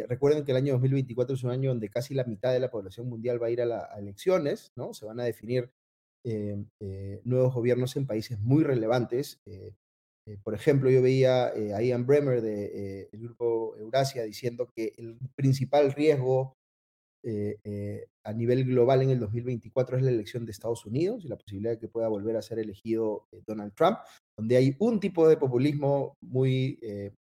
recuerden 0.08 0.46
que 0.46 0.52
el 0.52 0.58
año 0.58 0.74
2024 0.74 1.36
es 1.36 1.44
un 1.44 1.52
año 1.52 1.72
donde 1.72 1.90
casi 1.90 2.14
la 2.14 2.24
mitad 2.24 2.54
de 2.54 2.60
la 2.60 2.72
población 2.72 3.10
mundial 3.10 3.42
va 3.42 3.48
a 3.48 3.50
ir 3.52 3.62
a, 3.62 3.98
elecciones, 3.98 4.72
¿no? 4.76 4.94
Se 4.94 5.06
van 5.06 5.20
a 5.20 5.26
definir 5.26 5.72
nuevos 7.24 7.54
gobiernos 7.54 7.96
en 7.98 8.08
países 8.08 8.40
muy 8.40 8.64
relevantes. 8.64 9.42
por 10.44 10.54
ejemplo, 10.54 10.90
yo 10.90 11.02
veía 11.02 11.48
a 11.48 11.82
Ian 11.82 12.06
Bremer 12.06 12.42
del 12.42 13.10
grupo 13.14 13.76
Eurasia 13.78 14.24
diciendo 14.24 14.72
que 14.74 14.94
el 14.98 15.18
principal 15.36 15.92
riesgo 15.94 16.56
eh, 17.24 17.60
eh, 17.64 18.08
a 18.24 18.34
nivel 18.34 18.66
global 18.66 19.04
en 19.04 19.12
el 19.12 19.20
2024 19.20 19.98
es 19.98 20.04
la 20.04 20.10
elección 20.10 20.46
de 20.46 20.52
Estados 20.52 20.86
Unidos 20.86 21.24
y 21.24 21.28
la 21.28 21.38
posibilidad 21.38 21.72
de 21.72 21.80
que 21.80 21.88
pueda 21.88 22.08
volver 22.08 22.36
a 22.36 22.42
ser 22.42 22.58
elegido 22.58 23.28
eh, 23.32 23.42
Donald 23.46 23.74
Trump, 23.76 24.00
donde 24.36 24.58
hay 24.58 24.76
un 24.80 25.00
tipo 25.00 25.28
de 25.28 25.38
populismo 25.38 26.18
muy 26.22 26.80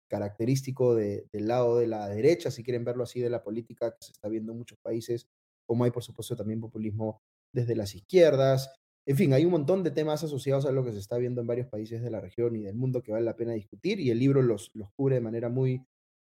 característico 0.07 0.95
del 0.95 1.27
lado 1.33 1.77
de 1.77 1.87
la 1.87 2.07
derecha, 2.07 2.49
si 2.49 2.63
quieren 2.63 2.83
verlo 2.83 3.03
así, 3.03 3.19
de 3.19 3.29
la 3.29 3.43
política 3.43 3.91
que 3.91 4.05
se 4.05 4.11
está 4.11 4.27
viendo 4.27 4.51
en 4.51 4.57
muchos 4.57 4.79
países, 4.79 5.27
como 5.67 5.83
hay 5.83 5.91
por 5.91 6.03
supuesto 6.03 6.35
también 6.35 6.59
populismo 6.59 7.21
desde 7.53 7.75
las 7.75 7.93
izquierdas. 7.93 8.73
En 9.07 9.15
fin, 9.15 9.33
hay 9.33 9.45
un 9.45 9.51
montón 9.51 9.83
de 9.83 9.91
temas 9.91 10.23
asociados 10.23 10.65
a 10.65 10.71
lo 10.71 10.83
que 10.83 10.91
se 10.91 10.99
está 10.99 11.17
viendo 11.17 11.41
en 11.41 11.47
varios 11.47 11.67
países 11.67 12.01
de 12.01 12.11
la 12.11 12.21
región 12.21 12.55
y 12.55 12.63
del 12.63 12.75
mundo 12.75 13.01
que 13.01 13.11
vale 13.11 13.25
la 13.25 13.35
pena 13.35 13.53
discutir 13.53 13.99
y 13.99 14.09
el 14.09 14.19
libro 14.19 14.41
los, 14.41 14.71
los 14.73 14.89
cubre 14.91 15.15
de 15.15 15.21
manera 15.21 15.49
muy, 15.49 15.83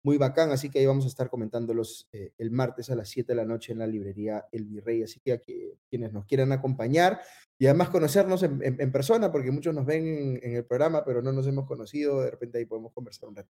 muy 0.06 0.18
bacán, 0.18 0.52
así 0.52 0.70
que 0.70 0.78
ahí 0.78 0.86
vamos 0.86 1.04
a 1.04 1.08
estar 1.08 1.28
comentándolos 1.28 2.08
eh, 2.12 2.30
el 2.38 2.52
martes 2.52 2.90
a 2.90 2.94
las 2.94 3.08
7 3.08 3.32
de 3.32 3.34
la 3.34 3.44
noche 3.44 3.72
en 3.72 3.80
la 3.80 3.88
librería 3.88 4.46
El 4.52 4.64
Virrey, 4.64 5.02
así 5.02 5.18
que 5.18 5.32
a 5.32 5.40
quienes 5.40 6.12
nos 6.12 6.26
quieran 6.26 6.52
acompañar 6.52 7.20
y 7.58 7.66
además 7.66 7.88
conocernos 7.88 8.44
en, 8.44 8.92
persona, 8.92 9.32
porque 9.32 9.50
muchos 9.50 9.74
nos 9.74 9.84
ven 9.84 10.38
en, 10.40 10.54
el 10.54 10.64
programa, 10.64 11.04
pero 11.04 11.22
no 11.22 11.32
nos 11.32 11.48
hemos 11.48 11.66
conocido, 11.66 12.20
de 12.20 12.30
repente 12.30 12.58
ahí 12.58 12.66
podemos 12.66 12.92
conversar 12.92 13.28
un 13.28 13.34
rato. 13.34 13.50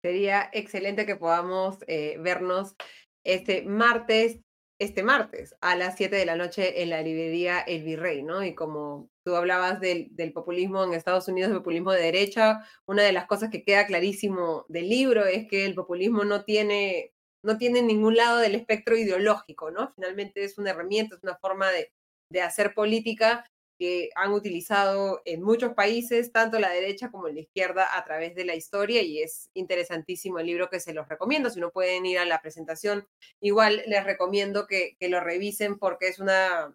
Sería 0.00 0.48
excelente 0.52 1.04
que 1.06 1.16
podamos 1.16 1.78
eh, 1.88 2.18
vernos 2.20 2.76
este 3.24 3.62
martes 3.62 4.38
este 4.80 5.02
martes 5.02 5.56
a 5.60 5.74
las 5.74 5.96
7 5.96 6.14
de 6.14 6.24
la 6.24 6.36
noche 6.36 6.82
en 6.82 6.90
la 6.90 7.02
librería 7.02 7.58
El 7.58 7.82
Virrey, 7.82 8.22
¿no? 8.22 8.44
Y 8.44 8.54
como 8.54 9.10
tú 9.28 9.36
hablabas 9.36 9.78
del, 9.78 10.32
populismo 10.32 10.84
en 10.84 10.94
Estados 10.94 11.28
Unidos, 11.28 11.50
el 11.50 11.58
populismo 11.58 11.92
de 11.92 12.00
derecha, 12.00 12.64
una 12.86 13.02
de 13.02 13.12
las 13.12 13.26
cosas 13.26 13.50
que 13.50 13.62
queda 13.62 13.86
clarísimo 13.86 14.64
del 14.70 14.88
libro 14.88 15.26
es 15.26 15.46
que 15.46 15.66
el 15.66 15.74
populismo 15.74 16.24
no 16.24 16.44
tiene, 16.44 17.12
no 17.44 17.58
tiene 17.58 17.82
ningún 17.82 18.16
lado 18.16 18.38
del 18.38 18.54
espectro 18.54 18.96
ideológico, 18.96 19.70
¿no? 19.70 19.92
Finalmente 19.94 20.44
es 20.44 20.56
una 20.56 20.70
herramienta, 20.70 21.16
es 21.16 21.22
una 21.22 21.36
forma 21.36 21.70
de, 21.70 21.92
de 22.32 22.40
hacer 22.40 22.72
política 22.72 23.44
que 23.78 24.08
han 24.14 24.32
utilizado 24.32 25.20
en 25.26 25.42
muchos 25.42 25.74
países, 25.74 26.32
tanto 26.32 26.58
la 26.58 26.70
derecha 26.70 27.10
como 27.10 27.28
la 27.28 27.40
izquierda, 27.40 27.98
a 27.98 28.02
través 28.06 28.34
de 28.34 28.46
la 28.46 28.54
historia, 28.54 29.02
y 29.02 29.20
es 29.20 29.50
interesantísimo 29.54 30.38
el 30.38 30.46
libro 30.46 30.70
que 30.70 30.80
se 30.80 30.94
los 30.94 31.06
recomiendo. 31.06 31.50
Si 31.50 31.60
no 31.60 31.70
pueden 31.70 32.06
ir 32.06 32.18
a 32.18 32.24
la 32.24 32.40
presentación, 32.40 33.06
igual 33.42 33.82
les 33.86 34.04
recomiendo 34.04 34.66
que, 34.66 34.96
lo 35.00 35.20
revisen 35.20 35.78
porque 35.78 36.08
es 36.08 36.18
una, 36.18 36.74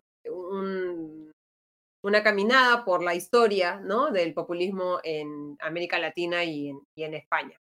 una 2.03 2.21
caminada 2.21 2.85
por 2.85 3.01
la 3.01 3.15
historia 3.15 3.79
¿no? 3.79 4.11
del 4.11 4.33
populismo 4.33 4.99
en 5.03 5.57
América 5.61 5.97
Latina 5.97 6.43
y 6.43 6.69
en, 6.69 6.79
y 6.95 7.03
en 7.03 7.13
España. 7.15 7.59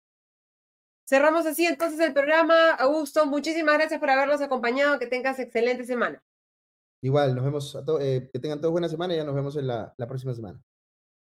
Cerramos 1.07 1.45
así 1.45 1.65
entonces 1.65 1.99
el 1.99 2.13
programa. 2.13 2.71
Augusto, 2.71 3.25
muchísimas 3.25 3.75
gracias 3.75 3.99
por 3.99 4.09
habernos 4.09 4.41
acompañado. 4.41 4.97
Que 4.97 5.07
tengas 5.07 5.39
excelente 5.39 5.83
semana. 5.83 6.23
Igual, 7.03 7.35
nos 7.35 7.43
vemos, 7.43 7.75
a 7.75 7.83
eh, 7.99 8.29
que 8.31 8.39
tengan 8.39 8.61
todos 8.61 8.71
buena 8.71 8.87
semana 8.87 9.13
y 9.13 9.17
ya 9.17 9.23
nos 9.23 9.35
vemos 9.35 9.55
en 9.57 9.67
la, 9.67 9.93
la 9.97 10.07
próxima 10.07 10.33
semana. 10.33 10.61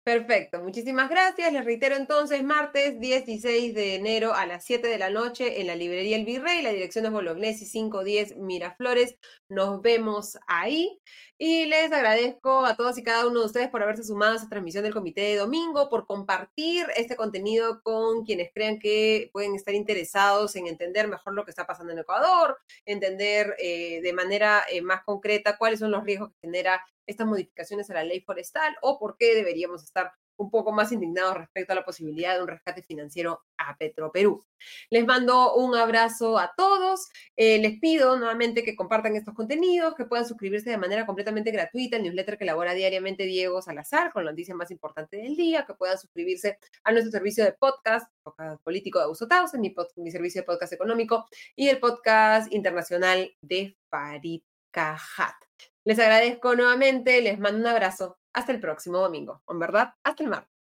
Perfecto, 0.04 0.62
muchísimas 0.64 1.10
gracias. 1.10 1.54
Les 1.54 1.64
reitero 1.64 1.96
entonces, 1.96 2.44
martes 2.44 3.00
16 3.00 3.76
de 3.76 3.96
enero 3.96 4.34
a 4.34 4.46
las 4.48 4.66
7 4.66 4.88
de 4.88 4.98
la 4.98 5.10
noche 5.10 5.62
en 5.62 5.68
la 5.68 5.76
librería 5.76 6.16
El 6.16 6.26
Virrey, 6.26 6.62
la 6.64 6.72
dirección 6.72 7.06
es 7.06 7.12
Bolognesi 7.12 7.70
510 7.70 8.38
Miraflores. 8.38 9.18
Nos 9.50 9.82
vemos 9.82 10.38
ahí. 10.48 11.00
Y 11.38 11.66
les 11.66 11.92
agradezco 11.92 12.66
a 12.66 12.76
todos 12.76 12.98
y 12.98 13.04
cada 13.04 13.26
uno 13.26 13.40
de 13.40 13.46
ustedes 13.48 13.70
por 13.70 13.82
haberse 13.82 14.04
sumado 14.04 14.34
a 14.34 14.36
esta 14.36 14.50
transmisión 14.50 14.84
del 14.84 14.94
comité 14.94 15.22
de 15.22 15.38
domingo, 15.38 15.90
por 15.90 16.06
compartir 16.06 16.86
este 16.96 17.16
contenido 17.16 17.82
con 17.82 18.26
quienes 18.26 18.52
crean 18.54 18.78
que 18.78 19.30
pueden 19.34 19.56
estar 19.56 19.74
interesados 19.74 20.56
en 20.56 20.68
entender 20.68 21.08
mejor 21.08 21.34
lo 21.34 21.46
que 21.46 21.52
está 21.52 21.66
pasando 21.66 21.94
en 21.94 22.00
Ecuador, 22.00 22.58
entender 22.86 23.56
eh, 23.58 24.02
de 24.02 24.14
manera 24.14 24.64
eh, 24.70 24.82
más 24.82 25.04
concreta 25.04 25.58
cuáles 25.58 25.80
son 25.80 25.92
los 25.92 26.04
riesgos 26.04 26.30
que 26.30 26.48
genera 26.48 26.86
estas 27.08 27.26
modificaciones 27.26 27.90
a 27.90 27.96
la 27.96 28.04
ley 28.04 28.22
forestal 28.22 28.76
o 28.82 29.00
por 29.00 29.18
qué 29.18 29.34
deberíamos 29.34 29.84
estar 29.84 30.12
un 30.40 30.50
poco 30.50 30.72
más 30.72 30.92
indignados 30.92 31.36
respecto 31.36 31.74
a 31.74 31.76
la 31.76 31.86
posibilidad 31.86 32.36
de 32.36 32.42
un 32.42 32.48
rescate 32.48 32.82
financiero 32.82 33.44
a 33.58 33.76
Petroperú. 33.78 34.46
Les 34.90 35.06
mando 35.06 35.56
un 35.56 35.76
abrazo 35.76 36.40
a 36.40 36.54
todos. 36.56 37.10
Eh, 37.36 37.60
les 37.60 37.80
pido 37.80 38.18
nuevamente 38.18 38.64
que 38.64 38.76
compartan 38.76 39.16
estos 39.16 39.34
contenidos, 39.34 39.96
que 39.96 40.06
puedan 40.06 40.26
suscribirse 40.26 40.70
de 40.70 40.78
manera 40.78 41.06
completamente 41.06 41.52
gratuita 41.52 41.98
al 41.98 42.04
newsletter 42.04 42.38
que 42.38 42.46
elabora 42.46 42.74
diariamente 42.74 43.24
Diego 43.26 43.62
Salazar 43.62 44.12
con 44.14 44.26
la 44.26 44.32
noticia 44.32 44.56
más 44.56 44.72
importante 44.72 45.18
del 45.18 45.36
día, 45.36 45.66
que 45.66 45.74
puedan 45.74 45.98
suscribirse 45.98 46.58
a 46.84 46.92
nuestro 46.92 47.12
servicio 47.12 47.44
de 47.44 47.54
podcast, 47.54 48.10
podcast 48.24 48.62
político 48.64 49.00
de 49.00 49.04
Augusto 49.04 49.28
Taus, 49.28 49.54
mi, 49.56 49.76
mi 49.98 50.12
servicio 50.12 50.42
de 50.42 50.46
podcast 50.46 50.72
económico 50.72 51.26
y 51.56 51.68
el 51.68 51.80
podcast 51.80 52.52
internacional 52.54 53.36
de 53.42 53.78
Farid 53.90 54.42
Cajat. 54.72 55.36
Les 55.84 55.98
agradezco 56.00 56.56
nuevamente, 56.56 57.22
les 57.22 57.40
mando 57.40 57.60
un 57.60 57.68
abrazo 57.68 58.19
hasta 58.34 58.52
el 58.52 58.60
próximo 58.60 59.00
domingo. 59.00 59.42
En 59.48 59.60
verdad, 59.60 59.94
hasta 60.04 60.24
el 60.24 60.30
martes. 60.30 60.59